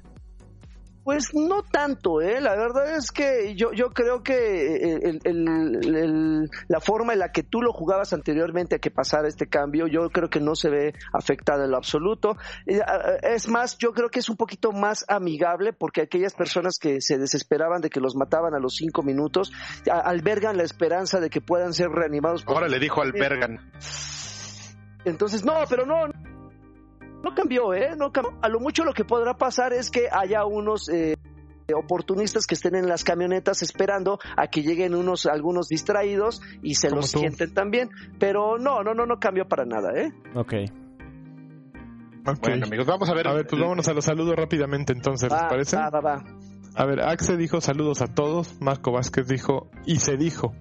Pues 1.07 1.35
no 1.35 1.63
tanto, 1.63 2.21
¿eh? 2.21 2.41
La 2.41 2.57
verdad 2.57 2.97
es 2.97 3.13
que 3.13 3.55
yo, 3.55 3.71
yo 3.71 3.91
creo 3.91 4.25
que 4.25 5.21
el, 5.23 6.51
la 6.67 6.81
forma 6.81 7.13
en 7.13 7.21
la 7.21 7.31
que 7.31 7.45
tú 7.45 7.63
lo 7.63 7.73
jugabas 7.73 8.13
anteriormente 8.13 8.75
a 8.75 8.79
que 8.81 8.91
pasara 8.91 9.29
este 9.29 9.47
cambio, 9.47 9.87
yo 9.87 10.11
creo 10.11 10.29
que 10.29 10.41
no 10.41 10.57
se 10.57 10.69
ve 10.69 10.95
afectada 11.13 11.65
en 11.65 11.71
lo 11.71 11.77
absoluto. 11.77 12.37
Es 13.23 13.49
más, 13.49 13.79
yo 13.79 13.93
creo 13.93 14.09
que 14.09 14.19
es 14.19 14.29
un 14.29 14.37
poquito 14.37 14.73
más 14.73 15.05
amigable 15.07 15.73
porque 15.73 16.01
aquellas 16.01 16.35
personas 16.35 16.77
que 16.81 17.01
se 17.01 17.19
desesperaban 17.19 17.81
de 17.83 17.89
que 17.89 18.01
los 18.01 18.17
mataban 18.17 18.55
a 18.55 18.59
los 18.59 18.75
cinco 18.75 19.05
minutos, 19.05 19.53
albergan 19.89 20.57
la 20.57 20.65
esperanza 20.65 21.21
de 21.21 21.31
que 21.31 21.41
puedan 21.41 21.73
ser 21.73 21.91
reanimados. 21.91 22.43
Ahora 22.49 22.67
le 22.67 22.81
dijo 22.81 23.01
albergan. 23.01 23.71
Entonces, 25.05 25.45
no, 25.45 25.55
pero 25.71 25.87
no, 25.87 26.09
no 27.27 27.35
cambió, 27.35 27.75
¿eh? 27.75 27.97
No 27.97 28.13
A 28.41 28.49
lo 28.49 28.61
mucho 28.61 28.85
lo 28.85 28.93
que 28.93 29.05
podrá 29.05 29.37
pasar 29.37 29.73
es 29.73 29.91
que 29.91 30.09
haya 30.11 30.45
unos 30.45 30.89
eh, 30.89 31.17
oportunistas 31.75 32.47
que 32.47 32.55
estén 32.55 32.77
en 32.77 32.89
las 32.89 33.03
camionetas 33.03 33.63
esperando 33.63 34.19
a 34.37 34.47
que 34.47 34.63
lleguen 34.63 34.95
unos 34.95 35.27
algunos 35.27 35.69
distraídos 35.69 36.41
y 36.63 36.77
se 36.77 36.91
los 36.91 37.11
sienten 37.11 37.53
también. 37.53 37.91
Pero 38.19 38.59
no, 38.59 38.83
no, 38.83 38.95
no, 38.95 39.07
no 39.07 39.19
cambió 39.19 39.49
para 39.49 39.65
nada, 39.65 39.93
¿eh? 39.97 40.13
Ok. 40.35 40.55
Bueno, 42.41 42.67
amigos, 42.67 42.87
vamos 42.87 43.09
a 43.09 43.15
ver. 43.15 43.29
A 43.29 43.35
ver, 43.35 43.47
pues 43.47 43.61
vámonos 43.61 43.87
a 43.89 43.93
los 43.93 44.05
saludos 44.05 44.35
rápidamente 44.37 44.93
entonces, 44.93 45.31
¿les 45.31 45.43
parece? 45.43 45.77
Va, 45.77 45.91
va, 45.91 46.01
va. 46.01 46.25
A 46.75 46.85
ver, 46.85 47.01
Axe 47.01 47.37
dijo 47.37 47.61
saludos 47.61 48.03
a 48.03 48.07
todos. 48.07 48.61
Marco 48.61 48.93
Vázquez 48.93 49.27
dijo 49.27 49.69
y 49.85 49.97
se 49.97 50.17
dijo. 50.17 50.55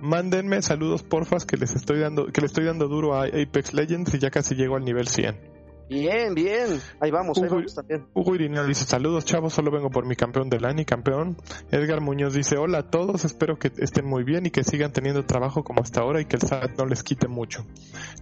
Mándenme 0.00 0.62
saludos 0.62 1.02
porfas 1.02 1.44
que 1.44 1.56
les 1.56 1.74
estoy 1.74 1.98
dando, 1.98 2.26
que 2.26 2.40
le 2.40 2.46
estoy 2.46 2.64
dando 2.64 2.86
duro 2.86 3.14
a 3.14 3.24
Apex 3.24 3.74
Legends 3.74 4.14
y 4.14 4.18
ya 4.18 4.30
casi 4.30 4.54
llego 4.54 4.76
al 4.76 4.84
nivel 4.84 5.08
100. 5.08 5.57
Bien, 5.88 6.34
bien. 6.34 6.80
Ahí 7.00 7.10
vamos, 7.10 7.38
ahí 7.42 7.48
vamos 7.48 7.74
también. 7.74 8.06
Hugo 8.14 8.34
Irineo 8.34 8.66
dice, 8.66 8.84
saludos 8.84 9.24
chavos, 9.24 9.54
solo 9.54 9.70
vengo 9.70 9.90
por 9.90 10.06
mi 10.06 10.16
campeón 10.16 10.50
del 10.50 10.64
año, 10.64 10.84
campeón. 10.86 11.36
Edgar 11.70 12.00
Muñoz 12.00 12.34
dice, 12.34 12.56
hola 12.58 12.78
a 12.78 12.90
todos, 12.90 13.24
espero 13.24 13.58
que 13.58 13.72
estén 13.78 14.06
muy 14.06 14.24
bien 14.24 14.46
y 14.46 14.50
que 14.50 14.64
sigan 14.64 14.92
teniendo 14.92 15.24
trabajo 15.24 15.64
como 15.64 15.82
hasta 15.82 16.00
ahora 16.00 16.20
y 16.20 16.26
que 16.26 16.36
el 16.36 16.42
SAT 16.42 16.78
no 16.78 16.84
les 16.84 17.02
quite 17.02 17.28
mucho. 17.28 17.64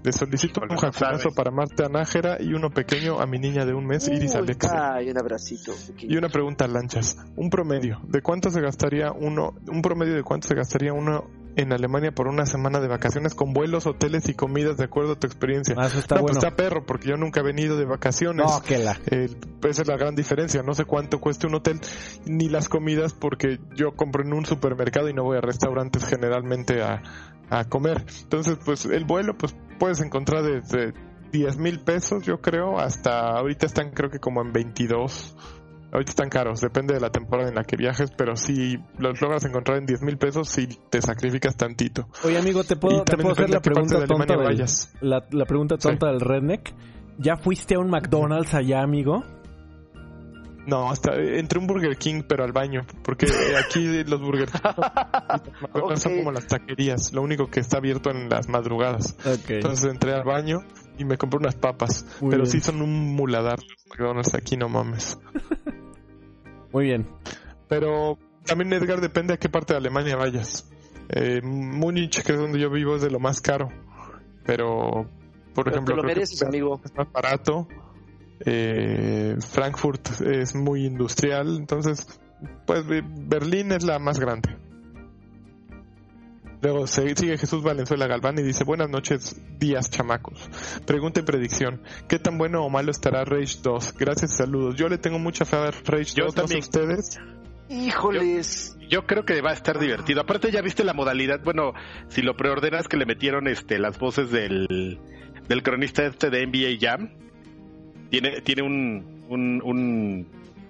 Les 0.04 0.14
solicito 0.14 0.60
un 0.68 0.76
jacunazo 0.76 1.30
para 1.34 1.50
Marta 1.50 1.88
Nájera 1.88 2.38
y 2.40 2.54
uno 2.54 2.70
pequeño 2.70 3.20
a 3.20 3.26
mi 3.26 3.38
niña 3.38 3.64
de 3.64 3.74
un 3.74 3.86
mes, 3.86 4.06
Iris 4.08 4.34
Alexa. 4.34 4.94
Ay, 4.94 5.10
un 5.10 5.18
abracito. 5.18 5.72
Y 5.98 6.16
una 6.16 6.28
pregunta, 6.28 6.68
Lanchas. 6.68 7.16
Un 7.36 7.50
promedio, 7.50 8.00
¿de 8.06 8.22
cuánto 8.22 8.50
se 8.50 8.60
gastaría 8.60 9.10
uno, 9.12 9.54
un 9.68 9.82
promedio 9.82 10.14
de 10.14 10.22
cuánto 10.22 10.48
se 10.48 10.54
gastaría 10.54 10.92
uno 10.92 11.24
en 11.56 11.72
Alemania 11.72 12.12
por 12.12 12.28
una 12.28 12.44
semana 12.46 12.80
de 12.80 12.88
vacaciones 12.88 13.34
con 13.34 13.52
vuelos, 13.52 13.86
hoteles 13.86 14.28
y 14.28 14.34
comidas 14.34 14.76
de 14.76 14.84
acuerdo 14.84 15.12
a 15.12 15.18
tu 15.18 15.26
experiencia. 15.26 15.74
Ah, 15.78 15.86
está 15.86 16.16
no, 16.16 16.22
pues 16.22 16.36
está 16.36 16.54
perro, 16.54 16.84
porque 16.84 17.08
yo 17.08 17.16
nunca 17.16 17.40
he 17.40 17.42
venido 17.42 17.76
de 17.76 17.86
vacaciones. 17.86 18.46
No, 18.46 18.62
que 18.62 18.78
la. 18.78 18.98
Eh, 19.10 19.28
esa 19.62 19.82
es 19.82 19.88
la 19.88 19.96
gran 19.96 20.14
diferencia. 20.14 20.62
No 20.62 20.74
sé 20.74 20.84
cuánto 20.84 21.18
cueste 21.18 21.46
un 21.46 21.54
hotel 21.54 21.80
ni 22.26 22.48
las 22.48 22.68
comidas 22.68 23.14
porque 23.14 23.58
yo 23.74 23.96
compro 23.96 24.22
en 24.22 24.34
un 24.34 24.44
supermercado 24.44 25.08
y 25.08 25.14
no 25.14 25.24
voy 25.24 25.38
a 25.38 25.40
restaurantes 25.40 26.04
generalmente 26.04 26.82
a, 26.82 27.02
a 27.48 27.64
comer. 27.64 28.04
Entonces, 28.22 28.58
pues 28.64 28.84
el 28.84 29.04
vuelo, 29.04 29.36
pues 29.36 29.56
puedes 29.78 30.00
encontrar 30.00 30.42
desde 30.42 30.92
10 31.32 31.58
mil 31.58 31.80
pesos, 31.80 32.24
yo 32.24 32.40
creo, 32.40 32.78
hasta 32.78 33.30
ahorita 33.30 33.66
están 33.66 33.90
creo 33.90 34.10
que 34.10 34.18
como 34.18 34.42
en 34.42 34.52
22 34.52 35.36
Ahorita 35.96 36.10
están 36.10 36.28
caros, 36.28 36.60
depende 36.60 36.92
de 36.92 37.00
la 37.00 37.08
temporada 37.08 37.48
en 37.48 37.54
la 37.54 37.64
que 37.64 37.74
viajes, 37.74 38.10
pero 38.14 38.36
si 38.36 38.76
los 38.98 39.18
logras 39.18 39.46
encontrar 39.46 39.78
en 39.78 39.86
10 39.86 40.02
mil 40.02 40.18
pesos, 40.18 40.46
si 40.46 40.66
te 40.66 41.00
sacrificas 41.00 41.56
tantito. 41.56 42.06
Oye, 42.22 42.36
amigo, 42.36 42.64
¿te 42.64 42.76
puedo, 42.76 43.02
¿te 43.02 43.16
puedo 43.16 43.32
hacer 43.32 43.48
la 43.48 43.62
pregunta, 43.62 44.04
tonta 44.04 44.36
del, 44.36 44.62
la, 45.00 45.26
la, 45.30 45.44
pregunta 45.46 45.78
tonta 45.78 46.08
del 46.08 46.20
redneck? 46.20 46.74
¿Ya 47.16 47.38
fuiste 47.38 47.76
a 47.76 47.78
un 47.78 47.88
McDonald's 47.88 48.52
allá, 48.52 48.82
amigo? 48.82 49.24
No, 50.66 50.90
hasta 50.90 51.14
entré 51.14 51.58
un 51.58 51.66
Burger 51.66 51.96
King, 51.96 52.24
pero 52.28 52.44
al 52.44 52.52
baño, 52.52 52.84
porque 53.02 53.28
aquí 53.64 54.04
los 54.04 54.20
Burger 54.20 54.50
King 54.50 55.96
son 55.96 56.16
como 56.18 56.30
las 56.30 56.46
taquerías, 56.46 57.14
lo 57.14 57.22
único 57.22 57.46
que 57.46 57.60
está 57.60 57.78
abierto 57.78 58.10
en 58.10 58.28
las 58.28 58.50
madrugadas. 58.50 59.16
Entonces 59.48 59.90
entré 59.90 60.12
al 60.12 60.24
baño 60.24 60.58
y 60.98 61.06
me 61.06 61.16
compré 61.16 61.38
unas 61.38 61.54
papas, 61.54 62.04
pero 62.28 62.44
sí 62.44 62.60
son 62.60 62.82
un 62.82 63.16
muladar 63.16 63.60
los 63.60 63.86
McDonald's 63.88 64.34
aquí, 64.34 64.58
no 64.58 64.68
mames. 64.68 65.16
Muy 66.76 66.84
bien. 66.84 67.06
Pero 67.68 68.18
también, 68.44 68.70
Edgar, 68.74 69.00
depende 69.00 69.32
a 69.32 69.38
qué 69.38 69.48
parte 69.48 69.72
de 69.72 69.78
Alemania 69.78 70.14
vayas. 70.14 70.70
Eh, 71.08 71.40
Múnich, 71.42 72.22
que 72.22 72.32
es 72.32 72.38
donde 72.38 72.60
yo 72.60 72.68
vivo, 72.68 72.96
es 72.96 73.00
de 73.00 73.10
lo 73.10 73.18
más 73.18 73.40
caro. 73.40 73.70
Pero, 74.44 75.08
por 75.54 75.68
ejemplo, 75.68 75.96
lo 75.96 76.06
es 76.06 76.94
más 76.94 77.10
barato. 77.10 77.66
Eh, 78.44 79.36
Frankfurt 79.40 80.20
es 80.20 80.54
muy 80.54 80.84
industrial. 80.84 81.56
Entonces, 81.56 82.20
pues 82.66 82.84
Berlín 82.86 83.72
es 83.72 83.82
la 83.82 83.98
más 83.98 84.20
grande. 84.20 84.54
Luego 86.62 86.86
sigue 86.86 87.36
Jesús 87.38 87.62
Valenzuela 87.62 88.06
Galván 88.06 88.38
y 88.38 88.42
dice, 88.42 88.64
buenas 88.64 88.88
noches, 88.88 89.36
días 89.58 89.90
chamacos. 89.90 90.48
Pregunta 90.86 91.20
y 91.20 91.22
predicción, 91.22 91.82
¿qué 92.08 92.18
tan 92.18 92.38
bueno 92.38 92.64
o 92.64 92.70
malo 92.70 92.90
estará 92.90 93.24
Rage 93.24 93.58
2? 93.62 93.94
Gracias 93.98 94.32
y 94.32 94.36
saludos. 94.36 94.74
Yo 94.76 94.88
le 94.88 94.98
tengo 94.98 95.18
mucha 95.18 95.44
fe 95.44 95.56
a 95.56 95.70
Rage 95.70 96.14
2, 96.16 96.34
también. 96.34 96.58
a 96.58 96.60
ustedes. 96.60 97.18
Híjoles. 97.68 98.76
Yo, 98.88 99.06
creo 99.06 99.24
que 99.24 99.40
va 99.42 99.50
a 99.50 99.54
estar 99.54 99.78
divertido. 99.78 100.20
Aparte 100.20 100.50
ya 100.52 100.62
viste 100.62 100.84
la 100.84 100.92
modalidad, 100.92 101.40
bueno, 101.42 101.72
si 102.08 102.22
lo 102.22 102.36
preordenas 102.36 102.86
que 102.86 102.96
le 102.96 103.06
metieron 103.06 103.48
este 103.48 103.78
las 103.78 103.98
voces 103.98 104.30
del, 104.30 105.00
del 105.48 105.62
cronista 105.62 106.06
este 106.06 106.30
de 106.30 106.46
NBA 106.46 106.78
Jam, 106.80 107.10
tiene, 108.10 108.40
tiene 108.42 108.62
un, 108.62 109.24
un, 109.28 109.62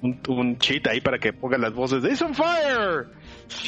un, 0.03 0.17
un, 0.29 0.59
cheat 0.59 0.87
ahí 0.87 1.01
para 1.01 1.19
que 1.19 1.35
pongan 1.35 1.61
las 1.61 1.75
voces 1.75 2.03
de 2.03 2.11
It's 2.11 2.23
on 2.23 2.35
fire. 2.35 3.09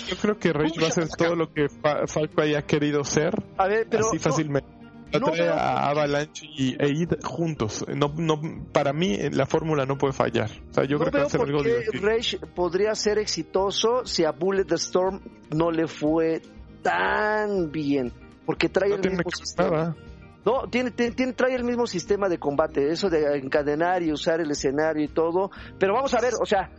Yo 0.09 0.17
creo 0.17 0.39
que 0.39 0.53
Rage 0.53 0.81
va 0.81 0.89
a 0.89 0.91
ser 0.91 1.09
todo 1.09 1.35
lo 1.35 1.53
que 1.53 1.69
Falco 1.69 2.43
haya 2.43 2.63
querido 2.63 3.05
ser. 3.05 3.35
A 3.57 3.69
ver, 3.69 3.87
pero 3.89 4.07
así 4.07 4.19
fácilmente. 4.19 4.79
No, 5.19 5.29
a 5.29 5.89
Avalanche 5.89 6.47
y 6.47 6.77
Eid 6.79 7.15
juntos. 7.25 7.85
No, 7.89 8.13
no, 8.17 8.41
para 8.73 8.93
mí 8.93 9.17
la 9.31 9.47
fórmula 9.47 9.87
no 9.87 9.97
puede 9.97 10.13
fallar. 10.13 10.51
O 10.71 10.75
sea, 10.75 10.85
yo 10.85 10.99
creo 10.99 11.11
que 11.11 11.19
va 11.19 11.25
a 11.25 11.31
ser 11.31 11.41
algo 11.41 11.63
Rage 12.03 12.39
podría 12.55 12.95
ser 12.95 13.19
exitoso 13.19 14.05
si 14.05 14.25
a 14.25 14.33
Bullet 14.33 14.65
the 14.65 14.75
Storm 14.75 15.21
no 15.51 15.71
le 15.71 15.87
fue 15.87 16.43
tan 16.83 17.71
bien, 17.71 18.13
porque 18.45 18.69
trae 18.69 18.93
el 18.93 19.01
mismo 19.01 19.31
sistema. 19.31 19.97
No, 20.45 20.69
tiene, 20.71 20.91
tiene, 20.93 21.33
trae 21.33 21.55
el 21.55 21.65
mismo 21.65 21.87
sistema 21.87 22.29
de 22.29 22.39
combate, 22.39 22.91
eso 22.91 23.11
de 23.11 23.39
encadenar 23.39 24.03
y 24.03 24.13
usar 24.13 24.41
el 24.41 24.51
escenario 24.51 25.05
y 25.05 25.09
todo. 25.09 25.51
Pero 25.79 25.95
vamos 25.95 26.15
a 26.15 26.21
ver, 26.21 26.35
o 26.41 26.47
sea, 26.47 26.71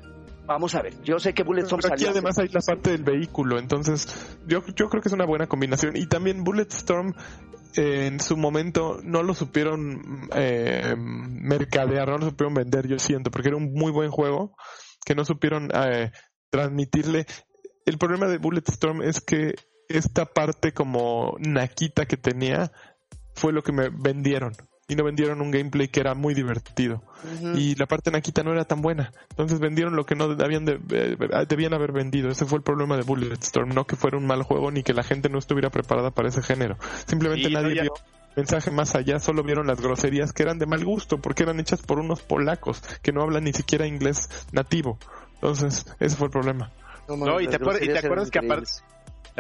Vamos 0.50 0.74
a 0.74 0.82
ver, 0.82 1.00
yo 1.04 1.20
sé 1.20 1.36
que 1.36 1.44
Bulletstorm 1.44 1.80
Pero 1.80 1.94
aquí 1.94 2.08
además 2.08 2.40
hay 2.40 2.48
la 2.48 2.62
parte 2.62 2.90
del 2.90 3.04
vehículo, 3.04 3.60
entonces 3.60 4.36
yo, 4.48 4.64
yo 4.76 4.90
creo 4.90 5.00
que 5.00 5.08
es 5.08 5.14
una 5.14 5.28
buena 5.28 5.46
combinación. 5.46 5.96
Y 5.96 6.08
también 6.08 6.44
Bulletstorm 6.44 7.14
eh, 7.76 8.08
en 8.08 8.20
su 8.20 8.36
momento 8.36 8.98
no 9.04 9.22
lo 9.22 9.36
supieron 9.36 10.28
eh, 10.34 10.96
mercadear, 10.98 12.08
no 12.08 12.18
lo 12.18 12.30
supieron 12.32 12.56
vender, 12.56 12.88
yo 12.88 12.98
siento, 12.98 13.30
porque 13.30 13.50
era 13.50 13.58
un 13.58 13.74
muy 13.74 13.92
buen 13.92 14.10
juego 14.10 14.56
que 15.06 15.14
no 15.14 15.24
supieron 15.24 15.70
eh, 15.72 16.12
transmitirle. 16.50 17.28
El 17.86 18.00
problema 18.00 18.26
de 18.26 18.40
Bulletstorm 18.40 19.04
es 19.04 19.22
que 19.22 19.54
esta 19.88 20.26
parte 20.26 20.72
como 20.72 21.36
naquita 21.38 22.08
que 22.08 22.18
tenía 22.18 22.72
fue 23.36 23.54
lo 23.54 23.62
que 23.62 23.72
me 23.72 23.90
vendieron 23.90 24.54
y 24.90 24.96
no 24.96 25.04
vendieron 25.06 25.40
un 25.40 25.52
gameplay 25.52 25.88
que 25.88 26.00
era 26.00 26.16
muy 26.16 26.34
divertido. 26.34 27.02
Y 27.56 27.76
la 27.76 27.86
parte 27.86 28.12
Nakita 28.12 28.44
no 28.44 28.52
era 28.52 28.66
tan 28.66 28.82
buena. 28.82 29.12
Entonces 29.30 29.60
vendieron 29.60 29.96
lo 29.96 30.06
que 30.06 30.16
no 30.16 30.36
debían, 30.36 30.66
de, 30.66 30.80
eh, 30.90 31.16
debían 31.48 31.74
haber 31.74 31.92
vendido. 31.92 32.30
Ese 32.30 32.46
fue 32.46 32.58
el 32.58 32.64
problema 32.64 32.98
de 32.98 33.04
Bulletstorm. 33.04 33.70
No 33.70 33.86
que 33.86 33.96
fuera 33.96 34.18
un 34.18 34.26
mal 34.26 34.42
juego 34.44 34.72
ni 34.72 34.82
que 34.84 34.94
la 34.94 35.04
gente 35.04 35.30
no 35.30 35.38
estuviera 35.38 35.70
preparada 35.70 36.10
para 36.10 36.28
ese 36.28 36.42
género. 36.42 36.78
Simplemente 37.06 37.50
nadie 37.52 37.84
vio 37.84 37.94
mensaje 38.36 38.72
más 38.72 38.96
allá, 38.96 39.20
solo 39.20 39.44
vieron 39.44 39.68
las 39.68 39.82
groserías 39.82 40.34
que 40.34 40.44
eran 40.44 40.60
de 40.60 40.66
mal 40.66 40.84
gusto 40.84 41.20
porque 41.20 41.44
eran 41.44 41.60
hechas 41.60 41.82
por 41.82 42.00
unos 42.00 42.22
polacos 42.22 42.82
que 43.02 43.12
no 43.12 43.22
hablan 43.22 43.44
ni 43.44 43.54
siquiera 43.54 43.86
inglés 43.86 44.30
nativo. 44.52 44.98
Entonces, 45.36 45.86
ese 46.00 46.16
fue 46.16 46.28
el 46.28 46.32
problema. 46.32 46.72
No, 47.08 47.42
y, 47.42 47.48
te, 47.48 47.56
acuerdas 47.56 48.30
que 48.30 48.40
aparte 48.40 48.70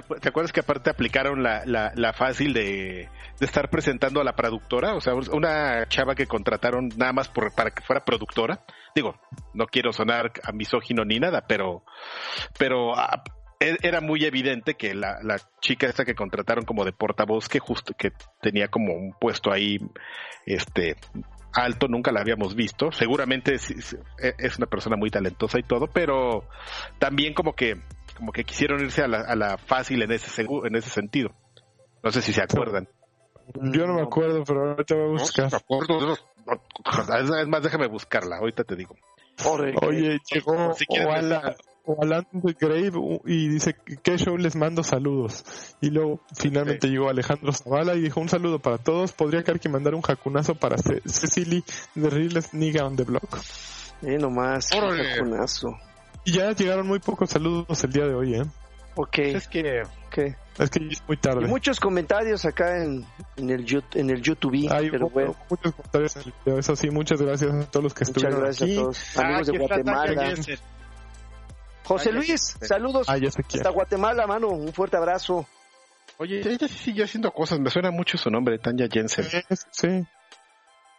¿Te 0.01 0.29
acuerdas 0.29 0.51
que 0.51 0.59
aparte 0.61 0.89
aplicaron 0.89 1.43
la, 1.43 1.63
la, 1.65 2.13
fácil 2.13 2.53
de, 2.53 3.09
estar 3.39 3.69
presentando 3.69 4.21
a 4.21 4.23
la 4.23 4.35
productora? 4.35 4.95
O 4.95 5.01
sea, 5.01 5.13
una 5.13 5.87
chava 5.87 6.15
que 6.15 6.27
contrataron 6.27 6.89
nada 6.97 7.13
más 7.13 7.29
por, 7.29 7.53
para 7.53 7.71
que 7.71 7.83
fuera 7.83 8.05
productora. 8.05 8.63
Digo, 8.95 9.19
no 9.53 9.65
quiero 9.67 9.93
sonar 9.93 10.31
a 10.43 10.51
misógino 10.51 11.05
ni 11.05 11.19
nada, 11.19 11.45
pero, 11.47 11.83
pero 12.57 12.93
e, 13.59 13.77
era 13.81 14.01
muy 14.01 14.25
evidente 14.25 14.75
que 14.75 14.93
la, 14.93 15.19
la, 15.23 15.37
chica 15.61 15.87
esta 15.87 16.05
que 16.05 16.15
contrataron 16.15 16.65
como 16.65 16.85
de 16.85 16.93
portavoz, 16.93 17.47
que 17.47 17.59
justo, 17.59 17.93
que 17.93 18.11
tenía 18.41 18.67
como 18.67 18.93
un 18.93 19.13
puesto 19.13 19.51
ahí, 19.51 19.79
este, 20.45 20.95
alto, 21.53 21.87
nunca 21.87 22.11
la 22.11 22.21
habíamos 22.21 22.55
visto. 22.55 22.91
Seguramente 22.91 23.55
es 23.55 24.57
una 24.57 24.67
persona 24.67 24.95
muy 24.95 25.09
talentosa 25.09 25.59
y 25.59 25.63
todo, 25.63 25.87
pero 25.87 26.47
también 26.99 27.33
como 27.33 27.53
que 27.53 27.75
como 28.19 28.33
que 28.33 28.43
quisieron 28.43 28.81
irse 28.81 29.01
a 29.01 29.07
la, 29.07 29.21
a 29.21 29.35
la 29.35 29.57
fácil 29.57 30.01
en 30.01 30.11
ese, 30.11 30.41
en 30.41 30.75
ese 30.75 30.89
sentido. 30.89 31.31
No 32.03 32.11
sé 32.11 32.21
si 32.21 32.33
se 32.33 32.41
acuerdan. 32.41 32.87
Yo 33.55 33.87
no 33.87 33.95
me 33.95 34.01
acuerdo, 34.01 34.43
pero 34.45 34.71
ahorita 34.71 34.95
voy 34.95 35.05
a 35.05 35.21
buscar. 35.21 35.49
No, 36.45 37.39
es 37.39 37.47
más, 37.47 37.63
déjame 37.63 37.87
buscarla, 37.87 38.37
ahorita 38.37 38.63
te 38.65 38.75
digo. 38.75 38.95
Oye, 39.81 40.19
llegó 40.33 40.73
si 40.73 40.85
Alan 42.01 42.27
de 42.33 42.55
Grave 42.59 42.91
y 43.25 43.47
dice 43.47 43.75
que 44.03 44.17
show 44.17 44.37
les 44.37 44.55
mando 44.55 44.83
saludos. 44.83 45.43
Y 45.81 45.89
luego 45.89 46.21
finalmente 46.35 46.87
llegó 46.87 47.09
Alejandro 47.09 47.53
Zavala 47.53 47.95
y 47.95 48.01
dijo 48.01 48.19
un 48.19 48.29
saludo 48.29 48.59
para 48.59 48.77
todos. 48.77 49.13
Podría 49.13 49.43
caer 49.43 49.59
que 49.59 49.69
mandar 49.69 49.95
un 49.95 50.01
jacunazo 50.01 50.55
para 50.55 50.75
Cecily 50.77 51.63
de 51.95 52.09
Realest 52.09 52.53
Nigga 52.53 52.85
on 52.85 52.95
the 52.95 53.03
Block. 53.03 53.39
Eh, 54.01 54.17
nomás, 54.17 54.69
un 54.73 54.97
jacunazo. 54.97 55.69
Y 56.25 56.33
ya 56.33 56.51
llegaron 56.51 56.87
muy 56.87 56.99
pocos 56.99 57.29
saludos 57.29 57.83
el 57.83 57.91
día 57.91 58.05
de 58.05 58.13
hoy, 58.13 58.35
¿eh? 58.35 58.43
Ok. 58.95 59.19
Es 59.19 59.47
que... 59.47 59.83
Es 60.57 60.69
que 60.69 60.87
es 60.89 61.01
muy 61.07 61.15
tarde. 61.15 61.45
Y 61.45 61.47
muchos 61.47 61.79
comentarios 61.79 62.43
acá 62.45 62.83
en, 62.83 63.05
en, 63.37 63.49
el, 63.49 63.83
en 63.93 64.09
el 64.09 64.21
YouTube. 64.21 64.67
Hay 64.69 64.89
pero 64.89 65.09
bueno. 65.09 65.35
muchos 65.49 65.73
comentarios 65.73 66.15
en 66.17 66.21
el 66.23 66.33
video. 66.43 66.59
Eso 66.59 66.75
sí, 66.75 66.89
muchas 66.89 67.21
gracias 67.21 67.53
a 67.53 67.71
todos 67.71 67.83
los 67.83 67.93
que 67.93 68.03
muchas 68.03 68.09
estuvieron 68.09 68.41
gracias 68.41 68.69
a 68.69 68.75
todos. 68.75 69.17
Amigos 69.17 69.47
de 69.47 69.57
Guatemala. 69.57 70.35
José 71.85 72.11
Luis, 72.11 72.57
saludos 72.61 73.07
ah, 73.09 73.15
hasta 73.15 73.69
Guatemala, 73.69 74.27
mano. 74.27 74.49
Un 74.49 74.73
fuerte 74.73 74.97
abrazo. 74.97 75.47
Oye, 76.17 76.41
ella 76.41 76.67
sí 76.67 76.77
sigue 76.77 77.03
haciendo 77.03 77.31
cosas. 77.31 77.59
Me 77.59 77.69
suena 77.69 77.91
mucho 77.91 78.17
su 78.17 78.29
nombre, 78.29 78.59
Tanya 78.59 78.87
Jensen. 78.91 79.25
Sí. 79.71 80.05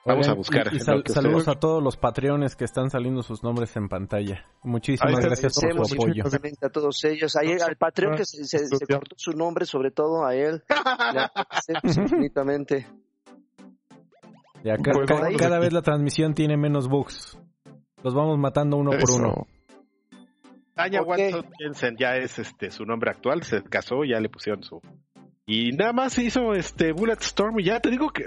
Vamos 0.05 0.29
a 0.29 0.35
buscar. 0.35 0.71
saludos 0.79 1.49
a 1.49 1.55
todos 1.57 1.83
los 1.83 1.97
patreones 1.97 2.57
que 2.57 2.65
están 2.65 2.91
saliendo 2.91 3.23
sus 3.23 3.43
nombres 3.43 3.77
en 3.77 3.89
pantalla. 3.89 4.47
Muchísimas 4.63 5.21
gracias 5.21 5.55
por 5.61 5.87
su 5.87 5.95
apoyo. 5.95 6.25
A 6.63 6.69
todos 6.71 7.05
ellos. 7.05 7.37
al 7.37 7.77
Patreon 7.77 8.17
que 8.17 8.25
se, 8.25 8.45
se, 8.45 8.87
cortó 8.87 9.17
su 9.19 9.33
nombre, 9.33 9.67
sobre 9.67 9.91
todo 9.91 10.25
a 10.25 10.35
él. 10.35 10.63
Le 11.69 12.03
infinitamente. 12.03 12.87
Ya, 14.65 14.77
cada 14.77 15.59
vez 15.59 15.73
la 15.73 15.83
transmisión 15.83 16.35
tiene 16.35 16.57
menos 16.57 16.89
bugs. 16.89 17.39
Los 18.03 18.15
vamos 18.15 18.39
matando 18.39 18.77
uno 18.77 18.93
por 18.93 19.11
uno. 19.11 19.47
Tanya 20.75 21.03
Watson 21.03 21.45
Jensen 21.59 21.97
ya 21.99 22.17
es 22.17 22.39
este 22.39 22.71
su 22.71 22.85
nombre 22.85 23.11
actual, 23.11 23.43
se 23.43 23.63
casó, 23.63 24.05
ya 24.05 24.19
le 24.19 24.31
pusieron 24.31 24.63
su 24.63 24.81
y 25.47 25.73
nada 25.73 25.93
más 25.93 26.19
hizo 26.19 26.55
este 26.55 26.93
Bulletstorm 26.93 27.59
y 27.61 27.65
ya 27.65 27.81
te 27.81 27.91
digo 27.91 28.11
que, 28.11 28.27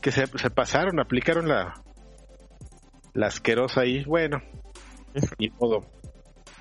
que 0.00 0.12
se, 0.12 0.26
se 0.26 0.50
pasaron, 0.50 1.00
aplicaron 1.00 1.48
la 1.48 1.82
la 3.14 3.26
asquerosa 3.26 3.82
ahí, 3.82 4.04
bueno, 4.04 4.42
y 5.38 5.50
todo. 5.50 5.84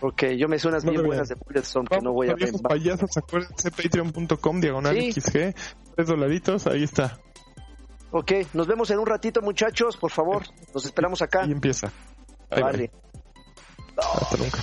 Ok, 0.01 0.23
yo 0.37 0.47
me 0.47 0.57
suenas 0.57 0.83
bien 0.83 1.03
buenas 1.03 1.29
de 1.29 1.35
Bulletstorm 1.35 1.85
que 1.85 2.01
no 2.01 2.11
voy 2.11 2.29
a 2.29 2.35
ver. 2.35 2.51
payasos, 2.61 3.15
acuérdense, 3.17 3.69
patreon.com, 3.69 4.59
diagonal 4.59 4.95
XG, 4.95 5.53
tres 5.95 6.07
dolaritos, 6.07 6.65
ahí 6.67 6.83
está. 6.83 7.19
Ok, 8.11 8.31
nos 8.53 8.67
vemos 8.67 8.89
en 8.91 8.99
un 8.99 9.05
ratito, 9.05 9.41
muchachos, 9.41 9.95
por 9.97 10.11
favor. 10.11 10.43
Nos 10.73 10.85
esperamos 10.85 11.21
acá. 11.21 11.45
Y 11.45 11.51
empieza. 11.51 11.91
vale. 12.49 12.91
Hasta 13.95 14.37
nunca. 14.37 14.59